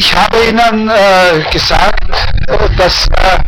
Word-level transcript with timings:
Ich 0.00 0.14
habe 0.14 0.38
Ihnen 0.44 0.88
äh, 0.88 1.42
gesagt, 1.50 2.04
dass 2.76 3.08
äh, 3.08 3.40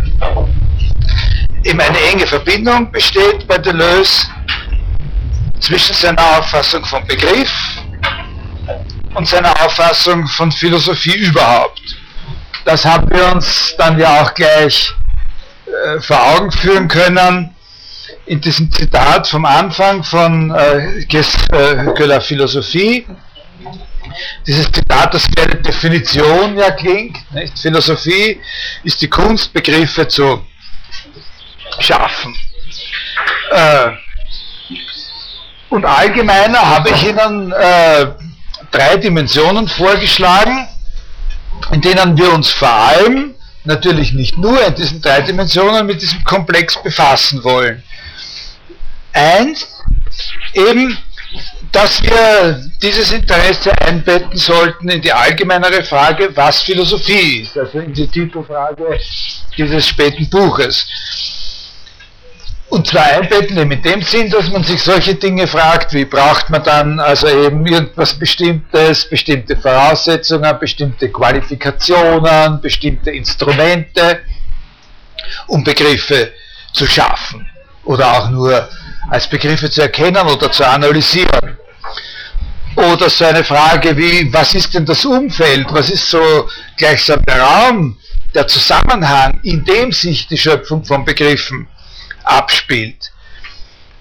eben 1.63 1.81
eine 1.81 2.01
enge 2.11 2.27
Verbindung 2.27 2.91
besteht 2.91 3.47
bei 3.47 3.57
Deleuze 3.57 4.27
zwischen 5.61 5.95
seiner 5.95 6.39
Auffassung 6.39 6.85
vom 6.85 7.07
Begriff 7.07 7.53
und 9.15 9.29
seiner 9.29 9.53
Auffassung 9.65 10.27
von 10.27 10.51
Philosophie 10.51 11.19
überhaupt. 11.19 11.83
Das 12.65 12.85
haben 12.85 13.09
wir 13.11 13.33
uns 13.33 13.77
dann 13.79 13.97
ja 13.97 14.21
auch 14.21 14.35
gleich 14.35 14.93
äh, 15.67 16.01
vor 16.01 16.21
Augen 16.21 16.51
führen 16.51 16.89
können 16.89 17.55
in 18.27 18.41
diesem 18.41 18.73
Zitat 18.73 19.29
vom 19.29 19.45
Anfang 19.45 20.03
von 20.03 20.51
äh, 20.51 21.05
que 21.07 22.05
la 22.07 22.21
Philosophie. 22.21 23.07
Dieses 24.47 24.71
Zitat, 24.73 25.15
das 25.15 25.27
bei 25.35 25.47
der 25.47 25.61
Definition 25.61 26.57
ja 26.57 26.71
klingt. 26.71 27.17
Nicht? 27.33 27.59
Philosophie 27.59 28.41
ist 28.83 29.01
die 29.01 29.09
Kunst, 29.09 29.53
Begriffe 29.53 30.09
zu 30.09 30.45
schaffen. 31.79 32.35
Äh, 33.51 33.91
und 35.69 35.85
allgemeiner 35.85 36.61
habe 36.61 36.91
ich 36.91 37.07
Ihnen 37.07 37.53
äh, 37.53 38.07
drei 38.71 38.97
Dimensionen 38.97 39.69
vorgeschlagen, 39.69 40.67
in 41.73 41.81
denen 41.81 42.17
wir 42.17 42.33
uns 42.33 42.51
vor 42.51 42.73
allem, 42.73 43.35
natürlich 43.65 44.13
nicht 44.13 44.37
nur 44.37 44.65
in 44.67 44.75
diesen 44.75 45.01
drei 45.01 45.21
Dimensionen, 45.21 45.87
mit 45.87 46.01
diesem 46.03 46.25
Komplex 46.25 46.83
befassen 46.83 47.45
wollen. 47.45 47.83
Eins, 49.13 49.67
eben, 50.55 50.97
dass 51.73 52.03
wir 52.03 52.71
dieses 52.83 53.13
Interesse 53.13 53.71
einbetten 53.81 54.37
sollten 54.37 54.89
in 54.89 55.01
die 55.01 55.13
allgemeinere 55.13 55.85
Frage, 55.85 56.31
was 56.35 56.63
Philosophie 56.63 57.43
ist, 57.43 57.57
also 57.57 57.79
in 57.79 57.93
die 57.93 58.09
Titelfrage 58.09 58.99
dieses 59.57 59.87
späten 59.87 60.29
Buches. 60.29 60.87
Und 62.71 62.87
zwar 62.87 63.05
einbetten 63.05 63.59
eben 63.59 63.73
in 63.73 63.83
dem 63.83 64.03
Sinn, 64.03 64.31
dass 64.31 64.49
man 64.49 64.63
sich 64.63 64.81
solche 64.81 65.17
Dinge 65.17 65.47
fragt, 65.49 65.93
wie 65.93 66.05
braucht 66.05 66.51
man 66.51 66.63
dann 66.63 67.01
also 67.01 67.27
eben 67.27 67.67
irgendwas 67.67 68.15
Bestimmtes, 68.15 69.09
bestimmte 69.09 69.57
Voraussetzungen, 69.57 70.57
bestimmte 70.59 71.09
Qualifikationen, 71.11 72.61
bestimmte 72.61 73.11
Instrumente, 73.11 74.21
um 75.49 75.65
Begriffe 75.65 76.33
zu 76.73 76.87
schaffen 76.87 77.49
oder 77.85 78.13
auch 78.13 78.31
nur 78.31 78.69
als 79.11 79.29
Begriffe 79.29 79.69
zu 79.69 79.83
erkennen 79.83 80.27
oder 80.29 80.53
zu 80.53 80.65
analysieren. 80.65 81.59
Oder 82.77 83.11
so 83.11 83.25
eine 83.25 83.45
Frage 83.45 83.97
wie, 83.97 84.33
was 84.33 84.55
ist 84.55 84.73
denn 84.75 84.87
das 84.87 85.05
Umfeld, 85.05 85.67
was 85.71 85.91
ist 85.91 86.09
so 86.09 86.49
gleichsam 86.77 87.25
der 87.25 87.41
Raum, 87.41 87.99
der 88.35 88.47
Zusammenhang, 88.47 89.41
in 89.43 89.65
dem 89.65 89.93
sich 89.93 90.29
die 90.29 90.39
Schöpfung 90.39 90.85
von 90.85 91.05
Begriffen 91.05 91.67
abspielt. 92.23 93.11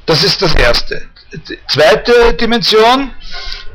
Das 0.05 0.23
ist 0.23 0.41
das 0.41 0.53
Erste. 0.55 1.07
Die 1.31 1.59
zweite 1.67 2.33
Dimension, 2.33 3.11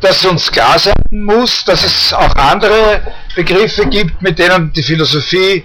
dass 0.01 0.25
uns 0.25 0.51
klar 0.51 0.79
sein 0.79 0.95
muss, 1.11 1.65
dass 1.65 1.85
es 1.85 2.13
auch 2.13 2.35
andere 2.37 3.03
Begriffe 3.35 3.87
gibt, 3.87 4.21
mit 4.23 4.39
denen 4.39 4.73
die 4.73 4.83
Philosophie 4.83 5.65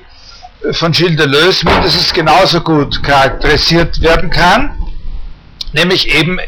von 0.72 0.92
Gilles 0.92 1.18
Deleuze 1.18 1.66
mindestens 1.66 2.14
genauso 2.14 2.62
gut 2.62 3.02
charakterisiert 3.02 4.02
werden 4.02 4.30
kann, 4.30 4.76
nämlich 5.74 6.14
eben 6.14 6.40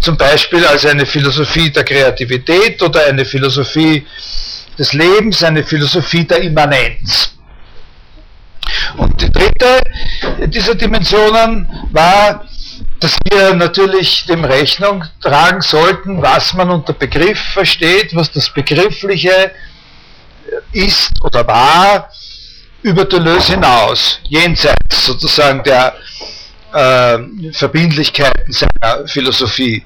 zum 0.00 0.16
Beispiel 0.16 0.64
als 0.66 0.86
eine 0.86 1.06
Philosophie 1.06 1.70
der 1.70 1.84
Kreativität 1.84 2.82
oder 2.82 3.06
eine 3.06 3.24
Philosophie 3.24 4.06
des 4.78 4.92
Lebens, 4.92 5.42
eine 5.42 5.64
Philosophie 5.64 6.24
der 6.24 6.42
Immanenz. 6.42 7.32
Und 8.96 9.20
die 9.20 9.30
dritte 9.30 9.82
dieser 10.46 10.74
Dimensionen 10.74 11.68
war, 11.90 12.46
dass 13.00 13.16
wir 13.30 13.54
natürlich 13.54 14.26
dem 14.26 14.44
Rechnung 14.44 15.04
tragen 15.20 15.60
sollten, 15.60 16.20
was 16.20 16.54
man 16.54 16.70
unter 16.70 16.92
Begriff 16.92 17.40
versteht, 17.52 18.14
was 18.14 18.30
das 18.32 18.50
Begriffliche 18.50 19.52
ist 20.72 21.12
oder 21.22 21.46
war, 21.46 22.10
über 22.82 23.04
Deleuze 23.04 23.52
hinaus, 23.52 24.20
jenseits 24.28 25.06
sozusagen 25.06 25.62
der 25.64 25.94
äh, 26.72 27.52
Verbindlichkeiten 27.52 28.52
seiner 28.52 29.06
Philosophie. 29.06 29.84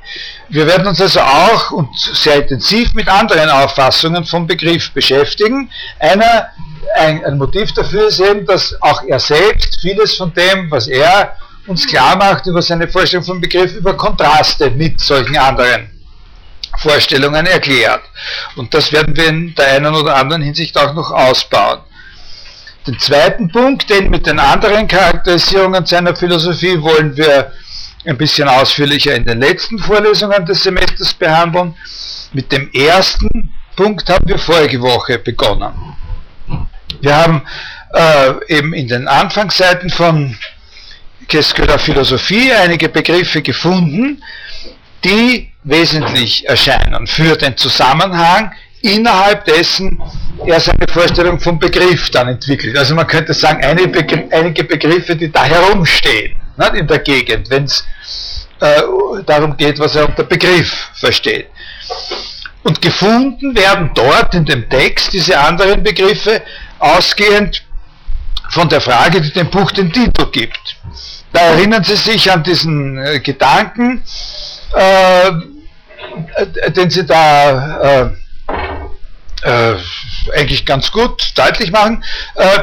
Wir 0.48 0.66
werden 0.66 0.86
uns 0.86 1.00
also 1.00 1.20
auch 1.20 1.70
und 1.70 1.88
sehr 1.96 2.42
intensiv 2.42 2.94
mit 2.94 3.08
anderen 3.08 3.48
Auffassungen 3.50 4.24
vom 4.24 4.46
Begriff 4.46 4.90
beschäftigen. 4.92 5.70
Einer 5.98 6.48
ein, 6.96 7.24
ein 7.24 7.38
Motiv 7.38 7.72
dafür 7.72 8.08
ist 8.08 8.20
eben, 8.20 8.46
dass 8.46 8.76
auch 8.80 9.02
er 9.04 9.20
selbst 9.20 9.80
vieles 9.80 10.16
von 10.16 10.32
dem, 10.34 10.70
was 10.70 10.88
er 10.88 11.36
uns 11.66 11.86
klar 11.86 12.16
macht 12.16 12.46
über 12.46 12.60
seine 12.60 12.88
Vorstellung 12.88 13.24
vom 13.24 13.40
Begriff, 13.40 13.74
über 13.74 13.96
Kontraste 13.96 14.70
mit 14.70 15.00
solchen 15.00 15.36
anderen 15.36 15.90
Vorstellungen 16.78 17.46
erklärt. 17.46 18.02
Und 18.56 18.72
das 18.74 18.90
werden 18.92 19.16
wir 19.16 19.28
in 19.28 19.54
der 19.54 19.68
einen 19.68 19.94
oder 19.94 20.16
anderen 20.16 20.42
Hinsicht 20.42 20.76
auch 20.76 20.94
noch 20.94 21.10
ausbauen. 21.10 21.80
Den 22.86 22.98
zweiten 22.98 23.48
Punkt, 23.48 23.88
den 23.90 24.10
mit 24.10 24.26
den 24.26 24.40
anderen 24.40 24.88
Charakterisierungen 24.88 25.86
seiner 25.86 26.16
Philosophie 26.16 26.80
wollen 26.80 27.16
wir 27.16 27.52
ein 28.04 28.16
bisschen 28.16 28.48
ausführlicher 28.48 29.14
in 29.14 29.24
den 29.24 29.40
letzten 29.40 29.78
Vorlesungen 29.78 30.44
des 30.44 30.64
Semesters 30.64 31.14
behandeln. 31.14 31.76
Mit 32.32 32.50
dem 32.50 32.68
ersten 32.72 33.52
Punkt 33.76 34.08
haben 34.08 34.26
wir 34.26 34.38
vorige 34.38 34.80
Woche 34.80 35.18
begonnen. 35.18 35.72
Wir 37.00 37.16
haben 37.16 37.42
äh, 37.94 38.32
eben 38.56 38.74
in 38.74 38.88
den 38.88 39.06
Anfangsseiten 39.06 39.88
von 39.88 40.36
la 41.30 41.78
Philosophie 41.78 42.52
einige 42.52 42.88
Begriffe 42.88 43.42
gefunden, 43.42 44.22
die 45.04 45.52
wesentlich 45.62 46.46
erscheinen 46.48 47.06
für 47.06 47.36
den 47.36 47.56
Zusammenhang, 47.56 48.52
innerhalb 48.82 49.44
dessen 49.44 50.00
er 50.44 50.60
seine 50.60 50.86
Vorstellung 50.88 51.38
vom 51.38 51.58
Begriff 51.58 52.10
dann 52.10 52.28
entwickelt. 52.28 52.76
Also 52.76 52.94
man 52.94 53.06
könnte 53.06 53.32
sagen, 53.32 53.64
einige, 53.64 53.88
Begr 53.88 54.24
einige 54.30 54.64
Begriffe, 54.64 55.14
die 55.14 55.30
da 55.30 55.44
herumstehen 55.44 56.36
nicht, 56.56 56.74
in 56.74 56.86
der 56.86 56.98
Gegend, 56.98 57.50
wenn 57.50 57.64
es 57.64 57.84
äh, 58.60 58.82
darum 59.26 59.56
geht, 59.56 59.78
was 59.78 59.94
er 59.94 60.08
unter 60.08 60.24
Begriff 60.24 60.90
versteht. 60.94 61.48
Und 62.62 62.80
gefunden 62.80 63.56
werden 63.56 63.90
dort 63.94 64.34
in 64.34 64.44
dem 64.44 64.68
Text 64.68 65.12
diese 65.12 65.38
anderen 65.38 65.82
Begriffe 65.82 66.42
ausgehend 66.78 67.62
von 68.50 68.68
der 68.68 68.80
Frage, 68.80 69.20
die 69.20 69.32
dem 69.32 69.50
Buch 69.50 69.70
den 69.72 69.92
Titel 69.92 70.26
gibt. 70.30 70.76
Da 71.32 71.40
erinnern 71.40 71.82
Sie 71.82 71.96
sich 71.96 72.30
an 72.30 72.42
diesen 72.42 72.98
äh, 72.98 73.20
Gedanken, 73.20 74.02
äh, 74.76 75.28
äh 75.28 76.70
den 76.70 76.90
Sie 76.90 77.06
da 77.06 78.12
äh, 79.42 79.72
äh, 79.72 79.76
eigentlich 80.34 80.64
ganz 80.64 80.90
gut 80.90 81.32
deutlich 81.34 81.72
machen, 81.72 82.04
äh, 82.36 82.60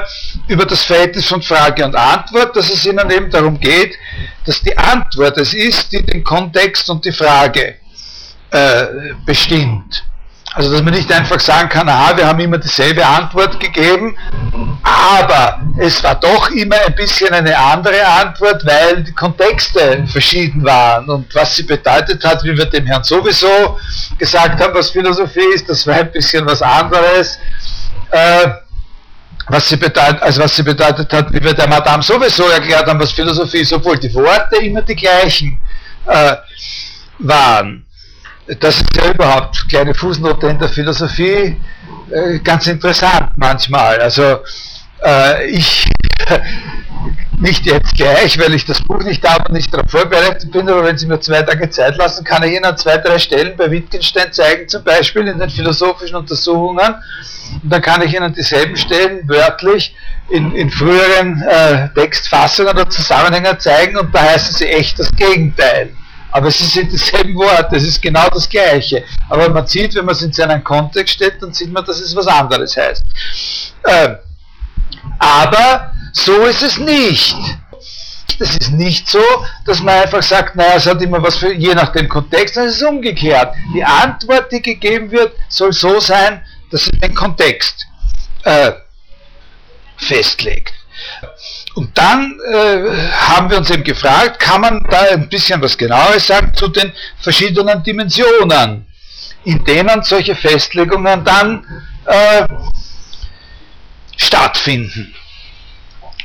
über 0.48 0.66
das 0.66 0.84
Verhältnis 0.84 1.28
von 1.28 1.42
Frage 1.42 1.84
und 1.84 1.96
Antwort, 1.96 2.56
dass 2.56 2.70
es 2.70 2.86
Ihnen 2.86 3.10
eben 3.12 3.30
darum 3.30 3.60
geht, 3.60 3.96
dass 4.46 4.62
die 4.62 4.78
Antwort 4.78 5.38
es 5.38 5.54
ist, 5.54 5.92
die 5.92 6.04
den 6.04 6.24
Kontext 6.24 6.90
und 6.90 7.04
die 7.06 7.12
Frage 7.12 7.76
bestimmt. 9.28 10.04
Also 10.56 10.72
dass 10.72 10.82
man 10.82 10.94
nicht 10.94 11.12
einfach 11.12 11.40
sagen 11.40 11.70
kann, 11.70 11.88
aha, 11.88 12.18
wir 12.18 12.26
haben 12.26 12.40
immer 12.40 12.58
dieselbe 12.58 13.06
Antwort 13.06 13.60
gegeben, 13.60 14.18
aber 14.82 15.62
es 15.78 16.04
war 16.04 16.16
doch 16.16 16.50
immer 16.50 16.76
ein 16.88 16.96
bisschen 16.96 17.32
eine 17.32 17.56
andere 17.56 18.06
Antwort, 18.06 18.66
weil 18.66 19.04
die 19.04 19.14
Kontexte 19.14 20.06
verschieden 20.08 20.64
waren 20.66 21.08
und 21.08 21.34
was 21.36 21.56
sie 21.56 21.64
bedeutet 21.64 22.24
hat, 22.24 22.44
wie 22.44 22.58
wir 22.58 22.66
dem 22.66 22.88
Herrn 22.88 23.04
sowieso 23.04 23.78
gesagt 24.18 24.60
haben, 24.60 24.74
was 24.74 24.90
Philosophie 24.90 25.54
ist, 25.54 25.70
das 25.70 25.86
war 25.86 25.96
ein 25.96 26.12
bisschen 26.12 26.46
was 26.46 26.62
anderes. 26.62 27.38
Äh, 28.10 28.48
was 29.50 29.68
sie 29.68 29.78
bedeutet, 29.78 30.22
also 30.22 30.42
was 30.42 30.56
sie 30.56 30.64
bedeutet 30.64 31.12
hat, 31.12 31.34
wie 31.34 31.44
wir 31.44 31.54
der 31.54 31.68
Madame 31.68 32.04
sowieso 32.04 32.48
erklärt 32.50 32.88
haben, 32.88 33.00
was 33.00 33.12
Philosophie 33.12 33.62
ist, 33.62 33.74
obwohl 33.74 33.98
die 33.98 34.14
Worte 34.14 34.58
immer 34.58 34.82
die 34.84 34.96
gleichen 34.96 35.60
äh, 36.06 36.36
waren 37.20 37.86
das 38.60 38.78
ist 38.78 38.96
ja 38.96 39.12
überhaupt 39.12 39.70
kleine 39.70 39.94
Fußnote 39.94 40.48
in 40.48 40.60
der 40.60 40.70
Philosophie 40.70 41.58
äh, 42.12 42.40
ganz 42.40 42.68
interessant 42.68 43.32
manchmal. 43.36 44.00
Also 44.00 44.40
äh, 45.04 45.46
ich 45.48 45.88
nicht 47.40 47.66
jetzt 47.66 47.96
gleich, 47.96 48.38
weil 48.40 48.54
ich 48.54 48.66
das 48.66 48.82
Buch 48.82 49.04
nicht 49.04 49.28
habe 49.28 49.46
und 49.48 49.54
nicht 49.54 49.74
darauf 49.74 49.90
vorbereitet 49.90 50.52
bin, 50.52 50.68
aber 50.68 50.84
wenn 50.84 50.98
Sie 50.98 51.08
mir 51.08 51.20
zwei 51.20 51.42
Tage 51.42 51.70
Zeit 51.70 51.96
lassen, 51.98 52.24
kann 52.24 52.44
ich 52.44 52.54
Ihnen 52.54 52.66
an 52.66 52.78
zwei, 52.78 52.98
drei 52.98 53.18
Stellen 53.20 53.56
bei 53.56 53.72
Wittgenstein 53.72 54.34
zeigen, 54.34 54.68
zum 54.68 54.84
Beispiel 54.84 55.28
in 55.28 55.40
den 55.40 55.50
philosophischen 55.50 56.18
Untersuchungen. 56.18 56.96
Und 57.64 57.70
dann 57.72 57.82
kann 57.82 58.02
ich 58.02 58.14
Ihnen 58.14 58.34
dieselben 58.34 58.76
Stellen 58.76 59.28
wörtlich 59.28 59.96
in, 60.30 60.54
in 60.54 60.70
früheren 60.70 61.42
äh, 61.42 61.90
Textfassungen 61.94 62.72
oder 62.74 62.90
Zusammenhängen 62.90 63.60
zeigen 63.60 63.98
und 63.98 64.14
da 64.14 64.22
heißen 64.22 64.56
sie 64.56 64.68
echt 64.68 65.00
das 65.00 65.12
Gegenteil. 65.12 65.92
Aber 66.32 66.48
es 66.48 66.58
sind 66.60 66.92
dieselben 66.92 67.36
Worte, 67.36 67.76
es 67.76 67.84
ist 67.84 68.02
genau 68.02 68.28
das 68.30 68.48
Gleiche. 68.48 69.04
Aber 69.30 69.50
man 69.50 69.66
sieht, 69.66 69.96
wenn 69.96 70.06
man 70.06 70.16
es 70.16 70.22
in 70.22 70.32
seinen 70.32 70.64
Kontext 70.64 71.16
stellt, 71.16 71.42
dann 71.42 71.54
sieht 71.54 71.72
man, 71.72 71.84
dass 71.86 72.00
es 72.00 72.16
was 72.16 72.28
anderes 72.28 72.78
heißt. 72.78 73.04
Äh, 73.84 74.16
aber 75.18 75.94
so 76.14 76.46
ist 76.46 76.62
es 76.62 76.78
nicht. 76.78 77.36
Es 78.42 78.56
ist 78.56 78.72
nicht 78.72 79.10
so, 79.10 79.24
dass 79.66 79.82
man 79.82 79.96
einfach 79.96 80.24
sagt, 80.24 80.56
naja, 80.56 80.76
es 80.76 80.86
hat 80.86 81.02
immer 81.02 81.22
was 81.22 81.36
für, 81.36 81.54
je 81.54 81.74
nach 81.74 81.92
dem 81.92 82.08
Kontext, 82.08 82.54
sondern 82.54 82.70
es 82.70 82.78
ist 82.78 82.88
umgekehrt. 82.88 83.54
Die 83.74 83.84
Antwort, 83.84 84.52
die 84.52 84.62
gegeben 84.62 85.12
wird, 85.12 85.34
soll 85.50 85.74
so 85.74 86.00
sein, 86.00 86.42
dass 86.72 86.86
sie 86.86 86.92
den 86.92 87.14
Kontext 87.14 87.86
äh, 88.44 88.72
festlegt. 89.98 90.74
Und 91.80 91.98
dann 91.98 92.38
äh, 92.52 93.08
haben 93.10 93.50
wir 93.50 93.58
uns 93.58 93.70
eben 93.70 93.86
gefragt, 93.86 94.38
kann 94.38 94.60
man 94.60 94.86
da 94.90 95.00
ein 95.14 95.30
bisschen 95.30 95.62
was 95.62 95.78
Genaues 95.78 96.28
sagen 96.28 96.54
zu 96.54 96.68
den 96.68 96.92
verschiedenen 97.22 97.82
Dimensionen, 97.82 98.86
in 99.46 99.64
denen 99.64 100.04
solche 100.04 100.36
Festlegungen 100.36 101.24
dann 101.24 101.66
äh, 102.04 102.46
stattfinden. 104.18 105.16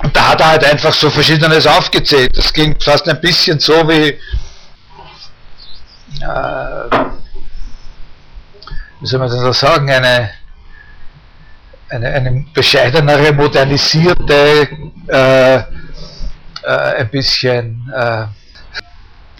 Und 0.02 0.16
da 0.16 0.30
hat 0.30 0.40
er 0.40 0.48
halt 0.48 0.64
einfach 0.64 0.92
so 0.92 1.08
Verschiedenes 1.08 1.68
aufgezählt. 1.68 2.36
Das 2.36 2.52
klingt 2.52 2.82
fast 2.82 3.08
ein 3.08 3.20
bisschen 3.20 3.60
so 3.60 3.88
wie, 3.88 4.08
äh, 6.20 6.98
wie 8.98 9.06
soll 9.06 9.20
man 9.20 9.30
denn 9.30 9.44
das 9.44 9.60
sagen, 9.60 9.88
eine, 9.88 10.30
eine, 11.94 12.12
eine 12.12 12.44
bescheidenere, 12.52 13.32
modernisierte, 13.32 14.68
äh, 15.08 15.56
äh, 15.56 15.62
ein 16.62 17.08
bisschen 17.10 17.90
äh, 17.94 18.24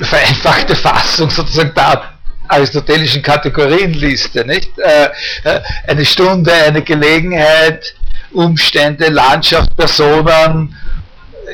vereinfachte 0.05 0.77
Fassung 0.77 1.31
sozusagen 1.31 1.75
der 1.75 2.11
aristotelischen 2.49 3.23
Kategorienliste, 3.23 4.45
nicht? 4.45 4.79
Äh, 4.79 5.07
äh, 5.45 5.61
eine 5.87 6.05
Stunde, 6.05 6.53
eine 6.53 6.83
Gelegenheit, 6.83 7.95
Umstände, 8.33 9.09
Landschaft, 9.09 9.77
Personen, 9.77 10.77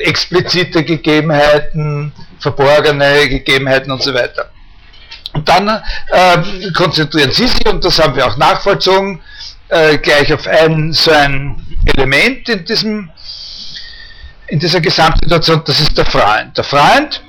explizite 0.03 0.83
Gegebenheiten, 0.83 2.11
verborgene 2.39 3.27
Gegebenheiten 3.29 3.91
und 3.91 4.03
so 4.03 4.13
weiter. 4.13 4.49
Und 5.33 5.47
dann 5.47 5.67
äh, 5.67 6.71
konzentrieren 6.75 7.31
Sie 7.31 7.47
sich, 7.47 7.65
und 7.65 7.83
das 7.85 7.99
haben 7.99 8.15
wir 8.15 8.25
auch 8.27 8.37
nachvollzogen, 8.37 9.21
äh, 9.71 9.97
gleich 9.97 10.31
auf 10.33 10.47
ein 10.47 10.93
so 10.93 11.11
ein 11.11 11.65
Element 11.85 12.47
in, 12.49 12.63
diesem, 12.65 13.09
in 14.47 14.59
dieser 14.59 14.81
Gesamtsituation, 14.81 15.63
das 15.65 15.79
ist 15.79 15.97
der 15.97 16.05
Freund. 16.05 16.55
Der 16.57 16.63
Freund 16.63 17.23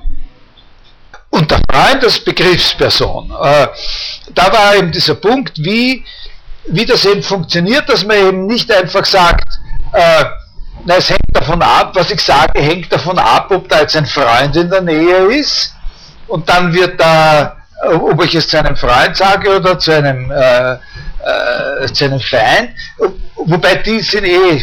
und 1.31 1.51
der 1.51 1.61
Freund 1.71 2.05
als 2.05 2.19
Begriffsperson. 2.21 3.31
Äh, 3.31 3.69
da 4.35 4.53
war 4.53 4.77
eben 4.77 4.93
dieser 4.93 5.15
Punkt, 5.15 5.59
wie 5.59 6.05
wie 6.67 6.87
das 6.87 7.05
eben 7.05 7.23
funktioniert, 7.23 7.89
dass 7.89 8.05
man 8.05 8.17
eben 8.17 8.47
nicht 8.47 8.71
einfach 8.71 9.05
sagt, 9.05 9.49
äh, 9.93 10.25
na, 10.85 10.97
es 10.97 11.11
hängt 11.11 11.21
davon 11.33 11.63
ab, 11.63 11.93
was 11.95 12.11
ich 12.11 12.21
sage, 12.21 12.61
hängt 12.61 12.93
davon 12.93 13.19
ab, 13.19 13.51
ob 13.51 13.69
da 13.69 13.81
jetzt 13.81 13.97
ein 13.97 14.07
Freund 14.07 14.55
in 14.57 14.71
der 14.71 14.81
Nähe 14.81 15.27
ist 15.39 15.75
und 16.29 16.49
dann 16.49 16.73
wird 16.73 17.01
da, 17.01 17.57
ob 17.83 18.25
ich 18.25 18.35
es 18.35 18.49
zu 18.49 18.59
einem 18.59 18.77
Freund 18.77 19.17
sage 19.17 19.57
oder 19.57 19.79
zu 19.79 19.93
einem, 19.93 20.31
äh, 20.31 20.73
äh, 20.73 21.93
zu 21.93 22.05
einem 22.05 22.21
Feind, 22.21 22.71
wobei 23.37 23.77
die 23.77 24.01
sind 24.01 24.25
eh 24.25 24.63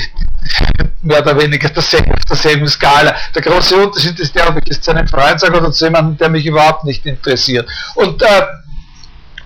mehr 1.02 1.20
oder 1.22 1.38
weniger 1.38 1.70
auf 1.70 2.26
derselben 2.30 2.68
Skala. 2.68 3.16
Der 3.36 3.42
große 3.42 3.76
Unterschied 3.76 4.20
ist 4.20 4.36
der, 4.36 4.50
ob 4.50 4.58
ich 4.58 4.72
es 4.72 4.82
zu 4.82 4.92
einem 4.92 5.08
Freund 5.08 5.40
sage 5.40 5.58
oder 5.58 5.72
zu 5.72 5.86
jemandem, 5.86 6.18
der 6.18 6.30
mich 6.30 6.46
überhaupt 6.46 6.86
nicht 6.86 7.06
interessiert. 7.06 7.68
Und 7.96 8.22
äh, 8.22 8.42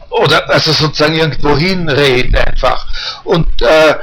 oder 0.10 0.48
also 0.50 0.72
sozusagen 0.72 1.16
irgendwo 1.16 1.58
hinrede 1.58 2.46
einfach. 2.46 2.88
Und 3.24 3.62
äh, 3.62 3.96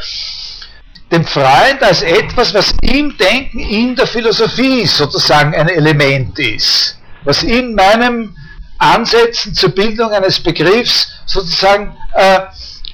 dem 1.12 1.24
Freund 1.24 1.82
als 1.82 2.02
etwas, 2.02 2.54
was 2.54 2.74
im 2.82 3.16
Denken, 3.16 3.60
in 3.60 3.96
der 3.96 4.06
Philosophie 4.06 4.86
sozusagen 4.86 5.54
ein 5.54 5.68
Element 5.68 6.38
ist, 6.38 6.98
was 7.24 7.42
in 7.42 7.74
meinem 7.74 8.34
Ansätzen 8.80 9.54
zur 9.54 9.70
Bildung 9.70 10.10
eines 10.10 10.40
Begriffs 10.40 11.12
sozusagen 11.26 11.96
äh, 12.14 12.40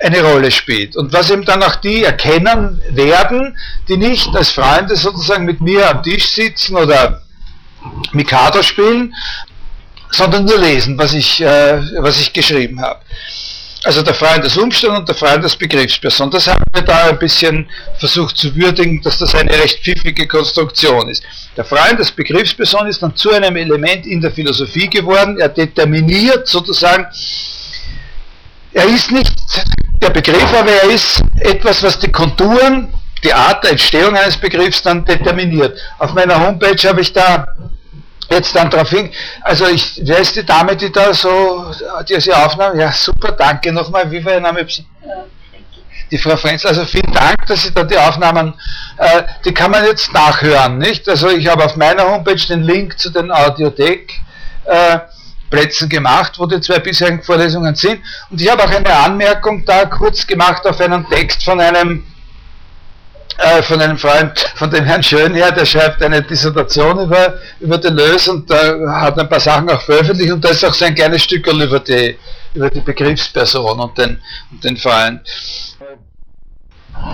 eine 0.01 0.21
Rolle 0.23 0.51
spielt. 0.51 0.97
Und 0.97 1.13
was 1.13 1.31
eben 1.31 1.45
dann 1.45 1.63
auch 1.63 1.77
die 1.77 2.05
erkennen 2.05 2.83
werden, 2.91 3.57
die 3.89 3.97
nicht 3.97 4.35
als 4.35 4.51
Freunde 4.51 4.97
sozusagen 4.97 5.45
mit 5.45 5.61
mir 5.61 5.89
am 5.89 6.03
Tisch 6.03 6.29
sitzen 6.33 6.77
oder 6.77 7.23
Mikado 8.13 8.63
spielen, 8.63 9.15
sondern 10.11 10.45
nur 10.45 10.59
lesen, 10.59 10.99
was 10.99 11.15
ich, 11.15 11.41
äh, 11.41 11.81
was 12.03 12.21
ich 12.21 12.33
geschrieben 12.33 12.81
habe. 12.81 13.01
Also 13.87 14.03
der 14.03 14.15
Freund 14.15 14.45
des 14.45 14.57
Umstands 14.57 14.99
und 14.99 15.09
der 15.09 15.15
Freund 15.15 15.45
des 15.45 15.55
Begriffsperson. 15.55 16.29
Das 16.33 16.49
haben 16.49 16.65
wir 16.75 16.83
da 16.83 17.07
ein 17.07 17.21
bisschen 17.21 17.71
versucht 18.01 18.37
zu 18.37 18.53
würdigen, 18.57 19.01
dass 19.01 19.19
das 19.19 19.33
eine 19.37 19.53
recht 19.53 19.81
pfiffige 19.81 20.27
Konstruktion 20.27 21.09
ist. 21.09 21.23
Der 21.57 21.65
Freund 21.65 22.01
des 22.01 22.11
Begriffsperson 22.11 22.89
ist 22.89 23.01
dann 23.01 23.15
zu 23.15 23.31
einem 23.31 23.55
Element 23.55 24.05
in 24.05 24.21
der 24.21 24.33
Philosophie 24.33 24.91
geworden. 24.91 25.39
Er 25.39 25.51
determiniert 25.51 26.49
sozusagen, 26.49 27.07
er 28.73 28.87
ist 28.87 29.13
nicht 29.13 29.33
der 30.03 30.11
Begriff, 30.11 30.53
aber 30.53 30.73
er 30.73 30.91
ist 30.91 31.23
etwas, 31.39 31.81
was 31.85 31.97
die 32.01 32.11
Konturen, 32.11 32.93
die 33.23 33.33
Art 33.33 33.63
der 33.63 33.71
Entstehung 33.71 34.17
eines 34.17 34.37
Begriffs 34.37 34.83
dann 34.83 35.05
determiniert. 35.05 35.79
Auf 36.01 36.13
meiner 36.13 36.45
Homepage 36.45 36.89
habe 36.89 37.03
ich 37.03 37.13
da 37.13 37.47
jetzt 38.31 38.55
dann 38.55 38.71
darauf 38.71 38.91
hin, 38.91 39.11
also 39.43 39.67
ich, 39.67 40.01
wer 40.05 40.19
ist 40.19 40.35
die 40.37 40.45
Dame, 40.45 40.77
die 40.77 40.91
da 40.91 41.13
so 41.13 41.71
diese 42.09 42.37
Aufnahme, 42.37 42.81
ja 42.81 42.93
super, 42.93 43.33
danke 43.33 43.73
nochmal, 43.73 44.11
wie 44.11 44.25
war 44.25 44.35
Ihr 44.35 44.41
Name? 44.41 44.67
Die 46.11 46.19
Frau 46.19 46.37
Frenzel, 46.37 46.69
also 46.69 46.85
vielen 46.85 47.13
Dank, 47.13 47.47
dass 47.47 47.63
Sie 47.65 47.73
da 47.73 47.83
die 47.83 47.99
Aufnahmen, 47.99 48.55
äh, 48.97 49.23
die 49.45 49.53
kann 49.53 49.73
man 49.73 49.85
jetzt 49.85 50.13
nachhören, 50.13 50.79
nicht? 50.79 51.09
Also 51.09 51.31
ich 51.31 51.47
habe 51.49 51.65
auf 51.65 51.77
meiner 51.77 52.05
Homepage 52.05 52.47
den 52.49 52.63
Link 52.63 52.99
zu 52.99 53.11
den 53.11 53.33
Audiothek 53.33 54.13
äh, 54.65 54.99
gemacht, 55.89 56.35
wo 56.39 56.47
die 56.47 56.61
zwei 56.61 56.81
bisherigen 56.81 57.23
Vorlesungen 57.23 57.75
sind 57.75 58.03
und 58.31 58.41
ich 58.41 58.51
habe 58.51 58.63
auch 58.63 58.71
eine 58.71 58.93
Anmerkung 58.93 59.65
da 59.65 59.87
kurz 59.87 60.27
gemacht 60.27 60.67
auf 60.67 60.81
einen 60.81 61.09
Text 61.09 61.45
von 61.45 61.61
einem 61.61 62.05
äh, 63.39 63.63
von 63.63 63.81
einem 63.81 63.99
Freund, 63.99 64.39
von 64.55 64.71
dem 64.71 64.85
Herrn 64.85 65.03
Schönherr, 65.03 65.53
der 65.53 65.67
schreibt 65.67 66.03
eine 66.03 66.23
Dissertation 66.23 66.99
über, 67.01 67.35
über 67.61 67.79
Deleuze 67.79 68.33
und 68.33 68.51
da 68.51 69.01
hat 69.01 69.19
ein 69.19 69.29
paar 69.29 69.41
Sachen 69.41 69.69
auch 69.69 69.83
veröffentlicht 69.83 70.33
und 70.33 70.45
da 70.45 70.51
ist 70.51 70.65
auch 70.65 70.75
so 70.75 70.85
ein 70.85 70.95
kleines 70.95 71.23
Stück 71.23 71.47
über 71.47 71.81
die, 71.81 72.17
über 72.55 72.71
die 72.71 72.81
Begriffsperson 72.81 73.79
und 73.79 73.99
den, 73.99 74.21
und 74.51 74.65
den 74.65 74.77
Freund. 74.77 75.21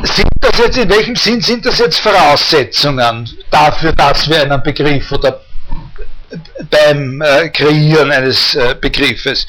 Sind 0.05 0.29
das 0.41 0.59
jetzt, 0.59 0.79
in 0.79 0.89
welchem 0.89 1.17
Sinn 1.17 1.41
sind 1.41 1.67
das 1.67 1.79
jetzt 1.79 1.99
Voraussetzungen 1.99 3.29
dafür, 3.51 3.93
dass 3.93 4.29
wir 4.29 4.43
einen 4.43 4.63
Begriff 4.63 5.11
oder 5.11 5.41
beim 6.71 7.21
äh, 7.21 7.49
Kreieren 7.49 8.13
eines 8.13 8.55
äh, 8.55 8.77
Begriffes? 8.81 9.47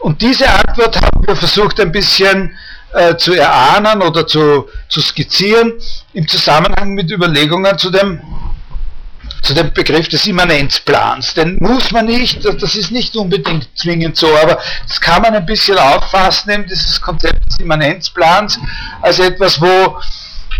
Und 0.00 0.20
diese 0.20 0.46
Antwort 0.48 0.96
haben 0.96 1.26
wir 1.26 1.34
versucht 1.34 1.80
ein 1.80 1.90
bisschen 1.90 2.54
äh, 2.94 3.16
zu 3.16 3.34
erahnen 3.34 4.02
oder 4.02 4.26
zu, 4.26 4.68
zu 4.88 5.00
skizzieren 5.00 5.72
im 6.12 6.28
Zusammenhang 6.28 6.94
mit 6.94 7.10
Überlegungen 7.10 7.76
zu 7.76 7.90
dem, 7.90 8.20
zu 9.42 9.52
dem 9.52 9.72
Begriff 9.72 10.08
des 10.08 10.26
Immanenzplans. 10.26 11.34
Den 11.34 11.58
muss 11.60 11.90
man 11.90 12.06
nicht, 12.06 12.44
das 12.44 12.76
ist 12.76 12.92
nicht 12.92 13.16
unbedingt 13.16 13.68
zwingend 13.76 14.16
so, 14.16 14.28
aber 14.36 14.58
das 14.86 15.00
kann 15.00 15.22
man 15.22 15.34
ein 15.34 15.44
bisschen 15.44 15.76
auffassen, 15.76 16.50
eben 16.50 16.66
dieses 16.66 17.00
Konzept 17.00 17.44
des 17.46 17.58
Immanenzplans, 17.58 18.58
als 19.02 19.18
etwas, 19.18 19.60
wo, 19.60 19.98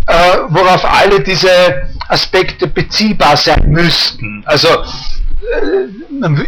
äh, 0.06 0.38
worauf 0.48 0.84
alle 0.84 1.20
diese 1.20 1.88
Aspekte 2.08 2.66
beziehbar 2.66 3.36
sein 3.36 3.70
müssten. 3.70 4.42
Also 4.46 4.68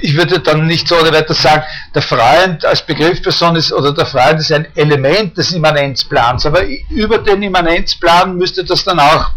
ich 0.00 0.16
würde 0.16 0.40
dann 0.40 0.66
nicht 0.66 0.88
so 0.88 0.96
weiter 0.96 1.34
sagen, 1.34 1.64
der 1.94 2.02
Freund 2.02 2.64
als 2.64 2.82
Begriffsperson 2.82 3.56
ist 3.56 3.72
oder 3.72 3.92
der 3.92 4.06
Freund 4.06 4.40
ist 4.40 4.52
ein 4.52 4.66
Element 4.74 5.36
des 5.36 5.52
Immanenzplans, 5.52 6.46
aber 6.46 6.62
über 6.90 7.18
den 7.18 7.42
Immanenzplan 7.42 8.36
müsste 8.36 8.64
das 8.64 8.84
dann 8.84 9.00
auch 9.00 9.30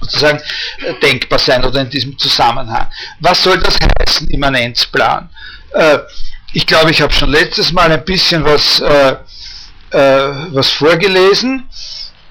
sozusagen 0.00 0.40
äh, 0.78 0.94
denkbar 1.00 1.38
sein 1.38 1.64
oder 1.64 1.80
in 1.80 1.90
diesem 1.90 2.18
Zusammenhang. 2.18 2.86
Was 3.20 3.42
soll 3.42 3.58
das 3.58 3.78
heißen, 4.00 4.28
Immanenzplan? 4.28 5.28
Äh, 5.72 5.98
ich 6.52 6.66
glaube, 6.66 6.90
ich 6.90 7.00
habe 7.00 7.12
schon 7.12 7.30
letztes 7.30 7.72
Mal 7.72 7.90
ein 7.90 8.04
bisschen 8.04 8.44
was, 8.44 8.80
was 9.90 10.70
vorgelesen. 10.70 11.68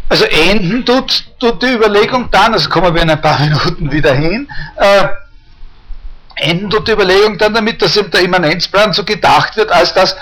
Also 0.07 0.23
enden 0.25 0.85
tut, 0.85 1.25
tut 1.39 1.61
die 1.61 1.73
Überlegung 1.73 2.29
dann, 2.31 2.53
also 2.53 2.69
kommen 2.69 2.93
wir 2.95 3.01
in 3.01 3.09
ein 3.09 3.21
paar 3.21 3.39
Minuten 3.41 3.91
wieder 3.91 4.13
hin, 4.13 4.47
enden 4.77 5.22
dort 6.69 6.87
die 6.87 6.91
Überlegung 6.91 7.37
dann 7.37 7.53
damit, 7.53 7.81
dass 7.81 7.97
eben 7.97 8.11
der 8.11 8.21
Immanenzplan 8.21 8.93
so 8.93 9.03
gedacht 9.03 9.55
wird, 9.55 9.71
als 9.71 9.93
das 9.93 10.15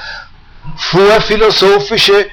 vorphilosophische, 0.76 2.28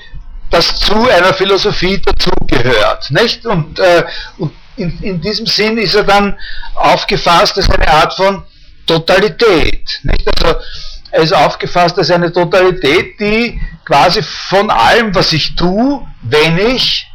das 0.50 0.80
zu 0.80 1.08
einer 1.08 1.34
Philosophie 1.34 2.00
dazugehört. 2.00 3.10
Nicht? 3.10 3.46
Und, 3.46 3.78
äh, 3.78 4.04
und 4.38 4.52
in, 4.76 4.98
in, 5.02 5.20
diesem 5.20 5.46
Sinn 5.46 5.78
ist 5.78 5.94
er 5.94 6.04
dann 6.04 6.38
aufgefasst 6.74 7.56
als 7.56 7.68
eine 7.70 7.88
Art 7.88 8.14
von 8.14 8.44
Totalität. 8.86 10.00
Nicht? 10.02 10.28
Also, 10.42 10.58
er 11.10 11.22
ist 11.22 11.34
aufgefasst 11.34 11.98
als 11.98 12.10
eine 12.10 12.32
Totalität, 12.32 13.18
die 13.18 13.60
quasi 13.84 14.22
von 14.22 14.70
allem, 14.70 15.14
was 15.14 15.32
ich 15.32 15.56
tue, 15.56 16.06
wenn 16.22 16.58
ich 16.58 17.06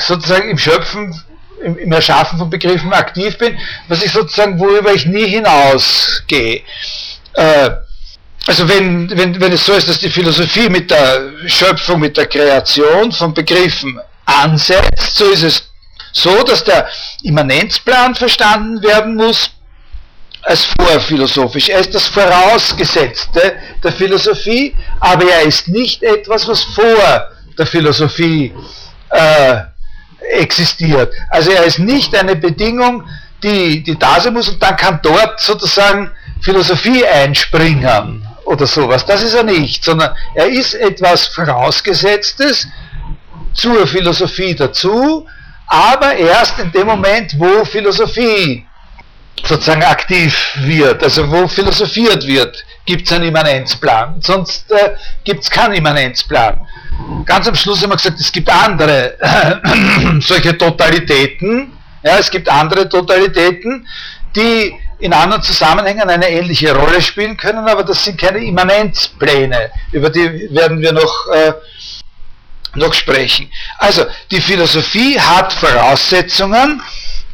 sozusagen 0.00 0.50
im 0.50 0.58
Schöpfen, 0.58 1.14
im, 1.62 1.78
im 1.78 1.92
Erschaffen 1.92 2.38
von 2.38 2.50
Begriffen 2.50 2.92
aktiv 2.92 3.36
bin, 3.38 3.58
was 3.88 4.02
ich 4.02 4.12
sozusagen, 4.12 4.58
worüber 4.58 4.92
ich 4.92 5.06
nie 5.06 5.26
hinausgehe. 5.26 6.62
Äh, 7.34 7.70
also 8.46 8.68
wenn, 8.68 9.10
wenn, 9.16 9.40
wenn 9.40 9.52
es 9.52 9.66
so 9.66 9.72
ist, 9.74 9.88
dass 9.88 9.98
die 9.98 10.10
Philosophie 10.10 10.68
mit 10.68 10.90
der 10.90 11.30
Schöpfung, 11.46 12.00
mit 12.00 12.16
der 12.16 12.26
Kreation 12.26 13.12
von 13.12 13.34
Begriffen 13.34 14.00
ansetzt, 14.24 15.16
so 15.16 15.30
ist 15.30 15.42
es 15.42 15.70
so, 16.12 16.42
dass 16.42 16.64
der 16.64 16.88
Immanenzplan 17.22 18.14
verstanden 18.14 18.82
werden 18.82 19.14
muss 19.14 19.50
als 20.42 20.64
vorphilosophisch. 20.64 21.68
Er 21.68 21.80
ist 21.80 21.94
das 21.94 22.06
Vorausgesetzte 22.06 23.56
der 23.82 23.92
Philosophie, 23.92 24.74
aber 24.98 25.30
er 25.30 25.42
ist 25.42 25.68
nicht 25.68 26.02
etwas, 26.02 26.48
was 26.48 26.62
vor 26.62 27.30
der 27.58 27.66
Philosophie 27.66 28.52
äh, 29.10 29.56
existiert. 30.32 31.12
Also 31.28 31.50
er 31.50 31.64
ist 31.64 31.78
nicht 31.78 32.14
eine 32.14 32.36
Bedingung, 32.36 33.04
die, 33.42 33.82
die 33.82 33.98
da 33.98 34.20
sein 34.20 34.34
muss 34.34 34.48
und 34.48 34.62
dann 34.62 34.76
kann 34.76 35.00
dort 35.02 35.40
sozusagen 35.40 36.10
Philosophie 36.40 37.06
einspringen 37.06 38.26
oder 38.44 38.66
sowas. 38.66 39.04
Das 39.06 39.22
ist 39.22 39.34
er 39.34 39.44
nicht, 39.44 39.84
sondern 39.84 40.14
er 40.34 40.46
ist 40.46 40.74
etwas 40.74 41.28
Vorausgesetztes 41.28 42.68
zur 43.54 43.86
Philosophie 43.86 44.54
dazu, 44.54 45.26
aber 45.66 46.14
erst 46.16 46.58
in 46.58 46.72
dem 46.72 46.86
Moment, 46.86 47.34
wo 47.38 47.64
Philosophie 47.64 48.66
sozusagen 49.44 49.82
aktiv 49.82 50.36
wird, 50.62 51.02
also 51.02 51.30
wo 51.30 51.46
philosophiert 51.48 52.26
wird, 52.26 52.64
gibt 52.90 53.06
es 53.06 53.12
einen 53.12 53.26
Immanenzplan. 53.26 54.20
Sonst 54.20 54.68
äh, 54.72 54.96
gibt 55.22 55.44
es 55.44 55.50
keinen 55.50 55.74
Immanenzplan. 55.74 56.66
Ganz 57.24 57.46
am 57.46 57.54
Schluss 57.54 57.82
haben 57.82 57.90
wir 57.90 57.96
gesagt, 57.96 58.18
es 58.18 58.32
gibt 58.32 58.50
andere 58.50 59.16
solche 60.20 60.58
Totalitäten. 60.58 61.72
Ja, 62.02 62.18
es 62.18 62.28
gibt 62.30 62.48
andere 62.48 62.88
Totalitäten, 62.88 63.86
die 64.34 64.74
in 64.98 65.12
anderen 65.12 65.42
Zusammenhängen 65.42 66.10
eine 66.10 66.28
ähnliche 66.28 66.74
Rolle 66.74 67.00
spielen 67.00 67.36
können, 67.36 67.68
aber 67.68 67.84
das 67.84 68.04
sind 68.04 68.20
keine 68.20 68.38
Immanenzpläne. 68.38 69.70
Über 69.92 70.10
die 70.10 70.48
werden 70.52 70.80
wir 70.80 70.92
noch, 70.92 71.14
äh, 71.32 71.52
noch 72.74 72.92
sprechen. 72.92 73.48
Also, 73.78 74.04
die 74.32 74.40
Philosophie 74.40 75.18
hat 75.18 75.52
Voraussetzungen, 75.52 76.82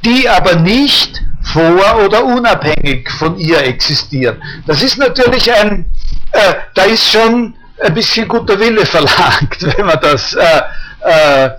die 0.05 0.29
aber 0.29 0.57
nicht 0.57 1.23
vor 1.53 2.05
oder 2.05 2.25
unabhängig 2.25 3.11
von 3.11 3.39
ihr 3.39 3.63
existieren. 3.63 4.43
Das 4.67 4.83
ist 4.83 4.99
natürlich 4.99 5.53
ein, 5.53 5.87
äh, 6.33 6.55
da 6.75 6.85
ist 6.85 7.11
schon 7.11 7.55
ein 7.81 7.95
bisschen 7.95 8.27
guter 8.27 8.59
Wille 8.59 8.85
verlangt, 8.85 9.57
wenn 9.61 9.87
man 9.87 10.01
das 10.01 10.35
äh, 10.35 10.63
äh, 11.05 11.51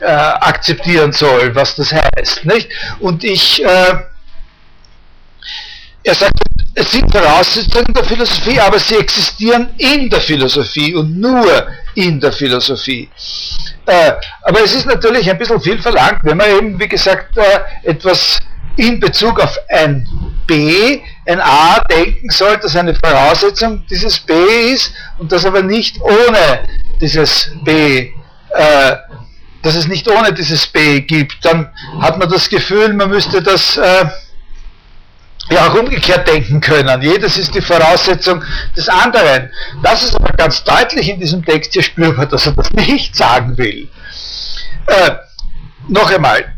äh, 0.00 0.04
akzeptieren 0.04 1.12
soll, 1.12 1.54
was 1.54 1.74
das 1.76 1.92
heißt. 1.92 2.44
Nicht? 2.46 2.70
Und 3.00 3.24
ich, 3.24 3.62
äh, 3.62 3.94
er 6.04 6.14
sagt, 6.14 6.34
es 6.74 6.92
sind 6.92 7.10
Voraussetzungen 7.10 7.92
der 7.92 8.04
Philosophie, 8.04 8.60
aber 8.60 8.78
sie 8.78 8.96
existieren 8.96 9.70
in 9.78 10.08
der 10.08 10.20
Philosophie 10.20 10.94
und 10.94 11.18
nur 11.18 11.66
in 11.94 12.20
der 12.20 12.32
Philosophie. 12.32 13.10
Äh, 13.84 14.12
aber 14.42 14.62
es 14.62 14.74
ist 14.74 14.86
natürlich 14.86 15.28
ein 15.28 15.38
bisschen 15.38 15.60
viel 15.60 15.82
verlangt, 15.82 16.20
wenn 16.22 16.36
man 16.36 16.48
eben, 16.48 16.78
wie 16.78 16.88
gesagt, 16.88 17.36
etwas 17.82 18.38
in 18.78 19.00
Bezug 19.00 19.40
auf 19.40 19.58
ein 19.68 20.08
B, 20.46 21.00
ein 21.26 21.40
A 21.40 21.80
denken 21.90 22.30
soll, 22.30 22.56
dass 22.58 22.76
eine 22.76 22.94
Voraussetzung 22.94 23.84
dieses 23.90 24.18
B 24.20 24.32
ist 24.72 24.92
und 25.18 25.30
das 25.32 25.44
aber 25.44 25.62
nicht 25.62 26.00
ohne 26.00 26.60
dieses 27.00 27.50
B, 27.64 28.12
äh, 28.50 28.96
dass 29.62 29.74
es 29.74 29.88
nicht 29.88 30.08
ohne 30.08 30.32
dieses 30.32 30.66
B 30.66 31.00
gibt, 31.00 31.44
dann 31.44 31.70
hat 32.00 32.18
man 32.18 32.30
das 32.30 32.48
Gefühl, 32.48 32.94
man 32.94 33.10
müsste 33.10 33.42
das 33.42 33.76
äh, 33.76 34.06
ja 35.50 35.68
auch 35.68 35.74
umgekehrt 35.74 36.28
denken 36.28 36.60
können. 36.60 37.02
Jedes 37.02 37.36
ist 37.36 37.54
die 37.54 37.60
Voraussetzung 37.60 38.44
des 38.76 38.88
anderen. 38.88 39.50
Das 39.82 40.04
ist 40.04 40.14
aber 40.14 40.32
ganz 40.34 40.62
deutlich 40.62 41.08
in 41.08 41.18
diesem 41.18 41.44
Text 41.44 41.72
hier 41.72 41.82
spürbar, 41.82 42.26
dass 42.26 42.46
er 42.46 42.52
das 42.52 42.70
nicht 42.72 43.16
sagen 43.16 43.58
will. 43.58 43.88
Äh, 44.86 45.10
noch 45.88 46.10
einmal, 46.10 46.57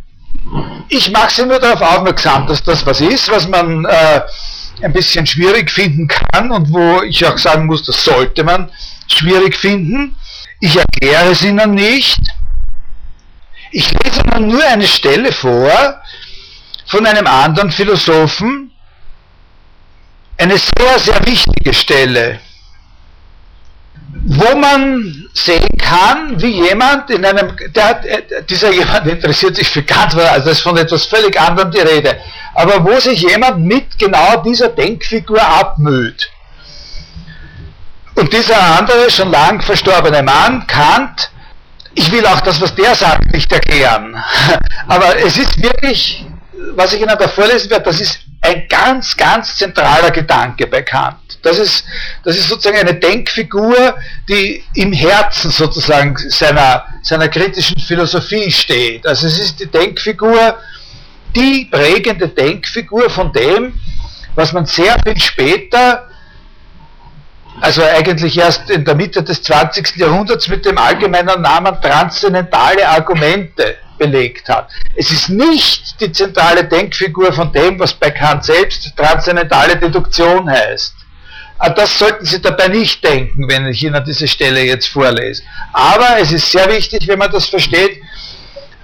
ich 0.88 1.10
mache 1.10 1.32
Sie 1.32 1.46
nur 1.46 1.58
darauf 1.58 1.80
aufmerksam, 1.80 2.46
dass 2.46 2.62
das 2.62 2.84
was 2.86 3.00
ist, 3.00 3.30
was 3.30 3.46
man 3.48 3.84
äh, 3.84 4.22
ein 4.82 4.92
bisschen 4.92 5.26
schwierig 5.26 5.70
finden 5.70 6.08
kann 6.08 6.50
und 6.50 6.72
wo 6.72 7.02
ich 7.02 7.24
auch 7.24 7.38
sagen 7.38 7.66
muss, 7.66 7.84
das 7.84 8.04
sollte 8.04 8.44
man 8.44 8.70
schwierig 9.08 9.56
finden. 9.56 10.16
Ich 10.60 10.76
erkläre 10.76 11.30
es 11.30 11.42
Ihnen 11.42 11.72
nicht. 11.72 12.20
Ich 13.72 13.90
lese 13.90 14.20
Ihnen 14.20 14.48
nur 14.48 14.64
eine 14.64 14.86
Stelle 14.86 15.32
vor 15.32 16.00
von 16.86 17.06
einem 17.06 17.26
anderen 17.26 17.70
Philosophen, 17.70 18.72
eine 20.38 20.56
sehr, 20.58 20.98
sehr 20.98 21.24
wichtige 21.26 21.72
Stelle 21.72 22.40
wo 24.24 24.56
man 24.56 25.19
sehen 25.32 25.68
kann, 25.78 26.40
wie 26.40 26.62
jemand 26.66 27.10
in 27.10 27.24
einem, 27.24 27.56
der, 27.74 28.00
dieser 28.48 28.70
jemand 28.70 29.06
interessiert 29.06 29.56
sich 29.56 29.68
für 29.68 29.82
was, 29.82 30.28
also 30.28 30.48
das 30.48 30.58
ist 30.58 30.62
von 30.62 30.76
etwas 30.76 31.06
völlig 31.06 31.40
anderem 31.40 31.70
die 31.70 31.80
Rede, 31.80 32.18
aber 32.54 32.84
wo 32.84 32.98
sich 32.98 33.22
jemand 33.22 33.60
mit 33.60 33.98
genau 33.98 34.42
dieser 34.42 34.68
Denkfigur 34.68 35.40
abmüht. 35.40 36.30
Und 38.16 38.32
dieser 38.32 38.60
andere, 38.78 39.10
schon 39.10 39.30
lang 39.30 39.62
verstorbene 39.62 40.22
Mann, 40.22 40.66
Kant, 40.66 41.30
ich 41.94 42.10
will 42.10 42.26
auch 42.26 42.40
das, 42.40 42.60
was 42.60 42.74
der 42.74 42.94
sagt, 42.94 43.32
nicht 43.32 43.50
erklären, 43.52 44.16
aber 44.88 45.16
es 45.24 45.38
ist 45.38 45.62
wirklich, 45.62 46.24
was 46.74 46.92
ich 46.92 47.00
Ihnen 47.00 47.16
da 47.18 47.28
vorlesen 47.28 47.70
werde, 47.70 47.84
das 47.84 48.00
ist 48.00 48.20
ein 48.42 48.66
ganz, 48.68 49.16
ganz 49.16 49.56
zentraler 49.56 50.10
Gedanke 50.10 50.66
bei 50.66 50.82
Kant. 50.82 51.19
Das 51.42 51.58
ist, 51.58 51.84
das 52.24 52.36
ist 52.36 52.48
sozusagen 52.48 52.78
eine 52.78 52.94
Denkfigur, 52.94 53.94
die 54.28 54.62
im 54.74 54.92
Herzen 54.92 55.50
sozusagen 55.50 56.16
seiner, 56.16 56.84
seiner 57.02 57.28
kritischen 57.28 57.80
Philosophie 57.80 58.50
steht. 58.50 59.06
Also 59.06 59.26
es 59.26 59.38
ist 59.38 59.60
die 59.60 59.66
Denkfigur, 59.66 60.58
die 61.34 61.68
prägende 61.70 62.28
Denkfigur 62.28 63.08
von 63.08 63.32
dem, 63.32 63.74
was 64.34 64.52
man 64.52 64.66
sehr 64.66 64.96
viel 65.04 65.18
später, 65.20 66.08
also 67.60 67.82
eigentlich 67.82 68.38
erst 68.38 68.70
in 68.70 68.84
der 68.84 68.94
Mitte 68.94 69.22
des 69.22 69.42
20. 69.42 69.96
Jahrhunderts 69.96 70.48
mit 70.48 70.64
dem 70.64 70.78
allgemeinen 70.78 71.42
Namen 71.42 71.80
transzendentale 71.80 72.88
Argumente 72.88 73.76
belegt 73.98 74.48
hat. 74.48 74.70
Es 74.96 75.10
ist 75.10 75.28
nicht 75.28 76.00
die 76.00 76.10
zentrale 76.10 76.64
Denkfigur 76.64 77.32
von 77.32 77.52
dem, 77.52 77.78
was 77.78 77.92
bei 77.92 78.10
Kant 78.10 78.44
selbst 78.44 78.96
transzendentale 78.96 79.76
Deduktion 79.76 80.50
heißt. 80.50 80.94
Ah, 81.62 81.68
das 81.68 81.98
sollten 81.98 82.24
Sie 82.24 82.40
dabei 82.40 82.68
nicht 82.68 83.04
denken, 83.04 83.46
wenn 83.46 83.66
ich 83.66 83.84
Ihnen 83.84 84.02
diese 84.02 84.26
Stelle 84.26 84.62
jetzt 84.62 84.88
vorlese. 84.88 85.42
Aber 85.74 86.18
es 86.18 86.32
ist 86.32 86.50
sehr 86.50 86.66
wichtig, 86.70 87.06
wenn 87.06 87.18
man 87.18 87.30
das 87.30 87.44
versteht, 87.44 88.00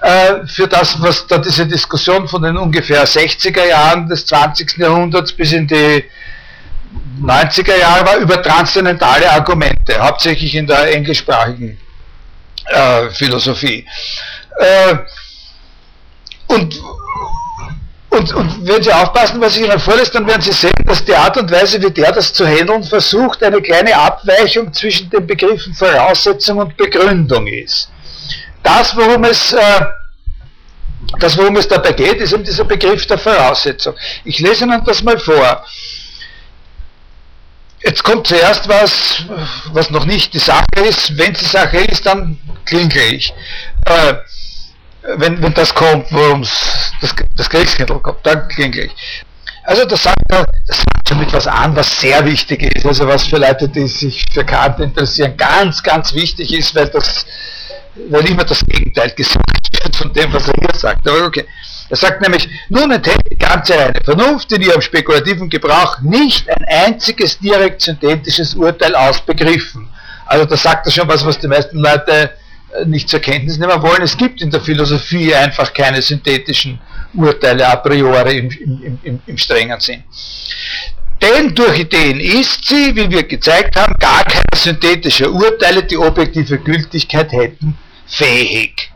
äh, 0.03 0.47
für 0.47 0.69
das, 0.69 1.01
was 1.01 1.27
da 1.27 1.39
diese 1.39 1.67
Diskussion 1.67 2.29
von 2.29 2.43
den 2.43 2.59
ungefähr 2.59 3.07
60er 3.07 3.65
Jahren 3.65 4.07
des 4.07 4.27
20. 4.27 4.77
Jahrhunderts 4.77 5.33
bis 5.33 5.53
in 5.53 5.67
die 5.67 6.05
90er 7.23 7.79
Jahre 7.79 8.05
war, 8.05 8.17
über 8.19 8.43
transzendentale 8.43 9.31
Argumente, 9.31 9.99
hauptsächlich 9.99 10.55
in 10.55 10.67
der 10.67 10.95
englischsprachigen 10.95 11.79
äh, 12.67 13.09
Philosophie. 13.09 13.87
Äh, 14.59 14.97
und 16.49 16.79
und, 18.17 18.35
und 18.35 18.67
wenn 18.67 18.83
Sie 18.83 18.93
aufpassen, 18.93 19.41
was 19.41 19.57
ich 19.57 19.65
Ihnen 19.65 19.79
vorlese, 19.79 20.13
dann 20.13 20.27
werden 20.27 20.43
Sie 20.43 20.53
sehen, 20.53 20.73
dass 20.85 21.05
die 21.05 21.15
Art 21.15 21.37
und 21.37 21.51
Weise, 21.51 21.81
wie 21.81 21.91
der 21.91 22.13
das 22.13 22.33
zu 22.33 22.47
handeln 22.47 22.83
versucht, 22.83 23.43
eine 23.43 23.61
kleine 23.61 23.97
Abweichung 23.97 24.73
zwischen 24.73 25.11
den 25.11 25.27
Begriffen 25.27 25.75
Voraussetzung 25.75 26.59
und 26.59 26.77
Begründung 26.77 27.47
ist. 27.47 27.91
Das, 28.63 28.97
worum 28.97 29.25
es, 29.25 29.53
äh, 29.53 29.87
das, 31.21 31.37
worum 31.37 31.57
es 31.57 31.69
dabei 31.69 31.93
geht, 31.93 32.17
ist 32.17 32.33
eben 32.33 32.45
dieser 32.45 32.65
Begriff 32.65 33.07
der 33.07 33.19
Voraussetzung. 33.19 33.95
Ich 34.25 34.39
lese 34.39 34.65
Ihnen 34.65 34.83
das 34.85 35.03
mal 35.03 35.19
vor. 35.19 35.65
Jetzt 37.85 38.03
kommt 38.03 38.27
zuerst 38.27 38.69
was, 38.69 39.23
was 39.73 39.91
noch 39.91 40.07
nicht 40.07 40.35
die 40.35 40.41
Sache 40.41 40.65
ist. 40.89 41.17
Wenn 41.17 41.33
es 41.33 41.39
die 41.39 41.45
Sache 41.45 41.79
ist, 41.79 42.05
dann 42.05 42.39
klingle 42.65 43.03
ich. 43.05 43.33
Äh, 43.85 44.15
wenn, 45.17 45.43
wenn 45.43 45.55
das 45.55 45.75
kommt, 45.75 46.11
worum 46.11 46.43
das, 47.01 47.15
das 47.37 47.51
Kriegskindl 47.51 47.99
kommt, 48.01 48.25
dann 48.25 48.49
klinge 48.49 48.83
ich. 48.83 49.25
Also 49.65 49.85
das 49.85 50.05
sagt 50.05 50.17
das 50.31 50.77
fängt 50.77 51.09
schon 51.09 51.19
mit 51.19 51.33
was 51.33 51.47
an, 51.47 51.75
was 51.75 52.01
sehr 52.01 52.25
wichtig 52.25 52.63
ist, 52.63 52.87
also 52.87 53.07
was 53.09 53.25
für 53.25 53.39
Leute, 53.39 53.69
die 53.69 53.89
sich 53.89 54.25
für 54.33 54.45
Kant 54.45 54.79
interessieren, 54.79 55.37
ganz, 55.37 55.83
ganz 55.83 56.15
wichtig 56.15 56.53
ist, 56.53 56.75
weil 56.77 56.89
das, 56.89 57.27
weil 58.09 58.29
immer 58.29 58.45
das 58.45 58.65
Gegenteil 58.65 59.11
gesagt 59.11 59.45
wird 59.85 59.97
von 59.97 60.13
dem, 60.13 60.33
was 60.33 60.47
er 60.47 60.55
hier 60.61 60.75
sagt. 60.75 61.09
Aber 61.09 61.27
okay. 61.27 61.47
Er 61.89 61.97
sagt 61.97 62.21
nämlich, 62.21 62.49
nun 62.69 62.91
enthält 62.91 63.21
die 63.31 63.39
ganze 63.39 63.79
reine 63.79 64.01
Vernunft 64.05 64.51
in 64.53 64.63
ihrem 64.63 64.81
spekulativen 64.81 65.49
Gebrauch 65.49 66.01
nicht 66.01 66.49
ein 66.49 66.65
einziges 66.65 67.39
direkt 67.39 67.83
synthetisches 67.83 68.55
Urteil 68.55 68.95
aus 68.95 69.21
Begriffen. 69.21 69.89
Also 70.27 70.45
da 70.47 70.57
sagt 70.57 70.87
er 70.87 70.93
schon 70.93 71.09
was, 71.09 71.25
was 71.25 71.39
die 71.39 71.47
meisten 71.47 71.79
Leute 71.79 72.31
nicht 72.85 73.09
zur 73.09 73.21
Kenntnis 73.21 73.59
nehmen 73.59 73.81
wollen. 73.83 74.03
Es 74.03 74.17
gibt 74.17 74.41
in 74.41 74.51
der 74.51 74.61
Philosophie 74.61 75.35
einfach 75.35 75.73
keine 75.73 76.03
synthetischen 76.03 76.79
Urteile 77.15 77.67
a 77.67 77.77
priori 77.77 78.39
im, 78.39 78.51
im, 78.51 78.99
im, 79.03 79.21
im 79.27 79.39
strengen 79.39 79.81
Sinn. 79.81 80.05
Denn 81.23 81.55
durch 81.55 81.79
Ideen 81.79 82.21
ist 82.21 82.67
sie, 82.67 82.95
wie 82.95 83.11
wir 83.11 83.23
gezeigt 83.23 83.77
haben, 83.77 83.95
gar 83.99 84.25
keine 84.25 84.45
synthetischen 84.55 85.29
Urteile, 85.29 85.83
die 85.83 85.97
objektive 85.97 86.59
Gültigkeit 86.59 87.33
hätten, 87.33 87.79
fähig. 88.07 88.91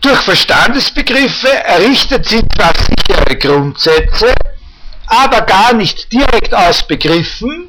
Durch 0.00 0.18
Verstandesbegriffe 0.20 1.48
errichtet 1.48 2.26
sie 2.26 2.42
zwar 2.56 2.72
sichere 2.76 3.36
Grundsätze, 3.36 4.34
aber 5.06 5.42
gar 5.42 5.72
nicht 5.74 6.12
direkt 6.12 6.54
aus 6.54 6.86
Begriffen, 6.86 7.68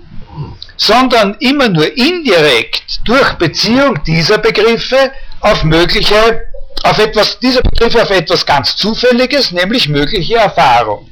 sondern 0.78 1.36
immer 1.40 1.70
nur 1.70 1.86
indirekt 1.98 3.00
durch 3.06 3.34
Beziehung 3.34 4.04
dieser 4.04 4.38
Begriffe 4.38 5.12
auf 5.40 5.64
mögliche, 5.64 6.48
auf 6.84 6.98
etwas, 7.00 7.40
dieser 7.40 7.62
Begriffe 7.62 8.02
auf 8.02 8.10
etwas 8.10 8.46
ganz 8.46 8.76
Zufälliges, 8.76 9.52
nämlich 9.52 9.88
mögliche 9.88 10.36
Erfahrung. 10.36 11.10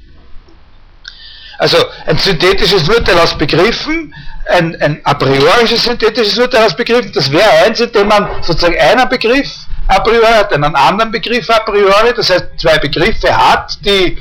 Also 1.58 1.78
ein 2.08 2.18
synthetisches 2.18 2.90
Urteil 2.90 3.20
aus 3.20 3.38
Begriffen, 3.38 4.14
ein, 4.50 4.76
ein 4.82 5.00
a 5.04 5.14
priorisches 5.14 5.84
synthetisches 5.84 6.40
Urteil 6.40 6.66
aus 6.66 6.76
Begriffen, 6.76 7.12
das 7.14 7.32
wäre 7.32 7.52
eins, 7.64 7.80
indem 7.80 8.08
man 8.08 8.28
sozusagen 8.42 8.80
einen 8.80 9.08
Begriff 9.08 9.48
a 9.88 10.00
priori 10.00 10.26
hat, 10.26 10.52
einen 10.54 10.76
anderen 10.76 11.12
Begriff 11.12 11.48
a 11.50 11.60
priori, 11.60 12.14
das 12.16 12.32
heißt 12.32 12.46
zwei 12.58 12.80
Begriffe 12.80 13.36
hat, 13.36 13.78
die, 13.86 14.18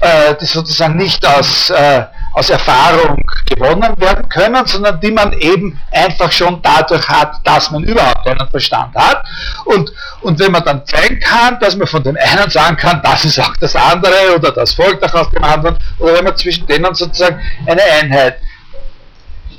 äh, 0.00 0.34
die 0.40 0.46
sozusagen 0.46 0.96
nicht 0.96 1.26
aus, 1.26 1.70
äh, 1.70 2.04
aus 2.32 2.50
Erfahrung 2.50 3.22
gewonnen 3.46 3.94
werden 3.98 4.28
können, 4.28 4.66
sondern 4.66 5.00
die 5.00 5.10
man 5.10 5.32
eben 5.34 5.80
einfach 5.90 6.30
schon 6.30 6.60
dadurch 6.62 7.08
hat, 7.08 7.34
dass 7.44 7.70
man 7.70 7.82
überhaupt 7.82 8.26
einen 8.26 8.48
Verstand 8.48 8.94
hat. 8.94 9.24
Und, 9.64 9.92
und 10.22 10.38
wenn 10.38 10.52
man 10.52 10.64
dann 10.64 10.86
zeigen 10.86 11.18
kann, 11.20 11.58
dass 11.60 11.76
man 11.76 11.86
von 11.86 12.02
dem 12.02 12.16
einen 12.16 12.50
sagen 12.50 12.76
kann, 12.76 13.00
das 13.02 13.24
ist 13.24 13.40
auch 13.40 13.56
das 13.56 13.74
andere 13.74 14.36
oder 14.36 14.52
das 14.52 14.74
folgt 14.74 15.02
auch 15.04 15.14
aus 15.14 15.30
dem 15.30 15.42
anderen, 15.42 15.78
oder 15.98 16.14
wenn 16.14 16.24
man 16.24 16.36
zwischen 16.36 16.66
denen 16.66 16.94
sozusagen 16.94 17.40
eine 17.66 17.82
Einheit 17.82 18.36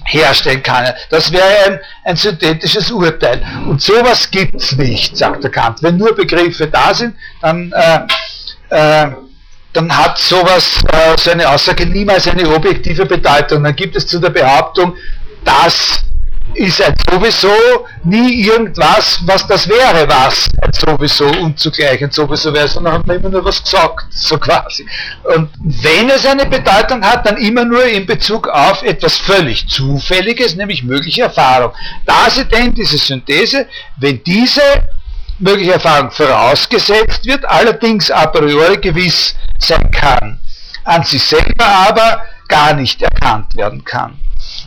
herstellen 0.06 0.63
kann. 0.63 0.94
Das 1.10 1.32
wäre 1.32 1.66
ein, 1.66 1.80
ein 2.06 2.16
synthetisches 2.16 2.92
Urteil. 2.92 3.42
Und 3.68 3.82
sowas 3.82 4.30
gibt 4.30 4.56
es 4.56 4.74
nicht, 4.74 5.18
sagt 5.18 5.44
der 5.44 5.51
Kant. 5.51 5.82
Wenn 5.84 5.98
nur 5.98 6.16
Begriffe 6.16 6.68
da 6.68 6.94
sind, 6.94 7.16
dann, 7.42 7.72
äh, 7.72 8.00
äh, 8.70 9.12
dann 9.74 9.96
hat 9.96 10.18
sowas, 10.18 10.84
äh, 10.92 11.18
so 11.18 11.32
eine 11.32 11.48
Aussage 11.48 11.86
niemals 11.86 12.28
eine 12.28 12.48
objektive 12.54 13.06
Bedeutung. 13.06 13.63
Dann 13.63 13.75
gibt 13.75 13.96
es 13.96 14.08
zu 14.08 14.20
der 14.20 14.30
Behauptung, 14.30 14.96
dass 15.44 16.04
ist 16.54 16.82
ein 16.82 16.94
sowieso 17.10 17.54
nie 18.04 18.46
irgendwas, 18.46 19.20
was 19.25 19.48
das 19.48 19.68
wäre, 19.68 20.08
was 20.08 20.48
ein 20.62 20.74
sowieso 20.74 21.25
und 21.25 21.60
zugleich 21.60 22.04
ein 22.04 22.12
sowieso 22.12 22.54
wäre, 22.54 22.68
sondern 22.68 22.94
hat 22.96 23.08
man 23.08 23.18
immer 23.18 23.30
nur 23.30 23.46
was 23.46 23.63
gesagt, 23.63 24.06
so 24.12 24.38
quasi. 24.38 24.86
Und 25.24 25.50
wenn 25.62 26.10
es 26.10 26.25
eine 26.25 26.46
Bedeutung 26.46 27.04
hat, 27.04 27.25
dann 27.25 27.38
immer 27.38 27.66
nur 27.66 27.86
in 27.86 28.06
Bezug 28.06 28.48
auf 28.48 28.84
etwas 28.84 29.18
völlig 29.18 29.68
Zufälliges, 29.70 30.56
nämlich 30.56 30.84
mögliche 30.84 31.24
Erfahrung. 31.24 31.72
Da 32.06 32.30
sie 32.30 32.46
denn 32.46 32.74
diese 32.74 32.98
Synthese, 32.98 33.68
wenn 33.98 34.24
diese 34.24 34.62
mögliche 35.40 35.74
Erfahrung 35.74 36.12
vorausgesetzt 36.12 37.26
wird, 37.26 37.46
allerdings 37.46 38.12
a 38.12 38.28
priori 38.28 38.78
gewiss 38.78 39.36
sein 39.60 39.90
kann, 39.92 40.40
an 40.84 41.04
sich 41.04 41.24
selber 41.24 41.66
aber 41.66 42.24
gar 42.48 42.74
nicht 42.74 43.02
erkannt 43.02 43.56
werden 43.56 43.84
kann. 43.84 44.20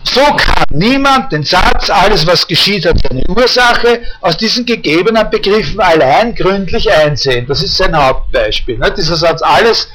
So 0.04 0.20
kann 0.20 0.64
niemand 0.70 1.32
den 1.32 1.42
Satz, 1.42 1.90
alles 1.90 2.26
was 2.26 2.46
geschieht 2.46 2.86
hat 2.86 2.96
seine 3.02 3.22
Ursache, 3.28 4.02
aus 4.20 4.36
diesen 4.36 4.64
gegebenen 4.64 5.28
Begriffen 5.30 5.80
allein 5.80 6.34
gründlich 6.34 6.90
einsehen. 6.92 7.46
Das 7.46 7.62
ist 7.62 7.76
sein 7.76 7.96
Hauptbeispiel. 7.96 8.78
Ne? 8.78 8.92
Dieser 8.92 9.16
Satz, 9.16 9.42
alles, 9.42 9.88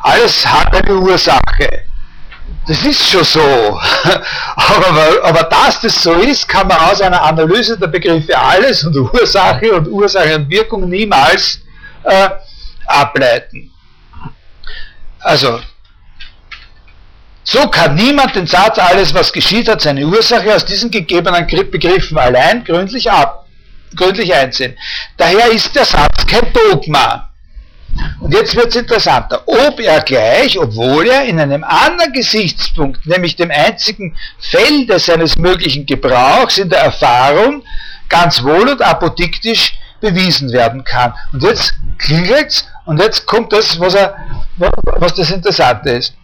alles 0.00 0.46
hat 0.46 0.74
eine 0.74 0.96
Ursache. 0.96 1.84
Das 2.66 2.84
ist 2.84 3.10
schon 3.10 3.24
so. 3.24 3.40
aber, 4.56 5.24
aber 5.24 5.42
dass 5.44 5.80
das 5.80 6.02
so 6.02 6.12
ist, 6.14 6.46
kann 6.48 6.68
man 6.68 6.78
aus 6.78 7.00
einer 7.00 7.22
Analyse 7.22 7.78
der 7.78 7.88
Begriffe 7.88 8.36
alles 8.38 8.84
und 8.84 8.96
Ursache 8.96 9.72
und 9.72 9.88
Ursache 9.88 10.36
und 10.36 10.48
Wirkung 10.50 10.88
niemals 10.88 11.60
äh, 12.04 12.28
ableiten. 12.86 13.70
Also, 15.20 15.60
so 17.44 17.68
kann 17.68 17.94
niemand 17.94 18.36
den 18.36 18.46
Satz, 18.46 18.78
alles 18.78 19.12
was 19.14 19.32
geschieht 19.32 19.68
hat, 19.68 19.80
seine 19.80 20.06
Ursache 20.06 20.54
aus 20.54 20.64
diesen 20.64 20.90
gegebenen 20.90 21.46
Begriffen 21.46 22.18
allein 22.18 22.64
gründlich, 22.64 23.10
ab, 23.10 23.46
gründlich 23.96 24.32
einsehen. 24.32 24.76
Daher 25.16 25.50
ist 25.50 25.74
der 25.74 25.84
Satz 25.84 26.26
kein 26.26 26.52
Dogma. 26.52 27.29
Und 28.20 28.34
jetzt 28.34 28.54
wird 28.54 28.68
es 28.68 28.76
interessanter. 28.76 29.42
Ob 29.46 29.80
er 29.80 30.00
gleich, 30.00 30.58
obwohl 30.58 31.08
er 31.08 31.24
in 31.24 31.40
einem 31.40 31.64
anderen 31.64 32.12
Gesichtspunkt, 32.12 33.06
nämlich 33.06 33.36
dem 33.36 33.50
einzigen 33.50 34.16
Felde 34.38 34.98
seines 34.98 35.36
möglichen 35.36 35.86
Gebrauchs 35.86 36.58
in 36.58 36.68
der 36.68 36.80
Erfahrung, 36.80 37.62
ganz 38.08 38.42
wohl 38.42 38.68
und 38.68 38.82
apodiktisch 38.82 39.74
bewiesen 40.00 40.52
werden 40.52 40.84
kann. 40.84 41.14
Und 41.32 41.42
jetzt 41.42 41.74
klingelt's 41.98 42.66
und 42.86 42.98
jetzt 43.00 43.26
kommt 43.26 43.52
das, 43.52 43.78
was, 43.78 43.94
er, 43.94 44.16
was 44.56 45.14
das 45.14 45.30
Interessante 45.30 45.90
ist. 45.90 46.14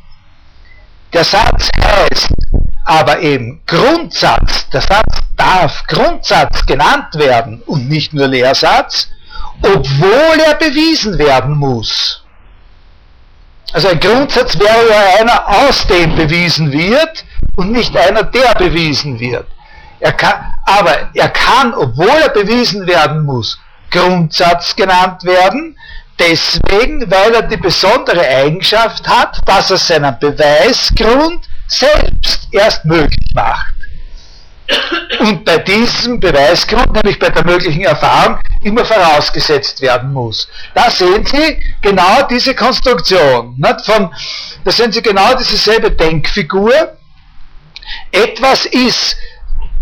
Der 1.12 1.24
Satz 1.24 1.70
heißt 1.82 2.28
aber 2.84 3.20
eben 3.20 3.60
Grundsatz. 3.66 4.68
Der 4.70 4.80
Satz 4.80 5.18
darf 5.36 5.84
Grundsatz 5.86 6.64
genannt 6.66 7.14
werden 7.14 7.62
und 7.66 7.88
nicht 7.88 8.14
nur 8.14 8.28
Lehrsatz, 8.28 9.08
obwohl 9.62 10.40
er 10.46 10.54
bewiesen 10.54 11.18
werden 11.18 11.56
muss. 11.56 12.22
Also 13.72 13.88
ein 13.88 14.00
Grundsatz 14.00 14.58
wäre 14.58 14.88
ja 14.88 15.20
einer, 15.20 15.48
aus 15.48 15.86
dem 15.86 16.14
bewiesen 16.14 16.72
wird 16.72 17.24
und 17.56 17.72
nicht 17.72 17.96
einer, 17.96 18.22
der 18.22 18.54
bewiesen 18.54 19.18
wird. 19.18 19.46
Er 20.00 20.12
kann, 20.12 20.52
aber 20.64 21.10
er 21.14 21.28
kann, 21.28 21.74
obwohl 21.74 22.08
er 22.08 22.28
bewiesen 22.28 22.86
werden 22.86 23.24
muss, 23.24 23.58
Grundsatz 23.90 24.76
genannt 24.76 25.24
werden, 25.24 25.76
deswegen, 26.18 27.10
weil 27.10 27.34
er 27.34 27.42
die 27.42 27.56
besondere 27.56 28.26
Eigenschaft 28.26 29.08
hat, 29.08 29.40
dass 29.46 29.70
er 29.70 29.78
seinen 29.78 30.18
Beweisgrund 30.18 31.48
selbst 31.66 32.48
erst 32.52 32.84
möglich 32.84 33.32
macht. 33.34 33.75
Und 35.20 35.44
bei 35.44 35.58
diesem 35.58 36.20
Beweisgrund, 36.20 36.92
nämlich 36.92 37.18
bei 37.18 37.30
der 37.30 37.44
möglichen 37.44 37.82
Erfahrung, 37.82 38.38
immer 38.62 38.84
vorausgesetzt 38.84 39.80
werden 39.80 40.12
muss. 40.12 40.48
Da 40.74 40.90
sehen 40.90 41.24
Sie 41.24 41.58
genau 41.82 42.22
diese 42.28 42.54
Konstruktion. 42.54 43.54
Nicht? 43.56 43.86
Von, 43.86 44.12
da 44.64 44.70
sehen 44.70 44.92
Sie 44.92 45.02
genau 45.02 45.34
dieselbe 45.34 45.92
Denkfigur. 45.92 46.72
Etwas 48.10 48.66
ist 48.66 49.16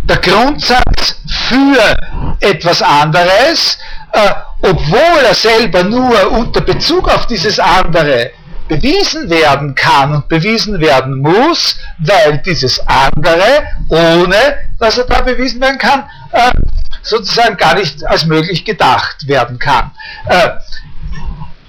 der 0.02 0.18
Grundsatz 0.18 1.16
für 1.48 1.96
etwas 2.40 2.82
anderes, 2.82 3.78
äh, 4.12 4.30
obwohl 4.62 5.24
er 5.26 5.34
selber 5.34 5.82
nur 5.82 6.30
unter 6.32 6.60
Bezug 6.60 7.08
auf 7.08 7.26
dieses 7.26 7.58
andere 7.58 8.32
bewiesen 8.68 9.28
werden 9.30 9.74
kann 9.74 10.14
und 10.14 10.28
bewiesen 10.28 10.80
werden 10.80 11.18
muss, 11.18 11.76
weil 11.98 12.38
dieses 12.38 12.80
andere, 12.86 13.64
ohne 13.88 14.58
dass 14.78 14.98
er 14.98 15.04
da 15.04 15.20
bewiesen 15.20 15.60
werden 15.60 15.78
kann, 15.78 16.08
äh, 16.32 16.50
sozusagen 17.02 17.56
gar 17.56 17.74
nicht 17.74 18.04
als 18.06 18.24
möglich 18.24 18.64
gedacht 18.64 19.28
werden 19.28 19.58
kann. 19.58 19.90
Äh, 20.28 20.50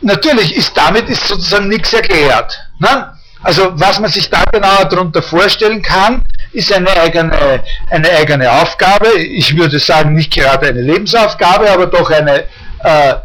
natürlich 0.01 0.55
ist 0.55 0.75
damit 0.77 1.09
ist 1.09 1.27
sozusagen 1.27 1.67
nichts 1.67 1.91
erklärt. 1.93 2.57
Ne? 2.79 3.13
Also 3.43 3.71
was 3.79 3.99
man 3.99 4.09
sich 4.09 4.29
da 4.29 4.43
genauer 4.51 4.85
darunter 4.85 5.21
vorstellen 5.21 5.81
kann, 5.81 6.23
ist 6.51 6.73
eine 6.73 6.89
eigene, 6.99 7.61
eine 7.89 8.09
eigene 8.09 8.51
Aufgabe. 8.51 9.07
Ich 9.19 9.55
würde 9.55 9.77
sagen, 9.77 10.13
nicht 10.13 10.33
gerade 10.33 10.67
eine 10.67 10.81
Lebensaufgabe, 10.81 11.69
aber 11.69 11.87
doch 11.87 12.09
eine, 12.09 12.45
äh, 12.79 13.15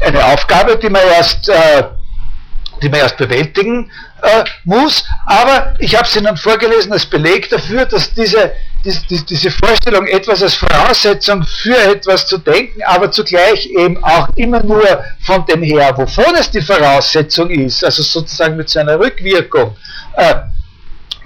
eine 0.00 0.24
Aufgabe, 0.26 0.76
die 0.76 0.90
man 0.90 1.02
erst, 1.16 1.48
äh, 1.48 1.84
die 2.82 2.88
man 2.88 3.00
erst 3.00 3.16
bewältigen 3.16 3.90
äh, 4.22 4.44
muss. 4.64 5.04
Aber 5.26 5.74
ich 5.78 5.94
habe 5.96 6.06
es 6.06 6.16
Ihnen 6.16 6.36
vorgelesen 6.36 6.92
als 6.92 7.06
Beleg 7.06 7.48
dafür, 7.50 7.86
dass 7.86 8.12
diese, 8.12 8.52
diese, 8.84 9.24
diese 9.24 9.50
Vorstellung, 9.50 10.06
etwas 10.06 10.42
als 10.42 10.54
Voraussetzung 10.54 11.42
für 11.44 11.76
etwas 11.76 12.26
zu 12.26 12.38
denken, 12.38 12.82
aber 12.84 13.10
zugleich 13.10 13.66
eben 13.66 14.02
auch 14.04 14.28
immer 14.36 14.62
nur 14.62 15.04
von 15.24 15.44
dem 15.46 15.62
her, 15.62 15.92
wovon 15.96 16.34
es 16.38 16.50
die 16.50 16.60
Voraussetzung 16.60 17.50
ist, 17.50 17.84
also 17.84 18.02
sozusagen 18.02 18.56
mit 18.56 18.68
seiner 18.68 18.98
Rückwirkung, 18.98 19.76
äh, 20.16 20.34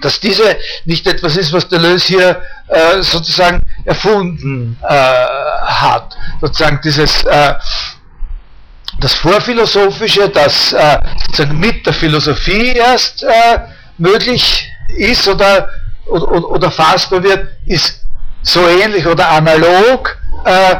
dass 0.01 0.19
diese 0.19 0.55
nicht 0.85 1.05
etwas 1.07 1.35
ist, 1.35 1.51
was 1.51 1.67
Deleuze 1.67 2.07
hier 2.07 2.41
äh, 2.67 3.01
sozusagen 3.01 3.61
erfunden 3.83 4.77
äh, 4.81 4.87
hat. 4.87 6.15
Sozusagen 6.39 6.79
dieses 6.83 7.23
äh, 7.25 7.53
das 8.99 9.13
Vorphilosophische, 9.13 10.29
das 10.29 10.73
äh, 10.73 10.97
mit 11.53 11.85
der 11.85 11.93
Philosophie 11.93 12.73
erst 12.73 13.23
äh, 13.23 13.59
möglich 13.97 14.69
ist 14.97 15.27
oder, 15.27 15.69
oder, 16.05 16.49
oder 16.49 16.71
fassbar 16.71 17.23
wird, 17.23 17.47
ist 17.65 18.05
so 18.41 18.67
ähnlich 18.67 19.05
oder 19.05 19.29
analog 19.29 20.17
äh, 20.45 20.75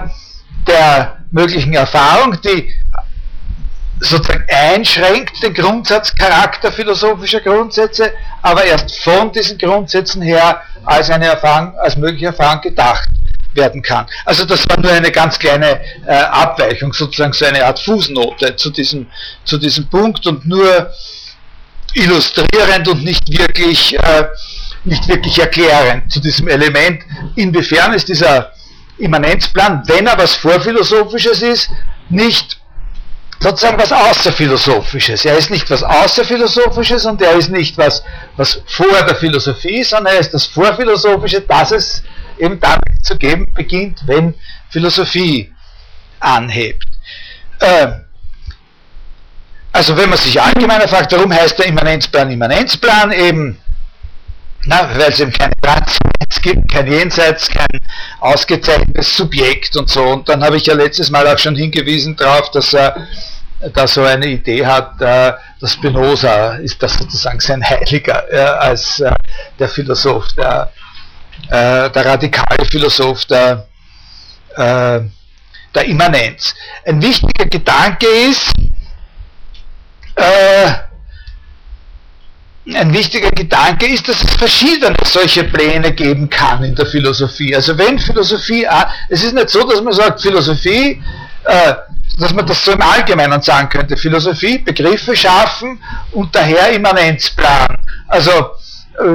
der 0.68 1.18
möglichen 1.32 1.74
Erfahrung, 1.74 2.38
die 2.42 2.74
sozusagen 4.00 4.46
einschränkt 4.48 5.44
den 5.44 5.54
Grundsatzcharakter 5.54 6.72
philosophischer 6.72 7.42
Grundsätze, 7.42 8.14
aber 8.42 8.64
erst 8.64 8.98
von 9.00 9.32
diesen 9.32 9.58
Grundsätzen 9.58 10.22
her 10.22 10.62
als 10.86 11.10
eine 11.10 11.28
Erfahrung, 11.28 11.78
als 11.78 11.98
mögliche 11.98 12.28
Erfahrung 12.28 12.62
gedacht 12.62 13.10
werden 13.54 13.82
kann. 13.82 14.06
Also 14.26 14.46
das 14.46 14.68
war 14.70 14.80
nur 14.80 14.92
eine 14.92 15.12
ganz 15.12 15.40
kleine 15.40 15.82
äh, 16.06 16.12
Abweichung, 16.12 16.94
sozusagen 16.94 17.34
so 17.34 17.46
eine 17.46 17.66
Art 17.66 17.80
Fußnote 17.80 18.56
zu 18.56 18.70
diesem, 18.70 19.08
zu 19.44 19.58
diesem 19.58 19.88
Punkt 19.88 20.26
und 20.28 20.46
nur 20.46 20.92
illustrierend 21.94 22.88
und 22.88 23.04
nicht 23.04 23.30
wirklich, 23.38 23.98
äh, 23.98 24.26
nicht 24.84 25.08
wirklich 25.08 25.40
erklärend 25.40 26.12
zu 26.12 26.20
diesem 26.20 26.48
Element. 26.48 27.04
Inwiefern 27.36 27.94
ist 27.94 28.08
dieser 28.08 28.52
Immanenzplan, 28.98 29.84
wenn 29.88 30.08
er 30.08 30.18
was 30.18 30.36
Vorphilosophisches 30.36 31.42
ist, 31.42 31.70
nicht 32.10 32.60
sozusagen 33.40 33.78
was 33.78 33.92
Außerphilosophisches. 33.92 35.26
Er 35.26 35.38
ist 35.38 35.50
nicht 35.50 35.70
was 35.70 35.84
Außerphilosophisches 35.84 37.06
und 37.06 37.22
er 37.22 37.34
ist 37.34 37.50
nicht 37.50 37.78
was, 37.78 38.04
was 38.36 38.62
vor 38.68 39.04
der 39.08 39.16
Philosophie, 39.16 39.84
sondern 39.84 40.14
er 40.14 40.20
ist 40.20 40.34
das 40.34 40.46
Vorphilosophische, 40.46 41.42
das 41.42 41.72
es 41.72 42.04
eben 42.40 42.60
damit 42.60 43.06
zu 43.06 43.18
geben 43.18 43.52
beginnt, 43.54 44.02
wenn 44.06 44.34
Philosophie 44.70 45.52
anhebt. 46.20 46.88
Äh, 47.60 47.88
also 49.72 49.96
wenn 49.96 50.10
man 50.10 50.18
sich 50.18 50.42
allgemeiner 50.42 50.88
fragt, 50.88 51.12
warum 51.12 51.32
heißt 51.32 51.60
der 51.60 51.68
Immanenzplan 51.68 52.32
Immanenzplan 52.32 53.12
eben, 53.12 53.58
weil 54.66 55.12
es 55.12 55.20
eben 55.20 55.32
keine 55.32 55.54
Transzendenz 55.62 56.42
gibt, 56.42 56.72
kein 56.72 56.88
Jenseits, 56.88 57.50
kein 57.50 57.80
ausgezeichnetes 58.20 59.16
Subjekt 59.16 59.76
und 59.78 59.90
so. 59.90 60.04
Und 60.04 60.28
dann 60.28 60.44
habe 60.44 60.58
ich 60.58 60.66
ja 60.66 60.74
letztes 60.74 61.10
Mal 61.10 61.28
auch 61.28 61.38
schon 61.38 61.56
hingewiesen 61.56 62.16
darauf, 62.16 62.52
dass 62.52 62.74
er 62.74 63.08
da 63.74 63.88
so 63.88 64.04
eine 64.04 64.28
Idee 64.28 64.66
hat, 64.66 65.02
äh, 65.02 65.34
dass 65.60 65.74
Spinoza 65.74 66.56
ist 66.56 66.82
das 66.82 66.94
sozusagen 66.94 67.40
sein 67.40 67.64
Heiliger 67.64 68.32
äh, 68.32 68.40
als 68.40 69.00
äh, 69.02 69.12
der 69.60 69.68
Philosoph, 69.68 70.32
der, 70.34 70.72
äh, 71.48 71.90
der 71.90 72.06
radikale 72.06 72.66
Philosoph 72.66 73.26
der, 73.26 73.68
äh, 74.56 75.02
der 75.76 75.86
Immanenz. 75.86 76.54
Ein 76.86 77.02
wichtiger 77.02 77.46
Gedanke 77.46 78.08
ist, 78.08 78.52
äh, 80.16 80.72
ein 82.76 82.94
wichtiger 82.94 83.32
Gedanke 83.32 83.88
ist, 83.88 84.08
dass 84.08 84.24
es 84.24 84.34
verschiedene 84.36 84.96
solche 85.04 85.44
Pläne 85.46 85.92
geben 85.92 86.30
kann 86.30 86.64
in 86.64 86.76
der 86.76 86.86
Philosophie. 86.86 87.56
Also 87.56 87.78
wenn 87.78 87.98
Philosophie, 87.98 88.68
es 89.10 89.24
ist 89.24 89.34
nicht 89.34 89.50
so, 89.50 89.68
dass 89.68 89.82
man 89.82 89.94
sagt, 89.94 90.22
Philosophie, 90.22 91.02
äh, 91.46 91.74
dass 92.20 92.34
man 92.34 92.46
das 92.46 92.64
so 92.64 92.74
im 92.74 92.82
Allgemeinen 92.82 93.42
sagen 93.42 93.70
könnte, 93.70 93.96
Philosophie, 93.98 94.60
Begriffe 94.60 95.16
schaffen 95.16 95.82
und 96.12 96.36
daher 96.36 96.72
Immanenzplan. 96.72 97.78
Also 98.08 98.52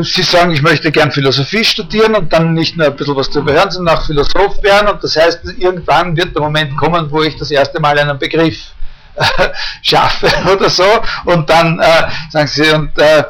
Sie 0.00 0.22
sagen, 0.22 0.52
ich 0.52 0.62
möchte 0.62 0.90
gern 0.90 1.12
Philosophie 1.12 1.62
studieren 1.62 2.14
und 2.14 2.32
dann 2.32 2.54
nicht 2.54 2.76
nur 2.76 2.86
ein 2.86 2.96
bisschen 2.96 3.16
was 3.16 3.28
darüber 3.28 3.52
hören, 3.52 3.70
sondern 3.70 3.96
auch 3.96 4.06
Philosoph 4.06 4.62
werden 4.62 4.88
und 4.88 5.04
das 5.04 5.14
heißt, 5.16 5.40
irgendwann 5.58 6.16
wird 6.16 6.34
der 6.34 6.42
Moment 6.42 6.76
kommen, 6.76 7.10
wo 7.10 7.22
ich 7.22 7.36
das 7.36 7.50
erste 7.50 7.80
Mal 7.80 7.98
einen 7.98 8.18
Begriff 8.18 8.56
schaffe 9.82 10.28
oder 10.52 10.70
so. 10.70 10.84
Und 11.24 11.48
dann 11.48 11.78
äh, 11.78 12.10
sagen 12.30 12.46
sie, 12.46 12.70
und, 12.70 12.98
äh, 12.98 13.24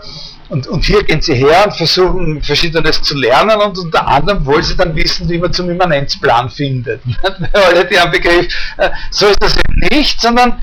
und, 0.48 0.66
und 0.68 0.84
hier 0.84 1.02
gehen 1.02 1.20
sie 1.20 1.34
her 1.34 1.64
und 1.66 1.74
versuchen 1.74 2.42
Verschiedenes 2.42 3.02
zu 3.02 3.16
lernen 3.16 3.60
und 3.60 3.78
unter 3.78 4.06
anderem 4.06 4.44
wollen 4.44 4.62
sie 4.62 4.76
dann 4.76 4.94
wissen, 4.94 5.28
wie 5.28 5.38
man 5.38 5.52
zum 5.52 5.70
Immanenzplan 5.70 6.50
findet. 6.50 7.00
Alle 7.52 7.84
die 7.86 7.98
haben 7.98 8.12
Begriff, 8.12 8.46
äh, 8.76 8.90
so 9.10 9.26
ist 9.26 9.42
das 9.42 9.56
eben 9.56 9.88
nicht, 9.90 10.20
sondern 10.20 10.62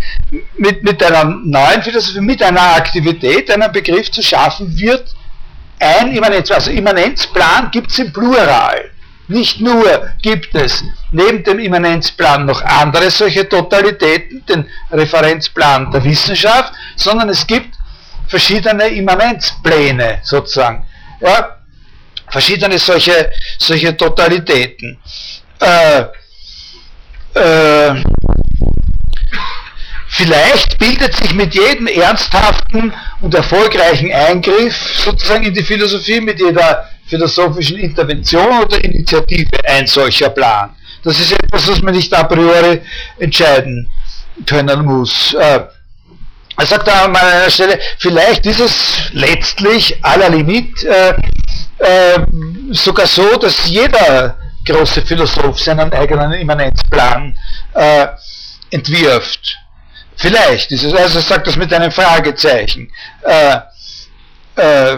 mit, 0.57 0.83
mit 0.83 1.03
einer 1.03 1.25
neuen 1.25 1.81
Philosophie, 1.81 2.21
mit 2.21 2.41
einer 2.41 2.75
Aktivität, 2.75 3.51
einen 3.51 3.71
Begriff 3.71 4.11
zu 4.11 4.21
schaffen, 4.21 4.77
wird 4.77 5.15
ein 5.81 6.15
Immanenzplan, 6.15 6.59
also 6.59 6.71
Immanenzplan 6.71 7.71
gibt 7.71 7.91
es 7.91 7.99
im 7.99 8.13
Plural. 8.13 8.91
Nicht 9.27 9.61
nur 9.61 10.11
gibt 10.21 10.53
es 10.55 10.83
neben 11.11 11.43
dem 11.43 11.59
Immanenzplan 11.59 12.45
noch 12.45 12.61
andere 12.63 13.09
solche 13.09 13.47
Totalitäten, 13.47 14.45
den 14.45 14.69
Referenzplan 14.91 15.91
der 15.91 16.03
Wissenschaft, 16.03 16.73
sondern 16.95 17.29
es 17.29 17.47
gibt 17.47 17.75
verschiedene 18.27 18.87
Immanenzpläne 18.87 20.19
sozusagen. 20.23 20.85
Ja, 21.21 21.57
verschiedene 22.29 22.77
solche, 22.77 23.31
solche 23.57 23.95
Totalitäten. 23.95 24.99
Äh, 25.59 26.03
äh, 27.33 28.03
vielleicht 30.11 30.77
bildet 30.77 31.15
sich 31.15 31.33
mit 31.33 31.53
jedem 31.53 31.87
ernsthaften 31.87 32.93
und 33.21 33.33
erfolgreichen 33.33 34.11
Eingriff 34.11 34.75
sozusagen 35.03 35.45
in 35.45 35.53
die 35.53 35.63
Philosophie, 35.63 36.21
mit 36.21 36.39
jeder 36.39 36.89
philosophischen 37.07 37.77
Intervention 37.77 38.63
oder 38.63 38.83
Initiative 38.83 39.49
ein 39.65 39.87
solcher 39.87 40.29
Plan. 40.29 40.75
Das 41.03 41.19
ist 41.19 41.31
etwas, 41.31 41.67
was 41.67 41.81
man 41.81 41.95
nicht 41.95 42.13
a 42.13 42.23
priori 42.23 42.81
entscheiden 43.19 43.89
können 44.45 44.85
muss. 44.85 45.33
Äh, 45.33 45.61
er 46.57 46.65
sagt 46.65 46.87
da 46.87 47.05
an 47.05 47.15
einer 47.15 47.49
Stelle, 47.49 47.79
vielleicht 47.97 48.45
ist 48.45 48.59
es 48.59 49.09
letztlich 49.13 49.97
à 50.03 50.17
la 50.17 50.27
limite 50.27 50.87
äh, 50.87 51.13
äh, 51.79 52.19
sogar 52.71 53.07
so, 53.07 53.37
dass 53.37 53.67
jeder 53.67 54.37
große 54.65 55.01
Philosoph 55.01 55.59
seinen 55.59 55.91
eigenen 55.91 56.33
Immanenzplan 56.33 57.35
äh, 57.73 58.07
entwirft. 58.69 59.57
Vielleicht 60.21 60.71
ist 60.71 60.83
es, 60.83 60.93
also 60.93 61.19
sagt 61.19 61.47
das 61.47 61.55
mit 61.55 61.73
einem 61.73 61.91
Fragezeichen. 61.91 62.91
Äh, 63.23 63.57
äh, 64.55 64.97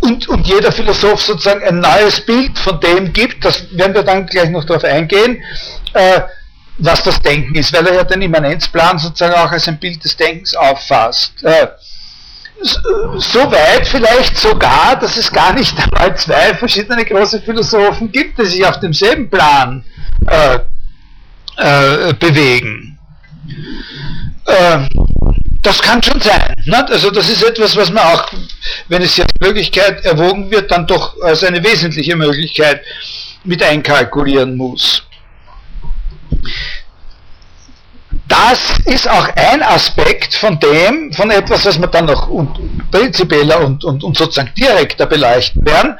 und, 0.00 0.28
und 0.28 0.46
jeder 0.46 0.70
Philosoph 0.70 1.20
sozusagen 1.22 1.62
ein 1.64 1.80
neues 1.80 2.20
Bild 2.20 2.56
von 2.58 2.80
dem 2.80 3.12
gibt, 3.12 3.44
das 3.44 3.66
werden 3.76 3.94
wir 3.94 4.04
dann 4.04 4.26
gleich 4.26 4.48
noch 4.48 4.64
darauf 4.64 4.84
eingehen, 4.84 5.42
äh, 5.92 6.20
was 6.78 7.02
das 7.02 7.20
Denken 7.20 7.54
ist, 7.56 7.72
weil 7.72 7.86
er 7.88 7.94
ja 7.94 8.04
den 8.04 8.22
Immanenzplan 8.22 8.98
sozusagen 8.98 9.34
auch 9.34 9.50
als 9.50 9.66
ein 9.66 9.78
Bild 9.78 10.02
des 10.04 10.16
Denkens 10.16 10.54
auffasst. 10.54 11.42
Äh, 11.42 11.66
so 12.62 13.50
weit 13.50 13.88
vielleicht 13.88 14.38
sogar, 14.38 14.96
dass 15.00 15.16
es 15.16 15.32
gar 15.32 15.52
nicht 15.52 15.74
einmal 15.78 16.16
zwei 16.16 16.54
verschiedene 16.54 17.04
große 17.04 17.40
Philosophen 17.42 18.12
gibt, 18.12 18.38
die 18.38 18.46
sich 18.46 18.64
auf 18.64 18.78
demselben 18.78 19.28
Plan 19.28 19.84
äh, 20.28 20.58
äh, 21.56 22.14
bewegen. 22.14 22.98
Äh, 24.50 24.88
das 25.62 25.82
kann 25.82 26.02
schon 26.02 26.20
sein. 26.20 26.54
Nicht? 26.64 26.90
Also 26.90 27.10
das 27.10 27.28
ist 27.28 27.42
etwas, 27.42 27.76
was 27.76 27.90
man 27.90 28.04
auch, 28.04 28.26
wenn 28.88 29.02
es 29.02 29.16
jetzt 29.16 29.40
Möglichkeit 29.40 30.04
erwogen 30.04 30.50
wird, 30.50 30.70
dann 30.70 30.86
doch 30.86 31.20
als 31.22 31.44
eine 31.44 31.62
wesentliche 31.62 32.16
Möglichkeit 32.16 32.82
mit 33.44 33.62
einkalkulieren 33.62 34.56
muss. 34.56 35.02
Das 38.26 38.78
ist 38.84 39.08
auch 39.10 39.28
ein 39.34 39.62
Aspekt 39.62 40.34
von 40.34 40.58
dem, 40.60 41.12
von 41.12 41.30
etwas, 41.30 41.66
was 41.66 41.80
wir 41.80 41.88
dann 41.88 42.06
noch 42.06 42.28
und, 42.28 42.90
prinzipieller 42.90 43.60
und, 43.60 43.84
und, 43.84 44.04
und 44.04 44.16
sozusagen 44.16 44.52
direkter 44.54 45.06
beleuchten 45.06 45.66
werden. 45.66 45.98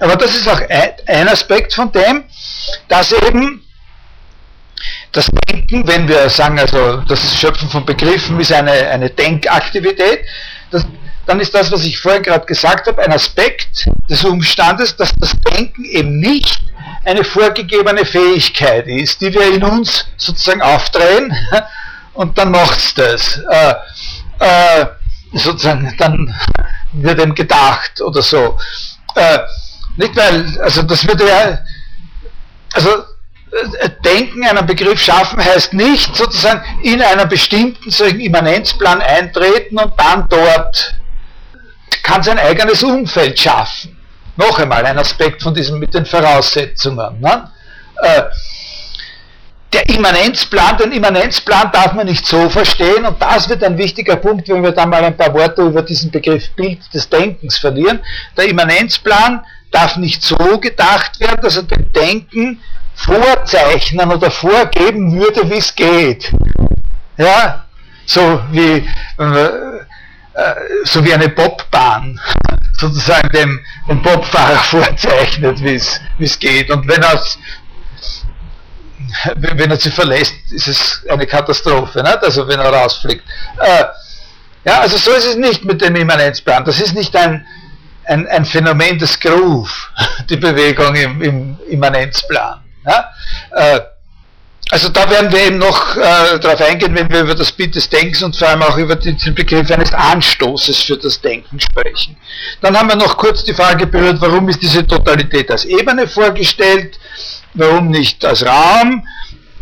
Aber 0.00 0.16
das 0.16 0.34
ist 0.34 0.48
auch 0.48 0.60
ein 0.68 1.28
Aspekt 1.28 1.74
von 1.74 1.92
dem, 1.92 2.24
dass 2.88 3.12
eben 3.12 3.62
das 5.12 5.28
Denken, 5.48 5.86
wenn 5.86 6.08
wir 6.08 6.28
sagen, 6.28 6.58
also 6.58 6.98
das 7.08 7.38
Schöpfen 7.38 7.68
von 7.68 7.84
Begriffen 7.84 8.38
ist 8.40 8.52
eine, 8.52 8.70
eine 8.70 9.10
Denkaktivität, 9.10 10.24
das, 10.70 10.86
dann 11.26 11.40
ist 11.40 11.54
das, 11.54 11.70
was 11.72 11.84
ich 11.84 11.98
vorhin 11.98 12.22
gerade 12.22 12.46
gesagt 12.46 12.86
habe, 12.86 13.02
ein 13.02 13.12
Aspekt 13.12 13.88
des 14.08 14.24
Umstandes, 14.24 14.96
dass 14.96 15.12
das 15.18 15.32
Denken 15.50 15.84
eben 15.84 16.20
nicht 16.20 16.60
eine 17.04 17.24
vorgegebene 17.24 18.04
Fähigkeit 18.04 18.86
ist, 18.86 19.20
die 19.20 19.32
wir 19.32 19.54
in 19.54 19.64
uns 19.64 20.06
sozusagen 20.16 20.62
aufdrehen 20.62 21.34
und 22.14 22.36
dann 22.36 22.50
macht 22.50 22.78
es 22.78 22.94
das. 22.94 23.40
Äh, 23.50 23.74
äh, 24.40 24.86
sozusagen, 25.32 25.94
dann 25.98 26.34
wird 26.92 27.20
ihm 27.20 27.34
gedacht 27.34 28.00
oder 28.00 28.22
so. 28.22 28.58
Äh, 29.14 29.38
nicht 29.96 30.16
weil, 30.16 30.58
also 30.60 30.82
das 30.82 31.06
würde 31.06 31.28
ja, 31.28 31.58
also 32.72 32.90
Denken, 34.04 34.44
einen 34.44 34.66
Begriff 34.66 35.00
schaffen, 35.00 35.42
heißt 35.42 35.72
nicht 35.72 36.14
sozusagen 36.14 36.62
in 36.82 37.00
einer 37.02 37.26
bestimmten 37.26 37.90
solchen 37.90 38.20
Immanenzplan 38.20 39.00
eintreten 39.00 39.78
und 39.78 39.92
dann 39.96 40.28
dort 40.28 40.94
kann 42.02 42.22
sein 42.22 42.38
eigenes 42.38 42.82
Umfeld 42.82 43.38
schaffen. 43.38 43.96
Noch 44.36 44.58
einmal 44.58 44.84
ein 44.86 44.98
Aspekt 44.98 45.42
von 45.42 45.54
diesem 45.54 45.78
mit 45.78 45.92
den 45.94 46.06
Voraussetzungen. 46.06 47.20
Ne? 47.20 47.50
Äh, 48.02 48.22
der 49.72 49.86
Immanenzplan, 49.88 50.78
den 50.78 50.92
Immanenzplan 50.92 51.70
darf 51.72 51.92
man 51.92 52.06
nicht 52.06 52.26
so 52.26 52.48
verstehen 52.48 53.04
und 53.04 53.20
das 53.20 53.48
wird 53.48 53.62
ein 53.62 53.76
wichtiger 53.76 54.16
Punkt, 54.16 54.48
wenn 54.48 54.62
wir 54.62 54.72
dann 54.72 54.88
mal 54.88 55.04
ein 55.04 55.16
paar 55.16 55.34
Worte 55.34 55.62
über 55.62 55.82
diesen 55.82 56.10
Begriff 56.10 56.50
Bild 56.52 56.78
des 56.94 57.08
Denkens 57.08 57.58
verlieren. 57.58 58.00
Der 58.36 58.48
Immanenzplan 58.48 59.44
darf 59.70 59.96
nicht 59.96 60.22
so 60.22 60.58
gedacht 60.58 61.20
werden, 61.20 61.40
dass 61.42 61.56
er 61.56 61.64
dem 61.64 61.92
Denken 61.92 62.62
vorzeichnen 62.98 64.10
oder 64.10 64.30
vorgeben 64.30 65.12
würde, 65.12 65.48
wie 65.50 65.58
es 65.58 65.74
geht. 65.74 66.32
Ja, 67.16 67.64
so 68.06 68.40
wie, 68.50 68.88
äh, 69.18 69.48
so 70.84 71.04
wie 71.04 71.14
eine 71.14 71.28
Bobbahn 71.28 72.20
sozusagen 72.78 73.28
dem, 73.30 73.64
dem 73.88 74.02
Bobfahrer 74.02 74.58
vorzeichnet, 74.70 75.62
wie 75.62 75.74
es 75.74 76.38
geht. 76.38 76.70
Und 76.70 76.86
wenn 76.88 77.02
er 77.02 77.20
wenn 79.36 79.70
er 79.70 79.76
sie 79.76 79.90
verlässt, 79.90 80.34
ist 80.50 80.68
es 80.68 81.04
eine 81.08 81.26
Katastrophe, 81.26 82.02
nicht? 82.02 82.22
also 82.22 82.46
wenn 82.46 82.60
er 82.60 82.72
rausfliegt. 82.72 83.24
Äh, 83.58 83.84
ja, 84.64 84.80
also 84.80 84.96
so 84.96 85.12
ist 85.12 85.24
es 85.24 85.36
nicht 85.36 85.64
mit 85.64 85.80
dem 85.80 85.96
Immanenzplan. 85.96 86.64
Das 86.64 86.80
ist 86.80 86.94
nicht 86.94 87.16
ein, 87.16 87.46
ein, 88.04 88.26
ein 88.26 88.44
Phänomen 88.44 88.98
des 88.98 89.18
Groove, 89.18 89.90
die 90.28 90.36
Bewegung 90.36 90.94
im, 90.94 91.22
im 91.22 91.58
Immanenzplan. 91.68 92.60
Ja? 92.88 93.10
Äh, 93.52 93.80
also 94.70 94.90
da 94.90 95.08
werden 95.08 95.32
wir 95.32 95.46
eben 95.46 95.58
noch 95.58 95.96
äh, 95.96 96.38
darauf 96.40 96.60
eingehen, 96.60 96.94
wenn 96.94 97.08
wir 97.10 97.22
über 97.22 97.34
das 97.34 97.52
Bild 97.52 97.74
des 97.74 97.88
Denkens 97.88 98.22
und 98.22 98.36
vor 98.36 98.48
allem 98.48 98.62
auch 98.62 98.76
über 98.76 98.96
den 98.96 99.16
Begriff 99.34 99.70
eines 99.70 99.94
Anstoßes 99.94 100.82
für 100.82 100.98
das 100.98 101.20
Denken 101.22 101.58
sprechen. 101.58 102.16
Dann 102.60 102.76
haben 102.76 102.88
wir 102.88 102.96
noch 102.96 103.16
kurz 103.16 103.44
die 103.44 103.54
Frage 103.54 103.86
berührt, 103.86 104.20
warum 104.20 104.46
ist 104.50 104.60
diese 104.60 104.86
Totalität 104.86 105.50
als 105.50 105.64
Ebene 105.64 106.06
vorgestellt? 106.06 106.98
warum 107.54 107.90
nicht 107.90 108.24
als 108.24 108.44
Raum? 108.44 109.06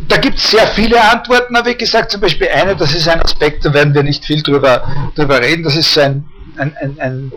Da 0.09 0.19
gibt 0.19 0.39
es 0.39 0.51
sehr 0.51 0.67
viele 0.69 1.01
Antworten, 1.01 1.57
aber 1.57 1.71
wie 1.71 1.75
gesagt, 1.75 2.11
zum 2.11 2.21
Beispiel 2.21 2.49
eine, 2.49 2.77
das 2.77 2.95
ist 2.95 3.09
ein 3.09 3.23
Aspekt, 3.23 3.65
da 3.65 3.73
werden 3.73 3.95
wir 3.95 4.03
nicht 4.03 4.25
viel 4.25 4.43
drüber, 4.43 5.11
drüber 5.15 5.41
reden, 5.41 5.63
das 5.63 5.77
ist 5.77 5.97
ein, 5.99 6.27
ein, 6.59 6.77
ein, 6.81 7.01
ein 7.01 7.33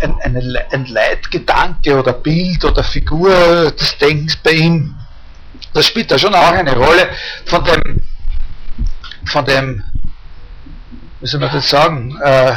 ein, 0.00 0.14
ein, 0.22 0.56
ein 0.70 0.86
Leitgedanke 0.86 1.98
oder 1.98 2.12
Bild 2.12 2.64
oder 2.64 2.84
Figur 2.84 3.72
des 3.72 3.98
Denkens 3.98 4.36
bei 4.36 4.52
ihm, 4.52 4.94
das 5.78 5.86
spielt 5.86 6.10
da 6.10 6.18
schon 6.18 6.34
auch 6.34 6.52
eine 6.52 6.74
Rolle 6.74 7.08
von 7.46 7.64
dem, 7.64 8.02
von 9.24 9.44
dem, 9.44 9.84
wie 11.20 11.26
soll 11.26 11.40
man 11.40 11.52
das 11.52 11.70
sagen, 11.70 12.18
äh, 12.20 12.52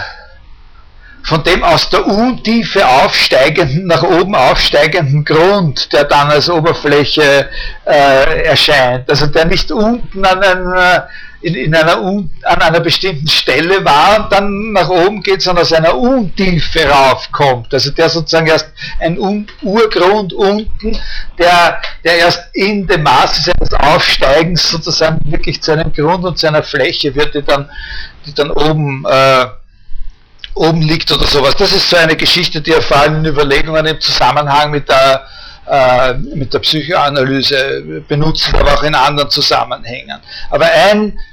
von 1.24 1.44
dem 1.44 1.64
aus 1.64 1.88
der 1.92 2.04
Untiefe 2.08 2.84
aufsteigenden, 2.88 3.86
nach 3.86 4.02
oben 4.02 4.34
aufsteigenden 4.34 5.24
Grund, 5.24 5.94
der 5.94 6.06
dann 6.06 6.32
als 6.32 6.50
Oberfläche 6.50 7.48
äh, 7.86 8.44
erscheint. 8.44 9.08
Also 9.08 9.28
der 9.28 9.46
nicht 9.46 9.72
unten 9.72 10.26
an, 10.26 10.42
ein, 10.44 11.04
in, 11.42 11.56
in 11.56 11.76
einer, 11.76 11.98
an 11.98 12.62
einer 12.62 12.80
bestimmten 12.80 13.28
Stelle 13.28 13.84
war 13.84 14.24
und 14.24 14.32
dann 14.32 14.72
nach 14.74 14.90
oben 14.90 15.22
geht, 15.24 15.42
sondern 15.42 15.64
aus 15.64 15.74
einer 15.74 15.98
Untiefe 15.98 16.88
raufkommt. 16.88 17.74
Also 17.74 17.92
der 17.92 18.10
sozusagen 18.10 18.48
erst 18.48 18.72
ein 19.00 19.18
Un 19.18 19.48
Urgrund 19.62 20.34
unten, 20.34 20.98
der, 21.38 21.82
der 22.04 22.18
erst 22.18 22.44
in 22.54 22.86
dem 22.86 23.04
Maße 23.04 23.42
seines 23.42 23.74
Aufsteigens 23.74 24.70
sozusagen 24.70 25.20
wirklich 25.32 25.62
zu 25.62 25.72
einem 25.72 25.92
Grund 25.92 26.24
und 26.24 26.38
zu 26.38 26.48
einer 26.48 26.64
Fläche 26.64 27.14
wird, 27.16 27.34
die 27.34 27.42
dann, 27.42 27.70
die 28.26 28.34
dann 28.34 28.52
oben 28.52 29.04
äh, 29.10 29.46
oben 30.54 30.82
liegt 30.82 31.12
oder 31.12 31.26
sowas. 31.26 31.56
Das 31.56 31.72
ist 31.72 31.90
so 31.90 31.98
eine 31.98 32.16
Geschichte, 32.16 32.62
die 32.62 32.72
erfahren 32.72 33.16
in 33.16 33.26
Überlegungen 33.26 33.86
im 33.86 34.00
Zusammenhang 34.02 34.72
mit 34.72 34.90
der, 34.90 35.26
äh, 35.66 36.14
mit 36.14 36.54
der 36.54 36.60
Psychoanalyse 36.60 38.04
benutzen, 38.08 38.56
aber 38.56 38.74
auch 38.74 38.84
in 38.84 38.94
anderen 38.94 39.30
Zusammenhängen. 39.30 40.20
Aber 40.50 40.66
ein 40.66 41.10
äh, 41.10 41.31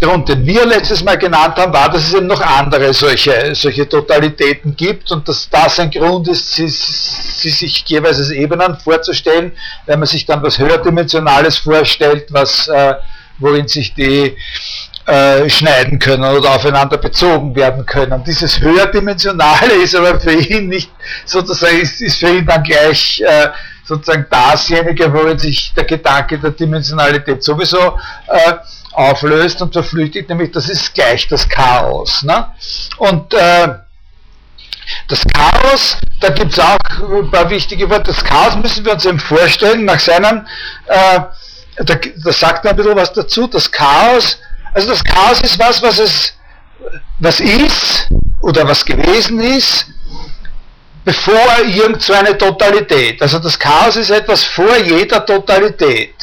Grund, 0.00 0.28
den 0.28 0.44
wir 0.44 0.66
letztes 0.66 1.04
Mal 1.04 1.16
genannt 1.16 1.56
haben, 1.56 1.72
war, 1.72 1.88
dass 1.88 2.08
es 2.08 2.14
eben 2.14 2.26
noch 2.26 2.40
andere 2.40 2.92
solche, 2.92 3.54
solche 3.54 3.88
Totalitäten 3.88 4.74
gibt 4.74 5.10
und 5.12 5.28
dass 5.28 5.48
das 5.48 5.78
ein 5.78 5.90
Grund 5.90 6.28
ist, 6.28 6.54
sie, 6.54 6.68
sie 6.68 7.50
sich 7.50 7.84
jeweils 7.86 8.18
als 8.18 8.30
Ebenen 8.30 8.76
vorzustellen, 8.76 9.52
wenn 9.86 10.00
man 10.00 10.08
sich 10.08 10.26
dann 10.26 10.42
was 10.42 10.58
Höherdimensionales 10.58 11.58
vorstellt, 11.58 12.26
was, 12.30 12.66
äh, 12.68 12.94
worin 13.38 13.68
sich 13.68 13.94
die 13.94 14.36
äh, 15.06 15.48
schneiden 15.48 15.98
können 15.98 16.24
oder 16.24 16.56
aufeinander 16.56 16.96
bezogen 16.96 17.54
werden 17.54 17.86
können. 17.86 18.22
Dieses 18.24 18.60
höherdimensionale 18.60 19.74
ist 19.82 19.94
aber 19.94 20.20
für 20.20 20.32
ihn 20.32 20.68
nicht 20.68 20.90
sozusagen, 21.24 21.78
ist, 21.78 22.00
ist 22.00 22.18
für 22.18 22.30
ihn 22.30 22.46
dann 22.46 22.62
gleich 22.62 23.20
äh, 23.20 23.48
sozusagen 23.84 24.26
dasjenige, 24.30 25.12
worin 25.12 25.38
sich 25.38 25.72
der 25.74 25.84
Gedanke 25.84 26.38
der 26.38 26.50
Dimensionalität 26.50 27.42
sowieso 27.42 27.98
äh, 28.28 28.54
auflöst 28.92 29.62
und 29.62 29.72
verflüchtigt, 29.72 30.28
nämlich 30.28 30.52
das 30.52 30.68
ist 30.68 30.94
gleich 30.94 31.28
das 31.28 31.48
Chaos. 31.48 32.22
Ne? 32.22 32.46
Und 32.98 33.32
äh, 33.34 33.68
das 35.08 35.24
Chaos, 35.32 35.96
da 36.20 36.30
gibt 36.30 36.52
es 36.52 36.58
auch 36.58 36.78
ein 37.00 37.30
paar 37.30 37.48
wichtige 37.50 37.88
Worte, 37.88 38.12
das 38.12 38.24
Chaos 38.24 38.56
müssen 38.56 38.84
wir 38.84 38.92
uns 38.92 39.04
eben 39.04 39.20
vorstellen, 39.20 39.84
nach 39.84 40.00
seinem, 40.00 40.46
äh, 40.86 41.20
da, 41.76 41.94
da 41.94 42.32
sagt 42.32 42.64
er 42.64 42.72
ein 42.72 42.76
bisschen 42.76 42.96
was 42.96 43.12
dazu, 43.12 43.46
das 43.46 43.70
Chaos 43.70 44.38
also 44.74 44.88
das 44.88 45.04
Chaos 45.04 45.40
ist 45.40 45.58
was, 45.58 45.82
was 45.82 45.98
es, 45.98 46.32
was 47.18 47.40
ist 47.40 48.08
oder 48.40 48.66
was 48.66 48.84
gewesen 48.84 49.40
ist, 49.40 49.86
bevor 51.04 51.58
irgend 51.66 52.02
so 52.02 52.14
eine 52.14 52.36
Totalität. 52.36 53.20
Also 53.20 53.38
das 53.38 53.58
Chaos 53.58 53.96
ist 53.96 54.10
etwas 54.10 54.44
vor 54.44 54.76
jeder 54.78 55.24
Totalität. 55.24 56.14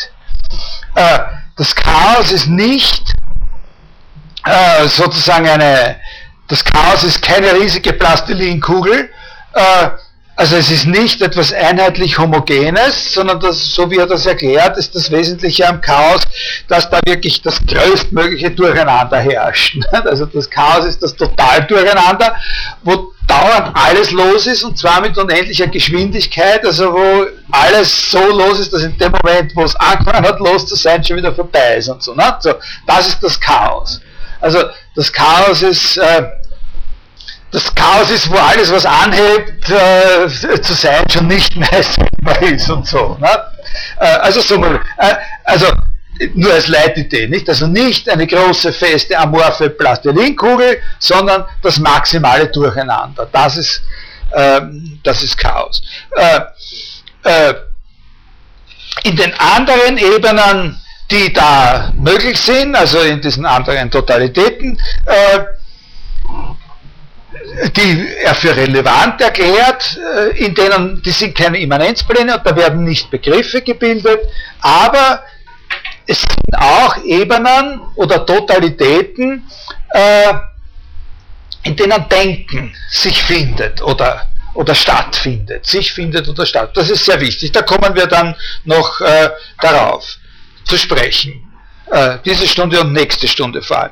Äh, 0.96 1.20
das 1.60 1.76
Chaos 1.76 2.32
ist 2.32 2.48
nicht 2.48 3.14
äh, 4.46 4.88
sozusagen 4.88 5.46
eine, 5.46 5.98
das 6.48 6.64
Chaos 6.64 7.04
ist 7.04 7.22
keine 7.22 7.54
riesige 7.54 7.92
Plastilinkugel, 7.92 9.12
äh, 9.54 9.90
also 10.40 10.56
es 10.56 10.72
ist 10.72 10.86
nicht 10.86 11.22
etwas 11.22 11.52
einheitlich 11.52 12.18
Homogenes, 12.18 13.14
sondern 13.14 13.42
das, 13.42 13.74
so 13.76 13.92
wie 13.92 13.98
er 13.98 14.08
das 14.08 14.26
erklärt, 14.26 14.78
ist 14.78 14.96
das 14.96 15.12
Wesentliche 15.12 15.68
am 15.68 15.82
Chaos, 15.82 16.22
dass 16.70 16.90
da 16.90 17.02
wirklich 17.06 17.42
das 17.42 17.60
größtmögliche 17.68 18.52
Durcheinander 18.52 19.20
herrscht. 19.20 19.78
Also 19.92 20.26
das 20.28 20.50
Chaos 20.50 20.86
ist 20.86 21.04
das 21.04 21.14
total 21.14 21.66
Durcheinander, 21.66 22.34
wo 22.84 23.12
dauernd 23.28 23.76
alles 23.76 24.12
los 24.12 24.48
ist 24.48 24.64
und 24.64 24.78
zwar 24.78 25.02
mit 25.02 25.18
unendlicher 25.18 25.68
Geschwindigkeit, 25.68 26.66
also 26.66 26.94
wo 26.94 27.26
alles 27.52 28.10
so 28.10 28.26
los 28.30 28.62
ist, 28.62 28.72
dass 28.72 28.84
in 28.84 28.98
dem 28.98 29.12
Moment, 29.12 29.54
wo 29.56 29.66
es 29.66 29.76
angefangen 29.76 30.26
hat 30.26 30.40
los 30.40 30.66
zu 30.66 30.76
sein, 30.76 31.04
schon 31.04 31.18
wieder 31.18 31.36
vorbei 31.36 31.76
ist 31.76 31.90
und 31.90 32.02
so. 32.02 32.16
Ne? 32.16 32.38
so 32.40 32.54
das 32.88 33.10
ist 33.10 33.22
das 33.22 33.38
Chaos. 33.42 34.00
Also 34.40 34.60
das 34.96 35.12
Chaos 35.12 35.64
ist... 35.64 35.98
Äh, 35.98 36.30
das 37.52 37.74
Chaos 37.74 38.12
ist, 38.12 38.30
wo 38.30 38.36
alles, 38.36 38.72
was 38.72 38.86
anhebt, 38.86 39.70
äh, 39.70 40.62
zu 40.62 40.74
sein, 40.74 41.04
schon 41.10 41.28
nicht 41.28 41.56
mehr 41.56 41.72
ist 42.42 42.70
und 42.70 42.88
so. 42.88 43.18
Ne? 43.20 43.30
Äh, 44.00 44.06
also, 44.06 44.42
so 44.42 44.60
mal, 44.60 44.80
äh, 44.98 45.16
also 45.46 45.66
nur 46.34 46.54
als 46.54 46.68
Leitidee, 46.68 47.28
nicht? 47.28 47.48
Also 47.50 47.68
nicht 47.68 48.10
eine 48.10 48.28
große, 48.28 48.74
feste, 48.74 49.18
amorphe 49.18 49.70
Plastilinkugel, 49.70 50.82
sondern 51.00 51.46
das 51.62 51.80
maximale 51.80 52.48
Durcheinander. 52.48 53.28
Das 53.32 53.58
ist, 53.58 53.82
ähm, 54.34 55.00
das 55.04 55.24
ist 55.24 55.38
Chaos. 55.38 55.82
Äh, 56.16 56.42
äh, 57.24 57.54
in 59.04 59.16
den 59.16 59.34
anderen 59.40 59.98
Ebenen, 59.98 60.80
die 61.10 61.32
da 61.32 61.92
möglich 61.96 62.40
sind, 62.40 62.76
also 62.76 63.00
in 63.00 63.22
diesen 63.22 63.46
anderen 63.46 63.90
Totalitäten, 63.90 64.80
äh, 65.06 65.40
die 67.68 68.08
er 68.24 68.36
für 68.36 68.56
relevant 68.56 69.22
erklärt, 69.22 69.98
äh, 70.16 70.46
in 70.46 70.54
denen, 70.54 71.02
die 71.02 71.12
sind 71.12 71.36
keine 71.36 71.60
Immanenzpläne 71.60 72.38
und 72.38 72.46
da 72.46 72.56
werden 72.56 72.84
nicht 72.84 73.10
Begriffe 73.10 73.62
gebildet, 73.62 74.20
aber 74.62 75.24
es 76.06 76.22
sind 76.22 76.58
auch 76.58 76.98
Ebenen 77.04 77.82
oder 77.96 78.26
Totalitäten, 78.26 79.48
äh, 79.90 80.34
in 81.64 81.76
denen 81.76 82.08
Denken 82.10 82.74
sich 82.90 83.22
findet 83.22 83.82
oder, 83.82 84.28
oder 84.54 84.74
stattfindet, 84.74 85.66
sich 85.66 85.92
findet 85.92 86.28
oder 86.28 86.46
statt. 86.46 86.72
Das 86.76 86.90
ist 86.90 87.06
sehr 87.06 87.20
wichtig, 87.20 87.52
da 87.52 87.62
kommen 87.62 87.96
wir 87.96 88.08
dann 88.08 88.36
noch 88.64 89.02
äh, 89.02 89.30
darauf 89.60 90.18
zu 90.64 90.78
sprechen 90.78 91.49
äh, 91.92 92.18
diese 92.26 92.48
Stunde 92.48 92.80
und 92.82 92.94
nächste 92.94 93.28
Stunde 93.28 93.62
vor 93.62 93.92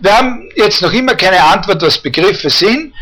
Wir 0.00 0.16
haben 0.16 0.48
jetzt 0.56 0.82
noch 0.82 0.92
immer 0.92 1.14
keine 1.14 1.42
Antwort, 1.42 1.82
was 1.82 1.98
Begriffe 1.98 2.50
sind, 2.50 2.92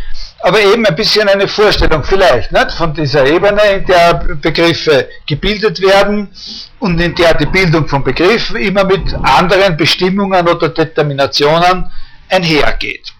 aber 0.41 0.61
eben 0.61 0.85
ein 0.87 0.95
bisschen 0.95 1.29
eine 1.29 1.49
Vorstellung 1.49 2.05
vielleicht 2.05 2.53
nicht, 2.53 2.73
von 2.73 2.93
dieser 2.93 3.27
Ebene, 3.27 3.63
in 3.63 3.87
der 3.87 4.15
Begriffe 4.15 5.09
gebildet 5.27 5.81
werden 5.81 6.29
und 6.79 7.01
in 7.01 7.15
der 7.15 7.35
die 7.35 7.47
Bildung 7.47 7.89
von 7.89 8.05
Begriffen 8.05 8.57
immer 8.57 8.85
mit 8.85 9.15
anderen 9.15 9.77
Bestimmungen 9.77 10.47
oder 10.47 10.69
Determinationen 10.69 11.91
einhergeht. 12.29 13.13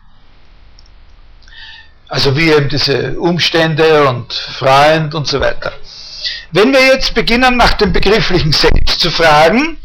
Also 2.09 2.37
wie 2.37 2.51
eben 2.51 2.69
diese 2.69 3.19
Umstände 3.19 4.07
und 4.09 4.33
Freund 4.33 5.15
und 5.15 5.27
so 5.27 5.41
weiter. 5.41 5.73
Wenn 6.53 6.73
wir 6.73 6.85
jetzt 6.87 7.15
beginnen, 7.15 7.57
nach 7.57 7.75
dem 7.75 7.93
begrifflichen 7.93 8.53
Selbst 8.53 9.01
zu 9.01 9.11
fragen, 9.11 9.79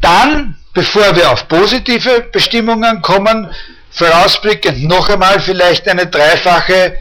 Dann, 0.00 0.56
bevor 0.72 1.14
wir 1.14 1.30
auf 1.30 1.48
positive 1.48 2.28
Bestimmungen 2.32 3.02
kommen, 3.02 3.50
vorausblickend 3.90 4.84
noch 4.84 5.08
einmal 5.08 5.40
vielleicht 5.40 5.88
eine 5.88 6.06
dreifache 6.06 6.98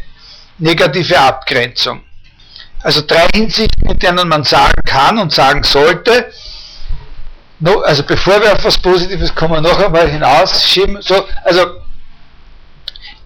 negative 0.57 1.17
Abgrenzung. 1.19 2.01
Also 2.81 3.01
drei 3.05 3.27
Hinsichten, 3.33 3.89
in 3.89 3.99
denen 3.99 4.27
man 4.27 4.43
sagen 4.43 4.81
kann 4.85 5.17
und 5.19 5.33
sagen 5.33 5.63
sollte, 5.63 6.31
also 7.83 8.03
bevor 8.03 8.41
wir 8.41 8.53
auf 8.53 8.63
was 8.63 8.77
Positives 8.77 9.35
kommen, 9.35 9.61
noch 9.61 9.79
einmal 9.79 10.07
hinausschieben, 10.07 11.01
so, 11.01 11.27
also 11.43 11.65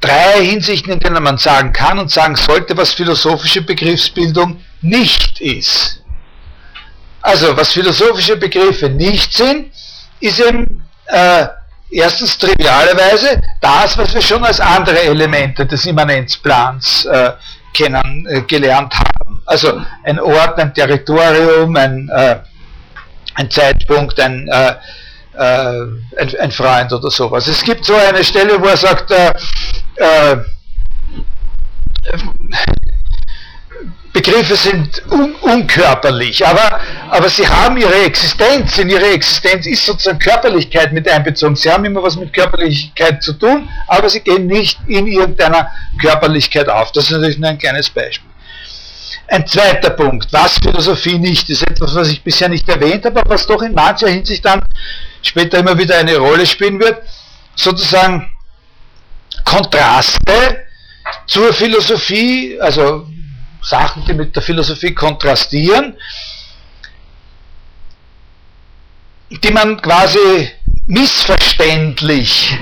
drei 0.02 0.44
Hinsichten, 0.44 0.94
in 0.94 1.00
denen 1.00 1.22
man 1.22 1.38
sagen 1.38 1.72
kann 1.72 2.00
und 2.00 2.12
sagen 2.12 2.36
sollte, 2.36 2.76
was 2.76 2.94
philosophische 2.94 3.62
Begriffsbildung 3.62 4.60
nicht 4.82 5.40
ist. 5.40 6.03
Also, 7.24 7.56
was 7.56 7.72
philosophische 7.72 8.36
Begriffe 8.36 8.90
nicht 8.90 9.32
sind, 9.34 9.72
ist 10.20 10.40
eben 10.42 10.84
äh, 11.06 11.48
erstens 11.90 12.38
trivialerweise 12.38 13.42
das, 13.62 13.98
was 13.98 14.14
wir 14.14 14.22
schon 14.22 14.44
als 14.44 14.60
andere 14.60 15.02
Elemente 15.04 15.66
des 15.66 15.86
Immanenzplans 15.86 17.06
äh, 17.06 17.32
kennengelernt 17.74 18.94
äh, 18.94 18.98
haben. 18.98 19.42
Also 19.46 19.82
ein 20.04 20.20
Ort, 20.20 20.60
ein 20.60 20.74
Territorium, 20.74 21.74
ein, 21.78 22.10
äh, 22.10 22.40
ein 23.36 23.50
Zeitpunkt, 23.50 24.20
ein, 24.20 24.50
äh, 24.50 24.76
äh, 25.38 25.88
ein, 26.20 26.40
ein, 26.42 26.52
Freund 26.52 26.92
oder 26.92 27.10
sowas. 27.10 27.48
Es 27.48 27.64
gibt 27.64 27.86
so 27.86 27.96
eine 27.96 28.24
Stelle, 28.24 28.62
wo 28.62 28.66
er 28.68 28.78
sagt, 28.78 29.12
äh, 29.12 29.34
Begriffe 34.14 34.56
sind 34.56 35.02
un 35.12 35.34
unkörperlich, 35.42 36.46
aber, 36.46 36.80
aber 37.10 37.30
sie 37.30 37.48
haben 37.48 37.78
ihre 37.78 38.04
Existenz. 38.06 38.78
In 38.78 38.90
ihre 38.90 39.08
Existenz 39.08 39.66
ist 39.66 39.84
sozusagen 39.84 40.20
Körperlichkeit 40.20 40.94
mit 40.94 41.10
einbezogen. 41.10 41.56
Sie 41.56 41.72
haben 41.72 41.84
immer 41.84 42.04
was 42.04 42.16
mit 42.16 42.32
Körperlichkeit 42.32 43.24
zu 43.24 43.34
tun, 43.34 43.68
aber 43.88 44.08
sie 44.10 44.20
gehen 44.20 44.46
nicht 44.46 44.78
in 44.88 45.08
irgendeiner 45.08 45.72
Körperlichkeit 46.00 46.70
auf. 46.70 46.92
Das 46.92 47.06
ist 47.06 47.12
natürlich 47.12 47.40
nur 47.40 47.50
ein 47.50 47.58
kleines 47.58 47.90
Beispiel. 47.90 48.30
Ein 49.30 49.48
zweiter 49.48 49.90
Punkt, 49.90 50.32
was 50.32 50.60
Philosophie 50.60 51.18
nicht 51.18 51.50
ist, 51.50 51.64
etwas, 51.64 51.96
was 51.96 52.10
ich 52.10 52.22
bisher 52.22 52.50
nicht 52.50 52.70
erwähnt 52.70 53.06
habe, 53.06 53.20
aber 53.20 53.32
was 53.32 53.48
doch 53.48 53.64
in 53.64 53.74
mancher 53.74 54.10
Hinsicht 54.10 54.46
dann 54.46 54.62
später 55.24 55.58
immer 55.58 55.76
wieder 55.76 55.98
eine 55.98 56.18
Rolle 56.18 56.46
spielen 56.46 56.80
wird, 56.80 57.02
sozusagen 57.56 58.30
Kontraste 59.44 60.66
zur 61.26 61.52
Philosophie, 61.52 62.60
also 62.60 63.08
Sachen, 63.64 64.06
die 64.06 64.14
mit 64.14 64.36
der 64.36 64.44
Philosophie 64.44 64.94
kontrastieren, 64.94 65.96
die 69.30 69.52
man 69.52 69.82
quasi 69.82 70.52
missverständlich 70.86 72.58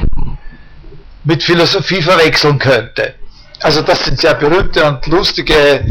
mit 1.24 1.44
Philosophie 1.44 2.02
verwechseln 2.02 2.60
könnte. 2.60 3.16
Also 3.62 3.82
das 3.82 4.06
sind 4.06 4.20
sehr 4.20 4.34
berühmte 4.36 4.84
und 4.86 5.06
lustige, 5.08 5.86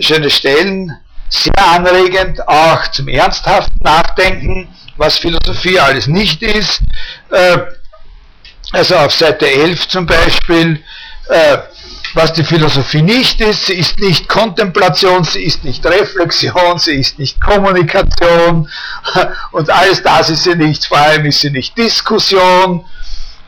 schöne 0.00 0.30
Stellen, 0.30 0.92
sehr 1.28 1.66
anregend, 1.66 2.46
auch 2.48 2.86
zum 2.88 3.08
ernsthaften 3.08 3.78
Nachdenken, 3.82 4.68
was 4.96 5.18
Philosophie 5.18 5.78
alles 5.78 6.06
nicht 6.06 6.42
ist. 6.42 6.80
Äh, 7.30 7.58
also 8.72 8.96
auf 8.96 9.12
Seite 9.12 9.48
11 9.48 9.88
zum 9.88 10.06
Beispiel, 10.06 10.82
äh, 11.28 11.58
was 12.14 12.32
die 12.32 12.44
Philosophie 12.44 13.02
nicht 13.02 13.40
ist. 13.40 13.66
Sie 13.66 13.74
ist 13.74 13.98
nicht 13.98 14.28
Kontemplation, 14.28 15.24
sie 15.24 15.42
ist 15.42 15.64
nicht 15.64 15.84
Reflexion, 15.84 16.78
sie 16.78 16.94
ist 16.94 17.18
nicht 17.18 17.40
Kommunikation 17.40 18.68
und 19.52 19.70
alles 19.70 20.02
das 20.02 20.30
ist 20.30 20.44
sie 20.44 20.54
nicht. 20.54 20.86
Vor 20.86 20.98
allem 20.98 21.26
ist 21.26 21.40
sie 21.40 21.50
nicht 21.50 21.76
Diskussion. 21.76 22.84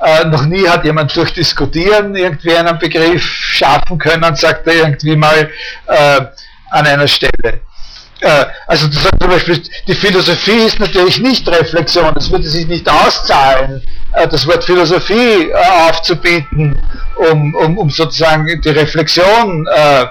Äh, 0.01 0.25
noch 0.27 0.45
nie 0.45 0.69
hat 0.69 0.85
jemand 0.85 1.17
durch 1.17 1.33
Diskutieren 1.33 2.15
irgendwie 2.15 2.55
einen 2.55 2.79
Begriff 2.79 3.23
schaffen 3.23 3.99
können, 3.99 4.37
sagt 4.37 4.67
er 4.67 4.75
irgendwie 4.75 5.17
mal 5.17 5.51
äh, 5.87 6.21
an 6.71 6.87
einer 6.87 7.09
Stelle. 7.09 7.63
Äh, 8.21 8.47
also 8.67 8.89
du 8.89 8.95
sagst 8.95 9.21
zum 9.21 9.31
Beispiel, 9.31 9.63
die 9.87 9.95
Philosophie 9.95 10.67
ist 10.67 10.79
natürlich 10.79 11.21
nicht 11.21 11.47
Reflexion, 11.49 12.15
es 12.17 12.31
würde 12.31 12.49
sich 12.49 12.67
nicht 12.67 12.89
auszahlen, 12.89 13.83
äh, 14.13 14.27
das 14.27 14.47
Wort 14.47 14.65
Philosophie 14.65 15.51
äh, 15.51 15.55
aufzubieten, 15.89 16.79
um, 17.31 17.55
um, 17.55 17.79
um 17.79 17.91
sozusagen 17.91 18.61
die 18.61 18.71
Reflexion 18.71 19.67
äh, 19.67 20.07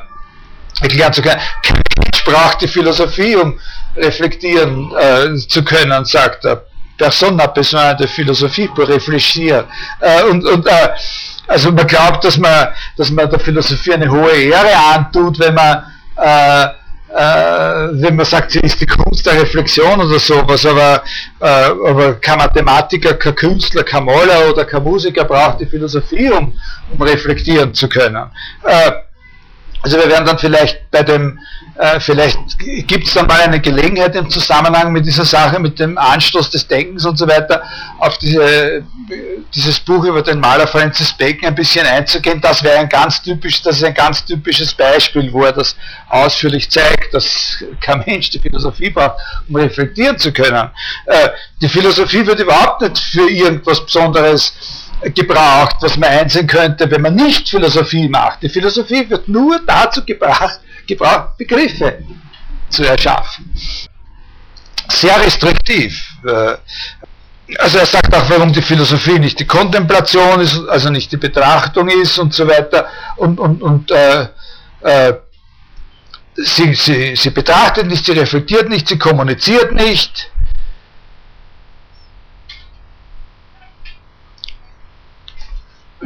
erklären 0.81 1.13
zu 1.13 1.21
können. 1.21 1.39
Kein 1.63 1.81
braucht 2.25 2.61
die 2.61 2.67
Philosophie, 2.67 3.35
um 3.35 3.59
reflektieren 3.95 4.91
äh, 4.97 5.35
zu 5.47 5.63
können, 5.63 6.03
sagt 6.05 6.45
er. 6.45 6.65
Personne 6.97 7.35
n'a 7.35 7.47
besoin 7.47 7.93
de 7.95 8.07
philosophie 8.07 8.69
pour 8.69 8.87
réfléchir. 8.87 9.65
Äh, 9.99 10.23
und, 10.23 10.45
und 10.45 10.65
äh, 10.65 10.89
also 11.47 11.71
man 11.71 11.85
glaubt, 11.85 12.23
dass 12.23 12.37
man, 12.37 12.69
dass 12.97 13.09
man 13.11 13.29
der 13.29 13.39
Philosophie 13.39 13.93
eine 13.93 14.09
hohe 14.09 14.31
Ehre 14.31 14.75
antut, 14.93 15.37
wenn 15.39 15.53
man 15.55 15.83
äh, 16.15 16.67
äh, 17.15 18.01
wenn 18.01 18.15
man 18.15 18.25
sagt, 18.25 18.51
sie 18.51 18.59
ist 18.59 18.81
die 18.81 18.85
Kunst 18.85 19.25
der 19.25 19.41
Reflexion 19.41 20.01
oder 20.01 20.19
sowas, 20.19 20.65
aber, 20.65 21.01
äh, 21.39 21.45
aber 21.45 22.15
kein 22.15 22.37
Mathematiker, 22.37 23.13
kein 23.13 23.35
Künstler, 23.35 23.83
kein 23.83 24.03
Maler 24.03 24.49
oder 24.49 24.65
kein 24.65 24.83
Musiker 24.83 25.23
braucht 25.23 25.61
die 25.61 25.65
Philosophie, 25.65 26.29
um, 26.29 26.53
um 26.91 27.01
reflektieren 27.01 27.73
zu 27.73 27.87
können. 27.87 28.29
Äh, 28.63 28.91
also 29.85 29.99
wir 29.99 30.09
werden 30.09 30.25
dann 30.25 30.39
vielleicht 30.39 30.89
bei 30.89 31.03
dem, 31.03 31.37
äh, 31.77 31.99
vielleicht 31.99 32.39
gibt 32.87 33.07
es 33.07 33.13
dann 33.13 33.27
mal 33.27 33.39
eine 33.39 33.59
Gelegenheit 33.59 34.15
im 34.15 34.27
Zusammenhang 34.31 34.91
mit 34.91 35.05
dieser 35.05 35.25
Sache, 35.25 35.59
mit 35.59 35.79
dem 35.79 35.95
Anstoß 35.95 36.49
des 36.49 36.67
Denkens 36.67 37.05
und 37.05 37.17
so 37.17 37.27
weiter, 37.27 37.61
auf 37.99 38.17
diese, 38.17 38.83
dieses 39.53 39.79
Buch 39.79 40.03
über 40.05 40.23
den 40.23 40.39
Maler 40.39 40.65
Francis 40.65 41.13
Bacon 41.13 41.49
ein 41.49 41.53
bisschen 41.53 41.85
einzugehen. 41.85 42.41
Das 42.41 42.63
wäre 42.63 42.79
ein 42.79 42.89
ganz 42.89 43.21
typisch, 43.21 43.61
das 43.61 43.77
ist 43.77 43.83
ein 43.83 43.93
ganz 43.93 44.25
typisches 44.25 44.73
Beispiel, 44.73 45.31
wo 45.31 45.43
er 45.43 45.51
das 45.51 45.75
ausführlich 46.09 46.71
zeigt, 46.71 47.13
dass 47.13 47.63
kein 47.79 48.03
Mensch 48.07 48.31
die 48.31 48.39
Philosophie 48.39 48.89
braucht, 48.89 49.19
um 49.47 49.55
reflektieren 49.55 50.17
zu 50.17 50.33
können. 50.33 50.67
Äh, 51.05 51.29
die 51.61 51.69
Philosophie 51.69 52.25
wird 52.25 52.39
überhaupt 52.39 52.81
nicht 52.81 52.97
für 52.97 53.29
irgendwas 53.29 53.85
Besonderes 53.85 54.51
gebraucht, 55.01 55.75
was 55.81 55.97
man 55.97 56.09
einsehen 56.09 56.47
könnte, 56.47 56.89
wenn 56.89 57.01
man 57.01 57.15
nicht 57.15 57.49
Philosophie 57.49 58.07
macht. 58.07 58.41
Die 58.41 58.49
Philosophie 58.49 59.09
wird 59.09 59.27
nur 59.27 59.59
dazu 59.65 60.03
gebracht, 60.03 60.59
gebraucht, 60.87 61.37
Begriffe 61.37 61.99
zu 62.69 62.83
erschaffen. 62.83 63.51
Sehr 64.89 65.19
restriktiv. 65.19 66.07
Äh, 66.25 66.55
also 67.59 67.77
er 67.77 67.85
sagt 67.85 68.13
auch, 68.15 68.27
warum 68.29 68.51
die 68.51 68.61
Philosophie 68.61 69.19
nicht 69.19 69.39
die 69.39 69.45
Kontemplation 69.45 70.41
ist, 70.41 70.67
also 70.67 70.89
nicht 70.89 71.11
die 71.11 71.17
Betrachtung 71.17 71.89
ist 71.89 72.17
und 72.17 72.33
so 72.33 72.47
weiter. 72.47 72.87
Und, 73.17 73.39
und, 73.39 73.61
und 73.61 73.91
äh, 73.91 74.27
äh, 74.81 75.13
sie, 76.35 76.73
sie, 76.73 77.15
sie 77.15 77.29
betrachtet 77.29 77.87
nicht, 77.87 78.05
sie 78.05 78.13
reflektiert 78.13 78.69
nicht, 78.69 78.87
sie 78.87 78.97
kommuniziert 78.97 79.73
nicht. 79.73 80.31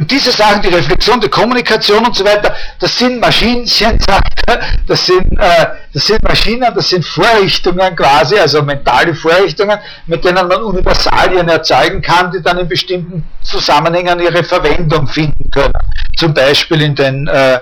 Diese 0.06 0.32
Sachen, 0.32 0.62
die 0.62 0.70
Reflexion, 0.70 1.20
die 1.20 1.30
Kommunikation 1.30 2.06
und 2.06 2.16
so 2.16 2.24
weiter, 2.24 2.56
das 2.80 2.98
sind 2.98 3.20
Maschinchen, 3.20 4.00
das 4.88 5.06
sind, 5.06 5.38
äh, 5.38 5.66
das 5.94 6.08
sind 6.08 6.24
Maschinen, 6.24 6.74
das 6.74 6.90
sind 6.90 7.06
Vorrichtungen 7.06 7.96
quasi, 7.96 8.38
also 8.38 8.62
mentale 8.64 9.14
Vorrichtungen, 9.14 9.78
mit 10.08 10.24
denen 10.24 10.48
man 10.48 10.62
Universalien 10.64 11.48
erzeugen 11.50 12.02
kann, 12.02 12.32
die 12.32 12.42
dann 12.42 12.60
in 12.60 12.68
bestimmten 12.68 13.26
Zusammenhängen 13.42 14.20
ihre 14.20 14.44
Verwendung 14.44 15.08
finden 15.08 15.50
können. 15.52 15.74
Zum 16.18 16.34
Beispiel 16.34 16.82
in 16.82 16.96
den 16.96 17.28
äh, 17.28 17.60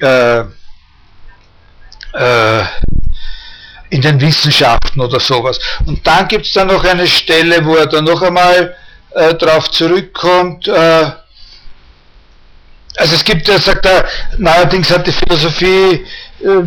äh, 0.00 0.44
äh 2.14 2.64
in 3.92 4.00
den 4.00 4.20
Wissenschaften 4.20 5.00
oder 5.00 5.18
sowas. 5.18 5.58
Und 5.84 6.06
dann 6.06 6.28
gibt 6.28 6.46
es 6.46 6.52
dann 6.52 6.68
noch 6.68 6.84
eine 6.84 7.08
Stelle, 7.08 7.64
wo 7.64 7.74
er 7.74 7.86
dann 7.86 8.04
noch 8.04 8.22
einmal 8.22 8.76
äh, 9.10 9.34
darauf 9.34 9.68
zurückkommt, 9.72 10.68
äh, 10.68 11.10
also 12.96 13.14
es 13.14 13.24
gibt, 13.24 13.46
sagt 13.46 13.86
er, 13.86 14.04
neuerdings 14.38 14.90
hat 14.90 15.06
die 15.06 15.12
Philosophie 15.12 16.04
äh, 16.42 16.62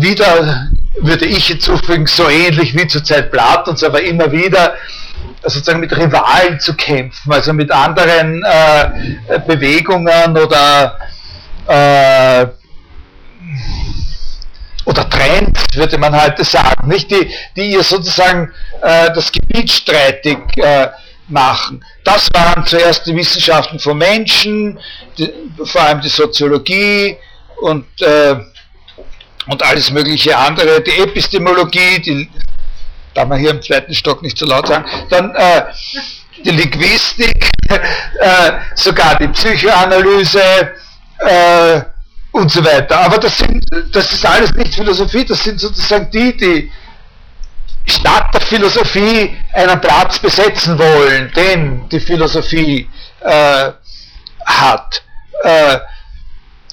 wieder, 0.00 0.68
würde 1.00 1.26
ich 1.26 1.50
übrigens 1.68 2.16
so 2.16 2.28
ähnlich 2.28 2.74
wie 2.74 2.86
zur 2.86 3.04
Zeit 3.04 3.30
Platons, 3.30 3.82
aber 3.84 4.02
immer 4.02 4.30
wieder 4.32 4.74
äh, 4.74 5.50
sozusagen 5.50 5.80
mit 5.80 5.96
Rivalen 5.96 6.58
zu 6.60 6.74
kämpfen, 6.74 7.32
also 7.32 7.52
mit 7.52 7.70
anderen 7.70 8.42
äh, 8.44 9.38
Bewegungen 9.46 10.36
oder 10.36 10.98
äh, 11.66 12.46
oder 14.84 15.08
Trends, 15.10 15.64
würde 15.74 15.98
man 15.98 16.18
heute 16.18 16.44
sagen, 16.44 16.88
nicht 16.88 17.10
die, 17.10 17.30
die 17.56 17.72
ihr 17.72 17.82
sozusagen 17.82 18.50
äh, 18.80 19.12
das 19.12 19.30
Gebiet 19.30 19.70
streitig 19.70 20.38
äh, 20.56 20.88
machen. 21.28 21.84
Das 22.04 22.28
waren 22.32 22.64
zuerst 22.66 23.06
die 23.06 23.14
Wissenschaften 23.14 23.78
von 23.78 23.98
Menschen, 23.98 24.78
die, 25.16 25.32
vor 25.64 25.82
allem 25.82 26.00
die 26.00 26.08
Soziologie 26.08 27.16
und, 27.60 27.86
äh, 28.00 28.36
und 29.46 29.62
alles 29.62 29.90
mögliche 29.90 30.36
andere, 30.36 30.80
die 30.80 30.98
Epistemologie, 30.98 32.00
die 32.00 32.30
darf 33.14 33.28
man 33.28 33.38
hier 33.38 33.50
im 33.50 33.62
zweiten 33.62 33.94
Stock 33.94 34.22
nicht 34.22 34.38
so 34.38 34.46
laut 34.46 34.68
sagen, 34.68 34.84
dann 35.10 35.34
äh, 35.34 35.64
die 36.44 36.50
Linguistik, 36.50 37.50
äh, 37.68 38.52
sogar 38.74 39.16
die 39.18 39.28
Psychoanalyse 39.28 40.40
äh, 41.18 41.80
und 42.32 42.50
so 42.50 42.64
weiter. 42.64 43.00
Aber 43.00 43.18
das, 43.18 43.38
sind, 43.38 43.64
das 43.92 44.12
ist 44.12 44.24
alles 44.24 44.52
nicht 44.54 44.74
Philosophie, 44.74 45.24
das 45.24 45.42
sind 45.42 45.60
sozusagen 45.60 46.10
die, 46.10 46.36
die 46.36 46.70
statt 47.88 48.34
der 48.34 48.40
Philosophie 48.42 49.36
einen 49.52 49.80
Platz 49.80 50.18
besetzen 50.18 50.78
wollen, 50.78 51.32
den 51.32 51.88
die 51.88 52.00
Philosophie 52.00 52.88
äh, 53.20 53.70
hat. 54.44 55.02
Äh, 55.42 55.78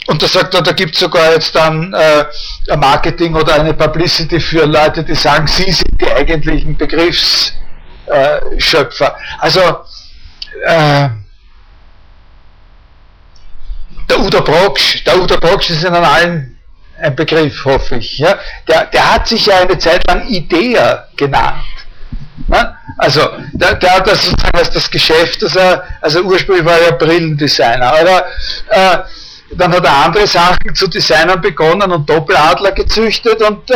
und 0.08 0.22
da 0.22 0.28
sagt 0.28 0.54
er, 0.54 0.62
da 0.62 0.72
gibt 0.72 0.94
es 0.94 1.00
sogar 1.00 1.32
jetzt 1.32 1.56
dann 1.56 1.92
äh, 1.94 2.26
ein 2.70 2.80
Marketing 2.80 3.36
oder 3.36 3.56
eine 3.56 3.74
Publicity 3.74 4.40
für 4.40 4.66
Leute, 4.66 5.04
die 5.04 5.16
sagen, 5.16 5.48
sie 5.48 5.72
sind 5.72 6.00
die 6.00 6.12
eigentlichen 6.12 6.78
Begriffsschöpfer. 6.78 9.18
also 9.40 9.62
äh, 10.66 11.10
der 14.08 14.20
Udo 14.20 14.42
Brocksch, 14.42 15.04
der 15.06 15.20
Udo 15.20 15.38
Brocksch 15.38 15.72
ist 15.72 15.84
in 15.84 15.96
allen 15.96 16.55
ein 17.02 17.16
Begriff, 17.16 17.66
hoffe 17.66 17.98
ich. 17.98 18.18
Ja? 18.18 18.38
Der, 18.68 18.86
der 18.86 19.14
hat 19.14 19.28
sich 19.28 19.46
ja 19.46 19.60
eine 19.60 19.78
Zeit 19.78 20.06
lang 20.08 20.28
Idea 20.28 21.08
genannt. 21.16 21.64
Ja? 22.48 22.76
Also, 22.98 23.22
der, 23.54 23.76
der 23.76 23.96
hat 23.96 24.08
das 24.08 24.26
sozusagen 24.26 24.58
als 24.58 24.70
das 24.70 24.90
Geschäft, 24.90 25.42
dass 25.42 25.56
er, 25.56 25.84
also 26.02 26.22
ursprünglich 26.22 26.66
war 26.66 26.78
er 26.78 26.94
Brillendesigner, 26.94 27.94
aber 27.94 28.26
äh, 28.70 28.98
dann 29.52 29.74
hat 29.74 29.86
er 29.86 30.06
andere 30.06 30.28
Sachen 30.28 30.74
zu 30.74 30.88
designen 30.88 31.40
begonnen 31.40 31.92
und 31.92 32.10
Doppeladler 32.10 32.72
gezüchtet 32.72 33.42
und, 33.42 33.70
äh, 33.70 33.76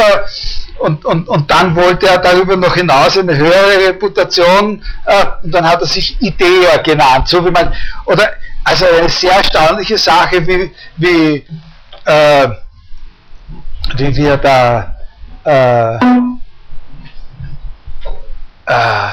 und, 0.80 1.06
und, 1.06 1.28
und 1.28 1.52
dann 1.52 1.76
wollte 1.76 2.08
er 2.08 2.18
darüber 2.18 2.56
noch 2.56 2.76
hinaus 2.76 3.18
eine 3.18 3.36
höhere 3.36 3.88
Reputation 3.88 4.84
äh, 5.06 5.26
und 5.44 5.52
dann 5.52 5.70
hat 5.70 5.82
er 5.82 5.88
sich 5.88 6.20
Idea 6.22 6.78
genannt, 6.78 7.28
so 7.28 7.46
wie 7.46 7.52
man, 7.52 7.74
oder, 8.06 8.34
also 8.64 8.86
eine 8.86 9.10
sehr 9.10 9.34
erstaunliche 9.34 9.98
Sache, 9.98 10.46
wie, 10.48 10.72
wie 10.98 11.46
äh, 12.06 12.48
wie 13.98 14.16
wir 14.16 14.38
da 14.38 14.96
äh, 15.44 15.96
äh, 18.66 19.10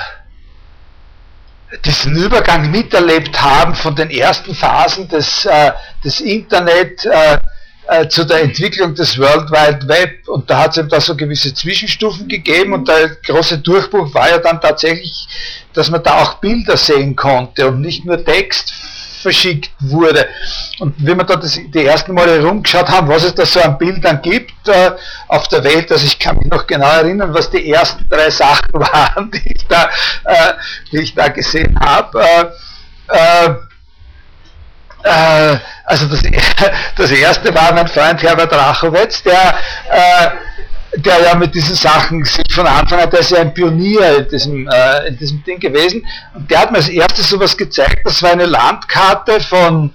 diesen 1.84 2.16
Übergang 2.16 2.70
miterlebt 2.70 3.40
haben 3.40 3.74
von 3.74 3.94
den 3.94 4.10
ersten 4.10 4.54
Phasen 4.54 5.08
des, 5.08 5.44
äh, 5.46 5.72
des 6.04 6.20
Internet 6.20 7.04
äh, 7.04 7.38
äh, 7.88 8.08
zu 8.08 8.24
der 8.24 8.42
Entwicklung 8.42 8.94
des 8.94 9.18
World 9.18 9.50
Wide 9.50 9.88
Web. 9.88 10.28
Und 10.28 10.50
da 10.50 10.58
hat 10.58 10.72
es 10.72 10.78
eben 10.78 10.88
da 10.88 11.00
so 11.00 11.16
gewisse 11.16 11.54
Zwischenstufen 11.54 12.28
gegeben 12.28 12.72
und 12.72 12.88
der 12.88 13.08
große 13.26 13.58
Durchbruch 13.58 14.12
war 14.14 14.28
ja 14.28 14.38
dann 14.38 14.60
tatsächlich, 14.60 15.28
dass 15.72 15.90
man 15.90 16.02
da 16.02 16.22
auch 16.22 16.34
Bilder 16.34 16.76
sehen 16.76 17.16
konnte 17.16 17.68
und 17.68 17.80
nicht 17.80 18.04
nur 18.04 18.24
Text 18.24 18.72
verschickt 19.26 19.70
wurde. 19.80 20.28
Und 20.78 20.94
wenn 21.04 21.16
wir 21.18 21.24
da 21.24 21.34
das, 21.34 21.58
die 21.74 21.84
ersten 21.84 22.14
Male 22.14 22.34
herumgeschaut 22.40 22.88
haben, 22.88 23.08
was 23.08 23.24
es 23.24 23.34
da 23.34 23.44
so 23.44 23.60
an 23.60 23.76
Bildern 23.76 24.22
gibt 24.22 24.68
äh, 24.68 24.92
auf 25.26 25.48
der 25.48 25.64
Welt, 25.64 25.90
also 25.90 26.06
ich 26.06 26.16
kann 26.16 26.36
mich 26.38 26.46
noch 26.46 26.64
genau 26.64 26.86
erinnern, 26.86 27.34
was 27.34 27.50
die 27.50 27.72
ersten 27.72 28.08
drei 28.08 28.30
Sachen 28.30 28.72
waren, 28.72 29.32
die 29.32 29.52
ich 29.52 29.66
da, 29.66 29.90
äh, 30.24 30.52
die 30.92 30.98
ich 30.98 31.12
da 31.12 31.26
gesehen 31.26 31.76
habe. 31.80 32.20
Äh, 32.22 32.44
äh, 33.08 33.48
äh 35.02 35.58
also 35.86 36.06
das, 36.06 36.22
das 36.96 37.10
erste 37.10 37.52
war 37.52 37.72
mein 37.72 37.88
Freund 37.88 38.22
Herbert 38.22 38.52
Rachowitz, 38.52 39.24
der 39.24 39.56
äh, 39.90 40.28
der 40.94 41.22
ja 41.22 41.34
mit 41.34 41.54
diesen 41.54 41.74
Sachen 41.74 42.24
sich 42.24 42.52
von 42.52 42.66
Anfang 42.66 43.00
an, 43.00 43.10
der 43.10 43.20
ist 43.20 43.30
ja 43.30 43.40
ein 43.40 43.52
Pionier 43.52 44.18
in 44.18 44.28
diesem, 44.28 44.68
äh, 44.68 45.08
in 45.08 45.18
diesem 45.18 45.42
Ding 45.44 45.58
gewesen. 45.58 46.06
Und 46.34 46.50
der 46.50 46.60
hat 46.60 46.70
mir 46.70 46.78
als 46.78 46.88
erstes 46.88 47.28
sowas 47.28 47.56
gezeigt, 47.56 48.00
das 48.04 48.22
war 48.22 48.32
eine 48.32 48.46
Landkarte 48.46 49.40
von, 49.40 49.92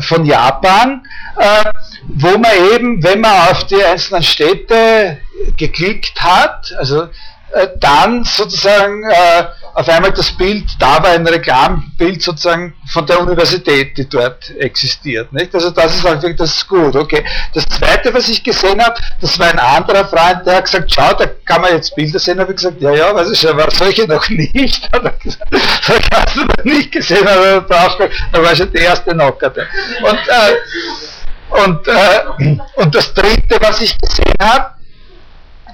von 0.00 0.24
Japan, 0.24 1.02
äh, 1.36 1.64
wo 2.08 2.38
man 2.38 2.52
eben, 2.74 3.02
wenn 3.02 3.20
man 3.20 3.48
auf 3.48 3.64
die 3.66 3.82
einzelnen 3.82 4.22
Städte 4.22 5.18
geklickt 5.56 6.20
hat, 6.20 6.74
also 6.78 7.08
äh, 7.52 7.68
dann 7.78 8.24
sozusagen 8.24 9.04
äh, 9.04 9.44
auf 9.74 9.88
einmal 9.88 10.12
das 10.12 10.30
Bild, 10.32 10.64
da 10.78 11.02
war 11.02 11.10
ein 11.10 11.26
Reklambild 11.26 12.22
sozusagen 12.22 12.74
von 12.92 13.06
der 13.06 13.20
Universität, 13.20 13.96
die 13.96 14.08
dort 14.08 14.50
existiert. 14.56 15.32
Nicht? 15.32 15.54
Also 15.54 15.70
das 15.70 15.96
ist 15.96 16.04
halt 16.04 16.40
das 16.40 16.56
ist 16.56 16.68
gut. 16.68 16.94
Okay. 16.94 17.24
Das 17.54 17.66
zweite, 17.66 18.12
was 18.12 18.28
ich 18.28 18.42
gesehen 18.42 18.82
habe, 18.82 18.94
das 19.20 19.38
war 19.38 19.48
ein 19.48 19.58
anderer 19.58 20.06
Freund, 20.06 20.46
der 20.46 20.56
hat 20.56 20.64
gesagt, 20.64 20.92
schau, 20.94 21.12
da 21.14 21.26
kann 21.44 21.62
man 21.62 21.72
jetzt 21.72 21.94
Bilder 21.94 22.18
sehen. 22.18 22.36
Da 22.36 22.42
habe 22.42 22.52
ich 22.52 22.56
gesagt, 22.56 22.80
ja, 22.80 22.92
ja, 22.92 23.14
was 23.14 23.30
ist 23.30 23.46
aber 23.46 23.70
solche 23.70 24.06
noch 24.06 24.28
nicht. 24.28 24.88
solche 25.82 26.08
hast 26.12 26.36
du 26.36 26.44
noch 26.44 26.64
nicht 26.64 26.92
gesehen, 26.92 27.26
aber 27.26 27.62
da 27.62 28.42
war 28.42 28.54
schon 28.54 28.72
die 28.72 28.78
erste 28.78 29.12
Knockerte. 29.12 29.66
Und, 30.02 30.18
äh, 30.28 31.64
und, 31.64 31.88
äh, 31.88 32.58
und 32.76 32.94
das 32.94 33.12
dritte, 33.14 33.58
was 33.60 33.80
ich 33.80 33.96
gesehen 33.98 34.34
habe, 34.40 34.74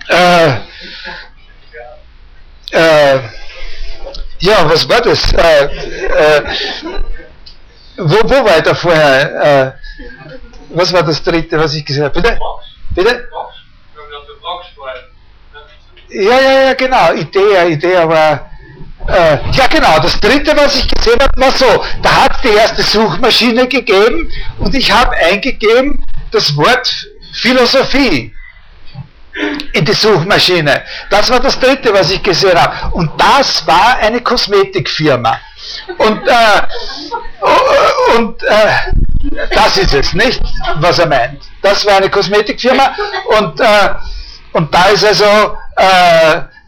äh, 0.08 0.56
äh, 2.72 3.18
ja, 4.40 4.68
was 4.68 4.88
war 4.88 5.00
das? 5.00 5.32
Äh, 5.32 5.64
äh, 5.64 6.42
wo, 7.96 8.16
wo 8.24 8.44
war 8.44 8.60
da 8.62 8.74
vorher? 8.74 9.42
Äh, 9.42 9.72
was 10.70 10.92
war 10.92 11.02
das 11.02 11.22
dritte, 11.22 11.58
was 11.58 11.74
ich 11.74 11.84
gesehen 11.84 12.04
habe? 12.04 12.20
Bitte? 12.20 12.38
Bitte? 12.94 13.28
Ja, 16.10 16.40
ja, 16.40 16.60
ja, 16.66 16.74
genau. 16.74 17.12
Idee, 17.14 17.72
Idee, 17.72 17.96
aber. 17.96 18.50
Äh, 19.08 19.38
ja, 19.52 19.66
genau. 19.68 19.98
Das 20.00 20.20
dritte, 20.20 20.56
was 20.56 20.76
ich 20.76 20.88
gesehen 20.88 21.18
habe, 21.20 21.40
war 21.40 21.52
so: 21.52 21.84
Da 22.02 22.24
hat 22.24 22.44
die 22.44 22.48
erste 22.48 22.82
Suchmaschine 22.82 23.66
gegeben 23.66 24.30
und 24.58 24.74
ich 24.74 24.92
habe 24.92 25.16
eingegeben 25.16 26.04
das 26.30 26.56
Wort 26.56 27.08
Philosophie 27.32 28.34
in 29.72 29.84
die 29.84 29.92
Suchmaschine. 29.92 30.82
Das 31.10 31.30
war 31.30 31.40
das 31.40 31.58
dritte, 31.58 31.92
was 31.92 32.10
ich 32.10 32.22
gesehen 32.22 32.60
habe. 32.60 32.94
Und 32.94 33.10
das 33.18 33.66
war 33.66 33.98
eine 33.98 34.20
Kosmetikfirma. 34.20 35.38
Und, 35.98 36.26
äh, 36.26 38.16
und 38.16 38.42
äh, 38.42 39.46
das 39.50 39.76
ist 39.76 39.94
es, 39.94 40.14
nicht, 40.14 40.40
was 40.76 40.98
er 40.98 41.06
meint. 41.06 41.42
Das 41.62 41.84
war 41.86 41.96
eine 41.96 42.10
Kosmetikfirma 42.10 42.94
und, 43.38 43.60
äh, 43.60 43.94
und 44.52 44.72
da 44.74 44.84
ist 44.86 45.04
also 45.04 45.56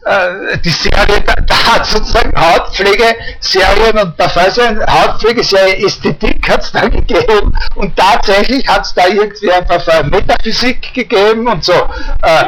äh, 0.05 0.53
äh, 0.53 0.57
die 0.57 0.69
Serie, 0.69 1.23
da 1.45 1.55
hat 1.55 1.85
sozusagen 1.85 2.33
Hautpflegeserien 2.35 3.99
und 3.99 4.17
Parfumserien, 4.17 4.83
Hautpflegeserie 4.85 5.85
Ästhetik 5.85 6.49
hat 6.49 6.63
es 6.63 6.71
da 6.71 6.87
gegeben 6.89 7.55
und 7.75 7.95
tatsächlich 7.95 8.67
hat 8.67 8.85
es 8.85 8.93
da 8.95 9.07
irgendwie 9.07 9.51
ein 9.51 9.65
Parfum 9.65 10.09
Metaphysik 10.09 10.93
gegeben 10.93 11.47
und 11.47 11.63
so. 11.63 11.73
Äh, 12.23 12.45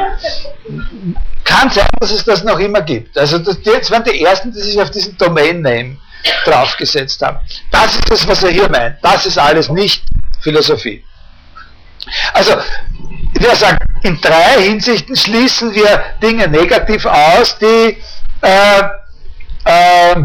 kann 1.44 1.70
sein, 1.70 1.86
dass 2.00 2.10
es 2.10 2.24
das 2.24 2.42
noch 2.42 2.58
immer 2.58 2.80
gibt. 2.80 3.16
Also 3.16 3.38
das, 3.38 3.58
jetzt 3.62 3.90
waren 3.90 4.02
die 4.02 4.24
ersten, 4.24 4.50
die 4.50 4.60
sich 4.60 4.80
auf 4.80 4.90
diesen 4.90 5.16
Domain-Name 5.16 5.96
draufgesetzt 6.44 7.22
haben. 7.22 7.38
Das 7.70 7.94
ist 7.94 8.10
das, 8.10 8.26
was 8.26 8.42
er 8.42 8.50
hier 8.50 8.68
meint. 8.68 8.96
Das 9.02 9.26
ist 9.26 9.38
alles 9.38 9.68
nicht 9.68 10.02
Philosophie. 10.40 11.04
Also, 12.32 12.56
wir 13.34 13.56
sagen, 13.56 13.78
in 14.02 14.20
drei 14.20 14.62
Hinsichten 14.62 15.16
schließen 15.16 15.74
wir 15.74 16.02
Dinge 16.22 16.48
negativ 16.48 17.04
aus, 17.06 17.58
die, 17.58 17.96
äh, 18.42 18.82
äh, 19.64 20.16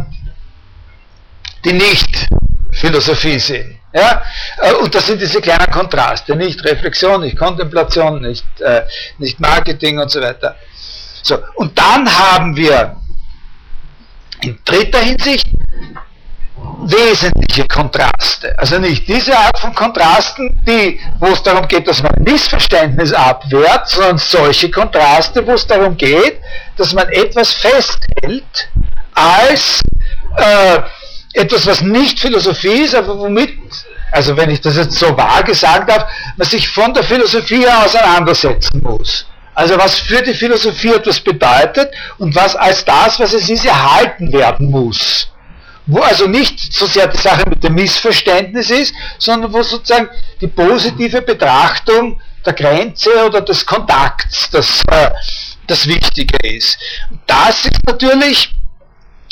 die 1.64 1.74
nicht 1.74 2.28
Philosophie 2.72 3.40
sind. 3.40 3.80
Ja? 3.94 4.22
Äh, 4.58 4.74
und 4.74 4.94
das 4.94 5.08
sind 5.08 5.22
diese 5.22 5.42
kleinen 5.42 5.72
Kontraste, 5.72 6.36
nicht 6.36 6.64
Reflexion, 6.64 7.22
nicht 7.22 7.38
Kontemplation, 7.38 8.22
nicht, 8.22 8.46
äh, 8.62 8.84
nicht 9.18 9.40
Marketing 9.40 10.00
und 10.00 10.12
so 10.12 10.22
weiter. 10.22 10.56
So, 11.24 11.38
und 11.56 11.78
dann 11.78 12.08
haben 12.08 12.56
wir 12.56 12.96
in 14.42 14.58
dritter 14.64 15.00
Hinsicht 15.00 15.48
wesentliche 16.84 17.68
Kontraste. 17.68 18.58
Also 18.58 18.80
nicht 18.80 19.08
diese 19.08 19.38
Art 19.38 19.58
von 19.60 19.74
Kontrasten, 19.74 20.62
die, 20.66 21.00
wo 21.20 21.28
es 21.28 21.44
darum 21.44 21.68
geht, 21.68 21.88
dass 21.88 22.02
man 22.02 22.14
ein 22.14 22.24
Missverständnis 22.24 23.14
abwehrt, 23.14 23.90
sondern 23.90 24.18
solche 24.18 24.72
Kontraste, 24.72 25.46
wo 25.46 25.54
es 25.54 25.68
darum 25.68 25.98
geht, 25.98 26.40
dass 26.78 26.94
man 26.94 27.08
etwas 27.10 27.54
festhält 27.54 28.70
als 29.14 29.82
äh, 30.38 30.80
etwas, 31.34 31.68
was 31.68 31.82
nicht 31.82 32.20
Philosophie 32.20 32.84
ist, 32.84 32.96
aber 32.96 33.18
womit, 33.18 33.58
also 34.12 34.36
wenn 34.38 34.50
ich 34.50 34.62
das 34.62 34.78
jetzt 34.78 34.98
so 34.98 35.16
vage 35.16 35.54
sagen 35.54 35.86
darf, 35.88 36.06
man 36.38 36.48
sich 36.48 36.68
von 36.70 36.94
der 36.94 37.04
Philosophie 37.04 37.68
auseinandersetzen 37.68 38.82
muss. 38.82 39.26
Also 39.54 39.78
was 39.78 40.00
für 40.00 40.22
die 40.22 40.34
Philosophie 40.34 40.94
etwas 40.94 41.20
bedeutet 41.20 41.92
und 42.18 42.34
was 42.34 42.56
als 42.56 42.86
das, 42.86 43.20
was 43.20 43.34
es 43.34 43.50
ist, 43.50 43.66
erhalten 43.66 44.32
werden 44.32 44.72
muss 44.72 45.28
wo 45.90 46.02
also 46.02 46.28
nicht 46.28 46.72
so 46.74 46.86
sehr 46.86 47.08
die 47.08 47.18
Sache 47.18 47.44
mit 47.50 47.64
dem 47.64 47.74
Missverständnis 47.74 48.70
ist, 48.70 48.94
sondern 49.18 49.52
wo 49.52 49.64
sozusagen 49.64 50.10
die 50.40 50.48
positive 50.48 51.22
Betrachtung 51.22 52.22
der 52.46 52.54
Grenze 52.54 53.10
oder 53.26 53.42
des 53.42 53.66
Kontakts, 53.66 54.50
des, 54.52 54.84
äh, 54.90 55.10
das 55.68 55.88
Wichtige 55.88 56.38
ist. 56.48 56.78
Das 57.26 57.66
ist 57.66 57.86
natürlich 57.86 58.54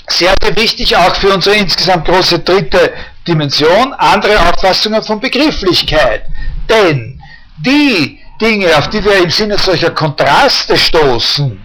sehr, 0.08 0.34
sehr 0.42 0.56
wichtig 0.56 0.96
auch 0.96 1.16
für 1.16 1.34
unsere 1.34 1.56
insgesamt 1.58 2.06
große 2.06 2.40
dritte 2.40 2.94
Dimension, 3.28 3.94
andere 3.94 4.40
Auffassungen 4.50 5.04
von 5.04 5.20
Begrifflichkeit. 5.20 6.24
Denn 6.68 7.22
die 7.58 8.20
Dinge, 8.42 8.76
auf 8.78 8.90
die 8.90 9.04
wir 9.04 9.24
im 9.24 9.30
Sinne 9.30 9.58
solcher 9.60 9.92
Kontraste 9.92 10.78
stoßen, 10.78 11.64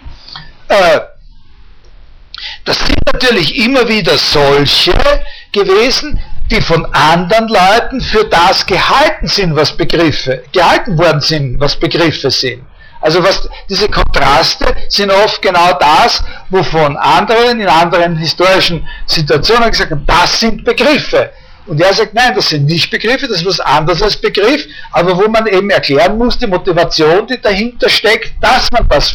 äh, 0.68 1.00
das 2.64 2.78
sind 2.78 2.98
natürlich 3.12 3.56
immer 3.58 3.88
wieder 3.88 4.16
solche 4.18 4.94
gewesen, 5.52 6.20
die 6.50 6.60
von 6.60 6.84
anderen 6.92 7.48
Leuten 7.48 8.00
für 8.00 8.24
das 8.24 8.66
gehalten 8.66 9.26
sind, 9.26 9.56
was 9.56 9.76
Begriffe, 9.76 10.44
gehalten 10.52 10.98
worden 10.98 11.20
sind, 11.20 11.58
was 11.60 11.76
Begriffe 11.76 12.30
sind. 12.30 12.62
Also 13.00 13.22
was, 13.24 13.48
diese 13.68 13.88
Kontraste 13.88 14.64
sind 14.88 15.10
oft 15.10 15.42
genau 15.42 15.72
das, 15.78 16.22
wovon 16.50 16.96
anderen 16.96 17.60
in 17.60 17.66
anderen 17.66 18.16
historischen 18.16 18.86
Situationen 19.06 19.70
gesagt 19.70 19.90
haben, 19.90 20.06
das 20.06 20.38
sind 20.38 20.64
Begriffe. 20.64 21.30
Und 21.66 21.80
er 21.80 21.92
sagt, 21.92 22.14
nein, 22.14 22.32
das 22.34 22.48
sind 22.48 22.66
nicht 22.66 22.90
Begriffe, 22.90 23.26
das 23.26 23.38
ist 23.38 23.46
was 23.46 23.60
anderes 23.60 24.02
als 24.02 24.16
Begriff, 24.16 24.66
aber 24.92 25.16
wo 25.16 25.28
man 25.28 25.46
eben 25.46 25.70
erklären 25.70 26.16
muss, 26.18 26.38
die 26.38 26.46
Motivation, 26.46 27.26
die 27.26 27.40
dahinter 27.40 27.88
steckt, 27.88 28.32
dass 28.40 28.70
man 28.70 28.88
das 28.88 29.14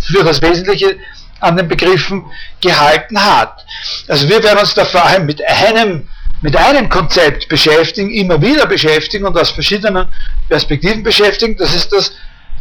für 0.00 0.22
das 0.22 0.40
Wesentliche 0.42 0.96
an 1.40 1.56
den 1.56 1.68
Begriffen 1.68 2.24
gehalten 2.60 3.22
hat. 3.22 3.64
Also 4.08 4.28
wir 4.28 4.42
werden 4.42 4.58
uns 4.58 4.74
da 4.74 4.84
vor 4.84 5.04
allem 5.04 5.26
mit 5.26 5.42
einem, 5.46 6.08
mit 6.40 6.56
einem 6.56 6.88
Konzept 6.88 7.48
beschäftigen, 7.48 8.10
immer 8.10 8.40
wieder 8.40 8.66
beschäftigen 8.66 9.26
und 9.26 9.36
aus 9.36 9.50
verschiedenen 9.50 10.08
Perspektiven 10.48 11.02
beschäftigen. 11.02 11.56
Das 11.56 11.74
ist 11.74 11.92
das, 11.92 12.12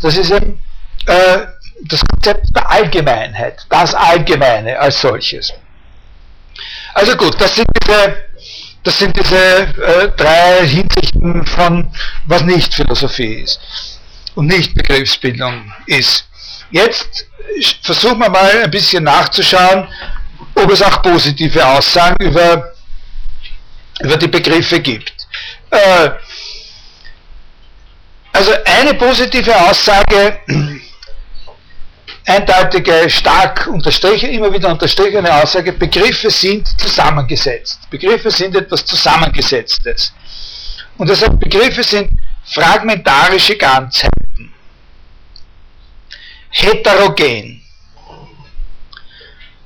das 0.01 0.17
ist 0.17 0.31
eben 0.31 0.59
äh, 1.05 1.45
das 1.83 2.01
Konzept 2.05 2.55
der 2.55 2.69
Allgemeinheit, 2.69 3.65
das 3.69 3.93
Allgemeine 3.93 4.79
als 4.79 4.99
solches. 5.01 5.53
Also 6.93 7.15
gut, 7.15 7.39
das 7.39 7.55
sind 7.55 7.67
diese, 7.81 8.17
das 8.83 8.99
sind 8.99 9.15
diese 9.15 9.35
äh, 9.37 10.09
drei 10.17 10.65
Hinsichten 10.65 11.45
von, 11.45 11.91
was 12.25 12.41
nicht 12.43 12.73
Philosophie 12.73 13.41
ist 13.43 13.59
und 14.35 14.47
nicht 14.47 14.73
Begriffsbildung 14.73 15.71
ist. 15.85 16.25
Jetzt 16.71 17.27
versuchen 17.81 18.19
wir 18.19 18.29
mal 18.29 18.63
ein 18.63 18.71
bisschen 18.71 19.03
nachzuschauen, 19.03 19.87
ob 20.55 20.71
es 20.71 20.81
auch 20.81 21.01
positive 21.01 21.65
Aussagen 21.65 22.25
über, 22.25 22.73
über 24.01 24.17
die 24.17 24.27
Begriffe 24.27 24.79
gibt. 24.79 25.13
Äh, 25.69 26.09
also 28.33 28.51
eine 28.65 28.93
positive 28.95 29.55
Aussage, 29.55 30.39
eindeutige, 32.25 33.09
stark 33.09 33.67
unterstrichen, 33.67 34.29
immer 34.29 34.51
wieder 34.51 34.69
unterstrichene 34.69 35.33
Aussage, 35.33 35.73
Begriffe 35.73 36.29
sind 36.29 36.67
zusammengesetzt. 36.79 37.79
Begriffe 37.89 38.29
sind 38.29 38.55
etwas 38.55 38.85
Zusammengesetztes. 38.85 40.13
Und 40.97 41.09
deshalb 41.09 41.39
Begriffe 41.39 41.83
sind 41.83 42.11
fragmentarische 42.45 43.55
Ganzheiten 43.55 44.53
heterogen. 46.49 47.61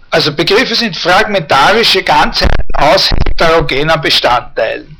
Also 0.10 0.34
Begriffe 0.34 0.76
sind 0.76 0.96
fragmentarische 0.98 2.04
Ganzheiten 2.04 2.52
aus 2.74 3.10
heterogenen 3.12 4.02
Bestandteilen. 4.02 4.98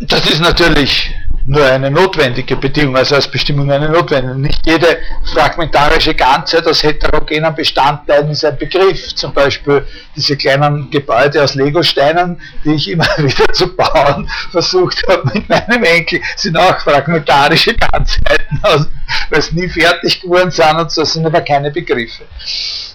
Das 0.00 0.28
ist 0.28 0.40
natürlich 0.40 1.14
nur 1.46 1.64
eine 1.64 1.90
notwendige 1.90 2.56
Bedingung, 2.56 2.96
also 2.96 3.16
als 3.16 3.28
Bestimmung 3.28 3.70
eine 3.70 3.88
notwendige. 3.90 4.34
Nicht 4.34 4.66
jede 4.66 4.98
fragmentarische 5.32 6.14
Ganzheit 6.14 6.66
aus 6.66 6.82
heterogenen 6.82 7.54
Bestandteilen 7.54 8.30
ist 8.30 8.44
ein 8.44 8.56
Begriff. 8.56 9.14
Zum 9.14 9.32
Beispiel 9.34 9.86
diese 10.16 10.36
kleinen 10.36 10.90
Gebäude 10.90 11.42
aus 11.42 11.54
Legosteinen, 11.54 12.40
die 12.64 12.74
ich 12.74 12.90
immer 12.90 13.06
wieder 13.18 13.52
zu 13.52 13.76
bauen 13.76 14.28
versucht 14.52 15.02
habe 15.08 15.30
mit 15.34 15.48
meinem 15.48 15.84
Enkel, 15.84 16.20
sind 16.36 16.56
auch 16.56 16.80
fragmentarische 16.80 17.74
Ganzheiten, 17.74 18.60
weil 18.62 19.38
es 19.38 19.52
nie 19.52 19.68
fertig 19.68 20.22
geworden 20.22 20.50
sind 20.50 20.76
und 20.76 20.90
so 20.90 21.04
sind 21.04 21.26
aber 21.26 21.42
keine 21.42 21.70
Begriffe. 21.70 22.24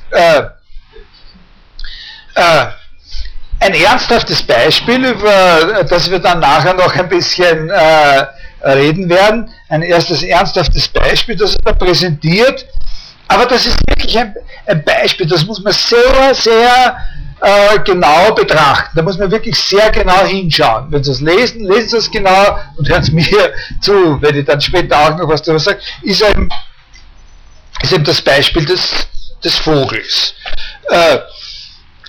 Äh, 0.09 0.41
äh, 2.33 2.65
ein 3.61 3.73
ernsthaftes 3.73 4.41
Beispiel, 4.41 5.05
über 5.05 5.83
das 5.83 6.09
wir 6.09 6.19
dann 6.19 6.39
nachher 6.39 6.73
noch 6.73 6.95
ein 6.95 7.09
bisschen 7.09 7.69
äh, 7.69 8.25
reden 8.61 9.09
werden. 9.09 9.49
Ein 9.69 9.81
erstes 9.81 10.23
ernsthaftes 10.23 10.87
Beispiel, 10.87 11.35
das 11.35 11.55
er 11.63 11.73
präsentiert. 11.73 12.65
Aber 13.27 13.45
das 13.45 13.65
ist 13.65 13.77
wirklich 13.87 14.17
ein, 14.17 14.35
ein 14.65 14.83
Beispiel, 14.83 15.27
das 15.27 15.45
muss 15.45 15.61
man 15.61 15.71
sehr, 15.71 16.33
sehr 16.33 16.97
äh, 17.41 17.79
genau 17.79 18.33
betrachten. 18.33 18.91
Da 18.95 19.03
muss 19.03 19.17
man 19.17 19.29
wirklich 19.31 19.55
sehr 19.55 19.91
genau 19.91 20.25
hinschauen. 20.25 20.91
Wenn 20.91 21.03
Sie 21.03 21.11
es 21.11 21.21
lesen, 21.21 21.65
lesen 21.65 21.89
Sie 21.89 21.97
es 21.97 22.11
genau 22.11 22.57
und 22.75 22.89
hören 22.89 23.03
Sie 23.03 23.11
mir 23.11 23.53
zu, 23.81 24.19
wenn 24.21 24.35
ich 24.35 24.45
dann 24.45 24.59
später 24.59 24.97
auch 24.99 25.17
noch 25.17 25.27
was 25.27 25.43
darüber 25.43 25.59
sage, 25.59 25.79
ist 26.01 26.21
eben, 26.21 26.49
ist 27.81 27.93
eben 27.93 28.03
das 28.03 28.21
Beispiel 28.21 28.65
des, 28.65 29.07
des 29.43 29.55
Vogels. 29.55 30.33
Äh, 30.89 31.19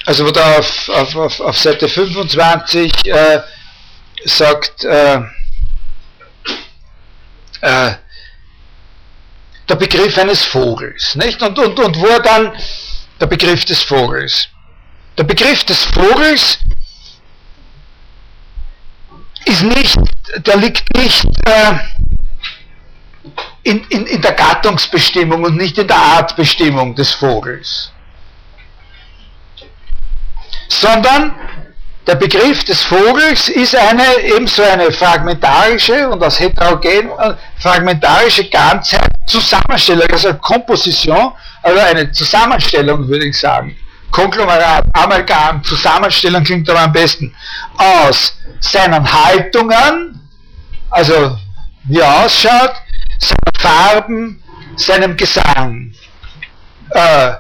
also 0.06 0.26
wo 0.26 0.30
da 0.30 0.56
auf, 0.58 0.88
auf, 0.88 1.16
auf, 1.16 1.40
auf 1.40 1.58
Seite 1.58 1.86
25 1.86 2.92
äh, 3.06 3.40
sagt, 4.24 4.84
äh, 4.84 5.20
äh, 7.60 7.92
der 9.68 9.76
Begriff 9.76 10.18
eines 10.18 10.44
Vogels, 10.44 11.14
nicht? 11.14 11.40
Und, 11.42 11.58
und, 11.58 11.78
und 11.78 12.00
wo 12.00 12.18
dann 12.20 12.52
der 13.20 13.26
Begriff 13.26 13.64
des 13.64 13.82
Vogels. 13.82 14.48
Der 15.16 15.24
Begriff 15.24 15.64
des 15.64 15.84
Vogels 15.84 16.58
ist 19.44 19.62
nicht, 19.62 19.98
der 20.46 20.56
liegt 20.56 20.96
nicht 20.96 21.26
äh, 21.46 21.78
in, 23.62 23.84
in, 23.88 24.06
in 24.06 24.22
der 24.22 24.32
Gattungsbestimmung 24.32 25.44
und 25.44 25.56
nicht 25.56 25.78
in 25.78 25.86
der 25.86 25.96
Artbestimmung 25.96 26.94
des 26.94 27.12
Vogels, 27.12 27.92
sondern 30.68 31.34
der 32.10 32.16
Begriff 32.16 32.64
des 32.64 32.82
Vogels 32.82 33.48
ist 33.50 33.76
eine 33.76 34.18
ebenso 34.24 34.64
eine 34.64 34.90
fragmentarische 34.90 36.08
und 36.08 36.20
aus 36.24 36.40
heterogen 36.40 37.08
äh, 37.08 37.34
fragmentarische 37.60 38.50
Ganzheit, 38.50 39.08
Zusammenstellung, 39.28 40.08
also 40.10 40.34
Komposition, 40.34 41.32
also 41.62 41.78
eine 41.78 42.10
Zusammenstellung 42.10 43.06
würde 43.06 43.26
ich 43.26 43.38
sagen. 43.38 43.76
Konglomerat, 44.10 44.86
Amalgam, 44.92 45.62
Zusammenstellung 45.62 46.42
klingt 46.42 46.68
aber 46.68 46.80
am 46.80 46.92
besten, 46.92 47.32
aus 47.78 48.36
seinen 48.58 49.06
Haltungen, 49.12 50.20
also 50.90 51.38
wie 51.84 52.00
er 52.00 52.24
ausschaut, 52.24 52.72
seinen 53.20 53.56
Farben, 53.56 54.42
seinem 54.74 55.16
Gesang. 55.16 55.94
Äh, 56.90 57.34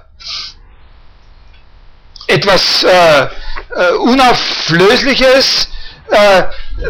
etwas 2.28 2.84
äh, 2.84 3.26
äh, 3.76 3.92
Unauflösliches, 3.92 5.68
äh, 6.10 6.42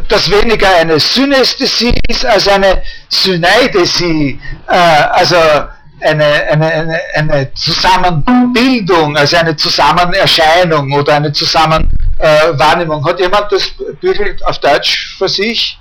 das 0.09 0.31
weniger 0.31 0.69
eine 0.77 0.99
Synästhesie 0.99 1.95
ist 2.09 2.25
als 2.25 2.49
eine 2.49 2.83
Syneidesie, 3.09 4.41
äh, 4.69 4.73
also 4.73 5.37
eine, 6.01 6.25
eine, 6.25 6.67
eine, 6.67 7.01
eine 7.15 7.55
Zusammenbildung, 7.55 9.17
also 9.17 9.37
eine 9.37 9.57
Zusammenerscheinung 9.57 10.93
oder 10.93 11.17
eine 11.17 11.33
Zusammenwahrnehmung. 11.33 13.05
Hat 13.05 13.21
jemand 13.21 13.53
das 13.53 13.71
Büchel 14.01 14.37
auf 14.45 14.59
Deutsch 14.59 15.17
für 15.19 15.29
sich? 15.29 15.79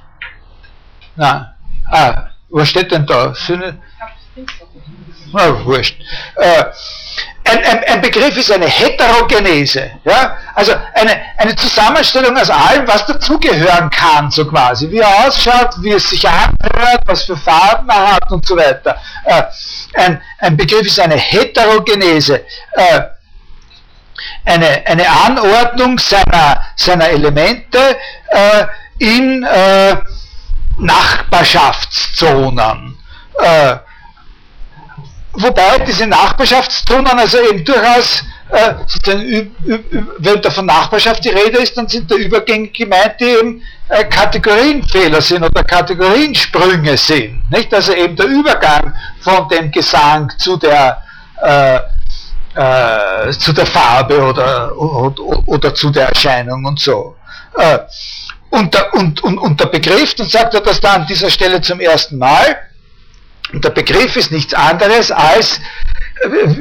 Nein. 1.15 1.45
Ah, 1.91 2.29
was 2.49 2.69
steht 2.69 2.91
denn 2.91 3.05
da? 3.05 3.33
Syne? 3.33 3.79
Na, 5.31 5.65
wurscht. 5.65 6.01
Äh, 6.35 6.65
ein, 7.43 7.63
ein, 7.63 7.83
ein, 7.83 8.01
Begriff 8.01 8.35
ist 8.37 8.51
eine 8.51 8.67
Heterogenese, 8.67 9.91
ja? 10.03 10.37
also 10.53 10.73
eine, 10.93 11.19
eine 11.37 11.55
Zusammenstellung 11.55 12.37
aus 12.37 12.49
allem, 12.49 12.85
was 12.87 13.05
dazugehören 13.05 13.89
kann, 13.89 14.29
so 14.29 14.45
quasi, 14.45 14.91
wie 14.91 14.99
er 14.99 15.27
ausschaut, 15.27 15.75
wie 15.81 15.93
es 15.93 16.09
sich 16.09 16.27
anhört, 16.27 17.01
was 17.05 17.23
für 17.23 17.37
Farben 17.37 17.89
er 17.89 18.15
hat 18.15 18.31
und 18.31 18.45
so 18.45 18.55
weiter. 18.55 18.97
Äh, 19.25 19.43
ein, 19.95 20.21
ein, 20.39 20.57
Begriff 20.57 20.85
ist 20.85 20.99
eine 20.99 21.15
Heterogenese, 21.15 22.45
äh, 22.73 23.01
eine, 24.45 24.83
eine 24.85 25.09
Anordnung 25.09 25.97
seiner, 25.97 26.63
seiner 26.75 27.09
Elemente 27.09 27.97
äh, 28.27 28.65
in 28.99 29.43
äh, 29.43 29.95
Nachbarschaftszonen. 30.77 32.97
Äh, 33.41 33.77
wobei 35.41 35.79
diese 35.79 36.07
Nachbarschaftszonen 36.07 37.19
also 37.19 37.39
eben 37.39 37.63
durchaus 37.63 38.23
äh, 38.51 38.73
wenn 40.17 40.41
da 40.41 40.49
von 40.49 40.65
Nachbarschaft 40.65 41.23
die 41.23 41.29
Rede 41.29 41.59
ist, 41.59 41.77
dann 41.77 41.87
sind 41.87 42.09
da 42.09 42.15
Übergänge 42.15 42.69
gemeint, 42.69 43.15
die 43.19 43.25
eben 43.25 43.61
äh, 43.89 44.05
Kategorienfehler 44.05 45.21
sind 45.21 45.43
oder 45.43 45.63
Kategoriensprünge 45.63 46.97
sind. 46.97 47.43
Nicht? 47.51 47.71
Also 47.73 47.93
eben 47.93 48.15
der 48.15 48.25
Übergang 48.25 48.93
von 49.21 49.47
dem 49.49 49.71
Gesang 49.71 50.31
zu 50.39 50.57
der 50.57 51.01
äh, 51.41 51.79
äh, 52.55 53.31
zu 53.31 53.53
der 53.53 53.65
Farbe 53.65 54.19
oder, 54.21 54.75
oder, 54.75 55.47
oder, 55.47 55.73
zu 55.75 55.91
der 55.91 56.09
Erscheinung 56.09 56.65
und 56.65 56.79
so. 56.79 57.15
Äh, 57.55 57.79
und, 58.49 58.73
der, 58.73 58.93
und, 58.95 59.23
und, 59.23 59.37
und 59.37 59.59
der 59.59 59.67
Begriff, 59.67 60.15
dann 60.15 60.27
sagt 60.27 60.55
er 60.55 60.61
das 60.61 60.81
da 60.81 60.93
an 60.93 61.05
dieser 61.05 61.29
Stelle 61.29 61.61
zum 61.61 61.79
ersten 61.79 62.17
Mal, 62.17 62.57
und 63.53 63.63
der 63.63 63.71
Begriff 63.71 64.15
ist 64.15 64.31
nichts 64.31 64.53
anderes 64.53 65.11
als, 65.11 65.59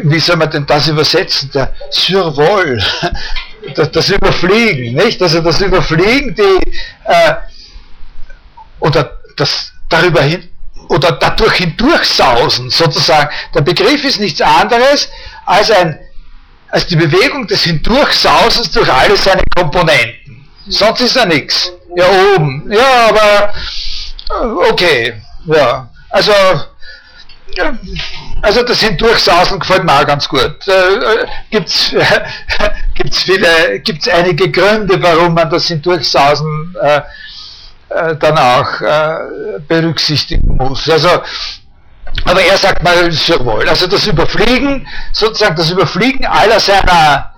wie 0.03 0.21
soll 0.21 0.37
man 0.37 0.51
denn 0.51 0.67
das 0.67 0.89
übersetzen, 0.89 1.51
der 1.53 1.75
Survol, 1.91 2.83
das, 3.75 4.09
Überfliegen, 4.09 4.95
nicht? 4.95 5.21
Also 5.23 5.41
das 5.41 5.61
Überfliegen, 5.61 6.35
die, 6.35 6.71
äh, 7.05 7.35
oder 8.81 9.19
das 9.37 9.73
darüber 9.89 10.23
hin, 10.23 10.49
oder 10.89 11.13
dadurch 11.13 11.57
hindurchsausen, 11.57 12.71
sozusagen. 12.71 13.29
Der 13.55 13.61
Begriff 13.61 14.05
ist 14.05 14.21
nichts 14.21 14.41
anderes 14.41 15.11
als, 15.45 15.71
ein, 15.71 15.99
als 16.71 16.87
die 16.87 16.97
Bewegung 16.97 17.47
des 17.47 17.65
Hindurchsausens 17.65 18.71
durch 18.71 18.91
alle 18.91 19.17
seine 19.17 19.43
Komponenten. 19.55 20.49
Sonst 20.69 21.01
ist 21.01 21.17
er 21.17 21.27
nichts. 21.27 21.73
Ja, 21.97 22.07
oben. 22.35 22.71
Ja, 22.71 23.09
aber 23.09 23.53
okay. 24.71 25.21
Ja. 25.47 25.91
Also 26.11 26.33
also 28.43 28.63
das 28.63 28.81
Hindurchsausen 28.81 29.59
gefällt 29.59 29.85
mir 29.85 30.01
auch 30.01 30.07
ganz 30.07 30.29
gut. 30.29 30.57
Äh, 30.69 31.27
Gibt 31.51 31.69
es 31.69 31.95
gibt's 32.95 33.23
viele, 33.23 33.81
gibt's 33.81 34.09
einige 34.09 34.51
Gründe, 34.51 35.01
warum 35.03 35.35
man 35.35 35.51
das 35.51 35.67
Hindurchsausen 35.69 36.77
äh, 36.81 37.01
äh, 37.91 38.17
dann 38.17 38.37
auch 38.37 38.81
äh, 38.81 39.59
berücksichtigen 39.67 40.57
muss. 40.57 40.89
Also, 40.91 41.23
aber 42.25 42.43
er 42.43 42.59
sagt 42.59 42.83
mal 42.83 43.11
sehr 43.13 43.45
wohl, 43.45 43.69
also 43.69 43.87
das 43.87 44.07
Überfliegen, 44.07 44.87
sozusagen 45.13 45.57
das 45.57 45.71
Überfliegen 45.71 46.27
aller 46.27 46.61
seiner, 46.61 47.33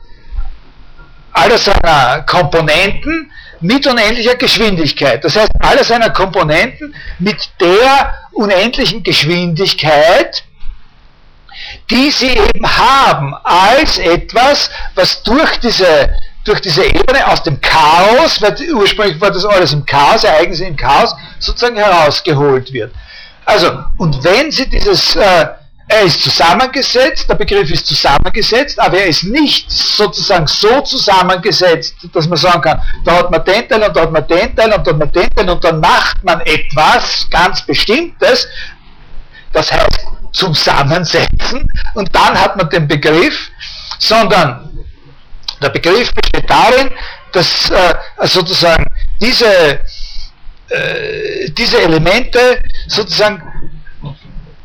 aller 1.33 1.59
seiner 1.59 2.23
Komponenten 2.23 3.31
mit 3.61 3.87
unendlicher 3.87 4.35
Geschwindigkeit. 4.37 5.23
Das 5.23 5.37
heißt, 5.37 5.51
alle 5.61 5.85
seiner 5.85 6.11
Komponenten 6.11 6.95
mit 7.19 7.51
der 7.61 8.15
unendlichen 8.33 9.03
Geschwindigkeit, 9.03 10.45
die 11.91 12.11
sie 12.11 12.31
eben 12.31 12.67
haben 12.67 13.35
als 13.45 13.99
etwas, 13.99 14.71
was 14.95 15.23
durch 15.23 15.59
diese, 15.59 16.11
durch 16.45 16.61
diese 16.61 16.85
Ebene 16.85 17.27
aus 17.27 17.43
dem 17.43 17.61
Chaos, 17.61 18.41
weil 18.41 18.57
ursprünglich 18.73 19.21
war 19.21 19.31
das 19.31 19.45
alles 19.45 19.73
im 19.73 19.85
Chaos, 19.85 20.25
Ereignisse 20.25 20.65
im 20.65 20.77
Chaos, 20.77 21.15
sozusagen 21.39 21.77
herausgeholt 21.77 22.73
wird. 22.73 22.95
Also, 23.45 23.83
und 23.99 24.23
wenn 24.23 24.51
sie 24.51 24.69
dieses 24.69 25.17
äh, 25.17 25.47
er 25.91 26.03
ist 26.03 26.23
zusammengesetzt, 26.23 27.29
der 27.29 27.35
Begriff 27.35 27.69
ist 27.69 27.85
zusammengesetzt, 27.85 28.79
aber 28.79 28.99
er 28.99 29.07
ist 29.07 29.25
nicht 29.25 29.71
sozusagen 29.71 30.47
so 30.47 30.81
zusammengesetzt, 30.83 31.97
dass 32.13 32.29
man 32.29 32.39
sagen 32.39 32.63
kann, 32.63 32.81
da 33.05 33.17
hat 33.17 33.31
man 33.31 33.45
den 33.45 33.69
Teil 33.69 33.83
und 33.83 33.97
da 33.97 34.03
hat 34.03 34.13
man 34.13 34.27
den 34.29 34.55
Teil 34.55 34.73
und 34.73 34.87
da 34.87 34.91
hat 34.91 34.99
man 34.99 35.11
den 35.11 35.29
Teil 35.31 35.51
und 35.51 35.65
dann 35.65 35.81
macht 35.81 36.23
man 36.23 36.41
etwas 36.43 37.27
ganz 37.31 37.63
Bestimmtes, 37.63 38.47
das 39.53 39.73
heißt 39.73 40.07
zusammensetzen. 40.33 41.69
Und 41.95 42.15
dann 42.15 42.41
hat 42.41 42.57
man 42.57 42.71
den 42.71 42.87
Begriff, 42.87 43.51
sondern 43.99 44.71
der 45.61 45.71
Begriff 45.71 46.15
besteht 46.15 46.49
darin, 46.49 46.91
dass 47.33 47.69
äh, 47.71 47.95
sozusagen 48.23 48.87
diese, 49.21 49.81
äh, 50.69 51.51
diese 51.51 51.83
Elemente 51.83 52.63
sozusagen 52.87 53.43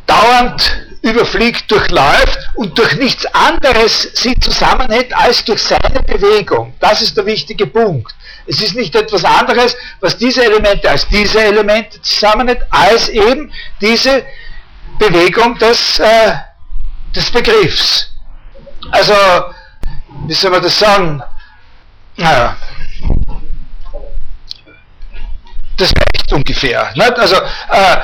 dauernd 0.06 0.86
überfliegt, 1.06 1.70
durchläuft 1.70 2.50
und 2.56 2.78
durch 2.78 2.96
nichts 2.96 3.26
anderes 3.28 4.10
sie 4.14 4.38
zusammenhält 4.40 5.16
als 5.16 5.46
durch 5.46 5.62
seine 5.62 6.02
Bewegung. 6.02 6.74
Das 6.80 7.02
ist 7.02 7.16
der 7.16 7.26
wichtige 7.26 7.68
Punkt. 7.68 8.14
Es 8.48 8.62
ist 8.62 8.76
nicht 8.76 8.96
etwas 8.96 9.24
anderes, 9.24 9.76
was 10.02 10.18
diese 10.18 10.44
Elemente 10.44 10.90
als 10.90 11.08
diese 11.08 11.42
Elemente 11.42 12.02
zusammenhält, 12.02 12.62
als 12.70 13.10
eben 13.10 13.52
diese 13.82 14.26
Bewegung 15.00 15.58
des, 15.60 16.00
äh, 16.00 16.34
des 17.16 17.32
Begriffs. 17.32 18.10
Also, 18.92 19.14
wie 20.28 20.34
soll 20.34 20.52
man 20.52 20.62
das 20.62 20.78
sagen? 20.78 21.22
Naja, 22.18 22.56
das 25.78 25.92
reicht 25.92 26.34
ungefähr. 26.34 26.92
Nicht? 26.96 27.20
Also, 27.20 27.36
äh, 27.36 27.98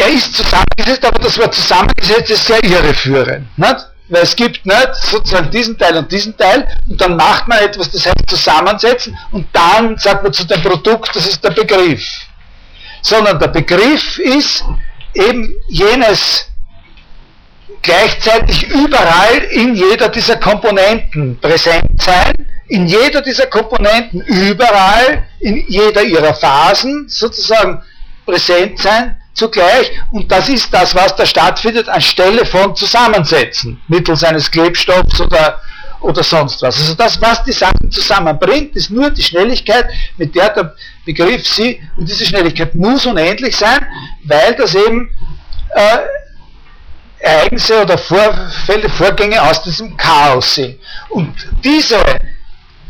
er 0.00 0.08
ist 0.08 0.34
zusammengesetzt, 0.34 1.04
aber 1.04 1.18
das 1.18 1.38
Wort 1.38 1.54
zusammengesetzt 1.54 2.30
ist 2.30 2.46
sehr 2.46 2.62
irreführend. 2.64 3.46
Nicht? 3.58 3.76
Weil 4.08 4.22
es 4.22 4.34
gibt 4.34 4.66
nicht 4.66 4.94
sozusagen 4.94 5.50
diesen 5.50 5.78
Teil 5.78 5.96
und 5.96 6.10
diesen 6.10 6.36
Teil 6.36 6.66
und 6.88 7.00
dann 7.00 7.16
macht 7.16 7.46
man 7.46 7.58
etwas, 7.58 7.90
das 7.90 8.06
heißt 8.06 8.28
zusammensetzen 8.28 9.16
und 9.30 9.46
dann 9.52 9.96
sagt 9.98 10.24
man 10.24 10.32
zu 10.32 10.44
dem 10.44 10.60
Produkt, 10.62 11.14
das 11.14 11.26
ist 11.26 11.44
der 11.44 11.50
Begriff. 11.50 12.04
Sondern 13.02 13.38
der 13.38 13.48
Begriff 13.48 14.18
ist 14.18 14.64
eben 15.14 15.54
jenes 15.68 16.46
gleichzeitig 17.82 18.68
überall 18.68 19.38
in 19.50 19.74
jeder 19.74 20.08
dieser 20.08 20.36
Komponenten 20.36 21.38
präsent 21.40 22.02
sein, 22.02 22.34
in 22.68 22.86
jeder 22.86 23.22
dieser 23.22 23.46
Komponenten 23.46 24.20
überall, 24.22 25.22
in 25.38 25.64
jeder 25.68 26.02
ihrer 26.02 26.34
Phasen 26.34 27.08
sozusagen 27.08 27.82
präsent 28.26 28.78
sein, 28.78 29.19
zugleich 29.40 29.90
und 30.12 30.30
das 30.30 30.48
ist 30.48 30.72
das, 30.72 30.94
was 30.94 31.16
da 31.16 31.24
stattfindet 31.24 31.88
anstelle 31.88 32.44
von 32.44 32.76
Zusammensetzen 32.76 33.80
mittels 33.88 34.22
eines 34.22 34.50
Klebstoffs 34.50 35.20
oder, 35.20 35.60
oder 36.00 36.22
sonst 36.22 36.62
was. 36.62 36.76
Also 36.78 36.94
das, 36.94 37.20
was 37.20 37.42
die 37.44 37.52
Sachen 37.52 37.90
zusammenbringt, 37.90 38.76
ist 38.76 38.90
nur 38.90 39.10
die 39.10 39.22
Schnelligkeit, 39.22 39.86
mit 40.18 40.34
der 40.34 40.50
der 40.50 40.74
Begriff 41.06 41.48
sie, 41.48 41.80
und 41.96 42.08
diese 42.08 42.26
Schnelligkeit 42.26 42.74
muss 42.74 43.06
unendlich 43.06 43.56
sein, 43.56 43.84
weil 44.24 44.54
das 44.56 44.74
eben 44.74 45.10
äh, 45.74 45.98
Ereignisse 47.18 47.82
oder 47.82 47.96
Vorfälle, 47.96 48.88
Vorgänge 48.90 49.42
aus 49.42 49.62
diesem 49.62 49.96
Chaos 49.96 50.54
sind. 50.54 50.78
Und 51.08 51.34
diese 51.64 51.96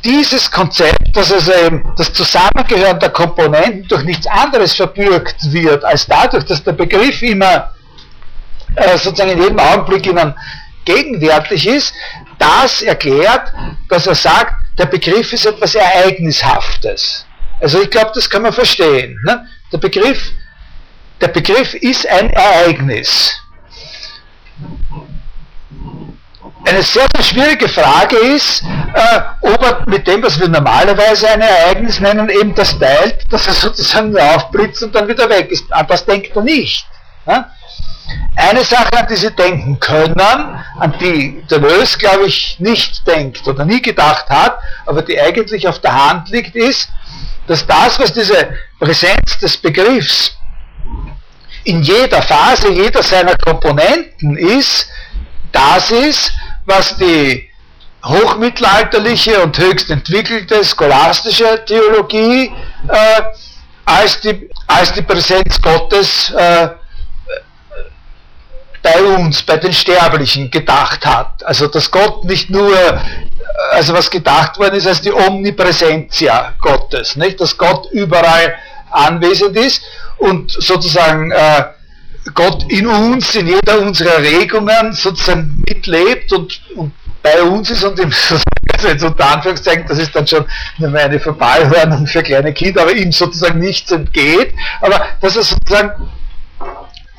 dieses 0.05 0.51
Konzept, 0.51 1.15
dass 1.15 1.33
also 1.33 1.53
eben 1.53 1.93
das 1.97 2.13
Zusammengehören 2.13 2.99
der 2.99 3.11
Komponenten 3.11 3.87
durch 3.89 4.05
nichts 4.05 4.27
anderes 4.27 4.75
verbürgt 4.75 5.37
wird, 5.53 5.85
als 5.85 6.07
dadurch, 6.07 6.45
dass 6.45 6.63
der 6.65 6.73
Begriff 6.73 7.23
immer 7.23 7.75
äh, 8.77 8.97
sozusagen 8.97 9.31
in 9.31 9.43
jedem 9.43 9.59
Augenblick 9.59 10.07
ihnen 10.07 10.35
gegenwärtig 10.85 11.67
ist, 11.67 11.95
das 12.39 12.83
erklärt, 12.83 13.53
dass 13.89 14.07
er 14.07 14.15
sagt, 14.15 14.55
der 14.79 14.87
Begriff 14.87 15.33
ist 15.33 15.45
etwas 15.45 15.75
Ereignishaftes. 15.75 17.27
Also 17.61 17.83
ich 17.83 17.91
glaube, 17.91 18.13
das 18.15 18.31
kann 18.31 18.43
man 18.43 18.53
verstehen. 18.53 19.19
Ne? 19.25 19.47
Der, 19.71 19.79
Begriff, 19.79 20.33
der 21.21 21.29
Begriff 21.29 21.75
ist 21.75 22.09
ein 22.09 22.31
Ereignis 22.31 23.41
eine 26.65 26.83
sehr, 26.83 27.07
sehr 27.15 27.25
schwierige 27.25 27.69
Frage 27.69 28.17
ist, 28.17 28.63
äh, 28.63 29.21
ob 29.41 29.63
er 29.63 29.83
mit 29.87 30.07
dem, 30.07 30.23
was 30.23 30.39
wir 30.39 30.49
normalerweise 30.49 31.29
ein 31.31 31.41
Ereignis 31.41 32.01
nennen, 32.01 32.29
eben 32.29 32.55
das 32.55 32.79
teilt, 32.79 33.33
dass 33.33 33.47
er 33.47 33.55
sozusagen 33.55 34.17
aufblitzt 34.19 34.83
und 34.83 34.95
dann 34.95 35.09
wieder 35.09 35.29
weg 35.29 35.51
ist. 35.51 35.73
An 35.73 35.87
das 35.87 36.05
denkt 36.05 36.37
er 36.37 36.43
nicht. 36.43 36.87
Ja? 37.27 37.51
Eine 38.37 38.65
Sache, 38.65 38.93
an 38.97 39.07
die 39.09 39.17
Sie 39.17 39.31
denken 39.31 39.79
können, 39.81 40.19
an 40.19 40.95
die 41.01 41.43
Deleuze, 41.51 41.99
glaube 41.99 42.27
ich, 42.27 42.57
nicht 42.59 43.07
denkt 43.07 43.47
oder 43.47 43.65
nie 43.65 43.81
gedacht 43.81 44.29
hat, 44.29 44.59
aber 44.87 45.03
die 45.03 45.21
eigentlich 45.21 45.67
auf 45.67 45.79
der 45.81 45.95
Hand 45.95 46.31
liegt, 46.31 46.57
ist, 46.57 46.89
dass 47.47 47.67
das, 47.67 47.99
was 47.99 48.13
diese 48.13 48.55
Präsenz 48.79 49.39
des 49.41 49.57
Begriffs 49.57 50.37
in 51.65 51.83
jeder 51.83 52.23
Phase, 52.23 52.71
jeder 52.73 53.03
seiner 53.03 53.37
Komponenten 53.37 54.37
ist, 54.37 54.89
das 55.53 55.91
ist, 55.91 56.33
was 56.67 56.97
die 56.97 57.49
hochmittelalterliche 58.05 59.43
und 59.43 59.59
höchst 59.59 59.91
entwickelte 59.91 60.65
scholastische 60.65 61.65
Theologie 61.67 62.53
äh, 62.89 63.23
als, 63.85 64.21
die, 64.21 64.49
als 64.67 64.93
die 64.93 65.03
Präsenz 65.03 65.61
Gottes 65.61 66.31
äh, 66.31 66.69
bei 68.83 69.03
uns, 69.03 69.43
bei 69.43 69.59
den 69.59 69.73
Sterblichen 69.73 70.51
gedacht 70.51 71.05
hat. 71.05 71.45
Also 71.45 71.67
dass 71.67 71.91
Gott 71.91 72.25
nicht 72.25 72.49
nur, 72.49 72.75
also 73.73 73.93
was 73.93 74.11
gedacht 74.11 74.59
worden 74.59 74.77
ist 74.77 74.87
als 74.87 75.03
die 75.03 75.13
Omnipräsentia 75.13 76.55
Gottes, 76.61 77.17
nicht? 77.17 77.41
dass 77.41 77.57
Gott 77.57 77.91
überall 77.93 78.55
anwesend 78.91 79.57
ist 79.57 79.83
und 80.19 80.51
sozusagen 80.51 81.31
äh, 81.31 81.65
Gott 82.35 82.71
in 82.71 82.87
uns, 82.87 83.35
in 83.35 83.47
jeder 83.47 83.81
unserer 83.81 84.19
Regungen 84.19 84.93
sozusagen 84.93 85.63
mitlebt 85.67 86.33
und, 86.33 86.61
und 86.77 86.93
bei 87.23 87.43
uns 87.43 87.71
ist 87.71 87.85
und 87.85 87.99
im, 87.99 88.13
also 88.85 89.07
unter 89.07 89.33
Anführungszeichen, 89.35 89.85
das 89.89 89.99
ist 89.99 90.15
dann 90.15 90.27
schon 90.27 90.45
eine 90.79 91.21
Verballhornung 91.21 92.07
für 92.07 92.23
kleine 92.23 92.53
Kinder, 92.53 92.83
aber 92.83 92.93
ihm 92.93 93.13
sozusagen 93.13 93.59
nichts 93.59 93.91
entgeht, 93.91 94.55
aber 94.81 95.01
dass 95.21 95.37
er 95.37 95.43
sozusagen 95.43 96.11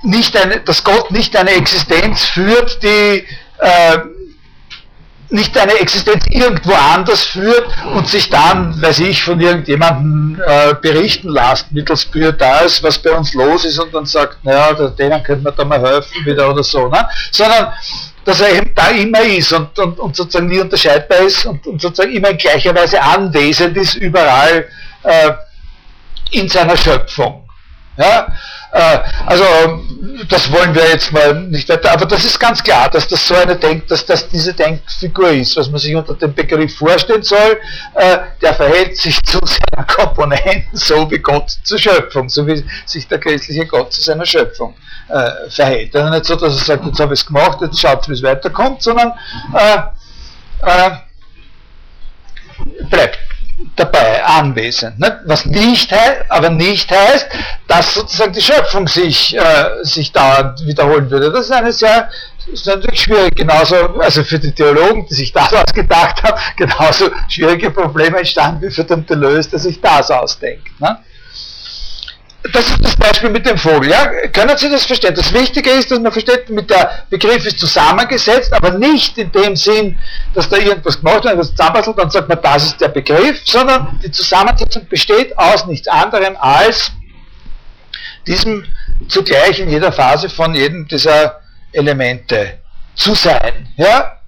nicht 0.03 0.35
eine, 0.35 0.59
dass 0.61 0.83
Gott 0.83 1.11
nicht 1.11 1.35
eine 1.35 1.51
Existenz 1.51 2.25
führt, 2.25 2.81
die 2.83 3.25
äh, 3.59 3.97
nicht 5.31 5.57
eine 5.57 5.73
Existenz 5.79 6.25
irgendwo 6.29 6.73
anders 6.73 7.23
führt 7.23 7.65
und 7.95 8.07
sich 8.07 8.29
dann, 8.29 8.79
weiß 8.81 8.99
ich, 8.99 9.23
von 9.23 9.39
irgendjemandem 9.39 10.41
äh, 10.45 10.73
berichten 10.75 11.29
lässt, 11.29 11.71
mittels 11.71 12.05
Pyrtas, 12.05 12.83
was 12.83 12.97
bei 12.97 13.11
uns 13.11 13.33
los 13.33 13.63
ist 13.63 13.79
und 13.79 13.93
dann 13.93 14.05
sagt, 14.05 14.43
naja, 14.43 14.73
denen 14.73 15.23
könnte 15.23 15.43
man 15.43 15.55
da 15.55 15.63
mal 15.65 15.81
helfen 15.81 16.25
wieder 16.25 16.49
oder 16.49 16.63
so, 16.63 16.87
ne? 16.89 17.07
sondern 17.31 17.71
dass 18.25 18.41
er 18.41 18.55
eben 18.55 18.71
da 18.75 18.89
immer 18.89 19.21
ist 19.21 19.51
und, 19.53 19.77
und, 19.79 19.99
und 19.99 20.15
sozusagen 20.15 20.47
nie 20.47 20.59
unterscheidbar 20.59 21.19
ist 21.19 21.45
und, 21.45 21.65
und, 21.65 21.81
sozusagen 21.81 22.13
immer 22.13 22.29
in 22.29 22.37
gleicher 22.37 22.75
Weise 22.75 23.01
anwesend 23.01 23.75
ist, 23.77 23.95
überall 23.95 24.67
äh, 25.03 25.31
in 26.31 26.47
seiner 26.47 26.77
Schöpfung. 26.77 27.47
Ja? 28.01 28.27
Äh, 28.71 28.99
also 29.25 29.43
das 30.29 30.51
wollen 30.51 30.73
wir 30.73 30.87
jetzt 30.89 31.11
mal 31.11 31.33
nicht 31.33 31.67
weiter, 31.69 31.91
aber 31.91 32.05
das 32.05 32.25
ist 32.25 32.39
ganz 32.39 32.63
klar, 32.63 32.89
dass 32.89 33.07
das 33.07 33.27
so 33.27 33.35
eine 33.35 33.55
Denk, 33.55 33.87
dass 33.87 34.05
das 34.05 34.27
diese 34.29 34.53
Denkfigur 34.53 35.29
ist, 35.31 35.57
was 35.57 35.69
man 35.69 35.79
sich 35.79 35.95
unter 35.95 36.13
dem 36.13 36.33
Begriff 36.33 36.75
vorstellen 36.77 37.23
soll, 37.23 37.59
äh, 37.95 38.17
der 38.41 38.53
verhält 38.53 38.97
sich 38.97 39.21
zu 39.23 39.39
seiner 39.43 39.85
Komponenten 39.85 40.69
so 40.73 41.09
wie 41.11 41.19
Gott 41.19 41.51
zur 41.63 41.77
Schöpfung, 41.77 42.29
so 42.29 42.45
wie 42.47 42.63
sich 42.85 43.07
der 43.07 43.19
christliche 43.19 43.65
Gott 43.65 43.93
zu 43.93 44.01
seiner 44.01 44.25
Schöpfung 44.25 44.73
äh, 45.09 45.49
verhält. 45.49 45.95
Also 45.95 46.09
nicht 46.09 46.25
so, 46.25 46.35
dass 46.35 46.57
er 46.57 46.65
sagt, 46.65 46.85
jetzt 46.85 46.99
habe 46.99 47.13
ich 47.13 47.19
es 47.19 47.25
gemacht, 47.25 47.59
jetzt 47.61 47.79
schaut 47.79 48.07
wie 48.07 48.13
es 48.13 48.23
weiterkommt, 48.23 48.81
sondern 48.81 49.13
äh, 49.53 49.77
äh, 50.63 50.91
bleibt 52.89 53.19
dabei 53.75 54.23
anwesend. 54.23 54.99
Nicht? 54.99 55.15
Was 55.25 55.45
nicht 55.45 55.93
aber 56.29 56.49
nicht 56.49 56.91
heißt, 56.91 57.27
dass 57.67 57.93
sozusagen 57.93 58.33
die 58.33 58.41
Schöpfung 58.41 58.87
sich, 58.87 59.35
äh, 59.37 59.83
sich 59.83 60.11
dauernd 60.11 60.65
wiederholen 60.65 61.09
würde. 61.09 61.31
Das 61.31 61.45
ist 61.45 61.51
eine 61.51 61.71
sehr, 61.71 62.09
ist 62.51 62.65
natürlich 62.65 63.01
schwierig, 63.01 63.35
genauso, 63.35 63.75
also 63.99 64.23
für 64.23 64.39
die 64.39 64.51
Theologen, 64.51 65.05
die 65.07 65.13
sich 65.13 65.31
das 65.31 65.53
ausgedacht 65.53 66.23
haben, 66.23 66.39
genauso 66.57 67.09
schwierige 67.27 67.71
Probleme 67.71 68.17
entstanden 68.19 68.61
wie 68.61 68.71
für 68.71 68.83
den 68.83 69.05
Deleuze, 69.05 69.51
der 69.51 69.59
sich 69.59 69.79
das 69.79 70.11
ausdenkt. 70.11 70.79
Ne? 70.79 70.99
Das 72.43 72.69
ist 72.69 72.83
das 72.83 72.95
Beispiel 72.95 73.29
mit 73.29 73.45
dem 73.45 73.57
Vogel. 73.57 73.89
Ja? 73.91 74.07
Können 74.29 74.57
Sie 74.57 74.69
das 74.69 74.85
verstehen? 74.85 75.13
Das 75.13 75.31
Wichtige 75.31 75.69
ist, 75.69 75.91
dass 75.91 75.99
man 75.99 76.11
versteht, 76.11 76.49
mit 76.49 76.69
der 76.69 77.05
Begriff 77.09 77.45
ist 77.45 77.59
zusammengesetzt, 77.59 78.51
aber 78.51 78.71
nicht 78.71 79.17
in 79.17 79.31
dem 79.31 79.55
Sinn, 79.55 79.99
dass 80.33 80.49
da 80.49 80.57
irgendwas 80.57 80.99
gemacht 80.99 81.23
wird, 81.23 81.37
das 81.37 81.49
zusammenbastelt, 81.49 81.99
dann 81.99 82.09
sagt 82.09 82.29
man, 82.29 82.41
das 82.41 82.63
ist 82.65 82.81
der 82.81 82.89
Begriff, 82.89 83.41
sondern 83.45 83.99
die 84.03 84.11
Zusammensetzung 84.11 84.87
besteht 84.87 85.37
aus 85.37 85.67
nichts 85.67 85.87
anderem 85.87 86.35
als 86.37 86.91
diesem 88.25 88.65
zugleich 89.07 89.59
in 89.59 89.69
jeder 89.69 89.91
Phase 89.91 90.29
von 90.29 90.53
jedem 90.55 90.87
dieser 90.87 91.41
Elemente 91.71 92.59
zu 92.95 93.13
sein. 93.13 93.67
Ja? 93.77 94.19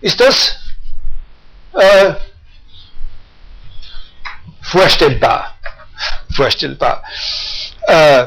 Ist 0.00 0.20
das 0.20 0.56
äh, 1.72 2.14
vorstellbar? 4.60 5.53
Vorstellbar. 6.34 7.02
Äh, 7.86 8.26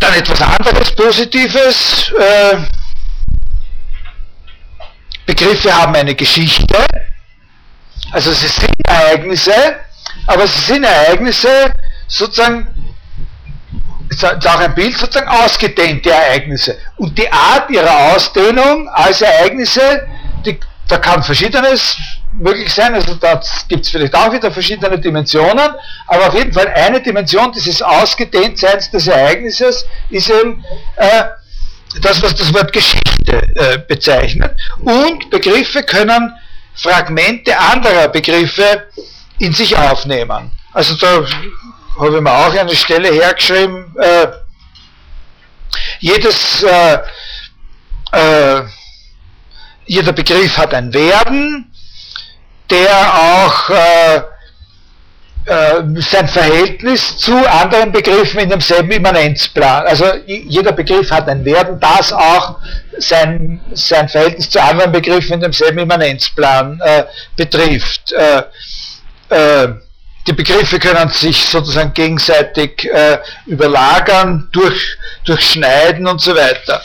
dann 0.00 0.14
etwas 0.14 0.40
anderes 0.40 0.94
Positives. 0.94 2.10
Äh, 2.18 2.56
Begriffe 5.26 5.74
haben 5.74 5.94
eine 5.94 6.14
Geschichte. 6.14 6.84
Also 8.10 8.32
sie 8.32 8.48
sind 8.48 8.72
Ereignisse, 8.84 9.52
aber 10.26 10.46
sie 10.46 10.72
sind 10.72 10.84
Ereignisse 10.84 11.72
sozusagen, 12.08 12.66
ist 14.08 14.24
auch 14.24 14.58
ein 14.58 14.74
Bild, 14.74 14.98
sozusagen 14.98 15.28
ausgedehnte 15.28 16.10
Ereignisse. 16.10 16.76
Und 16.96 17.16
die 17.16 17.30
Art 17.30 17.70
ihrer 17.70 18.12
Ausdehnung 18.12 18.88
als 18.88 19.22
Ereignisse, 19.22 20.08
die, 20.44 20.58
da 20.88 20.98
kann 20.98 21.22
verschiedenes 21.22 21.96
möglich 22.40 22.72
sein. 22.72 22.94
Also 22.94 23.14
da 23.14 23.40
gibt 23.68 23.84
es 23.84 23.90
vielleicht 23.90 24.14
auch 24.14 24.32
wieder 24.32 24.50
verschiedene 24.50 24.98
Dimensionen, 24.98 25.70
aber 26.06 26.28
auf 26.28 26.34
jeden 26.34 26.52
Fall 26.52 26.68
eine 26.68 27.00
Dimension 27.00 27.52
dieses 27.52 27.82
Ausgedehntseins 27.82 28.90
des 28.90 29.06
Ereignisses 29.06 29.86
ist 30.08 30.30
eben 30.30 30.64
äh, 30.96 31.24
das, 32.00 32.22
was 32.22 32.34
das 32.34 32.52
Wort 32.54 32.72
Geschichte 32.72 33.42
äh, 33.54 33.78
bezeichnet. 33.78 34.56
Und 34.80 35.30
Begriffe 35.30 35.82
können 35.82 36.32
Fragmente 36.74 37.58
anderer 37.58 38.08
Begriffe 38.08 38.86
in 39.38 39.52
sich 39.52 39.76
aufnehmen. 39.76 40.52
Also 40.72 40.94
da 40.94 41.24
habe 41.98 42.16
ich 42.16 42.22
mir 42.22 42.32
auch 42.32 42.54
eine 42.54 42.74
Stelle 42.76 43.10
hergeschrieben, 43.10 43.94
äh, 43.98 44.28
jedes, 45.98 46.62
äh, 46.62 46.98
äh, 48.12 48.62
jeder 49.86 50.12
Begriff 50.12 50.56
hat 50.56 50.72
ein 50.72 50.94
Werden, 50.94 51.69
der 52.70 53.14
auch 53.14 53.70
äh, 53.70 54.20
äh, 55.46 55.82
sein 55.96 56.28
Verhältnis 56.28 57.18
zu 57.18 57.34
anderen 57.34 57.92
Begriffen 57.92 58.40
in 58.40 58.50
demselben 58.50 58.90
Immanenzplan. 58.90 59.86
Also 59.86 60.04
jeder 60.26 60.72
Begriff 60.72 61.10
hat 61.10 61.28
ein 61.28 61.44
Werden, 61.44 61.80
das 61.80 62.12
auch 62.12 62.58
sein, 62.98 63.60
sein 63.72 64.08
Verhältnis 64.08 64.50
zu 64.50 64.62
anderen 64.62 64.92
Begriffen 64.92 65.34
in 65.34 65.40
demselben 65.40 65.78
Immanenzplan 65.78 66.80
äh, 66.84 67.04
betrifft. 67.36 68.12
Äh, 68.12 68.42
äh, 69.30 69.68
die 70.26 70.34
Begriffe 70.34 70.78
können 70.78 71.08
sich 71.08 71.46
sozusagen 71.46 71.94
gegenseitig 71.94 72.84
äh, 72.92 73.18
überlagern, 73.46 74.48
durch, 74.52 74.98
durchschneiden 75.24 76.06
und 76.06 76.20
so 76.20 76.36
weiter. 76.36 76.82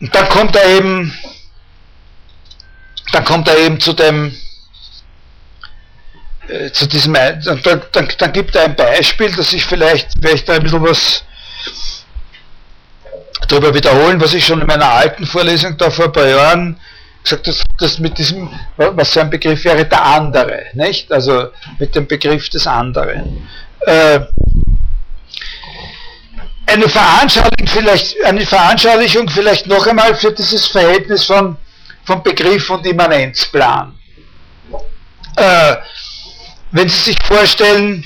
Und 0.00 0.14
dann 0.14 0.28
kommt 0.28 0.54
er 0.56 0.64
eben, 0.66 1.12
dann 3.12 3.24
kommt 3.24 3.48
er 3.48 3.58
eben 3.58 3.80
zu 3.80 3.92
dem, 3.92 4.34
äh, 6.48 6.70
zu 6.70 6.86
diesem, 6.86 7.14
dann, 7.14 7.60
dann, 7.92 8.08
dann 8.18 8.32
gibt 8.32 8.54
er 8.54 8.64
ein 8.64 8.76
Beispiel, 8.76 9.30
dass 9.34 9.52
ich 9.52 9.64
vielleicht, 9.64 10.22
werde 10.22 10.36
ich 10.36 10.44
da 10.44 10.54
ein 10.54 10.62
bisschen 10.62 10.82
was 10.82 11.24
darüber 13.48 13.74
wiederholen, 13.74 14.20
was 14.20 14.34
ich 14.34 14.46
schon 14.46 14.60
in 14.60 14.66
meiner 14.66 14.90
alten 14.90 15.26
Vorlesung 15.26 15.76
da 15.76 15.90
vor 15.90 16.06
ein 16.06 16.12
paar 16.12 16.26
Jahren 16.26 16.78
gesagt 17.22 17.46
habe, 17.46 17.56
dass 17.78 17.98
mit 17.98 18.18
diesem, 18.18 18.48
was 18.76 19.12
so 19.12 19.20
ein 19.20 19.30
Begriff 19.30 19.64
wäre, 19.64 19.84
der 19.84 20.04
andere, 20.04 20.66
nicht? 20.74 21.10
Also 21.12 21.48
mit 21.78 21.94
dem 21.94 22.06
Begriff 22.06 22.48
des 22.48 22.66
anderen. 22.66 23.48
Äh, 23.80 24.20
eine 26.68 26.88
Veranschaulichung 26.88 27.66
vielleicht, 27.66 28.24
eine 28.24 28.46
Veranschaulichung 28.46 29.28
vielleicht 29.28 29.66
noch 29.66 29.86
einmal 29.86 30.14
für 30.14 30.32
dieses 30.32 30.66
Verhältnis 30.66 31.24
von, 31.24 31.56
von 32.04 32.22
Begriff 32.22 32.68
und 32.70 32.86
Immanenzplan. 32.86 33.98
Äh, 35.36 35.76
wenn 36.70 36.88
Sie 36.88 37.12
sich 37.12 37.16
vorstellen, 37.22 38.04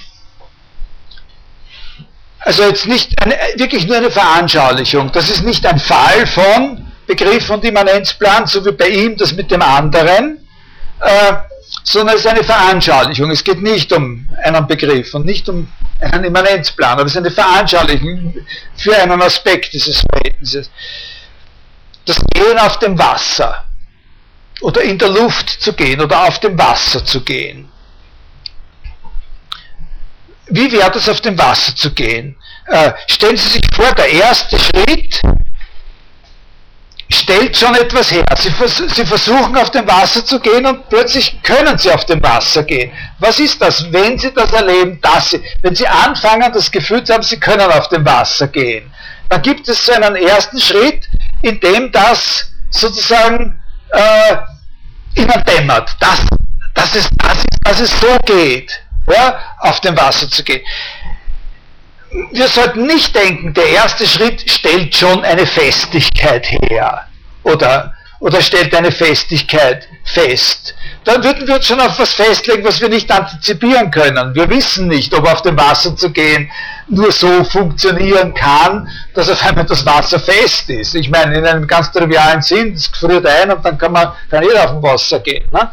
also 2.38 2.64
jetzt 2.64 2.86
nicht 2.86 3.20
eine, 3.22 3.36
wirklich 3.56 3.86
nur 3.86 3.96
eine 3.96 4.10
Veranschaulichung, 4.10 5.10
das 5.12 5.28
ist 5.28 5.42
nicht 5.42 5.66
ein 5.66 5.80
Fall 5.80 6.26
von 6.26 6.86
Begriff 7.06 7.50
und 7.50 7.64
Immanenzplan, 7.64 8.46
so 8.46 8.64
wie 8.64 8.72
bei 8.72 8.88
ihm 8.88 9.16
das 9.16 9.32
mit 9.32 9.50
dem 9.50 9.62
anderen, 9.62 10.46
äh, 11.00 11.32
sondern 11.84 12.16
es 12.16 12.24
ist 12.24 12.30
eine 12.30 12.44
Veranschaulichung. 12.44 13.30
Es 13.30 13.44
geht 13.44 13.62
nicht 13.62 13.92
um 13.92 14.28
einen 14.42 14.66
Begriff 14.66 15.14
und 15.14 15.26
nicht 15.26 15.48
um 15.48 15.68
einen 16.00 16.24
Immanenzplan, 16.24 16.92
aber 16.92 17.04
es 17.04 17.12
ist 17.12 17.18
eine 17.18 17.30
Veranschaulichung 17.30 18.34
für 18.76 18.96
einen 18.96 19.20
Aspekt 19.22 19.72
dieses 19.72 20.02
Verhältnisses. 20.10 20.70
Das 22.04 22.20
Gehen 22.34 22.58
auf 22.58 22.78
dem 22.78 22.98
Wasser 22.98 23.64
oder 24.60 24.82
in 24.82 24.98
der 24.98 25.08
Luft 25.08 25.50
zu 25.50 25.72
gehen 25.72 26.00
oder 26.00 26.26
auf 26.26 26.38
dem 26.40 26.58
Wasser 26.58 27.04
zu 27.04 27.20
gehen. 27.22 27.68
Wie 30.46 30.70
wäre 30.70 30.92
es 30.96 31.08
auf 31.08 31.20
dem 31.20 31.38
Wasser 31.38 31.74
zu 31.74 31.92
gehen? 31.92 32.36
Äh, 32.66 32.92
stellen 33.08 33.36
Sie 33.36 33.48
sich 33.48 33.62
vor, 33.74 33.92
der 33.94 34.08
erste 34.08 34.58
Schritt 34.58 35.20
stellt 37.12 37.56
schon 37.56 37.74
etwas 37.74 38.10
her. 38.10 38.24
Sie, 38.38 38.50
vers 38.50 38.76
sie, 38.76 39.06
versuchen 39.06 39.56
auf 39.56 39.70
dem 39.70 39.86
Wasser 39.86 40.24
zu 40.24 40.40
gehen 40.40 40.64
und 40.66 40.88
plötzlich 40.88 41.42
können 41.42 41.76
sie 41.78 41.90
auf 41.90 42.04
dem 42.06 42.22
Wasser 42.22 42.62
gehen. 42.62 42.92
Was 43.18 43.38
ist 43.38 43.60
das, 43.60 43.90
wenn 43.92 44.18
sie 44.18 44.32
das 44.32 44.52
erleben, 44.52 45.00
dass 45.00 45.30
sie, 45.30 45.42
wenn 45.62 45.74
sie 45.74 45.86
anfangen, 45.86 46.52
das 46.52 46.70
Gefühl 46.70 47.04
zu 47.04 47.14
haben, 47.14 47.22
sie 47.22 47.38
können 47.38 47.70
auf 47.70 47.88
dem 47.88 48.04
Wasser 48.04 48.48
gehen? 48.48 48.92
Dann 49.28 49.42
gibt 49.42 49.68
es 49.68 49.84
so 49.84 49.92
einen 49.92 50.16
ersten 50.16 50.60
Schritt, 50.60 51.08
in 51.42 51.58
dem 51.60 51.90
das 51.92 52.50
sozusagen 52.70 53.60
äh, 53.90 54.36
ihnen 55.20 55.44
dämmert, 55.44 55.90
dass, 56.00 56.20
dass, 56.74 56.94
es, 56.94 57.08
dass, 57.18 57.44
dass 57.64 57.80
es 57.80 58.00
so 58.00 58.18
geht, 58.24 58.80
ja, 59.06 59.38
auf 59.58 59.80
dem 59.80 59.96
Wasser 59.96 60.30
zu 60.30 60.42
gehen 60.44 60.62
wir 62.32 62.48
sollten 62.48 62.86
nicht 62.86 63.14
denken, 63.14 63.54
der 63.54 63.68
erste 63.68 64.06
Schritt 64.06 64.48
stellt 64.50 64.94
schon 64.94 65.24
eine 65.24 65.46
Festigkeit 65.46 66.46
her 66.50 67.06
oder, 67.42 67.94
oder 68.20 68.40
stellt 68.40 68.74
eine 68.74 68.92
Festigkeit 68.92 69.88
fest. 70.04 70.74
Dann 71.04 71.24
würden 71.24 71.48
wir 71.48 71.56
uns 71.56 71.66
schon 71.66 71.80
auf 71.80 71.98
was 71.98 72.12
festlegen, 72.12 72.64
was 72.64 72.80
wir 72.80 72.88
nicht 72.88 73.10
antizipieren 73.10 73.90
können. 73.90 74.34
Wir 74.34 74.48
wissen 74.48 74.86
nicht, 74.86 75.12
ob 75.14 75.26
auf 75.26 75.42
dem 75.42 75.56
Wasser 75.58 75.96
zu 75.96 76.10
gehen 76.10 76.50
nur 76.88 77.10
so 77.10 77.42
funktionieren 77.44 78.34
kann, 78.34 78.88
dass 79.14 79.28
auf 79.28 79.44
einmal 79.44 79.64
das 79.64 79.84
Wasser 79.84 80.20
fest 80.20 80.68
ist. 80.70 80.94
Ich 80.94 81.10
meine, 81.10 81.38
in 81.38 81.46
einem 81.46 81.66
ganz 81.66 81.90
trivialen 81.90 82.42
Sinn, 82.42 82.74
es 82.74 82.86
friert 82.86 83.26
ein 83.26 83.50
und 83.50 83.64
dann 83.64 83.78
kann 83.78 83.92
man 83.92 84.12
kann 84.30 84.44
jeder 84.44 84.64
auf 84.64 84.70
dem 84.72 84.82
Wasser 84.82 85.18
gehen. 85.20 85.48
Ne? 85.50 85.70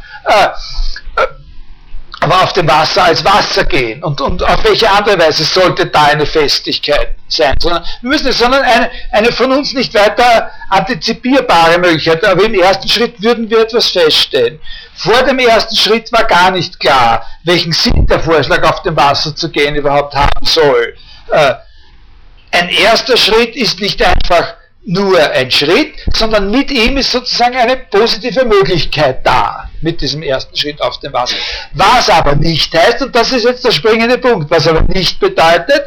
Aber 2.21 2.43
auf 2.43 2.53
dem 2.53 2.67
Wasser 2.67 3.03
als 3.05 3.23
Wasser 3.23 3.63
gehen. 3.63 4.03
Und, 4.03 4.19
und 4.19 4.43
auf 4.43 4.63
welche 4.63 4.89
andere 4.89 5.17
Weise 5.17 5.43
sollte 5.43 5.85
da 5.85 6.05
eine 6.05 6.25
Festigkeit 6.25 7.15
sein? 7.29 7.53
Sondern, 7.61 7.83
wir 8.01 8.09
müssen, 8.09 8.31
sondern 8.33 8.61
eine, 8.61 8.91
eine 9.11 9.31
von 9.31 9.51
uns 9.53 9.73
nicht 9.73 9.93
weiter 9.93 10.51
antizipierbare 10.69 11.77
Möglichkeit. 11.77 12.23
Aber 12.25 12.43
im 12.43 12.53
ersten 12.53 12.89
Schritt 12.89 13.21
würden 13.21 13.49
wir 13.49 13.61
etwas 13.61 13.89
feststellen. 13.89 14.59
Vor 14.95 15.23
dem 15.23 15.39
ersten 15.39 15.75
Schritt 15.77 16.11
war 16.11 16.25
gar 16.25 16.51
nicht 16.51 16.77
klar, 16.79 17.25
welchen 17.45 17.71
Sinn 17.71 18.05
der 18.05 18.19
Vorschlag, 18.19 18.63
auf 18.63 18.83
dem 18.83 18.97
Wasser 18.97 19.33
zu 19.33 19.49
gehen, 19.49 19.75
überhaupt 19.75 20.13
haben 20.13 20.45
soll. 20.45 20.95
Äh, 21.31 21.53
ein 22.51 22.69
erster 22.69 23.15
Schritt 23.15 23.55
ist 23.55 23.79
nicht 23.79 24.01
einfach 24.01 24.55
nur 24.85 25.19
ein 25.31 25.51
Schritt, 25.51 25.93
sondern 26.13 26.51
mit 26.51 26.71
ihm 26.71 26.97
ist 26.97 27.11
sozusagen 27.11 27.55
eine 27.55 27.77
positive 27.77 28.43
Möglichkeit 28.45 29.25
da, 29.25 29.68
mit 29.81 30.01
diesem 30.01 30.21
ersten 30.21 30.55
Schritt 30.55 30.81
auf 30.81 30.99
dem 30.99 31.13
Wasser. 31.13 31.35
Was 31.73 32.09
aber 32.09 32.35
nicht 32.35 32.73
heißt, 32.73 33.01
und 33.01 33.15
das 33.15 33.31
ist 33.31 33.43
jetzt 33.43 33.63
der 33.65 33.71
springende 33.71 34.17
Punkt, 34.17 34.49
was 34.49 34.67
aber 34.67 34.81
nicht 34.81 35.19
bedeutet, 35.19 35.83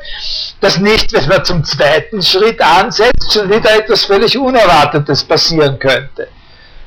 dass 0.60 0.78
nicht, 0.78 1.12
wenn 1.12 1.26
man 1.28 1.44
zum 1.44 1.64
zweiten 1.64 2.22
Schritt 2.22 2.60
ansetzt, 2.60 3.32
schon 3.32 3.50
wieder 3.50 3.76
etwas 3.76 4.04
völlig 4.04 4.36
Unerwartetes 4.36 5.24
passieren 5.24 5.78
könnte. 5.78 6.28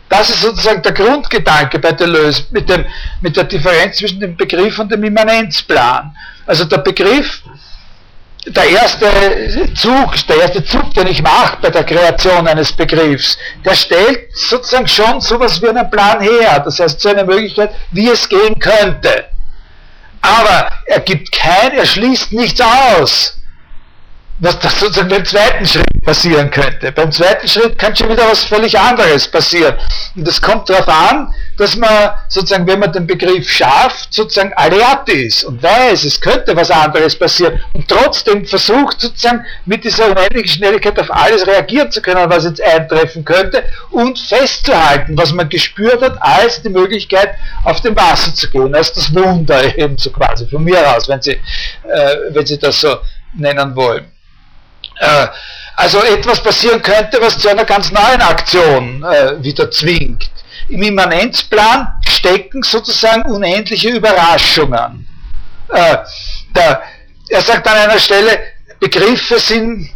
Das 0.08 0.30
ist 0.30 0.42
sozusagen 0.42 0.82
der 0.82 0.92
Grundgedanke 0.92 1.80
bei 1.80 1.92
Deleuze 1.92 2.46
mit, 2.52 2.70
dem, 2.70 2.86
mit 3.22 3.36
der 3.36 3.46
Differenz 3.46 3.98
zwischen 3.98 4.20
dem 4.20 4.36
Begriff 4.38 4.78
und 4.78 4.92
dem 4.92 5.04
Immanenzplan. 5.04 6.16
Also 6.46 6.66
der 6.66 6.78
Begriff 6.78 7.42
der 8.46 8.70
erste 8.70 9.74
Zug, 9.74 10.28
der 10.28 10.38
erste 10.38 10.64
Zug, 10.64 10.94
den 10.94 11.08
ich 11.08 11.22
mache 11.22 11.58
bei 11.62 11.70
der 11.70 11.84
Kreation 11.84 12.48
eines 12.48 12.72
Begriffs, 12.72 13.38
der 13.64 13.76
stellt 13.76 14.36
sozusagen 14.36 14.88
schon 14.88 15.22
sowas 15.22 15.62
wie 15.62 15.70
einen 15.70 15.90
Plan 15.90 16.22
her. 16.22 16.60
Das 16.60 16.80
heißt, 16.80 17.00
so 17.00 17.10
eine 17.10 17.24
Möglichkeit, 17.24 17.72
wie 17.92 18.10
es 18.10 18.28
gehen 18.30 18.58
könnte. 18.60 19.26
Aber 20.22 20.70
er 20.86 21.00
gibt 21.00 21.32
kein, 21.32 21.72
er 21.72 21.86
schließt 21.86 22.32
nichts 22.34 22.62
aus 22.62 23.38
was 24.40 24.60
das 24.60 24.80
sozusagen 24.80 25.10
beim 25.10 25.24
zweiten 25.24 25.66
Schritt 25.66 25.86
passieren 26.04 26.52
könnte. 26.52 26.92
Beim 26.92 27.12
zweiten 27.12 27.48
Schritt 27.48 27.80
kann 27.80 27.96
schon 27.96 28.10
wieder 28.10 28.28
was 28.30 28.44
völlig 28.44 28.78
anderes 28.78 29.28
passieren. 29.28 29.76
Und 30.16 30.28
es 30.28 30.42
kommt 30.42 30.70
darauf 30.70 30.88
an, 30.88 31.34
dass 31.58 31.76
man 31.78 32.12
sozusagen, 32.28 32.68
wenn 32.68 32.80
man 32.80 32.92
den 32.92 33.08
Begriff 33.08 33.50
schafft, 33.50 34.14
sozusagen 34.14 34.54
alert 34.56 35.08
ist 35.10 35.46
und 35.46 35.64
weiß, 35.64 36.04
es 36.04 36.20
könnte 36.20 36.56
was 36.56 36.70
anderes 36.70 37.18
passieren 37.18 37.62
und 37.74 37.88
trotzdem 37.88 38.46
versucht 38.46 39.00
sozusagen 39.00 39.46
mit 39.66 39.84
dieser 39.84 40.12
unendlichen 40.12 40.58
Schnelligkeit 40.58 41.00
auf 41.00 41.12
alles 41.12 41.48
reagieren 41.48 41.90
zu 41.92 42.02
können, 42.02 42.30
was 42.30 42.44
jetzt 42.44 42.62
eintreffen 42.62 43.24
könnte 43.24 43.64
und 43.92 44.20
festzuhalten, 44.20 45.18
was 45.18 45.32
man 45.32 45.48
gespürt 45.48 46.02
hat, 46.02 46.22
als 46.22 46.62
die 46.62 46.70
Möglichkeit, 46.70 47.36
auf 47.64 47.82
dem 47.82 47.96
Wasser 47.96 48.34
zu 48.36 48.50
gehen, 48.50 48.76
als 48.76 48.92
das 48.92 49.14
Wunder 49.16 49.78
eben 49.78 49.98
so 49.98 50.12
quasi, 50.12 50.46
von 50.48 50.64
mir 50.64 50.96
aus, 50.96 51.08
wenn 51.08 51.22
Sie, 51.22 51.32
äh, 51.32 52.16
wenn 52.32 52.46
Sie 52.46 52.60
das 52.60 52.82
so 52.82 52.98
nennen 53.34 53.76
wollen. 53.76 54.15
Äh, 55.00 55.28
also 55.76 56.02
etwas 56.04 56.42
passieren 56.42 56.82
könnte, 56.82 57.20
was 57.20 57.38
zu 57.38 57.50
einer 57.50 57.66
ganz 57.66 57.92
neuen 57.92 58.22
Aktion 58.22 59.04
äh, 59.04 59.44
wieder 59.44 59.70
zwingt. 59.70 60.30
Im 60.70 60.82
Immanenzplan 60.82 62.00
stecken 62.08 62.64
sozusagen 62.64 63.24
unendliche 63.24 63.90
Überraschungen. 63.90 65.08
Äh, 65.70 65.98
der, 66.56 66.82
er 67.30 67.42
sagt 67.42 67.68
an 67.68 67.78
einer 67.78 68.00
Stelle, 68.00 68.40
Begriffe 68.80 69.38
sind, 69.40 69.90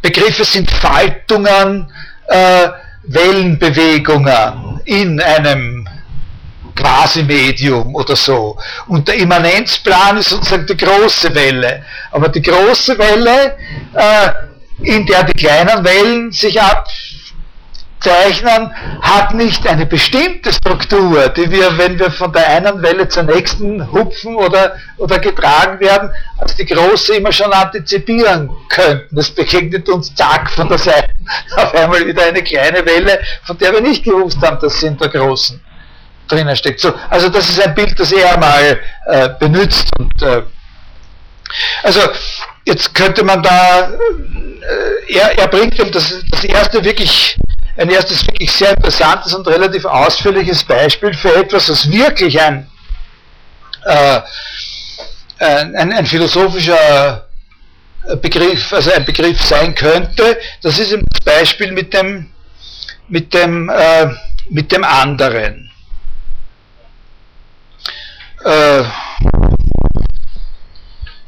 Begriffe 0.00 0.44
sind 0.44 0.70
Faltungen, 0.70 1.90
äh, 2.26 2.68
Wellenbewegungen 3.04 4.80
in 4.84 5.20
einem 5.20 5.81
Quasi-Medium 6.74 7.94
oder 7.94 8.16
so. 8.16 8.56
Und 8.86 9.08
der 9.08 9.16
Immanenzplan 9.16 10.18
ist 10.18 10.30
sozusagen 10.30 10.66
die 10.66 10.76
große 10.76 11.34
Welle. 11.34 11.84
Aber 12.10 12.28
die 12.28 12.42
große 12.42 12.98
Welle, 12.98 13.56
äh, 13.94 14.30
in 14.82 15.06
der 15.06 15.24
die 15.24 15.32
kleinen 15.32 15.84
Wellen 15.84 16.32
sich 16.32 16.60
abzeichnen, 16.60 18.72
hat 19.00 19.34
nicht 19.34 19.66
eine 19.66 19.86
bestimmte 19.86 20.52
Struktur, 20.52 21.28
die 21.28 21.50
wir, 21.50 21.78
wenn 21.78 21.98
wir 21.98 22.10
von 22.10 22.32
der 22.32 22.48
einen 22.48 22.82
Welle 22.82 23.08
zur 23.08 23.22
nächsten 23.24 23.92
hupfen 23.92 24.36
oder, 24.36 24.76
oder 24.98 25.18
getragen 25.18 25.80
werden, 25.80 26.10
als 26.38 26.56
die 26.56 26.66
große 26.66 27.16
immer 27.16 27.32
schon 27.32 27.52
antizipieren 27.52 28.50
könnten. 28.68 29.14
Das 29.14 29.30
begegnet 29.30 29.88
uns 29.88 30.14
zack 30.14 30.50
von 30.50 30.68
der 30.68 30.78
Seite 30.78 31.10
auf 31.56 31.74
einmal 31.74 32.06
wieder 32.06 32.24
eine 32.24 32.42
kleine 32.42 32.84
Welle, 32.84 33.20
von 33.44 33.56
der 33.58 33.72
wir 33.72 33.80
nicht 33.80 34.04
gewusst 34.04 34.40
haben, 34.42 34.58
dass 34.60 34.80
sie 34.80 34.86
in 34.86 34.98
der 34.98 35.08
großen 35.08 35.60
drinnen 36.28 36.56
steckt. 36.56 36.80
So, 36.80 36.94
also 37.10 37.28
das 37.28 37.48
ist 37.48 37.60
ein 37.60 37.74
Bild, 37.74 37.98
das 37.98 38.12
er 38.12 38.38
mal 38.38 38.80
äh, 39.06 39.28
benutzt. 39.38 39.88
Und, 39.98 40.22
äh, 40.22 40.42
also 41.82 42.00
jetzt 42.64 42.94
könnte 42.94 43.22
man 43.24 43.42
da, 43.42 43.90
äh, 43.90 45.12
er, 45.14 45.38
er 45.38 45.48
bringt 45.48 45.78
ihm 45.78 45.90
das, 45.90 46.14
das 46.30 46.44
erste 46.44 46.82
wirklich, 46.84 47.36
ein 47.76 47.90
erstes 47.90 48.26
wirklich 48.26 48.52
sehr 48.52 48.76
interessantes 48.76 49.34
und 49.34 49.46
relativ 49.48 49.84
ausführliches 49.84 50.64
Beispiel 50.64 51.14
für 51.14 51.34
etwas, 51.34 51.68
was 51.68 51.90
wirklich 51.90 52.40
ein, 52.40 52.68
äh, 53.84 54.20
ein, 55.38 55.74
ein, 55.74 55.92
ein 55.92 56.06
philosophischer 56.06 57.26
Begriff, 58.20 58.72
also 58.72 58.92
ein 58.92 59.04
Begriff 59.04 59.40
sein 59.42 59.74
könnte. 59.74 60.38
Das 60.62 60.78
ist 60.78 60.92
das 60.92 61.20
Beispiel 61.24 61.72
mit 61.72 61.94
dem, 61.94 62.30
mit 63.08 63.32
dem, 63.32 63.68
äh, 63.68 64.08
mit 64.50 64.72
dem 64.72 64.84
anderen. 64.84 65.71
Äh, 68.44 68.84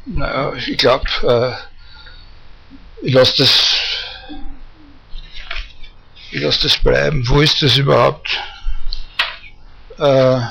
naja, 0.05 0.53
ich 0.53 0.77
glaube, 0.77 1.05
äh, 1.23 3.05
ich 3.05 3.13
lasse 3.13 3.37
das, 3.37 3.75
ich 6.31 6.41
lasse 6.41 6.63
das 6.63 6.77
bleiben. 6.77 7.25
Wo 7.27 7.39
ist 7.39 7.61
das 7.61 7.77
überhaupt? 7.77 8.37
Äh, 9.97 10.41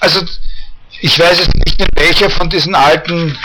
also 0.00 0.26
ich 1.00 1.18
weiß 1.18 1.38
jetzt 1.38 1.54
nicht, 1.54 1.80
in 1.80 1.88
welcher 1.94 2.28
von 2.28 2.50
diesen 2.50 2.74
alten, 2.74 3.38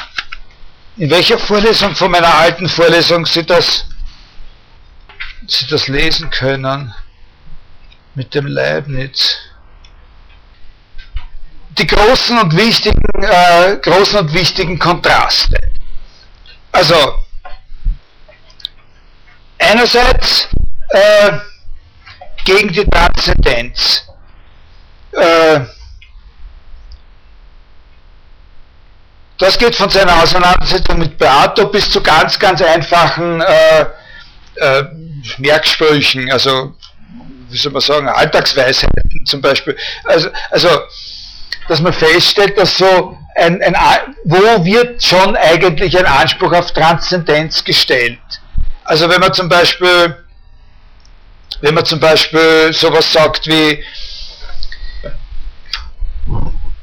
in 0.97 1.09
welcher 1.09 1.39
Vorlesung 1.39 1.95
von 1.95 2.11
meiner 2.11 2.33
alten 2.33 2.67
Vorlesung 2.67 3.25
Sie 3.25 3.45
das 3.45 3.85
Sie 5.51 5.67
das 5.67 5.87
lesen 5.87 6.29
können 6.29 6.93
mit 8.15 8.33
dem 8.33 8.47
Leibniz. 8.47 9.37
Die 11.71 11.87
großen 11.87 12.37
und 12.37 12.55
wichtigen, 12.55 13.01
äh, 13.21 13.77
großen 13.81 14.19
und 14.19 14.33
wichtigen 14.33 14.79
Kontraste. 14.79 15.57
Also, 16.71 17.15
einerseits 19.59 20.47
äh, 20.89 21.31
gegen 22.45 22.71
die 22.71 22.85
Transzendenz. 22.85 24.05
Äh, 25.11 25.61
das 29.37 29.57
geht 29.57 29.75
von 29.75 29.89
seiner 29.89 30.21
Auseinandersetzung 30.21 30.99
mit 30.99 31.17
Beato 31.17 31.67
bis 31.67 31.89
zu 31.89 32.01
ganz, 32.01 32.39
ganz 32.39 32.61
einfachen 32.61 33.41
äh, 33.41 33.85
äh, 34.55 34.83
Merksprüchen, 35.37 36.31
also 36.31 36.73
wie 37.49 37.57
soll 37.57 37.71
man 37.71 37.81
sagen, 37.81 38.07
Alltagsweisheiten 38.07 39.25
zum 39.25 39.41
Beispiel. 39.41 39.77
Also, 40.05 40.29
also 40.49 40.69
dass 41.67 41.81
man 41.81 41.93
feststellt, 41.93 42.57
dass 42.57 42.77
so 42.77 43.17
ein, 43.35 43.61
ein, 43.61 43.75
wo 44.25 44.65
wird 44.65 45.03
schon 45.03 45.35
eigentlich 45.35 45.97
ein 45.97 46.05
Anspruch 46.05 46.51
auf 46.53 46.71
Transzendenz 46.73 47.63
gestellt? 47.63 48.19
Also 48.83 49.07
wenn 49.09 49.19
man 49.19 49.33
zum 49.33 49.47
Beispiel, 49.47 50.17
wenn 51.61 51.73
man 51.73 51.85
zum 51.85 51.99
Beispiel 51.99 52.73
sowas 52.73 53.11
sagt 53.11 53.47
wie, 53.47 53.83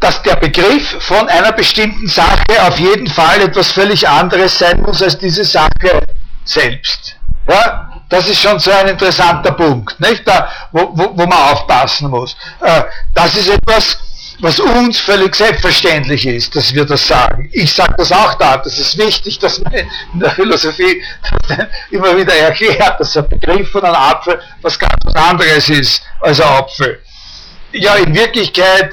dass 0.01 0.23
der 0.23 0.37
Begriff 0.37 0.97
von 1.03 1.29
einer 1.29 1.53
bestimmten 1.53 2.07
Sache 2.07 2.63
auf 2.63 2.79
jeden 2.79 3.09
Fall 3.09 3.41
etwas 3.43 3.73
völlig 3.73 4.09
anderes 4.09 4.59
sein 4.59 4.81
muss 4.83 5.03
als 5.03 5.19
diese 5.19 5.45
Sache 5.45 6.01
selbst. 6.45 7.18
Ja, 7.49 8.03
das 8.09 8.29
ist 8.29 8.41
schon 8.41 8.59
so 8.59 8.71
ein 8.71 8.89
interessanter 8.89 9.53
Punkt, 9.53 9.99
nicht? 10.01 10.27
Da, 10.27 10.49
wo, 10.73 10.91
wo, 10.93 11.11
wo 11.17 11.27
man 11.27 11.33
aufpassen 11.33 12.11
muss. 12.11 12.37
Äh, 12.61 12.83
das 13.15 13.37
ist 13.37 13.49
etwas, 13.49 13.99
was 14.41 14.61
uns 14.61 15.01
völlig 15.01 15.35
selbstverständlich 15.35 16.27
ist, 16.27 16.55
dass 16.55 16.73
wir 16.73 16.85
das 16.85 17.07
sagen. 17.07 17.49
Ich 17.53 17.73
sage 17.73 17.95
das 17.99 18.13
auch 18.13 18.35
da, 18.35 18.59
das 18.59 18.79
ist 18.79 18.97
wichtig, 18.99 19.39
dass 19.39 19.61
man 19.61 19.73
in 19.73 20.21
der 20.21 20.31
Philosophie 20.31 21.03
immer 21.91 22.17
wieder 22.17 22.35
erklärt, 22.35 23.01
dass 23.01 23.15
der 23.15 23.23
Begriff 23.23 23.71
von 23.71 23.85
einem 23.85 23.97
Apfel 23.97 24.41
was 24.63 24.79
ganz 24.79 25.15
anderes 25.15 25.69
ist 25.69 26.03
als 26.21 26.41
ein 26.41 26.49
Apfel. 26.49 27.01
Ja, 27.73 27.95
in 27.97 28.15
Wirklichkeit 28.15 28.93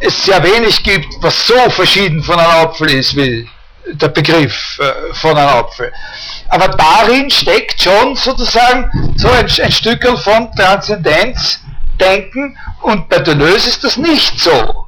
es 0.00 0.24
sehr 0.24 0.42
wenig 0.42 0.82
gibt, 0.82 1.06
was 1.20 1.46
so 1.46 1.70
verschieden 1.70 2.22
von 2.22 2.38
einem 2.38 2.66
Apfel 2.66 2.90
ist 2.90 3.16
wie 3.16 3.48
der 3.86 4.08
Begriff 4.08 4.78
äh, 4.80 5.14
von 5.14 5.36
einem 5.36 5.48
Apfel. 5.48 5.92
Aber 6.48 6.68
darin 6.68 7.30
steckt 7.30 7.82
schon 7.82 8.16
sozusagen 8.16 8.90
so 9.16 9.28
ein, 9.28 9.46
ein 9.62 9.72
Stück 9.72 10.06
von 10.18 10.54
Transzendenzdenken 10.54 12.56
und 12.82 13.08
bei 13.08 13.18
Deleuze 13.18 13.68
ist 13.68 13.84
das 13.84 13.96
nicht 13.96 14.40
so. 14.40 14.86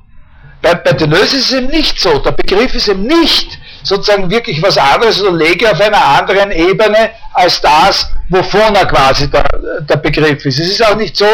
Bei, 0.63 0.75
bei 0.75 0.93
Deleuze 0.93 1.37
ist 1.37 1.51
es 1.51 1.53
eben 1.53 1.69
nicht 1.69 2.01
so. 2.01 2.19
Der 2.21 2.33
Begriff 2.33 2.75
ist 2.75 2.89
eben 2.89 3.07
nicht 3.07 3.59
sozusagen 3.83 4.31
wirklich 4.31 4.63
was 4.63 4.79
anderes 4.79 5.23
oder 5.23 5.33
lege 5.33 5.71
auf 5.71 5.81
einer 5.81 6.03
anderen 6.03 6.51
Ebene 6.51 7.11
als 7.35 7.61
das, 7.61 8.09
wovon 8.31 8.75
er 8.75 8.87
quasi 8.87 9.31
der, 9.31 9.45
der 9.81 9.97
Begriff 9.97 10.45
ist. 10.47 10.59
Es 10.59 10.71
ist 10.71 10.85
auch 10.85 10.97
nicht 10.97 11.17
so, 11.17 11.27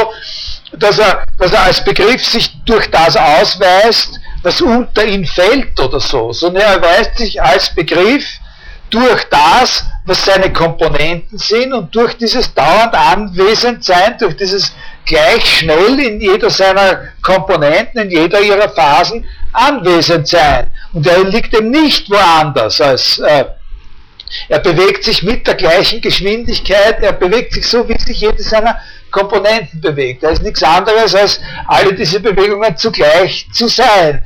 dass 0.73 0.99
er, 0.99 1.25
dass 1.39 1.53
er 1.53 1.63
als 1.63 1.85
Begriff 1.85 2.25
sich 2.25 2.51
durch 2.65 2.91
das 2.91 3.17
ausweist, 3.17 4.19
was 4.43 4.61
unter 4.61 5.05
ihn 5.05 5.27
fällt 5.27 5.79
oder 5.79 6.01
so, 6.01 6.33
sondern 6.33 6.63
er 6.63 6.75
erweist 6.75 7.19
sich 7.19 7.41
als 7.43 7.75
Begriff 7.75 8.25
durch 8.89 9.25
das, 9.31 9.85
was 10.05 10.25
seine 10.25 10.53
Komponenten 10.53 11.39
sind 11.39 11.73
und 11.73 11.95
durch 11.95 12.15
dieses 12.17 12.53
dauernd 12.55 12.95
Anwesendsein, 12.95 14.17
durch 14.19 14.37
dieses 14.37 14.73
gleich 15.05 15.59
schnell 15.59 15.99
in 16.01 16.21
jeder 16.21 16.51
seiner 16.51 17.09
Komponenten, 17.23 18.03
in 18.03 18.11
jeder 18.11 18.41
ihrer 18.41 18.69
Phasen 18.69 19.25
anwesend 19.53 20.29
sein. 20.29 20.71
Und 20.93 21.07
er 21.07 21.25
liegt 21.25 21.55
eben 21.55 21.71
nicht 21.71 22.11
woanders 22.11 22.81
als 22.81 23.19
äh, 23.19 23.45
er 24.49 24.61
bewegt 24.61 25.05
sich 25.05 25.23
mit 25.23 25.47
der 25.47 25.55
gleichen 25.55 26.01
Geschwindigkeit, 26.01 27.03
er 27.03 27.13
bewegt 27.13 27.53
sich 27.53 27.67
so, 27.67 27.89
wie 27.89 27.99
sich 27.99 28.21
jede 28.21 28.43
seiner 28.43 28.79
Komponenten 29.11 29.81
bewegt. 29.81 30.23
Er 30.23 30.31
ist 30.31 30.43
nichts 30.43 30.63
anderes, 30.63 31.15
als 31.15 31.41
alle 31.67 31.95
diese 31.95 32.21
Bewegungen 32.21 32.77
zugleich 32.77 33.47
zu 33.53 33.69
sein, 33.69 34.23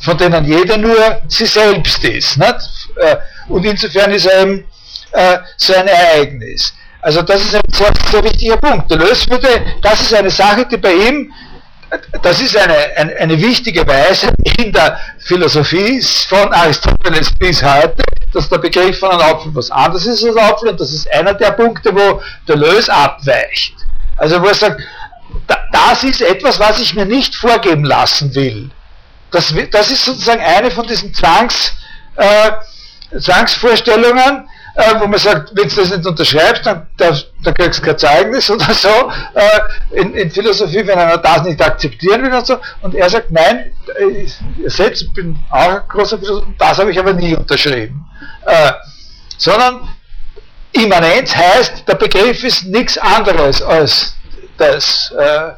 von 0.00 0.16
denen 0.16 0.44
jeder 0.44 0.76
nur 0.76 1.20
sie 1.28 1.46
selbst 1.46 2.02
ist. 2.04 2.36
Nicht? 2.38 2.88
Äh, 2.96 3.16
und 3.48 3.64
insofern 3.64 4.12
ist 4.12 4.26
er 4.26 4.42
eben 4.42 4.64
äh, 5.12 5.38
so 5.56 5.74
ein 5.74 5.88
Ereignis. 5.88 6.74
Also 7.00 7.22
das 7.22 7.42
ist 7.42 7.54
ein 7.54 7.60
sehr, 7.72 7.92
sehr 8.10 8.24
wichtiger 8.24 8.56
Punkt. 8.56 8.90
Deleuze 8.90 9.30
würde, 9.30 9.48
das 9.82 10.00
ist 10.00 10.14
eine 10.14 10.30
Sache, 10.30 10.66
die 10.66 10.76
bei 10.76 10.92
ihm, 10.92 11.32
das 12.22 12.40
ist 12.40 12.56
eine, 12.56 12.74
eine, 12.96 13.16
eine 13.16 13.40
wichtige 13.40 13.86
Weise 13.86 14.32
in 14.58 14.72
der 14.72 14.98
Philosophie 15.18 16.02
von 16.28 16.52
Aristoteles 16.52 17.32
bis 17.32 17.62
heute, 17.62 18.02
dass 18.32 18.48
der 18.48 18.58
Begriff 18.58 18.98
von 18.98 19.10
einem 19.10 19.22
Apfel 19.22 19.54
was 19.54 19.70
anderes 19.70 20.06
ist 20.06 20.24
als 20.24 20.36
Apfel 20.36 20.70
und 20.70 20.80
das 20.80 20.92
ist 20.92 21.10
einer 21.12 21.34
der 21.34 21.52
Punkte, 21.52 21.94
wo 21.94 22.20
Deleuze 22.46 22.92
abweicht. 22.92 23.74
Also 24.16 24.42
wo 24.42 24.46
er 24.46 24.54
sagt, 24.54 24.80
das 25.72 26.04
ist 26.04 26.20
etwas, 26.20 26.58
was 26.58 26.80
ich 26.80 26.94
mir 26.94 27.06
nicht 27.06 27.34
vorgeben 27.34 27.84
lassen 27.84 28.34
will. 28.34 28.70
Das, 29.30 29.54
das 29.70 29.90
ist 29.90 30.04
sozusagen 30.04 30.42
eine 30.42 30.70
von 30.70 30.86
diesen 30.86 31.12
Zwangs, 31.14 31.72
äh, 32.16 32.52
Zwangsvorstellungen, 33.18 34.48
äh, 34.74 35.00
wo 35.00 35.06
man 35.06 35.18
sagt, 35.18 35.50
wenn 35.54 35.68
du 35.68 35.74
das 35.74 35.90
nicht 35.90 36.06
unterschreibst, 36.06 36.66
dann, 36.66 36.86
dann, 36.96 37.18
dann 37.42 37.54
kriegst 37.54 37.80
du 37.80 37.84
kein 37.84 37.98
Zeugnis 37.98 38.50
oder 38.50 38.72
so, 38.72 38.88
äh, 39.34 40.00
in, 40.00 40.14
in, 40.14 40.30
Philosophie, 40.30 40.86
wenn 40.86 40.98
einer 40.98 41.18
das 41.18 41.42
nicht 41.42 41.60
akzeptieren 41.60 42.22
will 42.22 42.32
und 42.32 42.46
so. 42.46 42.58
Und 42.82 42.94
er 42.94 43.08
sagt, 43.08 43.30
nein, 43.30 43.72
ich, 44.16 44.34
ich 44.66 45.12
bin 45.14 45.36
auch 45.50 45.68
ein 45.68 45.82
großer 45.88 46.18
Philosoph, 46.18 46.44
das 46.58 46.78
habe 46.78 46.90
ich 46.90 46.98
aber 46.98 47.12
nie 47.12 47.34
unterschrieben. 47.34 48.04
Äh, 48.46 48.72
sondern 49.36 49.88
Immanenz 50.72 51.34
heißt, 51.34 51.88
der 51.88 51.94
Begriff 51.94 52.44
ist 52.44 52.64
nichts 52.66 52.98
anderes 52.98 53.62
als 53.62 54.14
das, 54.58 55.12
äh, 55.18 55.52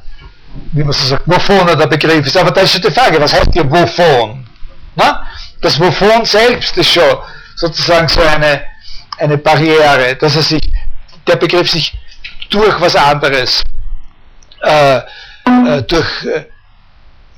wie 0.72 0.84
man 0.84 0.92
so 0.92 1.06
sagt, 1.08 1.22
wovon 1.26 1.68
er 1.68 1.76
der 1.76 1.86
Begriff 1.86 2.26
ist. 2.26 2.36
Aber 2.36 2.50
da 2.50 2.60
ist 2.60 2.72
schon 2.72 2.82
die 2.82 2.90
Frage, 2.90 3.20
was 3.20 3.32
heißt 3.32 3.52
hier 3.52 3.70
wovon? 3.70 4.46
Na? 4.94 5.26
Das 5.60 5.78
wovon 5.80 6.24
selbst 6.24 6.76
ist 6.76 6.90
schon 6.90 7.18
sozusagen 7.56 8.08
so 8.08 8.20
eine, 8.20 8.62
eine 9.20 9.38
Barriere, 9.38 10.16
dass 10.16 10.36
er 10.36 10.42
sich, 10.42 10.62
der 11.26 11.36
Begriff 11.36 11.70
sich 11.70 11.92
durch 12.48 12.80
was 12.80 12.96
anderes, 12.96 13.62
äh, 14.62 14.96
äh, 14.96 15.82
durch, 15.86 16.24
äh, 16.24 16.44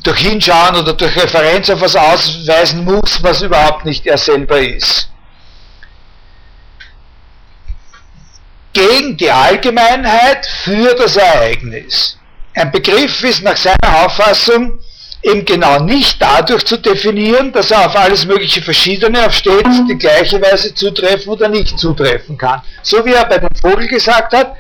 durch 0.03 0.19
Hinschauen 0.19 0.77
oder 0.77 0.93
durch 0.95 1.17
Referenz 1.17 1.69
auf 1.71 1.81
was 1.81 1.97
ausweisen 1.97 2.85
muss, 2.85 3.23
was 3.23 3.43
überhaupt 3.43 3.85
nicht 3.85 4.07
er 4.07 4.19
selber 4.19 4.59
ist. 4.61 5.09
Gegen 8.73 9.17
die 9.17 9.31
Allgemeinheit 9.31 10.47
für 10.47 10.95
das 10.95 11.17
Ereignis. 11.17 12.19
Ein 12.55 12.71
Begriff 12.71 13.23
ist 13.23 13.43
nach 13.43 13.57
seiner 13.57 14.05
Auffassung 14.05 14.79
eben 15.23 15.45
genau 15.45 15.81
nicht 15.81 16.21
dadurch 16.21 16.65
zu 16.65 16.77
definieren, 16.79 17.53
dass 17.53 17.71
er 17.71 17.87
auf 17.87 17.97
alles 17.97 18.27
mögliche 18.27 18.61
Verschiedene 18.61 19.27
auf 19.27 19.33
stets 19.33 19.81
die 19.89 19.97
gleiche 19.97 20.41
Weise 20.43 20.75
zutreffen 20.75 21.33
oder 21.33 21.49
nicht 21.49 21.79
zutreffen 21.79 22.37
kann. 22.37 22.63
So 22.83 23.05
wie 23.05 23.13
er 23.13 23.25
bei 23.25 23.39
dem 23.39 23.49
Vogel 23.61 23.87
gesagt 23.87 24.35
hat, 24.35 24.57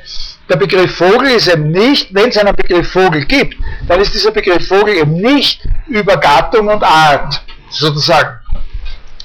der 0.48 0.56
Begriff 0.56 0.96
Vogel 0.96 1.30
ist 1.30 1.48
eben 1.48 1.70
nicht, 1.70 2.14
wenn 2.14 2.28
es 2.28 2.36
einen 2.36 2.54
Begriff 2.54 2.90
Vogel 2.92 3.24
gibt, 3.24 3.56
dann 3.88 4.00
ist 4.00 4.14
dieser 4.14 4.30
Begriff 4.30 4.68
Vogel 4.68 4.96
eben 4.98 5.14
nicht 5.14 5.60
über 5.88 6.16
Gattung 6.16 6.68
und 6.68 6.82
Art 6.82 7.42
sozusagen 7.70 8.38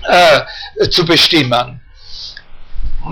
äh, 0.07 0.89
zu 0.89 1.05
bestimmen. 1.05 1.81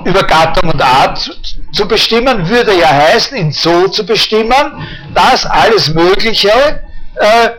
Über 0.03 0.23
Gattung 0.23 0.71
und 0.71 0.81
Art 0.81 1.29
zu 1.71 1.87
bestimmen 1.87 2.49
würde 2.49 2.77
ja 2.77 2.87
heißen, 2.87 3.37
ihn 3.37 3.51
so 3.51 3.87
zu 3.87 4.05
bestimmen, 4.05 4.87
dass 5.13 5.45
alles 5.45 5.93
Mögliche 5.93 6.49
äh, 7.15 7.49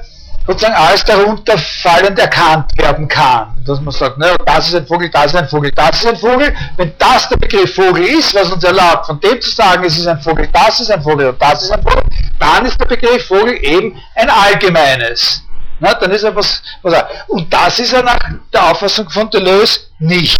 sozusagen 0.46 0.74
als 0.74 1.04
darunter 1.04 1.58
fallend 1.58 2.18
erkannt 2.18 2.70
werden 2.76 3.08
kann. 3.08 3.56
Dass 3.66 3.80
man 3.80 3.92
sagt, 3.92 4.18
ne, 4.18 4.36
das 4.44 4.68
ist 4.68 4.74
ein 4.76 4.86
Vogel, 4.86 5.10
das 5.10 5.26
ist 5.26 5.36
ein 5.36 5.48
Vogel, 5.48 5.72
das 5.72 5.96
ist 5.96 6.06
ein 6.06 6.16
Vogel. 6.16 6.54
Wenn 6.76 6.92
das 6.98 7.28
der 7.28 7.36
Begriff 7.36 7.74
Vogel 7.74 8.04
ist, 8.04 8.34
was 8.34 8.50
uns 8.52 8.62
erlaubt, 8.62 9.06
von 9.06 9.20
dem 9.20 9.40
zu 9.40 9.50
sagen, 9.50 9.84
es 9.84 9.98
ist 9.98 10.06
ein 10.06 10.20
Vogel, 10.20 10.48
das 10.52 10.80
ist 10.80 10.90
ein 10.90 11.02
Vogel 11.02 11.28
und 11.28 11.42
das 11.42 11.62
ist 11.62 11.72
ein 11.72 11.82
Vogel, 11.82 12.02
dann 12.38 12.66
ist 12.66 12.78
der 12.80 12.86
Begriff 12.86 13.26
Vogel 13.26 13.58
eben 13.64 14.00
ein 14.14 14.30
allgemeines. 14.30 15.42
Na, 15.80 15.94
dann 15.94 16.10
ist 16.10 16.22
er 16.22 16.34
was, 16.34 16.62
was 16.82 17.04
und 17.28 17.52
das 17.52 17.78
ist 17.78 17.92
er 17.92 18.02
nach 18.02 18.18
der 18.52 18.70
Auffassung 18.70 19.10
von 19.10 19.28
Deleuze 19.28 19.80
nicht. 19.98 20.38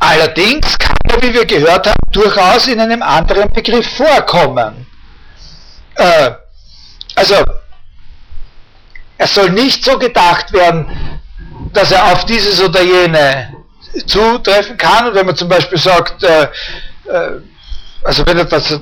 Allerdings 0.00 0.78
kann 0.78 0.96
er, 1.08 1.22
wie 1.22 1.34
wir 1.34 1.44
gehört 1.44 1.86
haben, 1.86 1.94
durchaus 2.10 2.66
in 2.68 2.80
einem 2.80 3.02
anderen 3.02 3.52
Begriff 3.52 3.86
vorkommen. 3.96 4.86
Äh, 5.94 6.30
also, 7.14 7.34
er 9.18 9.26
soll 9.26 9.50
nicht 9.50 9.84
so 9.84 9.98
gedacht 9.98 10.52
werden, 10.52 11.20
dass 11.72 11.92
er 11.92 12.12
auf 12.12 12.24
dieses 12.24 12.60
oder 12.62 12.82
jene 12.82 13.54
zutreffen 14.06 14.76
kann. 14.76 15.08
Und 15.08 15.14
wenn 15.14 15.26
man 15.26 15.36
zum 15.36 15.48
Beispiel 15.48 15.78
sagt, 15.78 16.22
äh, 16.22 16.44
äh, 16.44 17.40
also 18.02 18.26
wenn 18.26 18.38
etwas 18.38 18.80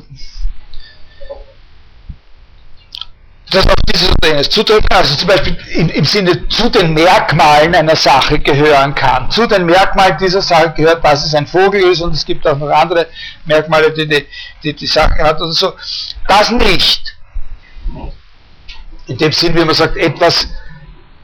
das 3.50 3.66
auf 3.66 3.74
dieses 3.90 4.10
oder 4.10 4.28
jenes 4.28 4.50
zutreffen 4.50 4.84
kann, 4.88 4.98
also 4.98 5.16
zum 5.16 5.28
Beispiel 5.28 5.56
im, 5.74 5.88
im 5.88 6.04
Sinne 6.04 6.48
zu 6.48 6.68
den 6.68 6.92
Merkmalen 6.92 7.74
einer 7.74 7.96
Sache 7.96 8.38
gehören 8.38 8.94
kann. 8.94 9.30
Zu 9.30 9.46
den 9.46 9.64
Merkmalen 9.64 10.18
dieser 10.18 10.42
Sache 10.42 10.74
gehört, 10.76 11.02
dass 11.02 11.24
es 11.24 11.34
ein 11.34 11.46
Vogel 11.46 11.82
ist 11.90 12.02
und 12.02 12.12
es 12.12 12.24
gibt 12.24 12.46
auch 12.46 12.58
noch 12.58 12.68
andere 12.68 13.06
Merkmale, 13.46 13.90
die 13.92 14.06
die, 14.06 14.26
die, 14.62 14.74
die 14.74 14.86
Sache 14.86 15.22
hat 15.22 15.40
oder 15.40 15.52
so. 15.52 15.72
Das 16.26 16.50
nicht 16.50 17.16
in 19.08 19.16
dem 19.16 19.32
Sinn, 19.32 19.54
wie 19.54 19.64
man 19.64 19.74
sagt, 19.74 19.96
etwas 19.96 20.48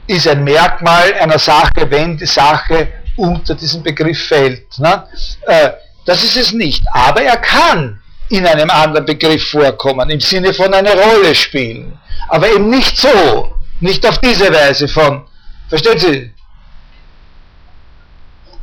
ist 0.07 0.27
ein 0.27 0.43
Merkmal 0.43 1.13
einer 1.13 1.39
Sache, 1.39 1.89
wenn 1.89 2.17
die 2.17 2.25
Sache 2.25 2.89
unter 3.15 3.55
diesen 3.55 3.81
Begriff 3.81 4.27
fällt. 4.27 4.77
Ne? 4.79 5.07
Äh, 5.45 5.71
das 6.05 6.23
ist 6.23 6.37
es 6.37 6.51
nicht. 6.51 6.83
Aber 6.93 7.21
er 7.21 7.37
kann 7.37 8.01
in 8.29 8.45
einem 8.45 8.69
anderen 8.69 9.05
Begriff 9.05 9.49
vorkommen, 9.49 10.09
im 10.09 10.19
Sinne 10.19 10.53
von 10.53 10.73
eine 10.73 10.93
Rolle 10.93 11.33
spielen. 11.33 11.97
Aber 12.27 12.49
eben 12.49 12.69
nicht 12.69 12.97
so, 12.97 13.55
nicht 13.79 14.05
auf 14.05 14.17
diese 14.19 14.51
Weise 14.51 14.87
von, 14.87 15.25
verstehen 15.69 15.99
Sie? 15.99 16.33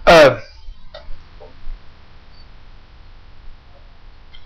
Äh, 0.05 0.31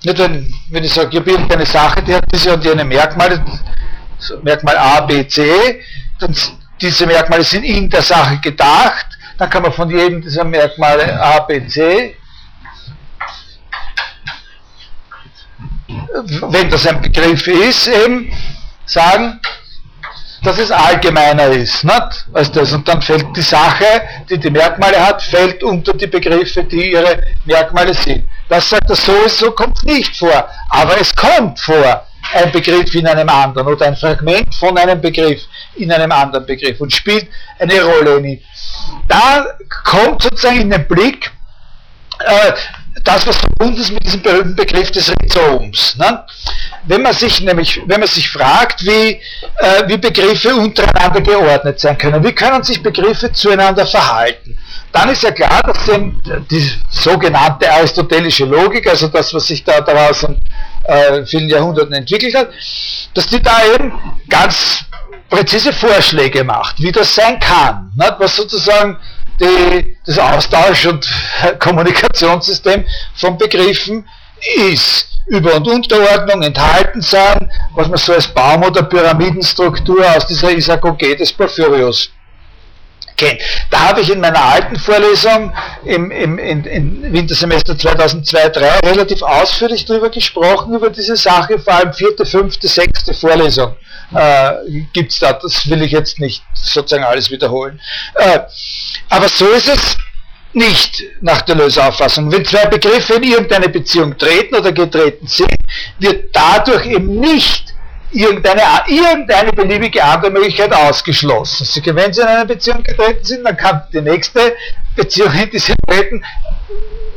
nicht 0.05 0.19
wenn, 0.19 0.55
wenn 0.71 0.85
ich 0.85 0.93
sage, 0.93 1.09
ich 1.13 1.17
habe 1.17 1.31
irgendeine 1.31 1.67
Sache, 1.67 2.03
die 2.03 2.15
hat 2.15 2.25
diese 2.33 2.53
und 2.53 2.65
jene 2.65 2.85
Merkmale, 2.85 3.43
Merkmal 4.43 4.77
A, 4.77 5.01
B, 5.01 5.27
C, 5.27 5.83
dann 6.19 6.35
diese 6.81 7.07
Merkmale 7.07 7.45
sind 7.45 7.65
in 7.65 7.89
der 7.89 8.03
Sache 8.03 8.39
gedacht, 8.39 9.07
dann 9.39 9.51
kann 9.51 9.63
man 9.63 9.73
von 9.73 9.91
jedem 9.91 10.23
dieser 10.23 10.45
Merkmale 10.45 11.21
A, 11.21 11.41
B, 11.41 11.67
C, 11.67 12.17
wenn 16.51 16.71
das 16.71 16.87
ein 16.87 17.01
Begriff 17.01 17.47
ist, 17.47 17.87
eben 17.89 18.33
sagen, 18.85 19.41
dass 20.43 20.59
es 20.59 20.71
allgemeiner 20.71 21.47
ist, 21.49 21.85
nicht? 21.85 22.27
als 22.33 22.53
das. 22.53 22.73
Und 22.73 22.87
dann 22.87 23.03
fällt 23.03 23.37
die 23.37 23.43
Sache, 23.43 24.03
die 24.29 24.39
die 24.39 24.51
Merkmale 24.51 25.05
hat, 25.05 25.23
fällt 25.23 25.63
unter 25.63 25.93
die 25.93 26.07
Begriffe, 26.07 26.63
die 26.65 26.93
ihre 26.93 27.23
Merkmale 27.45 27.95
sind. 27.95 28.29
Das 28.49 28.69
sagt 28.71 28.89
er 28.89 28.97
sowieso, 28.97 29.51
kommt 29.53 29.83
nicht 29.85 30.17
vor, 30.17 30.49
aber 30.71 31.01
es 31.01 31.15
kommt 31.15 31.59
vor, 31.59 32.07
ein 32.35 32.53
Begriff 32.53 32.95
in 32.95 33.07
einem 33.07 33.29
anderen 33.29 33.67
oder 33.67 33.87
ein 33.87 33.97
Fragment 33.97 34.55
von 34.55 34.77
einem 34.77 35.01
Begriff 35.01 35.43
in 35.77 35.91
einem 35.93 36.13
anderen 36.13 36.47
Begriff 36.47 36.81
und 36.81 36.93
spielt 36.93 37.29
eine 37.59 37.83
Rolle 37.83 38.17
in 38.17 38.25
ihm. 38.25 38.41
Da 39.09 39.47
kommt 39.85 40.23
sozusagen 40.23 40.61
in 40.61 40.71
den 40.71 40.87
Blick 40.87 41.31
äh, 42.21 42.53
das, 43.05 43.27
was 43.27 43.37
verbunden 43.37 43.81
ist 43.81 43.93
mit 43.93 44.05
diesem 44.05 44.23
berühmten 44.23 44.57
Begriff 44.57 44.91
des 44.91 45.11
Rhizoms. 45.11 45.97
Ne? 45.97 46.25
Wenn 46.85 47.03
man 47.03 47.13
sich 47.13 47.41
nämlich, 47.41 47.81
wenn 47.87 48.01
man 48.01 48.09
sich 48.09 48.29
fragt, 48.29 48.85
wie, 48.85 49.21
äh, 49.59 49.87
wie 49.87 49.97
Begriffe 49.97 50.55
untereinander 50.55 51.21
geordnet 51.21 51.79
sein 51.79 51.97
können, 51.97 52.25
wie 52.25 52.33
können 52.33 52.63
sich 52.63 52.83
Begriffe 52.83 53.33
zueinander 53.33 53.87
verhalten, 53.87 54.59
dann 54.97 55.11
ist 55.11 55.23
ja 55.23 55.31
klar, 55.31 55.63
dass 55.63 55.85
den, 55.85 56.23
die 56.51 56.73
sogenannte 56.91 57.71
aristotelische 57.71 58.47
Logik, 58.47 58.89
also 58.89 59.09
das, 59.09 59.35
was 59.35 59.47
sich 59.47 59.63
da 59.63 59.83
daraus 59.83 60.23
in 60.23 60.41
äh, 60.85 61.27
vielen 61.27 61.51
Jahrhunderten 61.51 61.93
entwickelt 61.93 62.35
hat, 62.35 62.49
dass 63.13 63.27
die 63.27 63.43
da 63.43 63.59
eben 63.75 63.93
ganz 64.27 64.87
präzise 65.29 65.75
Vorschläge 65.75 66.45
macht, 66.45 66.81
wie 66.81 66.93
das 66.93 67.15
sein 67.15 67.39
kann, 67.39 67.93
nicht? 67.95 68.15
was 68.19 68.37
sozusagen 68.37 68.97
die, 69.39 69.99
das 70.07 70.19
Austausch- 70.19 70.87
und 70.87 71.07
Kommunikationssystem 71.59 72.87
von 73.17 73.37
Begriffen 73.37 74.09
ist. 74.73 75.09
Über- 75.27 75.57
und 75.57 75.67
Unterordnung 75.67 76.41
enthalten 76.43 77.03
sein, 77.03 77.51
was 77.75 77.89
man 77.89 77.99
so 77.99 78.15
als 78.15 78.29
Baum- 78.29 78.63
oder 78.63 78.85
Pyramidenstruktur 78.85 80.07
aus 80.17 80.25
dieser 80.29 80.53
Isagoge 80.53 81.17
des 81.17 81.33
Porphyrios 81.33 82.11
kennt. 83.17 83.41
Da 83.71 83.89
habe 83.89 84.01
ich 84.01 84.11
in 84.11 84.21
meiner 84.21 84.43
alten 84.43 84.77
Vorlesung 84.77 85.53
im, 85.85 86.11
im, 86.11 86.39
im, 86.39 86.65
im 86.65 87.13
Wintersemester 87.13 87.75
2002-2003 87.75 88.87
relativ 88.87 89.23
ausführlich 89.23 89.85
darüber 89.85 90.11
gesprochen, 90.11 90.75
über 90.75 90.91
diese 90.91 91.17
Sache, 91.17 91.59
vor 91.59 91.75
allem 91.75 91.93
vierte, 91.93 92.27
fünfte, 92.27 92.69
sechste 92.69 93.15
Vorlesung 93.15 93.77
äh, 94.15 94.53
gibt 94.93 95.13
es 95.13 95.19
da. 95.19 95.33
Das 95.33 95.69
will 95.69 95.83
ich 95.83 95.93
jetzt 95.93 96.19
nicht 96.21 96.43
sozusagen 96.55 97.05
alles 97.05 97.31
wiederholen. 97.31 97.81
Äh, 98.15 98.41
aber 99.09 99.29
so 99.29 99.47
ist 99.49 99.69
es 99.69 99.97
nicht 100.53 101.03
nach 101.21 101.43
der 101.43 101.57
Lösauffassung. 101.57 102.33
Wenn 102.33 102.45
zwei 102.45 102.67
Begriffe 102.67 103.15
in 103.15 103.25
irgendeine 103.25 103.69
Beziehung 103.69 104.17
treten 104.17 104.55
oder 104.55 104.73
getreten 104.73 105.27
sind, 105.27 105.55
wird 105.99 106.35
dadurch 106.35 106.87
eben 106.87 107.21
nicht 107.21 107.76
irgendeine, 108.13 108.63
irgendeine 108.87 109.53
beliebige 109.53 110.03
andere 110.03 110.31
Möglichkeit 110.31 110.73
ausgeschlossen. 110.73 111.65
Sie, 111.65 111.83
wenn 111.95 112.13
Sie 112.13 112.21
in 112.23 112.27
einer 112.27 112.45
Beziehung 112.45 112.83
getreten 112.83 113.25
sind, 113.25 113.45
dann 113.45 113.57
kann 113.57 113.83
die 113.93 114.01
nächste 114.01 114.57
Beziehung, 114.95 115.33
in 115.33 115.51
die 115.51 115.59
Sie 115.59 115.75
treten, 115.89 116.25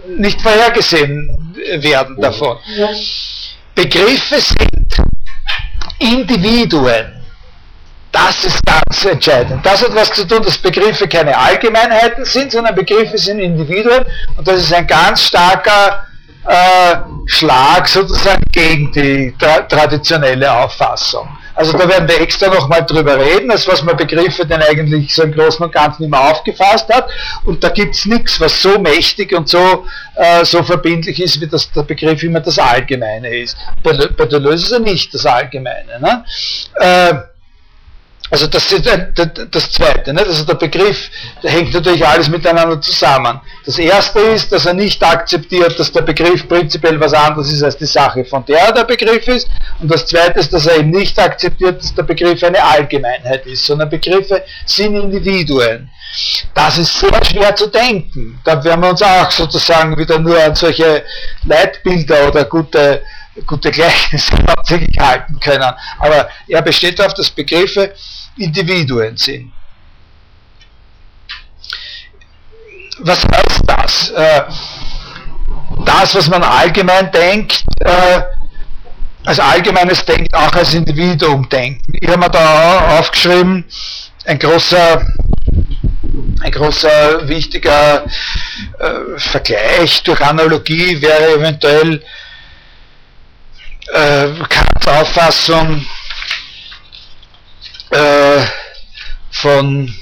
nicht 0.08 0.42
vorhergesehen 0.42 1.56
werden 1.78 2.20
davon. 2.20 2.58
Begriffe 3.76 4.40
sind 4.40 4.98
Individuen. 6.00 7.16
Das 8.12 8.44
ist 8.44 8.60
ganz 8.66 9.06
entscheidend. 9.06 9.64
Das 9.64 9.84
hat 9.84 9.94
was 9.94 10.12
zu 10.12 10.28
tun, 10.28 10.42
dass 10.42 10.58
Begriffe 10.58 11.08
keine 11.08 11.38
Allgemeinheiten 11.38 12.26
sind, 12.26 12.52
sondern 12.52 12.74
Begriffe 12.74 13.18
sind 13.18 13.40
Individuen 13.40 14.04
und 14.36 14.48
das 14.48 14.62
ist 14.62 14.74
ein 14.74 14.88
ganz 14.88 15.26
starker 15.26 16.08
äh, 16.48 16.96
Schlag 17.26 17.88
sozusagen 17.88 18.44
gegen 18.52 18.92
die 18.92 19.34
tra 19.38 19.62
traditionelle 19.62 20.52
Auffassung. 20.52 21.28
Also 21.60 21.78
da 21.78 21.90
werden 21.90 22.08
wir 22.08 22.22
extra 22.22 22.48
nochmal 22.48 22.86
drüber 22.86 23.20
reden, 23.20 23.52
als 23.52 23.68
was 23.68 23.84
man 23.84 23.98
Begriffe 23.98 24.46
denn 24.46 24.62
eigentlich 24.62 25.14
so 25.14 25.24
im 25.24 25.34
Großen 25.34 25.62
und 25.66 25.74
Ganzen 25.74 26.06
immer 26.06 26.32
aufgefasst 26.32 26.88
hat. 26.88 27.10
Und 27.44 27.62
da 27.62 27.68
gibt 27.68 27.96
es 27.96 28.06
nichts, 28.06 28.40
was 28.40 28.62
so 28.62 28.80
mächtig 28.80 29.34
und 29.34 29.50
so, 29.50 29.86
äh, 30.16 30.46
so 30.46 30.64
verbindlich 30.64 31.22
ist, 31.22 31.42
wie 31.42 31.48
das, 31.48 31.70
der 31.74 31.84
Begriff 31.84 32.24
immer 32.24 32.40
das 32.40 32.58
Allgemeine 32.58 33.36
ist. 33.36 33.58
Bei, 33.84 33.92
bei 33.92 34.26
Deleuze 34.26 34.64
ist 34.64 34.72
er 34.72 34.80
nicht 34.80 35.14
das 35.14 35.26
Allgemeine. 35.26 36.00
Ne? 36.00 36.24
Äh, 36.76 37.14
also 38.32 38.48
das 38.48 38.72
ist 38.72 38.88
das 39.52 39.72
Zweite, 39.72 40.14
ne? 40.14 40.22
also 40.22 40.46
der 40.46 40.56
Begriff, 40.56 41.10
der 41.42 41.52
hängt 41.52 41.74
natürlich 41.74 42.06
alles 42.06 42.30
miteinander 42.30 42.80
zusammen. 42.80 43.42
Das 43.66 43.78
Erste 43.80 44.20
ist, 44.20 44.52
dass 44.52 44.66
er 44.66 44.74
nicht 44.74 45.02
akzeptiert, 45.04 45.80
dass 45.80 45.92
der 45.92 46.04
Begriff 46.04 46.48
prinzipiell 46.48 47.00
was 47.00 47.14
anderes 47.14 47.52
ist 47.52 47.64
als 47.64 47.78
die 47.78 47.86
Sache, 47.86 48.24
von 48.26 48.46
der 48.46 48.72
der 48.72 48.84
Begriff 48.84 49.28
ist. 49.28 49.48
Und 49.80 49.92
das 49.92 50.06
Zweite 50.06 50.40
ist, 50.40 50.54
dass 50.54 50.68
er 50.68 50.78
eben 50.78 50.92
nicht 50.92 51.18
akzeptiert, 51.18 51.82
dass 51.82 51.94
der 51.96 52.04
Begriff 52.04 52.44
eine 52.44 52.64
Allgemeinheit 52.64 53.46
ist, 53.48 53.66
sondern 53.66 53.90
Begriffe 53.90 54.44
sind 54.66 54.96
Individuen. 54.96 55.90
Das 56.54 56.78
ist 56.78 57.00
sehr 57.00 57.24
schwer 57.26 57.56
zu 57.56 57.68
denken. 57.68 58.40
Da 58.44 58.64
werden 58.64 58.82
wir 58.82 58.90
uns 58.90 59.02
auch 59.02 59.30
sozusagen 59.32 59.98
wieder 59.98 60.20
nur 60.20 60.42
an 60.42 60.56
solche 60.56 61.04
Leitbilder 61.46 62.28
oder 62.28 62.46
gute, 62.46 63.02
gute 63.46 63.72
Gleichnisse 63.72 64.34
hauptsächlich 64.50 64.98
halten 65.00 65.40
können. 65.40 65.74
Aber 66.00 66.30
er 66.48 66.62
besteht 66.62 67.00
darauf, 67.00 67.14
dass 67.14 67.30
Begriffe 67.30 67.94
Individuen 68.40 69.18
sind. 69.18 69.52
Was 73.00 73.24
heißt 73.24 73.62
das? 73.66 74.10
Äh, 74.12 74.44
das, 75.86 76.16
was 76.16 76.30
man 76.30 76.44
allgemein 76.44 77.12
denkt, 77.12 77.64
äh, 77.80 78.22
als 79.26 79.40
allgemeines 79.40 80.04
Denken 80.06 80.34
auch 80.34 80.54
als 80.54 80.74
Individuum 80.74 81.48
denken. 81.50 81.82
Ich 81.94 82.08
habe 82.08 82.20
mir 82.20 82.30
da 82.30 83.00
aufgeschrieben, 83.00 83.66
ein 84.26 84.40
großer, 84.40 85.06
ein 86.42 86.52
großer 86.52 87.28
wichtiger 87.28 88.06
äh, 88.80 89.18
Vergleich 89.18 90.04
durch 90.04 90.22
Analogie 90.22 91.02
wäre 91.02 91.36
eventuell 91.36 92.04
Kants 93.92 94.88
Auffassung 94.88 95.84
äh, 97.92 98.46
von, 99.32 99.94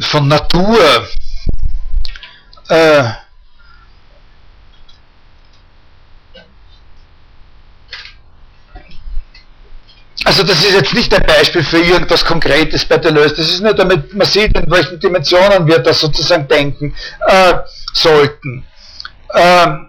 von 0.00 0.28
Natur 0.28 1.08
äh, 2.68 3.04
Also 10.28 10.42
das 10.42 10.62
ist 10.62 10.74
jetzt 10.74 10.92
nicht 10.92 11.14
ein 11.14 11.22
Beispiel 11.22 11.64
für 11.64 11.78
irgendwas 11.78 12.22
Konkretes 12.22 12.84
bei 12.84 12.98
Deleuze, 12.98 13.36
das 13.36 13.48
ist 13.48 13.62
nur 13.62 13.72
damit 13.72 14.12
man 14.14 14.26
sieht, 14.26 14.54
in 14.58 14.70
welchen 14.70 15.00
Dimensionen 15.00 15.66
wir 15.66 15.78
das 15.78 16.00
sozusagen 16.00 16.46
denken 16.46 16.94
äh, 17.26 17.54
sollten. 17.94 18.62
Ähm, 19.34 19.88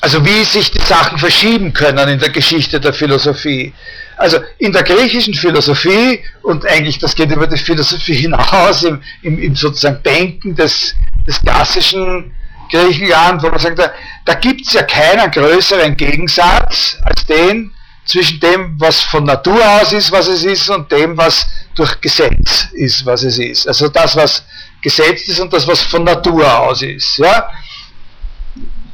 also 0.00 0.26
wie 0.26 0.42
sich 0.44 0.72
die 0.72 0.80
Sachen 0.80 1.18
verschieben 1.18 1.72
können 1.72 2.08
in 2.08 2.18
der 2.18 2.30
Geschichte 2.30 2.80
der 2.80 2.92
Philosophie. 2.92 3.72
Also 4.16 4.38
in 4.58 4.72
der 4.72 4.82
griechischen 4.82 5.34
Philosophie, 5.34 6.20
und 6.42 6.66
eigentlich 6.66 6.98
das 6.98 7.14
geht 7.14 7.30
über 7.30 7.46
die 7.46 7.56
Philosophie 7.56 8.14
hinaus, 8.26 8.84
im, 8.84 9.02
im, 9.22 9.38
im 9.38 9.56
sozusagen 9.56 10.02
Denken 10.02 10.54
des, 10.54 10.94
des 11.26 11.40
klassischen 11.40 12.32
Griechenland, 12.70 13.42
wo 13.42 13.48
man 13.48 13.58
sagt, 13.58 13.78
da, 13.78 13.92
da 14.24 14.34
gibt 14.34 14.66
es 14.66 14.72
ja 14.72 14.82
keinen 14.82 15.30
größeren 15.30 15.96
Gegensatz 15.96 16.96
als 17.02 17.26
den 17.26 17.72
zwischen 18.04 18.38
dem, 18.40 18.78
was 18.78 19.00
von 19.00 19.24
Natur 19.24 19.60
aus 19.80 19.92
ist, 19.92 20.12
was 20.12 20.28
es 20.28 20.44
ist, 20.44 20.68
und 20.68 20.90
dem, 20.92 21.16
was 21.16 21.46
durch 21.74 22.00
Gesetz 22.00 22.68
ist, 22.72 23.04
was 23.06 23.22
es 23.22 23.38
ist. 23.38 23.66
Also 23.66 23.88
das, 23.88 24.14
was 24.16 24.44
gesetzt 24.82 25.28
ist 25.28 25.40
und 25.40 25.52
das, 25.52 25.66
was 25.66 25.80
von 25.82 26.04
Natur 26.04 26.60
aus 26.60 26.82
ist. 26.82 27.18
Ja? 27.18 27.48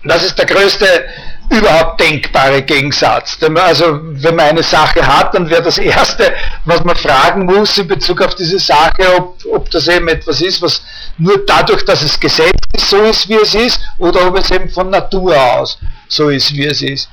Das 0.04 0.24
ist 0.24 0.38
der 0.38 0.46
größte 0.46 0.86
überhaupt 1.50 2.00
denkbare 2.00 2.62
Gegensatz. 2.62 3.38
Also 3.42 4.00
wenn 4.02 4.36
man 4.36 4.46
eine 4.46 4.62
Sache 4.62 5.04
hat, 5.04 5.34
dann 5.34 5.50
wäre 5.50 5.62
das 5.62 5.78
Erste, 5.78 6.32
was 6.64 6.84
man 6.84 6.96
fragen 6.96 7.44
muss 7.44 7.76
in 7.76 7.88
Bezug 7.88 8.22
auf 8.22 8.34
diese 8.34 8.58
Sache, 8.58 9.16
ob, 9.16 9.36
ob 9.52 9.70
das 9.70 9.88
eben 9.88 10.08
etwas 10.08 10.40
ist, 10.40 10.62
was 10.62 10.82
nur 11.18 11.44
dadurch, 11.44 11.84
dass 11.84 12.02
es 12.02 12.18
gesetzt 12.18 12.54
ist, 12.74 12.88
so 12.88 13.02
ist, 13.02 13.28
wie 13.28 13.34
es 13.34 13.54
ist, 13.54 13.80
oder 13.98 14.28
ob 14.28 14.38
es 14.38 14.50
eben 14.50 14.70
von 14.70 14.90
Natur 14.90 15.36
aus 15.36 15.78
so 16.08 16.28
ist, 16.28 16.54
wie 16.54 16.66
es 16.66 16.82
ist. 16.82 17.10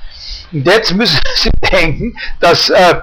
Und 0.52 0.66
jetzt 0.66 0.94
müssen 0.94 1.20
Sie 1.36 1.50
denken, 1.72 2.16
dass 2.40 2.70
äh, 2.70 2.96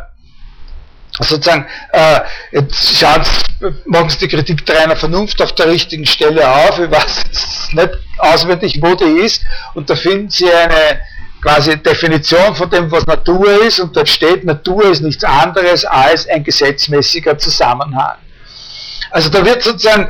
sozusagen, 1.18 1.66
äh, 1.92 2.20
jetzt 2.52 2.98
schauen 2.98 3.22
Sie, 3.24 3.74
machen 3.86 4.08
Sie 4.10 4.18
die 4.18 4.28
Kritik 4.28 4.64
der 4.66 4.80
reiner 4.80 4.96
Vernunft 4.96 5.42
auf 5.42 5.52
der 5.54 5.68
richtigen 5.68 6.06
Stelle 6.06 6.48
auf, 6.48 6.78
ich 6.78 6.90
weiß 6.90 7.72
nicht 7.72 7.90
auswendig, 8.18 8.78
wo 8.80 8.94
die 8.94 9.20
ist, 9.24 9.42
und 9.74 9.90
da 9.90 9.96
finden 9.96 10.30
Sie 10.30 10.50
eine 10.50 11.00
quasi 11.44 11.76
Definition 11.76 12.56
von 12.56 12.70
dem, 12.70 12.90
was 12.90 13.06
Natur 13.06 13.62
ist, 13.66 13.78
und 13.78 13.94
dort 13.94 14.08
steht, 14.08 14.44
Natur 14.44 14.90
ist 14.90 15.02
nichts 15.02 15.22
anderes 15.22 15.84
als 15.84 16.26
ein 16.26 16.42
gesetzmäßiger 16.42 17.36
Zusammenhang. 17.36 18.16
Also 19.10 19.28
da 19.28 19.44
wird 19.44 19.62
sozusagen 19.62 20.08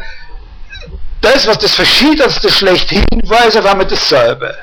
das, 1.20 1.46
was 1.48 1.58
das 1.58 1.74
Verschiedenste 1.74 2.48
schlechthin 2.50 3.04
war, 3.24 3.46
ist 3.46 3.56
auf 3.56 3.66
einmal 3.66 3.86
dasselbe. 3.86 4.54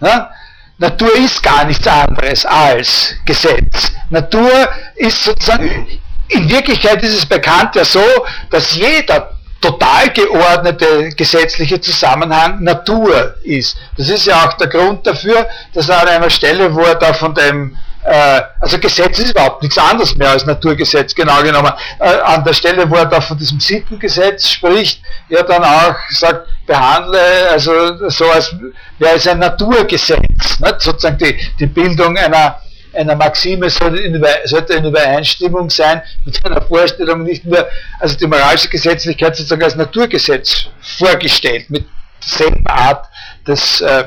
Ja? 0.00 0.30
Natur 0.78 1.14
ist 1.14 1.40
gar 1.40 1.64
nichts 1.64 1.86
anderes 1.86 2.44
als 2.44 3.14
Gesetz. 3.24 3.92
Natur 4.10 4.68
ist 4.96 5.22
sozusagen, 5.22 5.86
in 6.28 6.50
Wirklichkeit 6.50 7.00
ist 7.04 7.16
es 7.16 7.26
bekannt 7.26 7.76
ja 7.76 7.84
so, 7.84 8.04
dass 8.50 8.74
jeder 8.74 9.37
total 9.60 10.10
geordnete 10.10 11.10
gesetzliche 11.10 11.80
Zusammenhang 11.80 12.62
Natur 12.62 13.34
ist. 13.42 13.76
Das 13.96 14.08
ist 14.08 14.26
ja 14.26 14.46
auch 14.46 14.52
der 14.54 14.68
Grund 14.68 15.06
dafür, 15.06 15.46
dass 15.74 15.88
er 15.88 16.02
an 16.02 16.08
einer 16.08 16.30
Stelle, 16.30 16.74
wo 16.74 16.80
er 16.80 16.94
da 16.94 17.12
von 17.12 17.34
dem 17.34 17.76
äh, 18.04 18.42
also 18.60 18.78
Gesetz 18.78 19.18
ist 19.18 19.30
überhaupt 19.32 19.62
nichts 19.62 19.76
anderes 19.76 20.14
mehr 20.14 20.30
als 20.30 20.46
Naturgesetz, 20.46 21.14
genau 21.14 21.42
genommen. 21.42 21.72
Äh, 21.98 22.08
an 22.20 22.44
der 22.44 22.54
Stelle, 22.54 22.88
wo 22.88 22.94
er 22.94 23.06
da 23.06 23.20
von 23.20 23.36
diesem 23.36 23.60
Sittengesetz 23.60 24.48
spricht, 24.48 25.02
ja 25.28 25.42
dann 25.42 25.64
auch 25.64 25.96
sagt, 26.10 26.46
behandle, 26.66 27.50
also 27.50 28.08
so 28.08 28.30
als 28.30 28.54
wäre 28.98 29.16
es 29.16 29.26
ein 29.26 29.40
Naturgesetz, 29.40 30.20
nicht? 30.60 30.80
sozusagen 30.80 31.18
die, 31.18 31.36
die 31.58 31.66
Bildung 31.66 32.16
einer, 32.16 32.60
einer 32.94 33.16
Maxime 33.16 33.70
sollte 33.70 33.98
in, 34.02 34.24
sollte 34.44 34.74
in 34.74 34.84
Übereinstimmung 34.84 35.70
sein 35.70 36.02
mit 36.24 36.44
einer 36.44 36.62
Vorstellung, 36.62 37.22
nicht 37.22 37.44
nur, 37.44 37.68
also 38.00 38.16
die 38.16 38.26
moralische 38.26 38.68
Gesetzlichkeit 38.68 39.36
sozusagen 39.36 39.62
als 39.62 39.76
Naturgesetz 39.76 40.68
vorgestellt, 40.80 41.68
mit 41.70 41.86
derselben 42.22 42.66
Art 42.66 43.06
des 43.46 43.80
äh, 43.80 44.04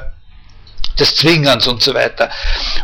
des 0.99 1.15
Zwingens 1.15 1.67
und 1.67 1.81
so 1.81 1.93
weiter. 1.93 2.29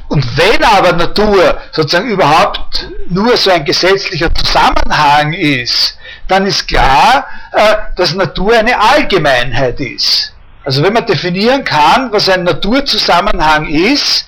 Und 0.08 0.26
wenn 0.38 0.64
aber 0.64 0.94
Natur 0.94 1.60
sozusagen 1.72 2.10
überhaupt 2.10 2.88
nur 3.10 3.36
so 3.38 3.52
ein 3.52 3.66
gesetzlicher 3.66 4.34
Zusammenhang 4.34 5.34
ist, 5.34 5.98
dann 6.28 6.46
ist 6.46 6.68
klar, 6.68 7.28
äh, 7.54 7.76
dass 7.96 8.14
Natur 8.14 8.54
eine 8.58 8.80
Allgemeinheit 8.80 9.80
ist. 9.80 10.34
Also 10.64 10.84
wenn 10.84 10.94
man 10.94 11.06
definieren 11.06 11.64
kann, 11.64 12.12
was 12.12 12.28
ein 12.28 12.44
Naturzusammenhang 12.44 13.68
ist, 13.70 14.26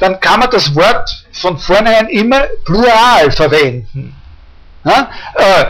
dann 0.00 0.18
kann 0.18 0.40
man 0.40 0.50
das 0.50 0.74
Wort 0.74 1.24
von 1.32 1.58
vornherein 1.58 2.08
immer 2.08 2.40
plural 2.64 3.30
verwenden. 3.30 4.16
Ja? 4.84 5.10
Äh, 5.34 5.64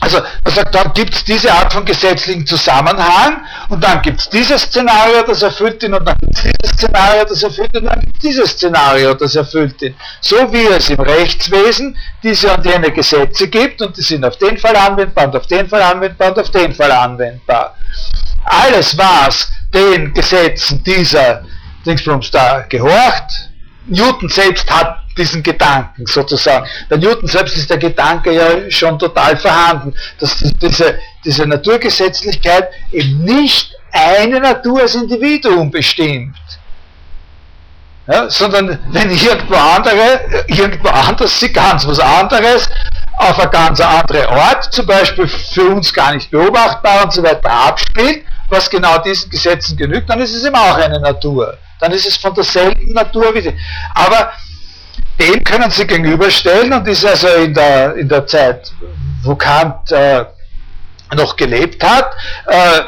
also 0.00 0.18
man 0.44 0.54
sagt, 0.54 0.74
dann 0.74 0.92
gibt 0.92 1.14
es 1.14 1.24
diese 1.24 1.52
Art 1.52 1.72
von 1.72 1.84
gesetzlichen 1.84 2.46
Zusammenhang 2.46 3.44
und 3.68 3.82
dann 3.82 4.00
gibt 4.02 4.20
es 4.20 4.28
dieses 4.28 4.62
Szenario, 4.62 5.22
das 5.26 5.42
erfüllt 5.42 5.82
ihn 5.82 5.94
und 5.94 6.04
dann 6.04 6.16
gibt 6.20 6.36
es 6.36 6.42
dieses 6.42 6.76
Szenario, 6.76 7.24
das 7.24 7.42
erfüllt 7.42 7.74
ihn 7.74 7.80
und 7.80 7.86
dann 7.86 8.00
gibt 8.00 8.16
es 8.16 8.20
dieses 8.20 8.50
Szenario, 8.50 9.14
das 9.14 9.34
erfüllt 9.34 9.82
ihn. 9.82 9.94
So 10.20 10.52
wie 10.52 10.66
es 10.66 10.90
im 10.90 11.00
Rechtswesen 11.00 11.96
diese 12.22 12.52
und 12.52 12.64
jene 12.64 12.92
Gesetze 12.92 13.48
gibt 13.48 13.82
und 13.82 13.96
die 13.96 14.02
sind 14.02 14.24
auf 14.24 14.36
den 14.36 14.56
Fall 14.58 14.76
anwendbar 14.76 15.24
und 15.24 15.36
auf 15.36 15.46
den 15.46 15.68
Fall 15.68 15.82
anwendbar 15.82 16.28
und 16.28 16.38
auf 16.38 16.50
den 16.50 16.72
Fall 16.72 16.92
anwendbar. 16.92 17.74
Alles, 18.44 18.96
was 18.96 19.50
den 19.74 20.14
Gesetzen 20.14 20.82
dieser 20.84 21.42
Dingsbums 21.88 22.30
da 22.30 22.64
gehorcht, 22.68 23.50
Newton 23.86 24.28
selbst 24.28 24.70
hat 24.70 24.98
diesen 25.16 25.42
Gedanken 25.42 26.06
sozusagen. 26.06 26.66
Bei 26.88 26.96
Newton 26.96 27.26
selbst 27.26 27.56
ist 27.56 27.70
der 27.70 27.78
Gedanke 27.78 28.32
ja 28.32 28.70
schon 28.70 28.98
total 28.98 29.36
vorhanden, 29.36 29.94
dass 30.20 30.36
diese, 30.36 30.98
diese 31.24 31.46
Naturgesetzlichkeit 31.46 32.68
eben 32.92 33.24
nicht 33.24 33.74
eine 33.90 34.40
Natur 34.40 34.82
als 34.82 34.94
Individuum 34.94 35.70
bestimmt, 35.70 36.36
ja, 38.06 38.28
sondern 38.30 38.78
wenn 38.90 39.10
irgendwo 39.10 39.54
andere, 39.54 40.44
irgendwo 40.46 40.88
anders 40.88 41.40
sie 41.40 41.52
ganz 41.52 41.86
was 41.86 41.98
anderes 41.98 42.68
auf 43.18 43.38
eine 43.38 43.50
ganz 43.50 43.80
andere 43.80 44.28
Ort, 44.28 44.72
zum 44.72 44.86
Beispiel 44.86 45.26
für 45.26 45.68
uns 45.68 45.92
gar 45.92 46.14
nicht 46.14 46.30
beobachtbar 46.30 47.04
und 47.04 47.12
so 47.12 47.22
weiter 47.22 47.50
abspielt, 47.50 48.24
was 48.48 48.70
genau 48.70 48.98
diesen 48.98 49.28
Gesetzen 49.30 49.76
genügt, 49.76 50.08
dann 50.08 50.20
ist 50.20 50.34
es 50.34 50.44
eben 50.44 50.54
auch 50.54 50.76
eine 50.76 51.00
Natur. 51.00 51.58
Dann 51.80 51.92
ist 51.92 52.06
es 52.06 52.16
von 52.16 52.34
derselben 52.34 52.92
Natur 52.92 53.34
wie 53.34 53.42
sie. 53.42 53.54
Aber 53.94 54.32
dem 55.18 55.42
können 55.42 55.70
Sie 55.70 55.86
gegenüberstellen 55.86 56.72
und 56.72 56.86
ist 56.86 57.04
also 57.04 57.28
in 57.28 57.54
der, 57.54 57.94
in 57.96 58.08
der 58.08 58.26
Zeit, 58.26 58.72
wo 59.22 59.34
Kant 59.34 59.90
äh, 59.90 60.24
noch 61.14 61.36
gelebt 61.36 61.82
hat, 61.82 62.12
äh, 62.46 62.82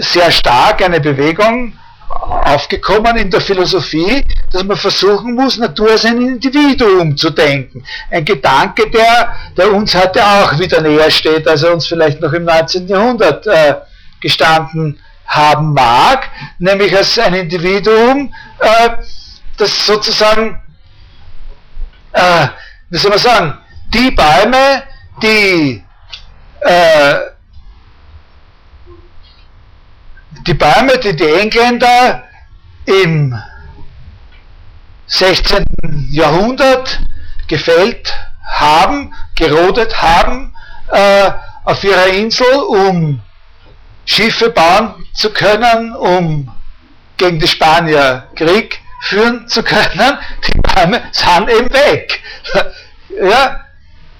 sehr 0.00 0.30
stark 0.30 0.82
eine 0.82 1.00
Bewegung 1.00 1.76
aufgekommen 2.08 3.16
in 3.16 3.30
der 3.30 3.40
Philosophie, 3.40 4.22
dass 4.52 4.62
man 4.64 4.76
versuchen 4.76 5.34
muss, 5.34 5.56
Natur 5.58 5.90
als 5.90 6.04
ein 6.04 6.20
Individuum 6.20 7.16
zu 7.16 7.30
denken. 7.30 7.84
Ein 8.10 8.24
Gedanke, 8.24 8.90
der, 8.90 9.34
der 9.56 9.72
uns 9.72 9.94
heute 9.94 10.22
auch 10.24 10.58
wieder 10.58 10.82
näher 10.82 11.10
steht, 11.10 11.48
als 11.48 11.62
er 11.62 11.72
uns 11.72 11.86
vielleicht 11.86 12.20
noch 12.20 12.32
im 12.32 12.44
19. 12.44 12.86
Jahrhundert 12.86 13.46
äh, 13.46 13.76
gestanden 14.20 15.00
haben 15.32 15.72
mag, 15.72 16.28
nämlich 16.58 16.96
als 16.96 17.18
ein 17.18 17.34
Individuum, 17.34 18.32
äh, 18.60 18.90
das 19.56 19.86
sozusagen 19.86 20.62
äh, 22.12 22.48
wie 22.90 22.98
soll 22.98 23.10
man 23.10 23.18
sagen, 23.18 23.58
die 23.88 24.10
Bäume, 24.10 24.82
die 25.22 25.82
äh, 26.60 27.14
die 30.46 30.54
Bäume, 30.54 30.98
die 30.98 31.16
die 31.16 31.24
Engländer 31.24 32.24
im 32.84 33.40
16. 35.06 35.64
Jahrhundert 36.10 37.00
gefällt 37.48 38.12
haben, 38.44 39.14
gerodet 39.34 40.00
haben 40.02 40.54
äh, 40.90 41.30
auf 41.64 41.82
ihrer 41.84 42.08
Insel, 42.08 42.54
um 42.54 43.20
Schiffe 44.12 44.50
bauen 44.50 45.06
zu 45.14 45.30
können, 45.30 45.94
um 45.94 46.50
gegen 47.16 47.38
die 47.38 47.48
Spanier 47.48 48.28
Krieg 48.36 48.80
führen 49.00 49.48
zu 49.48 49.62
können, 49.62 50.18
die 50.46 50.58
Bäume 50.60 51.02
sind 51.12 51.48
eben 51.50 51.72
weg. 51.72 52.20
Ja, 53.22 53.66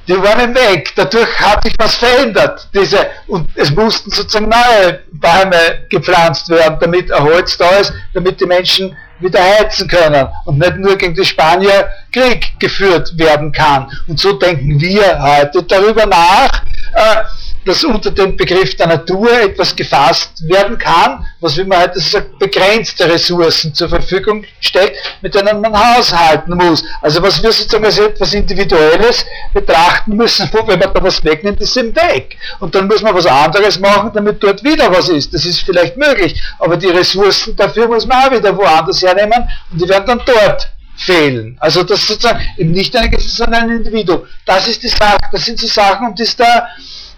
die 0.07 0.23
waren 0.23 0.41
eben 0.41 0.55
weg. 0.55 0.93
Dadurch 0.95 1.41
hat 1.41 1.65
sich 1.65 1.73
was 1.79 1.95
verändert. 1.95 2.69
Diese, 2.75 3.07
und 3.27 3.49
es 3.55 3.71
mussten 3.71 4.11
sozusagen 4.11 4.51
neue 4.51 5.01
Bäume 5.13 5.87
gepflanzt 5.89 6.51
werden, 6.51 6.77
damit 6.79 7.11
ein 7.11 7.23
Holz 7.25 7.57
da 7.57 7.71
ist, 7.71 7.91
damit 8.13 8.39
die 8.39 8.45
Menschen 8.45 8.95
wieder 9.19 9.43
heizen 9.43 9.89
können 9.89 10.29
und 10.45 10.59
nicht 10.59 10.77
nur 10.77 10.97
gegen 10.99 11.15
die 11.15 11.25
Spanier 11.25 11.89
Krieg 12.13 12.53
geführt 12.61 13.17
werden 13.17 13.51
kann. 13.51 13.91
Und 14.07 14.21
so 14.21 14.35
denken 14.35 14.79
wir 14.79 15.23
heute 15.23 15.63
darüber 15.63 16.05
nach, 16.05 16.63
äh, 16.95 17.23
dass 17.65 17.85
unter 17.85 18.11
dem 18.11 18.37
Begriff 18.37 18.77
der 18.77 18.89
Natur 18.89 19.31
etwas 19.33 19.75
gefasst 19.75 20.49
werden 20.49 20.79
kann, 20.79 21.27
was 21.41 21.57
wie 21.57 21.65
man 21.65 21.81
heute 21.81 22.01
sagt, 22.01 22.39
begrenzte 22.39 23.09
Ressourcen 23.09 23.75
zur 23.75 23.89
Verfügung 23.89 24.45
stellt, 24.61 24.93
mit 25.21 25.35
denen 25.35 25.61
man 25.61 25.73
haushalten 25.77 26.55
muss. 26.55 26.85
Also 27.01 27.23
was 27.23 27.43
wir 27.43 27.53
sozusagen 27.53 27.85
als 27.85 27.99
etwas 27.99 28.35
Individuelles 28.35 29.25
betrachten 29.53 30.17
müssen, 30.17 30.49
wo 30.53 30.67
wenn 30.67 30.79
man 30.79 30.93
da 30.93 31.03
was 31.03 31.23
wegnimmt, 31.25 31.61
ist 31.61 31.77
eben 31.77 31.95
weg. 31.95 32.37
Und 32.61 32.75
dann 32.75 32.87
muss 32.87 33.03
man 33.03 33.15
was 33.15 33.27
anderes 33.27 33.79
machen, 33.79 34.11
damit 34.15 34.43
dort 34.43 34.63
wieder 34.65 34.91
was 34.93 35.09
ist. 35.09 35.33
Das 35.33 35.45
ist 35.45 35.61
vielleicht 35.61 35.97
möglich, 35.97 36.41
aber 36.59 36.77
die 36.77 36.89
Ressourcen 36.89 37.55
dafür 37.57 37.89
muss 37.89 38.07
man 38.07 38.25
auch 38.25 38.33
wieder 38.33 38.57
woanders 38.57 39.03
hernehmen 39.03 39.49
und 39.71 39.81
die 39.81 39.89
werden 39.89 40.07
dann 40.07 40.23
dort 40.25 40.69
fehlen. 40.97 41.57
Also 41.61 41.83
das 41.83 42.01
ist 42.01 42.09
sozusagen 42.09 42.41
eben 42.57 42.73
nicht 42.73 42.95
ein 42.97 43.11
Gesetz, 43.11 43.37
sondern 43.37 43.65
ein 43.65 43.77
Individuum. 43.77 44.23
Das 44.45 44.69
ist 44.69 44.83
die 44.83 44.89
Sache, 44.89 45.19
das 45.31 45.45
sind 45.45 45.59
so 45.59 45.67
Sachen, 45.67 46.09
um 46.09 46.15
die 46.15 46.23
es 46.23 46.37
da 46.37 46.69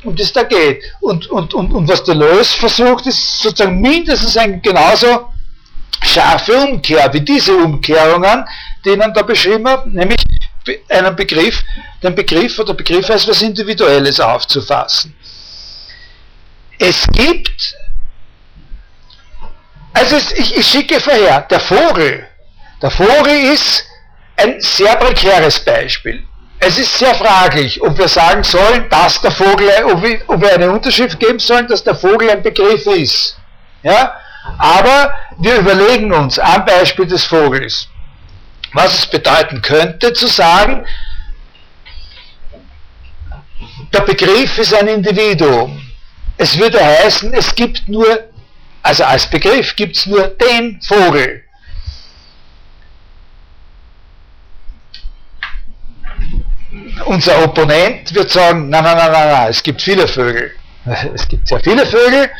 um 0.04 0.16
das 0.16 0.32
da 0.32 0.42
geht. 0.42 0.82
Und, 1.00 1.26
und, 1.28 1.54
und, 1.54 1.72
und 1.72 1.88
was 1.88 2.04
Deleuze 2.04 2.56
versucht, 2.58 3.06
ist 3.06 3.40
sozusagen 3.40 3.80
mindestens 3.80 4.36
eine 4.36 4.60
genauso 4.60 5.30
scharfe 6.02 6.56
Umkehr 6.56 7.12
wie 7.12 7.20
diese 7.20 7.56
Umkehrungen, 7.56 8.44
die 8.84 8.90
ich 8.90 9.12
da 9.14 9.22
beschrieben 9.22 9.68
habe, 9.68 9.90
nämlich 9.90 10.18
einen 10.88 11.14
Begriff, 11.14 11.62
den 12.02 12.14
Begriff 12.14 12.58
oder 12.58 12.74
Begriff 12.74 13.08
als 13.10 13.26
was 13.28 13.42
Individuelles 13.42 14.20
aufzufassen. 14.20 15.14
Es 16.78 17.06
gibt, 17.12 17.74
also 19.92 20.16
es, 20.16 20.32
ich, 20.32 20.56
ich 20.56 20.66
schicke 20.66 21.00
vorher, 21.00 21.42
der 21.42 21.60
Vogel, 21.60 22.26
der 22.82 22.90
Vogel 22.90 23.52
ist 23.52 23.84
ein 24.36 24.60
sehr 24.60 24.96
prekäres 24.96 25.60
Beispiel 25.60 26.26
es 26.66 26.78
ist 26.78 26.98
sehr 26.98 27.14
fraglich, 27.14 27.80
ob 27.82 27.98
wir 27.98 28.08
sagen 28.08 28.42
sollen, 28.42 28.88
dass 28.88 29.20
der 29.20 29.30
Vogel, 29.30 29.70
ob 30.26 30.40
wir, 30.40 30.54
eine 30.54 30.70
Unterschrift 30.70 31.20
geben 31.20 31.38
sollen, 31.38 31.68
dass 31.68 31.84
der 31.84 31.94
Vogel 31.94 32.30
ein 32.30 32.42
Begriff 32.42 32.86
ist. 32.86 33.36
Ja? 33.82 34.14
Aber 34.58 35.14
wir 35.38 35.56
überlegen 35.56 36.12
uns 36.12 36.38
am 36.38 36.64
Beispiel 36.64 37.06
des 37.06 37.24
Vogels, 37.24 37.88
was 38.72 38.98
es 38.98 39.06
bedeuten 39.06 39.60
könnte 39.60 40.12
zu 40.14 40.26
sagen, 40.26 40.86
der 43.92 44.00
Begriff 44.00 44.56
ist 44.58 44.74
ein 44.74 44.88
Individuum. 44.88 45.80
Es 46.38 46.58
würde 46.58 46.82
heißen, 46.84 47.32
es 47.34 47.54
gibt 47.54 47.88
nur, 47.88 48.24
also 48.82 49.04
als 49.04 49.28
Begriff 49.28 49.76
gibt 49.76 49.96
es 49.96 50.06
nur 50.06 50.28
den 50.28 50.80
Vogel. 50.82 51.43
Unser 57.06 57.44
Opponent 57.44 58.14
wird 58.14 58.30
sagen, 58.30 58.68
nein, 58.68 58.84
nein, 58.84 58.96
nein, 58.96 59.12
nein, 59.12 59.28
nein, 59.28 59.46
es 59.50 59.62
gibt 59.62 59.82
viele 59.82 60.06
Vögel. 60.08 60.52
Es 61.14 61.26
gibt 61.28 61.48
sehr 61.48 61.60
viele 61.60 61.86
Vögel. 61.86 62.30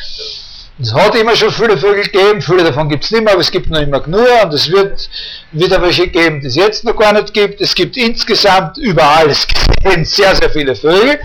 Es 0.81 0.93
hat 0.93 1.15
immer 1.15 1.37
schon 1.37 1.53
viele 1.53 1.79
Vögel 1.79 2.03
gegeben, 2.03 2.43
viele 2.43 2.65
davon 2.65 2.89
gibt 2.89 3.05
es 3.05 3.11
nicht 3.13 3.23
mehr, 3.23 3.33
aber 3.33 3.43
es 3.43 3.51
gibt 3.51 3.71
noch 3.71 3.81
immer 3.81 4.01
genug 4.01 4.27
und 4.43 4.53
es 4.53 4.69
wird 4.71 5.09
wieder 5.53 5.81
welche 5.81 6.09
geben, 6.09 6.41
die 6.41 6.49
es 6.49 6.57
jetzt 6.57 6.85
noch 6.85 6.97
gar 6.97 7.13
nicht 7.13 7.33
gibt. 7.33 7.61
Es 7.61 7.75
gibt 7.75 7.97
insgesamt 7.97 8.77
überall 8.79 9.29
gesehen 9.29 10.05
sehr, 10.05 10.35
sehr 10.35 10.51
viele 10.51 10.75
Vögel. 10.75 11.21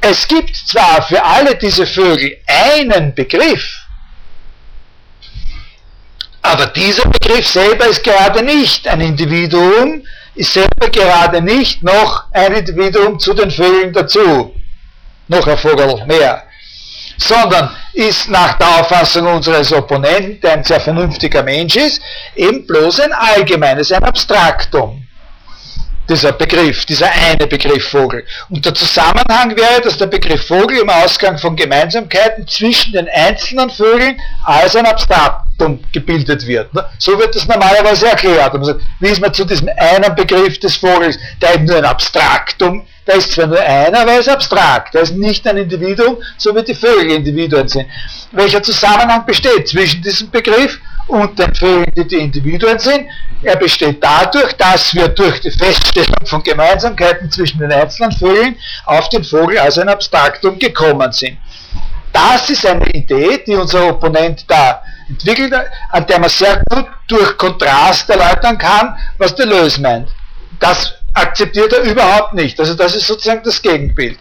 Es 0.00 0.28
gibt 0.28 0.54
zwar 0.54 1.02
für 1.02 1.22
alle 1.24 1.56
diese 1.56 1.86
Vögel 1.86 2.36
einen 2.46 3.12
Begriff, 3.14 3.64
aber 6.42 6.66
dieser 6.66 7.08
Begriff 7.08 7.48
selber 7.48 7.88
ist 7.88 8.04
gerade 8.04 8.44
nicht 8.44 8.86
ein 8.86 9.00
Individuum, 9.00 10.04
ist 10.38 10.52
selber 10.52 10.88
gerade 10.90 11.42
nicht 11.42 11.82
noch 11.82 12.24
ein 12.32 12.54
Individuum 12.54 13.18
zu 13.18 13.34
den 13.34 13.50
Vögeln 13.50 13.92
dazu. 13.92 14.54
Noch 15.28 15.46
ein 15.46 15.58
Vogel 15.58 16.04
mehr 16.06 16.44
sondern 17.18 17.70
ist 17.92 18.30
nach 18.30 18.56
der 18.58 18.80
Auffassung 18.80 19.26
unseres 19.26 19.72
Opponenten, 19.72 20.40
der 20.40 20.52
ein 20.52 20.64
sehr 20.64 20.80
vernünftiger 20.80 21.42
Mensch 21.42 21.76
ist, 21.76 22.00
eben 22.36 22.66
bloß 22.66 23.00
ein 23.00 23.12
allgemeines, 23.12 23.90
ein 23.92 24.04
Abstraktum. 24.04 25.07
Dieser 26.08 26.32
Begriff, 26.32 26.86
dieser 26.86 27.10
eine 27.10 27.46
Begriff 27.46 27.88
Vogel. 27.88 28.24
Und 28.48 28.64
der 28.64 28.74
Zusammenhang 28.74 29.56
wäre, 29.56 29.80
dass 29.82 29.98
der 29.98 30.06
Begriff 30.06 30.46
Vogel 30.46 30.78
im 30.78 30.88
Ausgang 30.88 31.36
von 31.38 31.54
Gemeinsamkeiten 31.54 32.46
zwischen 32.48 32.92
den 32.92 33.08
einzelnen 33.08 33.68
Vögeln 33.68 34.18
als 34.44 34.74
ein 34.74 34.86
Abstraktum 34.86 35.80
gebildet 35.92 36.46
wird. 36.46 36.70
So 36.98 37.18
wird 37.18 37.34
das 37.34 37.46
normalerweise 37.46 38.08
erklärt. 38.08 38.54
Wie 39.00 39.08
ist 39.08 39.20
man 39.20 39.34
zu 39.34 39.44
diesem 39.44 39.68
einen 39.76 40.14
Begriff 40.14 40.58
des 40.60 40.76
Vogels, 40.76 41.18
der 41.42 41.54
eben 41.54 41.66
nur 41.66 41.76
ein 41.76 41.84
Abstraktum 41.84 42.86
da 43.08 43.14
ist 43.14 43.32
zwar 43.32 43.46
nur 43.46 43.58
einer, 43.58 44.00
aber 44.00 44.12
er 44.12 44.20
ist 44.20 44.28
abstrakt. 44.28 44.94
Er 44.94 45.00
ist 45.00 45.16
nicht 45.16 45.46
ein 45.46 45.56
Individuum, 45.56 46.18
so 46.36 46.54
wie 46.54 46.62
die 46.62 46.74
Vögel 46.74 47.12
Individuen 47.12 47.66
sind. 47.66 47.86
Welcher 48.32 48.62
Zusammenhang 48.62 49.24
besteht 49.24 49.66
zwischen 49.66 50.02
diesem 50.02 50.30
Begriff 50.30 50.78
und 51.08 51.38
den 51.38 51.54
Vögeln, 51.54 51.92
die 51.96 52.06
die 52.06 52.16
Individuen 52.16 52.78
sind? 52.78 53.06
Er 53.42 53.56
besteht 53.56 54.02
dadurch, 54.02 54.52
dass 54.54 54.94
wir 54.94 55.08
durch 55.08 55.40
die 55.40 55.50
Feststellung 55.50 56.26
von 56.26 56.42
Gemeinsamkeiten 56.42 57.30
zwischen 57.30 57.58
den 57.58 57.72
einzelnen 57.72 58.12
Vögeln 58.12 58.56
auf 58.84 59.08
den 59.08 59.24
Vogel 59.24 59.58
als 59.58 59.78
ein 59.78 59.88
Abstraktum 59.88 60.58
gekommen 60.58 61.12
sind. 61.12 61.38
Das 62.12 62.48
ist 62.50 62.66
eine 62.66 62.86
Idee, 62.90 63.42
die 63.46 63.54
unser 63.54 63.88
Opponent 63.88 64.44
da 64.48 64.82
entwickelt 65.08 65.54
hat, 65.54 65.66
an 65.90 66.06
der 66.06 66.18
man 66.18 66.30
sehr 66.30 66.62
gut 66.68 66.86
durch 67.06 67.36
Kontrast 67.36 68.08
erläutern 68.10 68.58
kann, 68.58 68.96
was 69.18 69.34
Deleuze 69.34 69.80
meint. 69.80 70.08
Das 70.58 70.94
akzeptiert 71.14 71.72
er 71.72 71.82
überhaupt 71.82 72.34
nicht. 72.34 72.58
Also 72.58 72.74
das 72.74 72.94
ist 72.94 73.06
sozusagen 73.06 73.42
das 73.44 73.60
Gegenbild. 73.62 74.18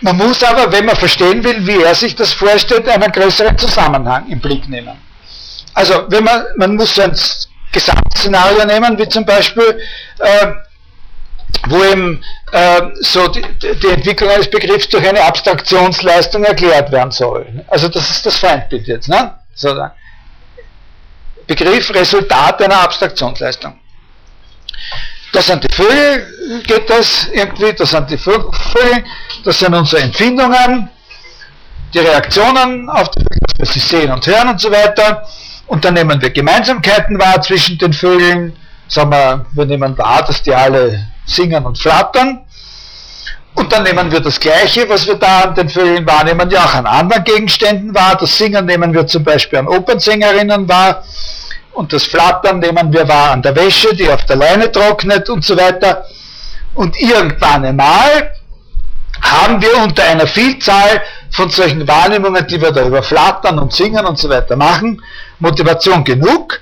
Man 0.00 0.16
muss 0.16 0.42
aber, 0.42 0.70
wenn 0.72 0.84
man 0.84 0.96
verstehen 0.96 1.42
will, 1.44 1.66
wie 1.66 1.82
er 1.82 1.94
sich 1.94 2.14
das 2.14 2.32
vorstellt, 2.32 2.88
einen 2.88 3.12
größeren 3.12 3.56
Zusammenhang 3.56 4.28
im 4.28 4.40
Blick 4.40 4.68
nehmen. 4.68 4.96
Also 5.72 6.04
wenn 6.08 6.24
man, 6.24 6.44
man 6.56 6.76
muss 6.76 6.94
so 6.94 7.02
ein 7.02 7.16
Gesamtszenario 7.72 8.64
nehmen, 8.64 8.98
wie 8.98 9.08
zum 9.08 9.24
Beispiel, 9.24 9.80
äh, 10.18 10.52
wo 11.68 11.82
eben 11.84 12.22
äh, 12.52 12.82
so 13.00 13.28
die, 13.28 13.42
die, 13.60 13.88
Entwicklung 13.88 14.30
eines 14.30 14.50
Begriffs 14.50 14.88
durch 14.88 15.06
eine 15.08 15.22
Abstraktionsleistung 15.22 16.44
erklärt 16.44 16.90
werden 16.92 17.10
soll. 17.10 17.64
Also 17.68 17.88
das 17.88 18.10
ist 18.10 18.26
das 18.26 18.36
Feindbild 18.36 18.86
jetzt. 18.86 19.08
Ne? 19.08 19.34
So, 19.54 19.74
Begriff 21.46 21.92
Resultat 21.94 22.62
einer 22.62 22.80
Abstraktionsleistung. 22.80 23.78
Das 25.34 25.48
sind 25.48 25.64
die 25.64 25.74
Vögel, 25.74 26.62
geht 26.64 26.88
das 26.88 27.28
irgendwie, 27.32 27.72
das 27.72 27.90
sind 27.90 28.08
die 28.08 28.16
Vögel, 28.16 29.04
das 29.44 29.58
sind 29.58 29.74
unsere 29.74 30.02
Empfindungen, 30.02 30.88
die 31.92 31.98
Reaktionen 31.98 32.88
auf 32.88 33.08
Vögel, 33.08 33.40
was 33.58 33.72
sie 33.72 33.80
sehen 33.80 34.12
und 34.12 34.24
hören 34.24 34.50
und 34.50 34.60
so 34.60 34.70
weiter. 34.70 35.26
Und 35.66 35.84
dann 35.84 35.94
nehmen 35.94 36.22
wir 36.22 36.30
Gemeinsamkeiten 36.30 37.18
wahr 37.18 37.42
zwischen 37.42 37.76
den 37.78 37.92
Vögeln. 37.92 38.54
Sagen 38.86 39.10
wir, 39.10 39.44
wir 39.54 39.66
nehmen 39.66 39.98
wahr, 39.98 40.24
dass 40.24 40.40
die 40.40 40.54
alle 40.54 41.04
singen 41.26 41.66
und 41.66 41.78
flattern. 41.78 42.44
Und 43.54 43.72
dann 43.72 43.82
nehmen 43.82 44.12
wir 44.12 44.20
das 44.20 44.38
Gleiche, 44.38 44.88
was 44.88 45.04
wir 45.04 45.16
da 45.16 45.40
an 45.40 45.54
den 45.56 45.68
Vögeln 45.68 46.06
wahrnehmen, 46.06 46.48
ja 46.48 46.64
auch 46.64 46.74
an 46.74 46.86
anderen 46.86 47.24
Gegenständen 47.24 47.92
wahr. 47.92 48.16
Das 48.16 48.38
Singen 48.38 48.66
nehmen 48.66 48.94
wir 48.94 49.04
zum 49.08 49.24
Beispiel 49.24 49.58
an 49.58 49.66
Opernsängerinnen 49.66 50.68
wahr 50.68 51.02
und 51.74 51.92
das 51.92 52.04
Flattern 52.04 52.60
nehmen 52.60 52.92
wir 52.92 53.06
wahr 53.08 53.32
an 53.32 53.42
der 53.42 53.54
Wäsche, 53.54 53.94
die 53.94 54.08
auf 54.08 54.24
der 54.26 54.36
Leine 54.36 54.70
trocknet 54.70 55.28
und 55.28 55.44
so 55.44 55.56
weiter. 55.56 56.06
Und 56.74 56.98
irgendwann 57.00 57.64
einmal 57.64 58.34
haben 59.20 59.60
wir 59.60 59.76
unter 59.78 60.04
einer 60.04 60.26
Vielzahl 60.26 61.02
von 61.30 61.50
solchen 61.50 61.86
Wahrnehmungen, 61.86 62.46
die 62.46 62.60
wir 62.60 62.70
da 62.70 62.86
über 62.86 63.02
Flattern 63.02 63.58
und 63.58 63.72
Singen 63.72 64.04
und 64.06 64.18
so 64.18 64.28
weiter 64.28 64.56
machen, 64.56 65.02
Motivation 65.38 66.04
genug, 66.04 66.60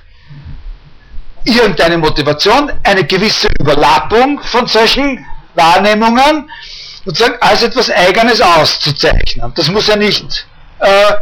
irgendeine 1.43 1.97
Motivation, 1.97 2.71
eine 2.83 3.03
gewisse 3.03 3.49
Überlappung 3.59 4.39
von 4.41 4.65
solchen 4.67 5.25
Wahrnehmungen, 5.55 6.49
sozusagen 7.05 7.37
als 7.41 7.63
etwas 7.63 7.89
Eigenes 7.89 8.41
auszuzeichnen. 8.41 9.51
Das 9.55 9.69
muss 9.69 9.87
ja 9.87 9.95
nicht 9.95 10.47
äh, 10.79 11.13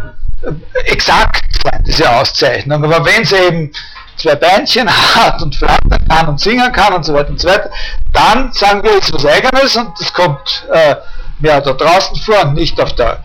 exakt 0.85 1.45
sein, 1.63 1.83
diese 1.85 2.09
Auszeichnung. 2.09 2.83
Aber 2.83 3.05
wenn 3.05 3.23
sie 3.25 3.35
eben 3.35 3.71
zwei 4.17 4.35
Beinchen 4.35 4.89
hat 5.15 5.41
und 5.41 5.55
flattern 5.55 6.07
kann 6.07 6.27
und 6.29 6.39
singen 6.39 6.71
kann 6.71 6.93
und 6.93 7.03
so 7.03 7.13
weiter 7.13 7.29
und 7.29 7.39
so 7.39 7.47
weiter, 7.47 7.69
dann 8.13 8.51
sagen 8.53 8.83
wir 8.83 8.93
jetzt 8.93 9.13
was 9.13 9.25
Eigenes 9.25 9.75
und 9.75 9.99
das 9.99 10.13
kommt 10.13 10.67
äh, 10.71 10.95
ja, 11.41 11.59
da 11.61 11.73
draußen 11.73 12.15
vor 12.17 12.41
und 12.41 12.53
nicht 12.53 12.79
auf 12.79 12.93
der 12.95 13.23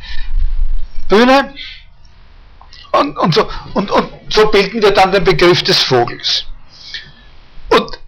Bühne. 1.08 1.54
Und, 2.92 3.18
und, 3.18 3.34
so, 3.34 3.48
und, 3.74 3.90
und 3.90 4.08
so 4.30 4.46
bilden 4.46 4.80
wir 4.80 4.90
dann 4.92 5.12
den 5.12 5.24
Begriff 5.24 5.62
des 5.62 5.82
Vogels. 5.82 6.46
Und 7.68 7.98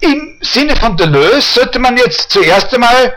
im 0.00 0.38
Sinne 0.40 0.74
von 0.76 0.96
Deleuze 0.96 1.60
sollte 1.60 1.78
man 1.78 1.96
jetzt 1.96 2.30
zuerst 2.30 2.72
einmal, 2.72 3.14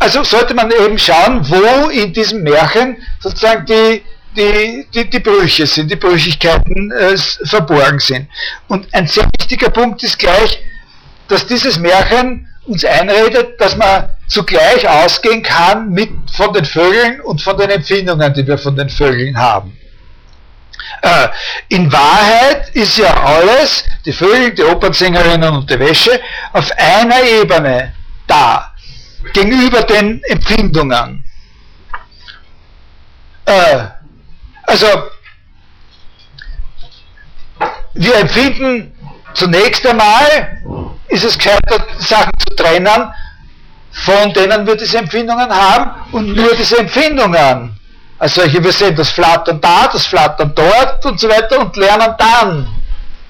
also 0.00 0.24
sollte 0.24 0.54
man 0.54 0.70
eben 0.70 0.98
schauen, 0.98 1.48
wo 1.48 1.88
in 1.90 2.12
diesem 2.12 2.42
Märchen 2.42 2.96
sozusagen 3.20 3.66
die, 3.66 4.02
die, 4.36 4.86
die, 4.94 5.08
die 5.08 5.20
Brüche 5.20 5.66
sind, 5.66 5.90
die 5.90 5.96
Brüchigkeiten 5.96 6.90
äh, 6.90 7.16
verborgen 7.44 7.98
sind. 7.98 8.28
Und 8.68 8.92
ein 8.94 9.06
sehr 9.06 9.28
wichtiger 9.38 9.70
Punkt 9.70 10.02
ist 10.02 10.18
gleich, 10.18 10.62
dass 11.28 11.46
dieses 11.46 11.78
Märchen 11.78 12.48
uns 12.66 12.84
einredet, 12.84 13.60
dass 13.60 13.76
man 13.76 14.10
zugleich 14.28 14.88
ausgehen 14.88 15.42
kann 15.42 15.90
mit, 15.90 16.10
von 16.30 16.52
den 16.52 16.64
Vögeln 16.64 17.20
und 17.20 17.42
von 17.42 17.56
den 17.56 17.70
Empfindungen, 17.70 18.32
die 18.34 18.46
wir 18.46 18.58
von 18.58 18.76
den 18.76 18.88
Vögeln 18.88 19.36
haben. 19.36 19.76
Äh, 21.02 21.28
in 21.68 21.92
Wahrheit 21.92 22.70
ist 22.74 22.98
ja 22.98 23.12
alles, 23.12 23.84
die 24.04 24.12
Vögel, 24.12 24.54
die 24.54 24.62
Opernsängerinnen 24.62 25.52
und 25.54 25.68
die 25.68 25.78
Wäsche, 25.78 26.20
auf 26.52 26.70
einer 26.76 27.22
Ebene 27.22 27.92
da, 28.26 28.72
gegenüber 29.32 29.82
den 29.82 30.22
Empfindungen. 30.24 31.24
Äh, 33.44 33.84
also, 34.62 34.86
wir 37.94 38.16
empfinden 38.16 38.92
zunächst 39.34 39.86
einmal, 39.86 40.62
ist 41.08 41.24
es 41.24 41.36
gescheiter, 41.36 41.84
Sachen 41.98 42.32
zu 42.38 42.56
trennen, 42.56 43.12
von 43.92 44.32
denen 44.32 44.66
wir 44.66 44.76
diese 44.76 44.98
Empfindungen 44.98 45.50
haben 45.50 45.90
und 46.12 46.34
nur 46.34 46.54
diese 46.54 46.78
Empfindungen. 46.78 47.78
Also 48.18 48.42
wir 48.50 48.72
sehen 48.72 48.96
das 48.96 49.10
Flattern 49.10 49.60
da, 49.60 49.88
das 49.92 50.06
Flattern 50.06 50.52
dort 50.54 51.04
und 51.04 51.18
so 51.18 51.28
weiter 51.28 51.58
und 51.60 51.76
lernen 51.76 52.14
dann 52.16 52.68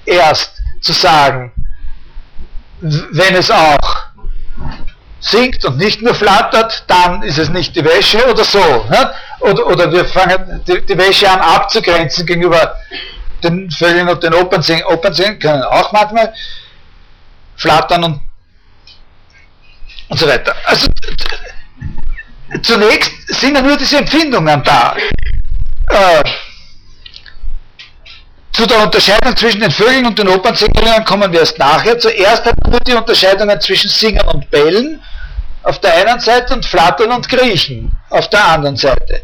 erst 0.05 0.61
zu 0.81 0.93
sagen, 0.93 1.51
wenn 2.79 3.35
es 3.35 3.49
auch 3.49 4.12
singt 5.23 5.63
und 5.65 5.77
nicht 5.77 6.01
nur 6.01 6.13
flattert, 6.13 6.83
dann 6.87 7.23
ist 7.23 7.37
es 7.37 7.49
nicht 7.49 7.75
die 7.75 7.83
Wäsche 7.83 8.29
oder 8.29 8.43
so. 8.43 8.59
Ne? 8.59 9.13
Oder, 9.39 9.65
oder 9.67 9.91
wir 9.91 10.05
fangen 10.05 10.61
die, 10.67 10.81
die, 10.85 10.97
Wäsche 10.97 11.29
an 11.29 11.39
abzugrenzen 11.39 12.25
gegenüber 12.25 12.75
den 13.41 13.71
Vögeln 13.71 14.09
und 14.09 14.21
den 14.21 14.33
Opernsingen. 14.33 14.83
Opernsingen 14.85 15.39
können 15.39 15.63
auch 15.63 15.91
manchmal 15.93 16.33
flattern 17.55 18.03
und, 18.03 18.21
und 20.09 20.19
so 20.19 20.27
weiter. 20.27 20.55
Also 20.65 20.87
zunächst 22.61 23.11
sind 23.27 23.55
ja 23.55 23.61
nur 23.61 23.77
diese 23.77 23.97
Empfindungen 23.97 24.61
da. 24.63 24.95
äh, 25.89 26.23
zu 28.51 28.67
der 28.67 28.83
Unterscheidung 28.83 29.35
zwischen 29.35 29.61
den 29.61 29.71
Vögeln 29.71 30.05
und 30.05 30.19
den 30.19 30.27
Opernsängerinnen 30.27 31.03
kommen 31.05 31.31
wir 31.31 31.39
erst 31.39 31.57
nachher. 31.57 31.97
Zuerst 31.97 32.45
haben 32.45 32.71
wir 32.71 32.79
die 32.81 32.93
Unterscheidungen 32.93 33.59
zwischen 33.59 33.89
Singern 33.89 34.27
und 34.27 34.51
Bällen 34.51 35.01
auf 35.63 35.79
der 35.79 35.93
einen 35.95 36.19
Seite 36.19 36.53
und 36.53 36.65
Flattern 36.65 37.11
und 37.11 37.27
Griechen 37.27 37.91
auf 38.09 38.29
der 38.29 38.45
anderen 38.45 38.75
Seite. 38.75 39.23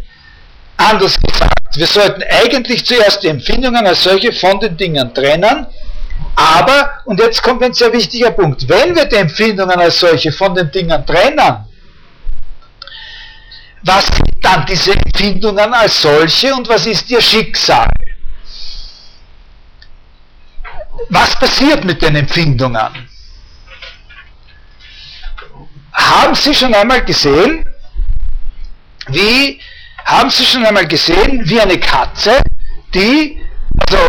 Anders 0.78 1.20
gesagt, 1.20 1.76
wir 1.76 1.88
sollten 1.88 2.24
eigentlich 2.24 2.86
zuerst 2.86 3.22
die 3.24 3.28
Empfindungen 3.28 3.86
als 3.86 4.04
solche 4.04 4.32
von 4.32 4.60
den 4.60 4.78
Dingen 4.78 5.14
trennen, 5.14 5.68
aber, 6.36 7.02
und 7.06 7.20
jetzt 7.20 7.44
kommt 7.44 7.62
ein 7.64 7.74
sehr 7.74 7.92
wichtiger 7.92 8.32
Punkt, 8.32 8.68
wenn 8.70 8.96
wir 8.96 9.06
die 9.06 9.18
Empfindungen 9.18 9.78
als 9.78 10.00
solche 10.00 10.32
von 10.32 10.56
den 10.56 10.72
Dingen 10.72 11.06
trennen, 11.06 11.66
was 13.84 14.06
sind 14.06 14.30
dann 14.42 14.66
diese 14.66 14.94
Empfindungen 14.94 15.74
als 15.74 16.02
solche 16.02 16.54
und 16.54 16.68
was 16.68 16.86
ist 16.86 17.10
ihr 17.10 17.22
Schicksal? 17.22 17.90
Was 21.10 21.38
passiert 21.40 21.84
mit 21.84 22.02
den 22.02 22.16
Empfindungen? 22.16 23.10
Haben 26.00 26.34
Sie 26.34 26.56
schon 26.56 26.74
einmal 26.74 27.04
gesehen, 27.04 27.66
wie, 29.08 29.60
haben 30.06 30.30
Sie 30.30 30.46
schon 30.46 30.66
einmal 30.66 30.88
gesehen, 30.88 31.42
wie 31.44 31.60
eine 31.60 31.80
Katze, 31.80 32.42
die, 32.94 33.42
also 33.88 34.08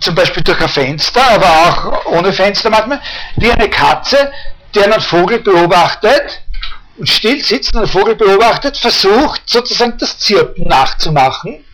zum 0.00 0.14
Beispiel 0.14 0.42
durch 0.42 0.60
ein 0.60 0.68
Fenster, 0.68 1.22
aber 1.30 1.46
auch 1.46 2.06
ohne 2.06 2.32
Fenster 2.32 2.70
manchmal, 2.70 3.00
wie 3.36 3.52
eine 3.52 3.68
Katze, 3.68 4.32
die 4.74 4.82
einen 4.82 5.00
Vogel 5.00 5.40
beobachtet 5.40 6.42
und 6.96 7.08
still 7.08 7.42
sitzt 7.44 7.74
und 7.74 7.82
einen 7.82 7.88
Vogel 7.88 8.16
beobachtet, 8.16 8.76
versucht 8.76 9.42
sozusagen 9.46 9.98
das 9.98 10.18
Zirpen 10.18 10.66
nachzumachen 10.66 11.64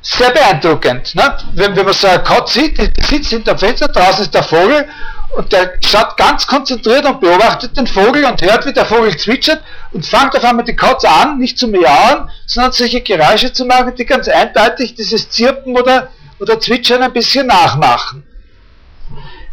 sehr 0.00 0.30
beeindruckend. 0.30 1.14
Ne? 1.14 1.36
Wenn, 1.54 1.76
wenn 1.76 1.84
man 1.84 1.94
so 1.94 2.06
eine 2.06 2.22
Katze 2.22 2.60
sieht, 2.60 2.78
die 2.78 3.02
sitzt 3.02 3.30
hinter 3.30 3.54
dem 3.54 3.58
Fenster, 3.58 3.88
draußen 3.88 4.24
ist 4.24 4.34
der 4.34 4.42
Vogel 4.42 4.88
und 5.36 5.52
der 5.52 5.74
schaut 5.84 6.16
ganz 6.16 6.46
konzentriert 6.46 7.04
und 7.04 7.20
beobachtet 7.20 7.76
den 7.76 7.86
Vogel 7.86 8.24
und 8.24 8.40
hört, 8.40 8.66
wie 8.66 8.72
der 8.72 8.86
Vogel 8.86 9.16
zwitschert 9.16 9.62
und 9.92 10.04
fängt 10.04 10.36
auf 10.36 10.44
einmal 10.44 10.64
die 10.64 10.74
Katze 10.74 11.08
an, 11.08 11.38
nicht 11.38 11.58
zu 11.58 11.68
miauen, 11.68 12.30
sondern 12.46 12.72
solche 12.72 13.02
Geräusche 13.02 13.52
zu 13.52 13.64
machen, 13.64 13.94
die 13.94 14.06
ganz 14.06 14.28
eindeutig 14.28 14.94
dieses 14.94 15.28
Zirpen 15.30 15.76
oder, 15.76 16.08
oder 16.40 16.58
Zwitschern 16.58 17.02
ein 17.02 17.12
bisschen 17.12 17.46
nachmachen. 17.46 18.24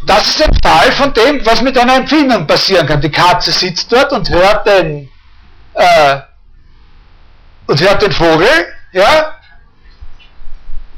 Das 0.06 0.30
ist 0.30 0.44
ein 0.44 0.58
Fall 0.64 0.92
von 0.92 1.14
dem, 1.14 1.46
was 1.46 1.62
mit 1.62 1.78
einer 1.78 1.96
Empfindung 1.96 2.46
passieren 2.46 2.86
kann. 2.88 3.02
Die 3.02 3.12
Katze 3.12 3.52
sitzt 3.52 3.92
dort 3.92 4.12
und 4.12 4.30
hört 4.30 4.68
den, 4.68 5.10
äh, 5.74 6.18
und 7.68 7.82
hört 7.82 8.02
den 8.02 8.12
Vogel, 8.12 8.48
ja, 8.94 9.34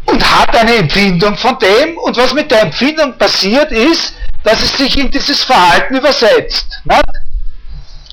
und 0.05 0.39
hat 0.39 0.55
eine 0.55 0.75
Empfindung 0.75 1.35
von 1.37 1.57
dem 1.59 1.97
und 1.97 2.15
was 2.17 2.33
mit 2.33 2.51
der 2.51 2.63
Empfindung 2.63 3.17
passiert 3.17 3.71
ist, 3.71 4.13
dass 4.47 4.61
es 4.61 4.77
sich 4.77 4.97
in 4.97 5.11
dieses 5.11 5.43
Verhalten 5.43 5.97
übersetzt. 5.97 6.79
Nicht? 6.85 7.03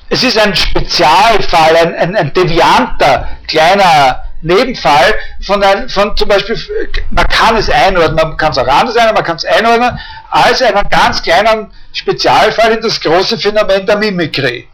Es 0.08 0.24
ist 0.24 0.36
ein 0.36 0.54
Spezialfall, 0.54 1.76
ein, 1.76 1.94
ein, 1.94 2.16
ein 2.16 2.32
devianter, 2.34 3.28
kleiner 3.46 4.24
Nebenfall 4.42 5.14
von, 5.46 5.62
ein, 5.62 5.88
von 5.88 6.16
zum 6.16 6.28
Beispiel, 6.28 6.58
man 7.10 7.26
kann 7.28 7.56
es 7.56 7.70
einordnen, 7.70 8.16
man 8.16 8.36
kann 8.36 8.50
es 8.50 8.58
auch 8.58 8.66
anders 8.66 8.94
sein, 8.94 9.14
man 9.14 9.22
kann 9.22 9.36
es 9.36 9.44
einordnen, 9.44 9.96
als 10.30 10.60
einen 10.60 10.88
ganz 10.90 11.22
kleinen 11.22 11.72
Spezialfall 11.92 12.72
in 12.72 12.82
das 12.82 13.00
große 13.00 13.38
Phänomen 13.38 13.86
der 13.86 13.96
Mimikrie. 13.96 14.68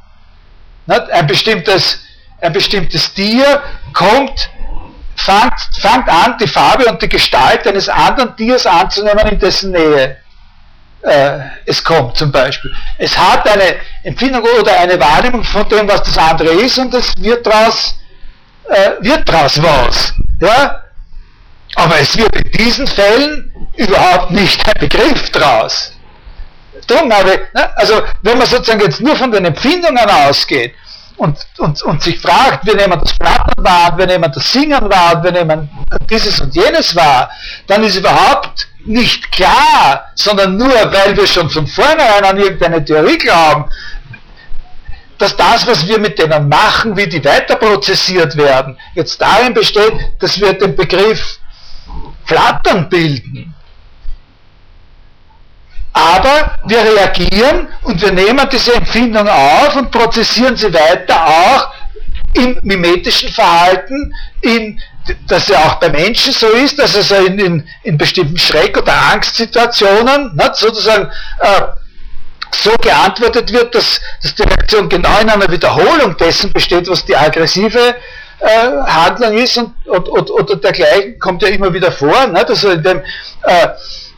Nicht? 0.87 1.11
Ein 1.11 1.27
bestimmtes, 1.27 2.01
ein 2.41 2.55
bestimmtes 2.55 3.13
Tier 3.13 3.63
kommt 3.93 4.49
fangt 5.15 6.09
an, 6.09 6.39
die 6.41 6.49
Farbe 6.49 6.87
und 6.87 7.03
die 7.03 7.09
Gestalt 7.09 7.67
eines 7.67 7.91
anderen 7.91 8.35
Tiers 8.37 8.65
anzunehmen, 8.65 9.29
in 9.29 9.39
dessen 9.39 9.73
Nähe 9.73 10.17
äh, 11.03 11.39
es 11.67 11.83
kommt 11.83 12.17
zum 12.17 12.31
Beispiel. 12.31 12.73
Es 12.99 13.17
hat 13.17 13.49
eine 13.49 13.77
Empfindung 14.03 14.43
oder 14.61 14.79
eine 14.79 14.99
Wahrnehmung 15.01 15.45
von 15.45 15.69
dem, 15.69 15.89
was 15.89 16.03
das 16.03 16.19
andere 16.19 16.51
ist 16.51 16.79
und 16.79 16.93
es 16.95 17.13
wird 17.19 17.47
daraus 17.47 17.97
äh, 18.69 18.91
wird 19.01 19.29
draus 19.29 19.61
was. 19.63 20.15
Ja? 20.41 20.83
Aber 21.77 21.99
es 21.99 22.17
wird 22.17 22.35
in 22.37 22.51
diesen 22.53 22.87
Fällen 22.87 23.53
überhaupt 23.77 24.31
nicht 24.31 24.67
ein 24.67 24.81
Begriff 24.81 25.31
draus. 25.31 25.93
Drum 26.87 27.13
habe, 27.13 27.41
ne, 27.55 27.77
also 27.77 28.03
wenn 28.23 28.39
man 28.39 28.47
sozusagen 28.47 28.81
jetzt 28.81 29.01
nur 29.01 29.17
von 29.17 29.31
den 29.31 29.45
Empfindungen 29.45 30.09
ausgeht, 30.09 30.75
und, 31.21 31.37
und, 31.59 31.83
und 31.83 32.03
sich 32.03 32.19
fragt, 32.19 32.67
wir 32.67 32.75
nehmen 32.75 32.99
das 32.99 33.13
Flattern 33.13 33.53
wahr, 33.63 33.97
wir 33.97 34.07
nehmen 34.07 34.33
das 34.33 34.53
Singen 34.53 34.91
wahr, 34.91 35.23
wir 35.23 35.31
nehmen 35.31 35.69
dieses 36.09 36.41
und 36.41 36.55
jenes 36.55 36.97
wahr, 36.97 37.31
dann 37.67 37.85
ist 37.85 37.97
überhaupt 37.97 38.69
nicht 38.87 39.31
klar, 39.33 40.11
sondern 40.15 40.57
nur, 40.57 40.69
weil 40.69 41.17
wir 41.17 41.27
schon 41.27 41.51
von 41.51 41.67
vornherein 41.67 42.25
an 42.25 42.39
irgendeine 42.39 42.85
Theorie 42.85 43.19
glauben, 43.19 43.67
dass 45.19 45.37
das, 45.37 45.67
was 45.67 45.87
wir 45.87 45.99
mit 45.99 46.19
denen 46.19 46.49
machen, 46.49 46.97
wie 46.97 47.07
die 47.07 47.23
weiter 47.25 47.57
prozessiert 47.57 48.37
werden, 48.37 48.79
jetzt 48.95 49.21
darin 49.21 49.53
besteht, 49.53 49.93
dass 50.19 50.41
wir 50.41 50.55
den 50.55 50.75
Begriff 50.75 51.39
Flattern 52.25 52.89
bilden. 52.89 53.55
Aber 55.93 56.59
wir 56.65 56.79
reagieren 56.79 57.69
und 57.83 58.01
wir 58.01 58.13
nehmen 58.13 58.49
diese 58.51 58.75
Empfindung 58.75 59.29
auf 59.29 59.77
und 59.77 59.91
prozessieren 59.91 60.57
sie 60.57 60.73
weiter 60.73 61.27
auch 61.27 61.73
im 62.35 62.59
mimetischen 62.63 63.29
Verhalten, 63.29 64.15
in, 64.41 64.81
dass 65.27 65.49
ja 65.49 65.59
auch 65.61 65.75
bei 65.77 65.89
Menschen 65.89 66.33
so 66.33 66.49
ist, 66.49 66.79
dass 66.79 66.95
also 66.95 67.15
in, 67.17 67.39
in, 67.39 67.69
in 67.83 67.99
bestimmten 67.99 68.39
Schreck- 68.39 68.77
oder 68.77 68.93
Angstsituationen 69.13 70.35
nicht, 70.35 70.57
sozusagen 70.57 71.11
äh, 71.41 71.63
so 72.53 72.73
geantwortet 72.81 73.53
wird, 73.53 73.75
dass, 73.75 74.01
dass 74.23 74.35
die 74.35 74.43
Reaktion 74.43 74.89
genau 74.89 75.21
in 75.21 75.31
einer 75.31 75.51
Wiederholung 75.51 76.17
dessen 76.17 76.53
besteht, 76.53 76.89
was 76.89 77.05
die 77.05 77.17
aggressive 77.17 77.95
äh, 78.41 78.71
Handlung 78.87 79.37
ist 79.39 79.57
und, 79.59 79.75
und, 79.87 80.09
und, 80.09 80.31
oder 80.31 80.57
dergleichen 80.57 81.19
kommt 81.19 81.43
ja 81.43 81.49
immer 81.49 81.73
wieder 81.73 81.93
vor. 81.93 82.27
Nicht? 82.27 82.49
Also 82.49 82.71
in 82.71 82.83
dem 82.83 82.99
äh, 83.43 83.69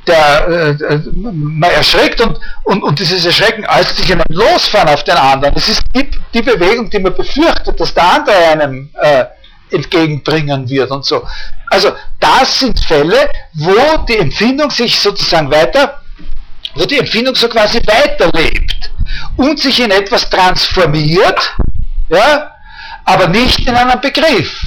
der, 0.06 0.48
äh, 0.48 0.98
man 1.14 1.70
erschreckt 1.70 2.20
und, 2.20 2.38
und, 2.64 2.82
und 2.82 2.98
dieses 2.98 3.24
Erschrecken 3.24 3.64
äußert 3.66 3.96
sich 3.96 4.10
in 4.10 4.20
einem 4.20 4.36
Losfahren 4.36 4.88
auf 4.88 5.04
den 5.04 5.14
anderen. 5.14 5.54
Das 5.54 5.68
ist 5.68 5.82
die, 5.94 6.10
die 6.34 6.42
Bewegung, 6.42 6.90
die 6.90 6.98
man 6.98 7.14
befürchtet, 7.14 7.78
dass 7.78 7.94
der 7.94 8.04
andere 8.04 8.36
einem 8.36 8.90
äh, 9.00 9.24
entgegenbringen 9.72 10.68
wird 10.68 10.90
und 10.90 11.04
so. 11.04 11.26
Also 11.70 11.92
das 12.20 12.58
sind 12.58 12.78
Fälle, 12.80 13.28
wo 13.54 13.98
die 14.08 14.18
Empfindung 14.18 14.70
sich 14.70 14.98
sozusagen 14.98 15.50
weiter, 15.50 16.02
wo 16.74 16.84
die 16.84 16.98
Empfindung 16.98 17.34
so 17.34 17.48
quasi 17.48 17.80
weiterlebt 17.86 18.90
und 19.36 19.58
sich 19.58 19.80
in 19.80 19.90
etwas 19.90 20.28
transformiert, 20.28 21.54
ja, 22.08 22.50
aber 23.04 23.28
nicht 23.28 23.60
in 23.60 23.74
einen 23.74 24.00
Begriff. 24.00 24.60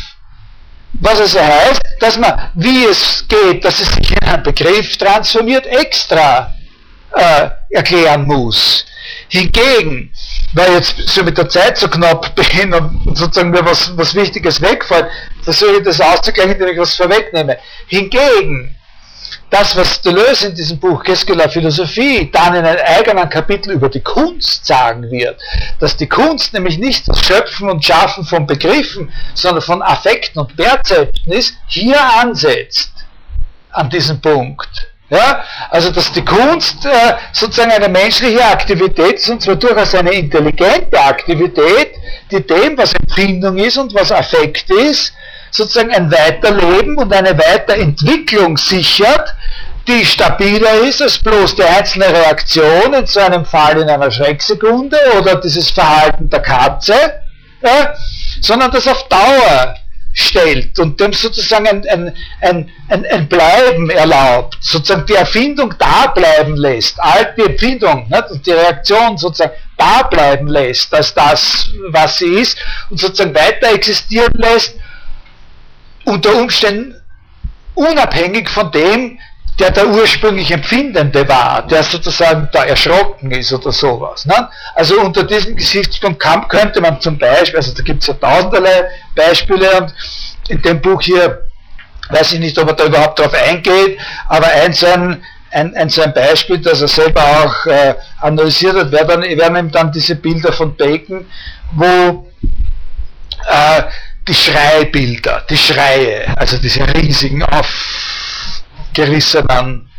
Was 0.94 1.20
also 1.20 1.40
heißt, 1.40 1.82
dass 2.00 2.18
man, 2.18 2.52
wie 2.56 2.86
es 2.86 3.26
geht, 3.28 3.64
dass 3.66 3.80
es 3.80 3.92
sich 3.92 4.12
in 4.12 4.28
einen 4.28 4.44
Begriff 4.44 4.98
transformiert, 4.98 5.66
extra 5.66 6.54
äh, 7.14 7.50
erklären 7.70 8.26
muss. 8.26 8.86
Hingegen, 9.30 10.14
weil 10.54 10.74
jetzt 10.74 10.96
so 11.08 11.24
mit 11.24 11.38
der 11.38 11.50
Zeit 11.50 11.78
so 11.78 11.88
knapp 11.88 12.36
bin 12.58 12.74
und 12.74 13.18
sozusagen 13.18 13.52
mir 13.52 13.66
was, 13.66 13.96
was 13.98 14.16
Wichtiges 14.16 14.62
wegfällt, 14.62 15.08
versuche 15.44 15.78
ich 15.78 15.84
das 15.84 16.02
auszugleichen, 16.02 16.54
indem 16.54 16.70
ich 16.70 16.80
was 16.80 16.96
vorwegnehme. 16.96 17.58
Hingegen, 17.88 18.76
das, 19.50 19.76
was 19.76 20.02
Deleuze 20.02 20.48
in 20.48 20.56
diesem 20.56 20.80
Buch 20.80 21.04
la 21.28 21.48
Philosophie 21.48 22.30
dann 22.32 22.56
in 22.56 22.66
einem 22.66 22.82
eigenen 22.86 23.30
Kapitel 23.30 23.72
über 23.72 23.90
die 23.90 24.02
Kunst 24.02 24.66
sagen 24.66 25.10
wird, 25.12 25.40
dass 25.80 25.96
die 25.96 26.10
Kunst 26.10 26.54
nämlich 26.54 26.78
nicht 26.78 27.08
das 27.08 27.26
Schöpfen 27.26 27.70
und 27.70 27.86
Schaffen 27.86 28.26
von 28.26 28.48
Begriffen, 28.48 29.12
sondern 29.34 29.62
von 29.62 29.82
Affekten 29.82 30.42
und 30.42 30.56
Perzepten 30.56 31.32
ist, 31.32 31.56
hier 31.68 32.02
ansetzt 32.20 32.92
an 33.72 33.90
diesem 33.90 34.20
Punkt. 34.20 34.88
Ja, 35.10 35.44
also 35.70 35.92
dass 35.92 36.12
die 36.12 36.26
Kunst 36.26 36.84
äh, 36.86 37.14
sozusagen 37.32 37.72
eine 37.72 37.90
menschliche 37.90 38.44
Aktivität 38.44 39.16
ist, 39.16 39.30
und 39.30 39.42
zwar 39.42 39.56
durchaus 39.56 39.94
eine 39.94 40.12
intelligente 40.12 41.00
Aktivität, 41.00 41.92
die 42.32 42.46
dem, 42.46 42.76
was 42.76 42.94
Empfindung 42.96 43.58
ist 43.58 43.78
und 43.78 43.94
was 43.94 44.12
Affekt 44.12 44.68
ist, 44.72 45.14
sozusagen 45.52 45.92
ein 45.92 46.12
Weiterleben 46.12 46.98
und 46.98 47.14
eine 47.14 47.38
Weiterentwicklung 47.38 48.58
sichert, 48.58 49.36
die 49.88 50.04
stabiler 50.04 50.74
ist 50.82 51.04
als 51.04 51.20
bloß 51.20 51.56
die 51.56 51.64
einzelne 51.64 52.08
Reaktion, 52.08 52.96
in 52.96 53.06
so 53.06 53.20
einem 53.20 53.46
Fall 53.46 53.80
in 53.80 53.88
einer 53.88 54.10
Schrecksekunde 54.10 54.98
oder 55.20 55.36
dieses 55.36 55.70
Verhalten 55.70 56.28
der 56.32 56.42
Katze, 56.42 56.96
ja, 57.62 57.94
sondern 58.42 58.72
das 58.72 58.88
auf 58.88 59.08
Dauer 59.08 59.76
stellt 60.16 60.80
und 60.80 61.00
dem 61.00 61.12
sozusagen 61.12 61.68
ein, 61.68 61.88
ein, 61.90 62.16
ein, 62.40 62.72
ein, 62.88 63.06
ein 63.06 63.28
Bleiben 63.28 63.90
erlaubt, 63.90 64.58
sozusagen 64.62 65.06
die 65.06 65.14
Erfindung 65.14 65.74
da 65.78 66.08
bleiben 66.08 66.56
lässt, 66.56 66.98
alte 67.02 67.44
Empfindung 67.44 68.08
nicht, 68.08 68.32
und 68.32 68.46
die 68.46 68.52
Reaktion 68.52 69.18
sozusagen 69.18 69.52
da 69.78 70.04
bleiben 70.04 70.48
lässt, 70.48 70.94
als 70.94 71.14
das, 71.14 71.70
was 71.90 72.18
sie 72.18 72.34
ist, 72.40 72.58
und 72.90 73.00
sozusagen 73.00 73.36
weiter 73.36 73.74
existieren 73.74 74.34
lässt 74.38 74.76
unter 76.06 76.34
Umständen 76.36 76.96
unabhängig 77.74 78.50
von 78.50 78.72
dem, 78.72 79.20
der 79.60 79.72
der 79.72 79.88
ursprünglich 79.88 80.52
Empfindende 80.52 81.28
war, 81.28 81.66
der 81.68 81.84
sozusagen 81.84 82.50
da 82.52 82.66
erschrocken 82.66 83.32
ist 83.32 83.54
oder 83.54 83.72
sowas. 83.72 84.26
Ne? 84.26 84.50
Also 84.76 85.00
unter 85.00 85.24
diesem 85.24 85.56
Gesichtspunkt 85.56 86.22
könnte 86.50 86.82
man 86.82 87.00
zum 87.00 87.18
Beispiel, 87.18 87.58
also 87.58 87.74
da 87.74 87.82
gibt 87.84 88.02
es 88.02 88.08
ja 88.08 88.14
tausenderlei 88.16 88.90
Beispiele 89.16 89.82
und 89.82 89.94
in 90.50 90.62
dem 90.62 90.82
Buch 90.82 91.02
hier 91.02 91.42
weiß 92.10 92.34
ich 92.34 92.40
nicht, 92.40 92.58
ob 92.60 92.68
er 92.68 92.76
da 92.76 92.86
überhaupt 92.86 93.20
drauf 93.20 93.34
eingeht, 93.34 93.98
aber 94.28 94.48
ein 94.48 94.74
so 94.74 94.88
ein, 94.88 95.24
ein, 95.52 95.76
ein, 95.76 95.90
so 95.90 96.02
ein 96.02 96.14
Beispiel, 96.14 96.60
das 96.60 96.82
er 96.82 96.88
selber 96.88 97.22
auch 97.24 97.66
äh, 97.66 97.96
analysiert 98.22 98.76
hat, 98.76 98.94
dann, 98.94 99.22
wären 99.24 99.56
ihm 99.56 99.72
dann 99.72 99.92
diese 99.92 100.16
Bilder 100.16 100.52
von 100.54 100.76
Bacon, 100.76 101.26
wo 101.72 102.28
äh, 103.48 103.84
die 104.28 104.34
Schreibilder, 104.34 105.44
die 105.50 105.58
Schreie, 105.58 106.26
also 106.38 106.58
diese 106.58 106.82
riesigen 106.96 107.44
aufgerissenen 108.96 109.90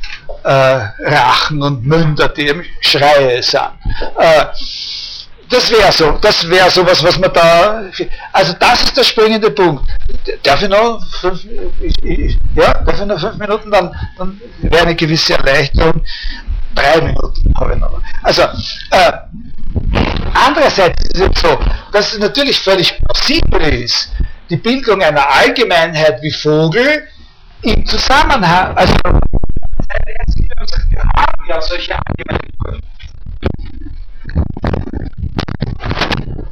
äh, 0.42 0.50
Rachen 0.50 1.62
und 1.62 1.84
Münder, 1.84 2.28
die 2.28 2.48
eben 2.48 2.64
Schreie 2.80 3.42
sind. 3.42 3.72
Äh, 4.18 4.46
das 5.48 5.70
wäre 5.70 5.92
so, 5.92 6.18
das 6.20 6.48
wäre 6.48 6.70
sowas, 6.70 7.04
was 7.04 7.18
man 7.18 7.32
da, 7.32 7.84
also 8.32 8.52
das 8.58 8.82
ist 8.82 8.96
der 8.96 9.04
springende 9.04 9.50
Punkt. 9.50 9.84
Darf 10.42 10.60
ich 10.62 10.68
noch 10.68 11.00
fünf, 11.20 11.44
ich, 12.02 12.36
ja, 12.56 12.74
darf 12.82 13.00
ich 13.00 13.06
noch 13.06 13.20
fünf 13.20 13.36
Minuten, 13.36 13.70
dann, 13.70 13.94
dann 14.18 14.40
wäre 14.62 14.82
eine 14.82 14.96
gewisse 14.96 15.34
Erleichterung. 15.34 16.02
Drei 16.74 17.00
Minuten 17.00 17.54
habe 17.58 17.74
ich 17.74 17.78
noch. 17.78 18.02
Also, 18.22 18.42
äh, 18.42 19.12
andererseits 20.34 21.04
ist 21.10 21.20
es 21.20 21.40
so, 21.40 21.58
dass 21.92 22.12
es 22.12 22.18
natürlich 22.18 22.58
völlig 22.58 22.98
plausibel 22.98 23.62
ist, 23.62 24.10
die 24.50 24.56
Bildung 24.56 25.00
einer 25.00 25.30
Allgemeinheit 25.30 26.20
wie 26.22 26.32
Vogel 26.32 27.06
im 27.62 27.86
Zusammenhang, 27.86 28.76
also 28.76 28.94
wir 30.90 31.02
haben 31.02 31.48
ja 31.48 31.60
solche 31.60 31.94
Allgemeinheiten 31.94 32.82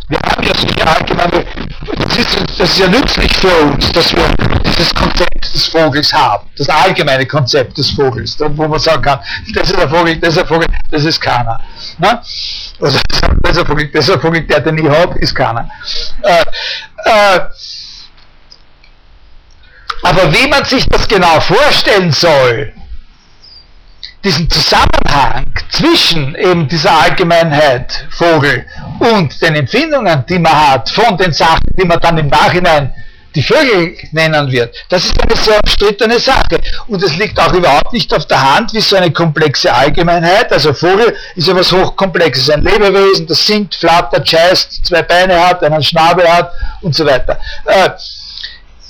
wir 0.09 0.19
haben 0.19 0.43
ja 0.43 0.55
solche 0.55 0.87
allgemeine, 0.87 1.45
das 1.99 2.19
ist, 2.19 2.61
das 2.61 2.71
ist 2.71 2.79
ja 2.79 2.89
nützlich 2.89 3.33
für 3.37 3.57
uns, 3.65 3.91
dass 3.93 4.15
wir 4.15 4.29
dieses 4.65 4.95
Konzept 4.95 5.55
des 5.55 5.67
Vogels 5.67 6.13
haben, 6.13 6.49
das 6.57 6.69
allgemeine 6.69 7.27
Konzept 7.27 7.79
des 7.79 7.91
Vogels, 7.91 8.37
wo 8.39 8.69
man 8.69 8.79
sagen 8.79 9.03
kann, 9.03 9.21
das 9.55 9.71
ist 9.71 9.79
ein 9.79 9.89
Vogel, 9.89 10.17
das 10.19 10.35
ist 10.35 10.39
ein 10.41 10.47
Vogel, 10.47 10.67
das 10.91 11.05
ist 11.05 11.21
keiner. 11.21 11.61
Ne? 11.99 12.21
Also 12.81 12.99
das 13.09 13.19
ist 13.19 13.59
ein 13.59 13.67
Vogel, 13.67 13.91
das 13.93 14.09
ist 14.09 14.15
ein 14.15 14.21
Vogel, 14.21 14.43
der 14.43 14.61
den 14.61 14.79
ich 14.79 14.89
habe, 14.89 15.19
ist 15.19 15.35
keiner. 15.35 15.69
Äh, 16.23 16.45
äh, 17.05 17.41
aber 20.05 20.33
wie 20.33 20.47
man 20.47 20.65
sich 20.65 20.87
das 20.89 21.09
genau 21.09 21.41
vorstellen 21.41 22.13
soll, 22.13 22.73
diesen 24.23 24.49
Zusammenhang 24.51 25.47
zwischen 25.71 26.35
eben 26.35 26.69
dieser 26.69 26.93
Allgemeinheit 26.93 28.07
Vogel 28.11 28.67
und 28.99 29.41
den 29.41 29.57
Empfindungen, 29.57 30.25
die 30.29 30.39
man 30.39 30.73
hat 30.73 30.91
von 30.91 31.17
den 31.17 31.33
Sachen, 31.33 31.67
die 31.79 31.87
man 31.87 32.01
dann 32.01 32.19
im 32.19 32.29
Nachhinein 32.29 32.93
die 33.35 33.43
Vögel 33.43 33.97
nennen 34.13 34.53
wird, 34.53 34.77
das 34.91 35.07
ist 35.07 35.21
eine 35.21 35.37
sehr 35.37 35.59
umstrittene 35.65 36.21
Sache. 36.21 36.61
Und 36.87 37.03
es 37.03 37.17
liegt 37.17 37.41
auch 37.41 37.53
überhaupt 37.53 37.93
nicht 37.93 38.15
auf 38.15 38.27
der 38.27 38.55
Hand, 38.55 38.73
wie 38.75 38.81
so 38.81 38.95
eine 38.97 39.11
komplexe 39.11 39.75
Allgemeinheit. 39.75 40.53
Also 40.53 40.73
Vogel 40.73 41.17
ist 41.35 41.49
ja 41.49 41.57
was 41.57 41.73
Hochkomplexes, 41.73 42.51
ein 42.51 42.63
Lebewesen, 42.63 43.27
das 43.27 43.45
singt, 43.45 43.75
flattert, 43.75 44.29
scheißt, 44.29 44.87
zwei 44.87 45.03
Beine 45.03 45.45
hat, 45.45 45.65
einen 45.65 45.83
Schnabel 45.83 46.31
hat 46.31 46.53
und 46.83 46.95
so 46.95 47.05
weiter. 47.05 47.41
Äh, 47.65 47.91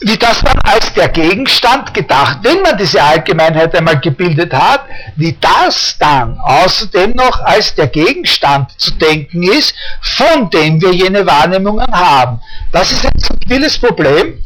wie 0.01 0.17
das 0.17 0.43
dann 0.43 0.59
als 0.65 0.93
der 0.95 1.09
Gegenstand 1.09 1.95
gedacht, 1.95 2.39
wenn 2.43 2.63
man 2.63 2.77
diese 2.77 3.03
Allgemeinheit 3.03 3.75
einmal 3.75 4.01
gebildet 4.01 4.53
hat, 4.53 4.85
wie 5.17 5.37
das 5.41 5.97
dann 5.99 6.39
außerdem 6.39 7.13
noch 7.13 7.41
als 7.41 7.75
der 7.75 7.87
Gegenstand 7.87 8.71
zu 8.79 8.93
denken 8.93 9.43
ist, 9.43 9.75
von 10.03 10.51
dem 10.51 10.81
wir 10.81 10.93
jene 10.93 11.25
Wahrnehmungen 11.27 11.87
haben. 11.91 12.41
Das 12.73 12.93
ist 12.93 13.05
ein 13.05 13.19
subtiles 13.19 13.79
Problem. 13.79 14.45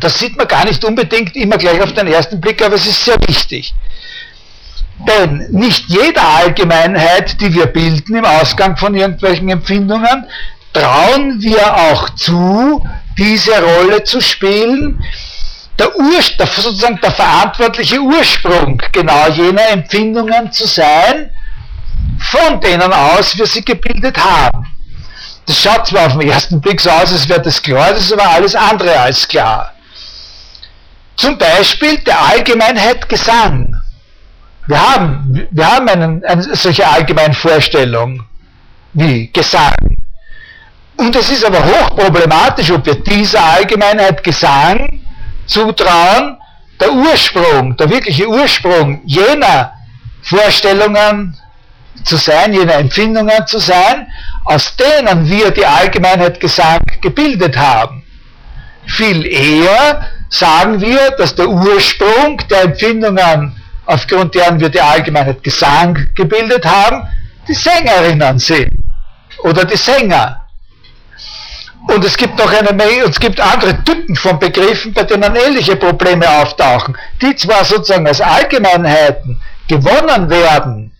Das 0.00 0.18
sieht 0.18 0.36
man 0.36 0.48
gar 0.48 0.64
nicht 0.64 0.84
unbedingt 0.84 1.36
immer 1.36 1.58
gleich 1.58 1.80
auf 1.80 1.92
den 1.92 2.06
ersten 2.06 2.40
Blick, 2.40 2.64
aber 2.64 2.76
es 2.76 2.86
ist 2.86 3.04
sehr 3.04 3.18
wichtig. 3.26 3.74
Denn 5.06 5.48
nicht 5.50 5.88
jede 5.88 6.20
Allgemeinheit, 6.20 7.40
die 7.40 7.52
wir 7.52 7.66
bilden 7.66 8.16
im 8.16 8.24
Ausgang 8.24 8.76
von 8.76 8.94
irgendwelchen 8.94 9.48
Empfindungen, 9.48 10.26
trauen 10.72 11.40
wir 11.42 11.76
auch 11.76 12.10
zu, 12.10 12.86
diese 13.18 13.60
Rolle 13.62 14.02
zu 14.04 14.20
spielen, 14.20 15.02
der, 15.78 15.96
Ur, 15.96 16.20
der, 16.38 16.46
sozusagen 16.46 17.00
der 17.00 17.12
verantwortliche 17.12 18.00
Ursprung 18.00 18.80
genau 18.92 19.28
jener 19.28 19.68
Empfindungen 19.68 20.52
zu 20.52 20.66
sein, 20.66 21.30
von 22.18 22.60
denen 22.60 22.92
aus 22.92 23.36
wir 23.36 23.46
sie 23.46 23.64
gebildet 23.64 24.16
haben. 24.18 24.66
Das 25.46 25.60
schaut 25.60 25.86
zwar 25.86 26.06
auf 26.06 26.12
den 26.12 26.28
ersten 26.28 26.60
Blick 26.60 26.80
so 26.80 26.90
aus, 26.90 27.12
als 27.12 27.28
wäre 27.28 27.42
das 27.42 27.60
klar, 27.60 27.90
das 27.90 28.04
ist 28.04 28.12
aber 28.12 28.28
alles 28.28 28.54
andere 28.54 28.98
als 28.98 29.26
klar. 29.26 29.72
Zum 31.16 31.36
Beispiel 31.36 31.98
der 31.98 32.20
Allgemeinheit 32.20 33.08
Gesang. 33.08 33.74
Wir 34.66 34.80
haben, 34.80 35.48
wir 35.50 35.66
haben 35.66 35.88
einen, 35.88 36.24
eine 36.24 36.42
solche 36.54 36.86
Allgemeinvorstellung 36.86 38.24
wie 38.92 39.30
Gesang. 39.32 40.01
Und 40.96 41.16
es 41.16 41.30
ist 41.30 41.44
aber 41.44 41.64
hochproblematisch, 41.64 42.70
ob 42.70 42.86
wir 42.86 42.96
dieser 42.96 43.42
Allgemeinheit 43.42 44.22
Gesang 44.22 45.00
zutrauen, 45.46 46.38
der 46.80 46.92
Ursprung, 46.92 47.76
der 47.76 47.90
wirkliche 47.90 48.28
Ursprung 48.28 49.00
jener 49.04 49.72
Vorstellungen 50.22 51.36
zu 52.04 52.16
sein, 52.16 52.52
jener 52.52 52.74
Empfindungen 52.74 53.46
zu 53.46 53.58
sein, 53.58 54.06
aus 54.44 54.76
denen 54.76 55.28
wir 55.28 55.50
die 55.50 55.66
Allgemeinheit 55.66 56.40
Gesang 56.40 56.80
gebildet 57.00 57.56
haben. 57.56 58.02
Viel 58.86 59.24
eher 59.26 60.08
sagen 60.28 60.80
wir, 60.80 61.12
dass 61.12 61.34
der 61.34 61.48
Ursprung 61.48 62.40
der 62.50 62.62
Empfindungen, 62.62 63.60
aufgrund 63.86 64.34
deren 64.34 64.58
wir 64.58 64.68
die 64.68 64.80
Allgemeinheit 64.80 65.42
Gesang 65.42 66.08
gebildet 66.14 66.64
haben, 66.64 67.06
die 67.46 67.54
Sängerinnen 67.54 68.38
sind 68.38 68.70
oder 69.42 69.64
die 69.64 69.76
Sänger. 69.76 70.41
Und 71.88 72.04
es 72.04 72.16
gibt 72.16 72.38
noch 72.38 72.52
eine 72.52 72.72
Menge, 72.72 73.02
es 73.08 73.18
gibt 73.18 73.40
andere 73.40 73.82
Typen 73.84 74.14
von 74.14 74.38
Begriffen, 74.38 74.92
bei 74.92 75.02
denen 75.02 75.34
ähnliche 75.34 75.76
Probleme 75.76 76.28
auftauchen, 76.28 76.96
die 77.20 77.34
zwar 77.34 77.64
sozusagen 77.64 78.06
als 78.06 78.20
Allgemeinheiten 78.20 79.40
gewonnen 79.68 80.30
werden 80.30 80.92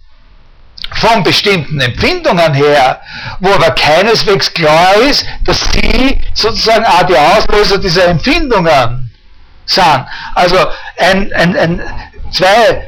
von 0.95 1.23
bestimmten 1.23 1.81
Empfindungen 1.81 2.53
her, 2.55 3.01
wo 3.41 3.51
aber 3.51 3.71
keineswegs 3.71 4.53
klar 4.53 4.95
ist, 5.09 5.25
dass 5.45 5.61
sie 5.73 6.21
sozusagen 6.35 6.85
auch 6.85 7.05
die 7.05 7.17
Auslöser 7.17 7.79
dieser 7.79 8.07
Empfindungen 8.07 9.11
sind. 9.65 10.05
Also 10.35 10.57
ein, 10.99 11.33
ein, 11.33 11.57
ein, 11.57 11.83
zwei 12.31 12.83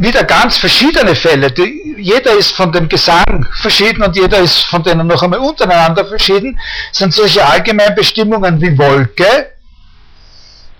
wieder 0.00 0.24
ganz 0.24 0.56
verschiedene 0.56 1.14
Fälle. 1.14 1.50
Die, 1.50 1.94
jeder 1.98 2.32
ist 2.32 2.52
von 2.52 2.72
dem 2.72 2.88
Gesang 2.88 3.46
verschieden 3.60 4.02
und 4.02 4.16
jeder 4.16 4.38
ist 4.38 4.64
von 4.64 4.82
denen 4.82 5.06
noch 5.06 5.22
einmal 5.22 5.40
untereinander 5.40 6.04
verschieden, 6.06 6.58
sind 6.90 7.12
solche 7.12 7.44
Allgemeinbestimmungen 7.44 8.60
wie 8.60 8.76
Wolke. 8.76 9.52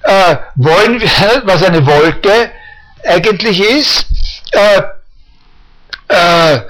Äh, 0.02 0.36
wollen 0.54 1.00
wir, 1.00 1.42
was 1.44 1.62
eine 1.62 1.86
Wolke 1.86 2.50
eigentlich 3.04 3.60
ist. 3.60 4.06
Äh, 4.52 4.82
äh, 6.08 6.60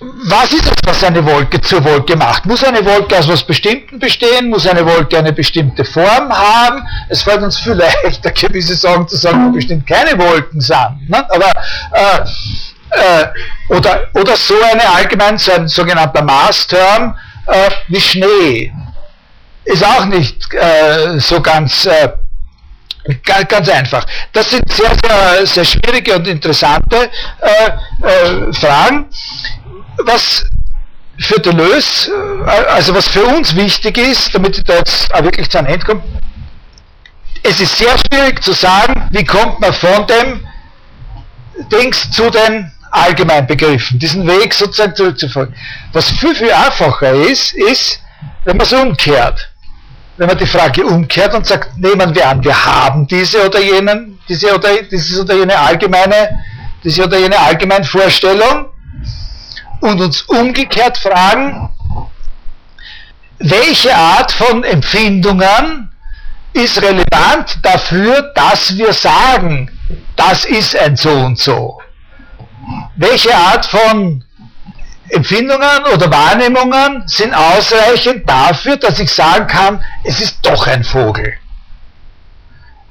was 0.00 0.52
ist 0.52 0.64
es, 0.64 0.76
was 0.84 1.02
eine 1.02 1.24
Wolke 1.24 1.60
zur 1.60 1.82
Wolke 1.84 2.16
macht? 2.16 2.46
Muss 2.46 2.62
eine 2.62 2.84
Wolke 2.84 3.18
aus 3.18 3.28
was 3.28 3.42
Bestimmten 3.42 3.98
bestehen? 3.98 4.48
Muss 4.48 4.66
eine 4.66 4.86
Wolke 4.86 5.18
eine 5.18 5.32
bestimmte 5.32 5.84
Form 5.84 6.32
haben? 6.32 6.86
Es 7.08 7.22
fällt 7.22 7.42
uns 7.42 7.56
vielleicht 7.58 8.22
gewisse 8.40 8.74
Sorgen 8.74 9.08
zu 9.08 9.16
sagen, 9.16 9.48
wo 9.48 9.52
bestimmt 9.52 9.86
keine 9.86 10.16
Wolken 10.18 10.60
sind. 10.60 11.08
Ne? 11.08 11.26
Aber, 11.30 11.50
äh, 11.92 12.20
äh, 12.90 13.26
oder, 13.68 14.06
oder 14.14 14.36
so 14.36 14.54
eine 14.72 14.88
allgemein, 14.88 15.36
so 15.36 15.52
ein 15.52 15.66
sogenannter 15.66 16.22
Maßterm 16.22 17.16
äh, 17.46 17.70
wie 17.88 18.00
Schnee. 18.00 18.72
Ist 19.64 19.84
auch 19.84 20.04
nicht 20.06 20.54
äh, 20.54 21.18
so 21.18 21.40
ganz 21.40 21.86
äh, 21.86 22.08
Ganz 23.24 23.70
einfach. 23.70 24.04
Das 24.34 24.50
sind 24.50 24.70
sehr, 24.70 24.90
sehr, 25.02 25.46
sehr 25.46 25.64
schwierige 25.64 26.14
und 26.16 26.28
interessante 26.28 27.08
äh, 27.40 28.06
äh, 28.06 28.52
Fragen 28.52 29.06
was 30.04 30.44
für 31.18 31.40
Deleuze, 31.40 32.12
äh, 32.46 32.66
also 32.68 32.94
was 32.94 33.08
für 33.08 33.24
uns 33.24 33.54
wichtig 33.54 33.98
ist, 33.98 34.34
damit 34.34 34.58
ich 34.58 34.64
da 34.64 34.76
jetzt 34.76 35.12
auch 35.12 35.22
wirklich 35.22 35.48
zu 35.50 35.58
einem 35.58 35.68
Ende 35.68 35.84
komme, 35.84 36.02
es 37.42 37.60
ist 37.60 37.76
sehr 37.76 37.96
schwierig 37.98 38.42
zu 38.42 38.52
sagen, 38.52 39.08
wie 39.10 39.24
kommt 39.24 39.60
man 39.60 39.72
von 39.72 40.06
dem 40.06 40.46
Dings 41.70 42.10
zu 42.10 42.30
den 42.30 42.70
Allgemeinbegriffen, 42.90 43.98
diesen 43.98 44.26
Weg 44.26 44.54
sozusagen 44.54 44.94
zurückzufolgen. 44.94 45.54
Was 45.92 46.10
viel, 46.10 46.34
viel 46.34 46.52
einfacher 46.52 47.12
ist, 47.12 47.52
ist, 47.52 48.00
wenn 48.44 48.56
man 48.56 48.66
es 48.66 48.72
umkehrt. 48.72 49.50
wenn 50.16 50.26
man 50.26 50.38
die 50.38 50.46
Frage 50.46 50.84
umkehrt 50.84 51.32
und 51.34 51.46
sagt, 51.46 51.78
nehmen 51.78 52.12
wir 52.14 52.28
an, 52.28 52.42
wir 52.42 52.64
haben 52.64 53.06
diese 53.06 53.46
oder 53.46 53.60
jenen, 53.60 54.18
diese 54.28 54.52
oder 54.52 54.82
diese 54.82 55.22
oder 55.22 55.34
jene 55.34 55.56
allgemeine, 55.56 56.40
diese 56.82 57.04
oder 57.04 57.18
jene 57.18 57.38
allgemeine 57.38 57.84
Vorstellung 57.84 58.66
und 59.80 60.00
uns 60.00 60.22
umgekehrt 60.22 60.98
fragen, 60.98 61.70
welche 63.38 63.94
Art 63.94 64.32
von 64.32 64.64
Empfindungen 64.64 65.90
ist 66.52 66.82
relevant 66.82 67.58
dafür, 67.62 68.32
dass 68.34 68.76
wir 68.76 68.92
sagen, 68.92 69.70
das 70.16 70.44
ist 70.44 70.76
ein 70.76 70.96
so 70.96 71.10
und 71.10 71.38
so. 71.38 71.80
Welche 72.96 73.34
Art 73.34 73.64
von 73.66 74.24
Empfindungen 75.10 75.84
oder 75.94 76.10
Wahrnehmungen 76.10 77.04
sind 77.06 77.32
ausreichend 77.32 78.28
dafür, 78.28 78.76
dass 78.76 78.98
ich 78.98 79.10
sagen 79.10 79.46
kann, 79.46 79.82
es 80.04 80.20
ist 80.20 80.38
doch 80.42 80.66
ein 80.66 80.84
Vogel. 80.84 81.34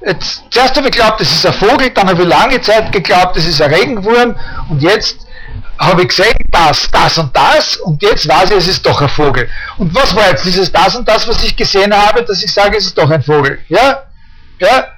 Jetzt, 0.04 0.44
zuerst 0.50 0.76
habe 0.76 0.88
ich 0.88 0.92
geglaubt, 0.92 1.20
es 1.20 1.30
ist 1.32 1.46
ein 1.46 1.52
Vogel, 1.52 1.90
dann 1.90 2.08
habe 2.08 2.22
ich 2.22 2.28
lange 2.28 2.60
Zeit 2.60 2.90
geglaubt, 2.92 3.36
es 3.36 3.46
ist 3.46 3.60
ein 3.60 3.72
Regenwurm 3.72 4.34
und 4.68 4.80
jetzt 4.80 5.27
habe 5.78 6.02
ich 6.02 6.08
gesehen, 6.08 6.34
das, 6.50 6.90
das 6.90 7.18
und 7.18 7.34
das 7.36 7.76
und 7.76 8.02
jetzt 8.02 8.28
weiß 8.28 8.50
ich, 8.50 8.56
es 8.56 8.68
ist 8.68 8.86
doch 8.86 9.00
ein 9.00 9.08
Vogel. 9.08 9.48
Und 9.76 9.94
was 9.94 10.14
war 10.14 10.28
jetzt 10.28 10.44
dieses 10.44 10.70
das 10.72 10.96
und 10.96 11.08
das, 11.08 11.26
was 11.28 11.42
ich 11.44 11.56
gesehen 11.56 11.94
habe, 11.94 12.22
dass 12.22 12.42
ich 12.42 12.52
sage, 12.52 12.76
es 12.76 12.86
ist 12.86 12.98
doch 12.98 13.08
ein 13.10 13.22
Vogel? 13.22 13.60
Ja? 13.68 14.02
Ja? 14.58 14.88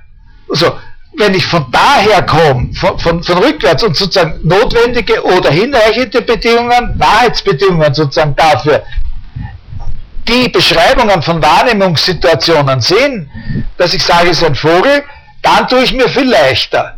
So, 0.48 0.72
wenn 1.18 1.34
ich 1.34 1.46
von 1.46 1.70
daher 1.70 2.22
komme, 2.22 2.72
von, 2.74 2.98
von, 2.98 3.22
von 3.22 3.38
rückwärts 3.38 3.82
und 3.82 3.96
sozusagen 3.96 4.40
notwendige 4.42 5.22
oder 5.22 5.50
hinreichende 5.50 6.22
Bedingungen, 6.22 6.98
Wahrheitsbedingungen 6.98 7.92
sozusagen 7.92 8.34
dafür, 8.34 8.82
die 10.26 10.48
Beschreibungen 10.48 11.20
von 11.22 11.42
Wahrnehmungssituationen 11.42 12.80
sind, 12.80 13.28
dass 13.76 13.92
ich 13.92 14.02
sage, 14.02 14.30
es 14.30 14.38
ist 14.38 14.44
ein 14.44 14.54
Vogel, 14.54 15.02
dann 15.42 15.68
tue 15.68 15.82
ich 15.82 15.92
mir 15.92 16.08
viel 16.08 16.28
leichter 16.28 16.96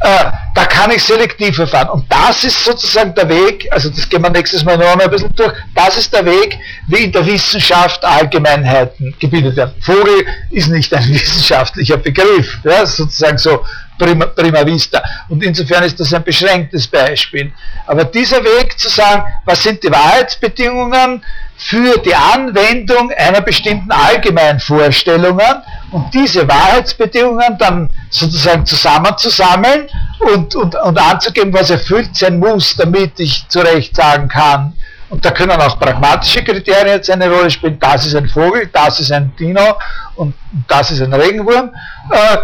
äh, 0.00 0.24
da 0.54 0.64
kann 0.66 0.90
ich 0.90 1.02
selektiv 1.02 1.56
verfahren. 1.56 1.88
Und 1.88 2.04
das 2.10 2.44
ist 2.44 2.64
sozusagen 2.64 3.14
der 3.14 3.28
Weg, 3.28 3.68
also 3.70 3.88
das 3.90 4.08
gehen 4.08 4.22
wir 4.22 4.30
nächstes 4.30 4.64
Mal 4.64 4.76
noch 4.76 4.98
ein 4.98 5.10
bisschen 5.10 5.32
durch, 5.34 5.52
das 5.74 5.96
ist 5.98 6.12
der 6.12 6.24
Weg, 6.24 6.58
wie 6.88 7.04
in 7.04 7.12
der 7.12 7.26
Wissenschaft 7.26 8.04
Allgemeinheiten 8.04 9.14
gebildet 9.18 9.56
werden. 9.56 9.74
Vogel 9.80 10.26
ist 10.50 10.68
nicht 10.68 10.92
ein 10.94 11.08
wissenschaftlicher 11.12 11.96
Begriff, 11.96 12.58
ja, 12.64 12.84
sozusagen 12.86 13.38
so 13.38 13.64
prima, 13.98 14.26
prima 14.26 14.64
vista. 14.64 15.02
Und 15.28 15.42
insofern 15.42 15.84
ist 15.84 15.98
das 15.98 16.12
ein 16.12 16.24
beschränktes 16.24 16.86
Beispiel. 16.86 17.52
Aber 17.86 18.04
dieser 18.04 18.42
Weg 18.42 18.78
zu 18.78 18.88
sagen, 18.88 19.22
was 19.44 19.62
sind 19.62 19.82
die 19.82 19.90
Wahrheitsbedingungen 19.90 21.22
für 21.56 21.98
die 21.98 22.14
Anwendung 22.14 23.10
einer 23.16 23.40
bestimmten 23.40 23.90
allgemeinen 23.90 24.60
Vorstellungen 24.60 25.62
und 25.90 26.12
diese 26.12 26.46
Wahrheitsbedingungen 26.46 27.56
dann 27.58 27.88
sozusagen 28.10 28.66
zusammenzusammeln 28.66 29.88
und, 30.20 30.54
und, 30.54 30.74
und 30.74 30.98
anzugeben, 30.98 31.52
was 31.52 31.70
erfüllt 31.70 32.14
sein 32.14 32.38
muss, 32.38 32.76
damit 32.76 33.18
ich 33.18 33.48
zu 33.48 33.60
Recht 33.60 33.96
sagen 33.96 34.28
kann, 34.28 34.74
und 35.08 35.24
da 35.24 35.30
können 35.30 35.60
auch 35.60 35.78
pragmatische 35.78 36.42
Kriterien 36.42 36.88
jetzt 36.88 37.10
eine 37.10 37.30
Rolle 37.30 37.50
spielen. 37.50 37.78
Das 37.78 38.06
ist 38.06 38.16
ein 38.16 38.28
Vogel, 38.28 38.68
das 38.72 38.98
ist 38.98 39.12
ein 39.12 39.32
Dino 39.36 39.78
und 40.16 40.34
das 40.66 40.90
ist 40.90 41.00
ein 41.00 41.14
Regenwurm. 41.14 41.72
Äh, 42.10 42.36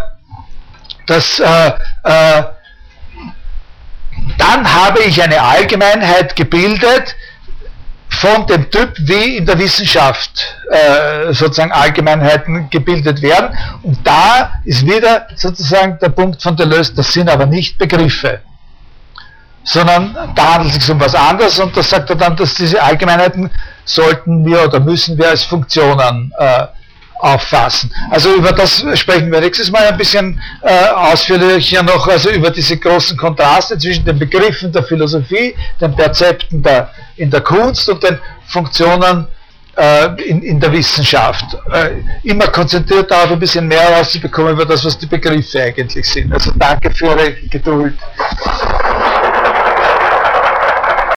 das, 1.05 1.39
äh, 1.39 1.67
äh, 2.03 2.43
dann 4.37 4.73
habe 4.73 5.01
ich 5.03 5.21
eine 5.21 5.41
Allgemeinheit 5.41 6.35
gebildet 6.35 7.15
von 8.13 8.45
dem 8.47 8.69
Typ, 8.69 8.93
wie 8.99 9.37
in 9.37 9.45
der 9.45 9.57
Wissenschaft 9.57 10.55
äh, 10.69 11.33
sozusagen 11.33 11.71
Allgemeinheiten 11.71 12.69
gebildet 12.69 13.21
werden. 13.21 13.57
Und 13.81 13.97
da 14.03 14.51
ist 14.65 14.85
wieder 14.85 15.27
sozusagen 15.35 15.97
der 15.99 16.09
Punkt 16.09 16.41
von 16.41 16.55
Deleuze, 16.55 16.93
das 16.93 17.11
sind 17.11 17.29
aber 17.29 17.45
nicht 17.45 17.77
Begriffe, 17.77 18.39
sondern 19.63 20.15
da 20.35 20.55
handelt 20.55 20.75
es 20.75 20.85
sich 20.85 20.91
um 20.93 20.99
was 20.99 21.15
anderes 21.15 21.59
und 21.59 21.75
das 21.75 21.89
sagt 21.89 22.09
er 22.09 22.15
dann, 22.15 22.35
dass 22.35 22.53
diese 22.53 22.81
Allgemeinheiten 22.81 23.49
sollten 23.85 24.45
wir 24.45 24.63
oder 24.63 24.79
müssen 24.79 25.17
wir 25.17 25.29
als 25.29 25.43
Funktionen 25.43 26.31
äh, 26.37 26.67
auffassen. 27.23 27.89
Also 28.09 28.35
über 28.35 28.51
das 28.51 28.83
sprechen 28.95 29.31
wir 29.31 29.39
nächstes 29.39 29.71
Mal 29.71 29.87
ein 29.87 29.97
bisschen 29.97 30.39
äh, 30.61 30.87
ausführlicher 30.89 31.81
noch, 31.81 32.05
also 32.07 32.29
über 32.29 32.51
diese 32.51 32.77
großen 32.77 33.17
Kontraste 33.17 33.77
zwischen 33.77 34.03
den 34.03 34.19
Begriffen 34.19 34.71
der 34.71 34.83
Philosophie, 34.83 35.55
den 35.79 35.95
Perzepten 35.95 36.61
der, 36.61 36.89
in 37.15 37.31
der 37.31 37.39
Kunst 37.41 37.87
und 37.87 38.03
den 38.03 38.19
Funktionen 38.47 39.27
äh, 39.77 40.21
in, 40.23 40.41
in 40.43 40.59
der 40.59 40.71
Wissenschaft. 40.73 41.45
Äh, 41.71 42.01
immer 42.23 42.47
konzentriert 42.47 43.09
darauf 43.09 43.31
ein 43.31 43.39
bisschen 43.39 43.67
mehr 43.69 43.79
herauszubekommen 43.79 44.51
über 44.51 44.65
das, 44.65 44.83
was 44.83 44.97
die 44.97 45.05
Begriffe 45.05 45.63
eigentlich 45.63 46.05
sind. 46.05 46.33
Also 46.33 46.51
danke 46.55 46.91
für 46.91 47.05
Ihre 47.05 47.33
Geduld. 47.49 47.97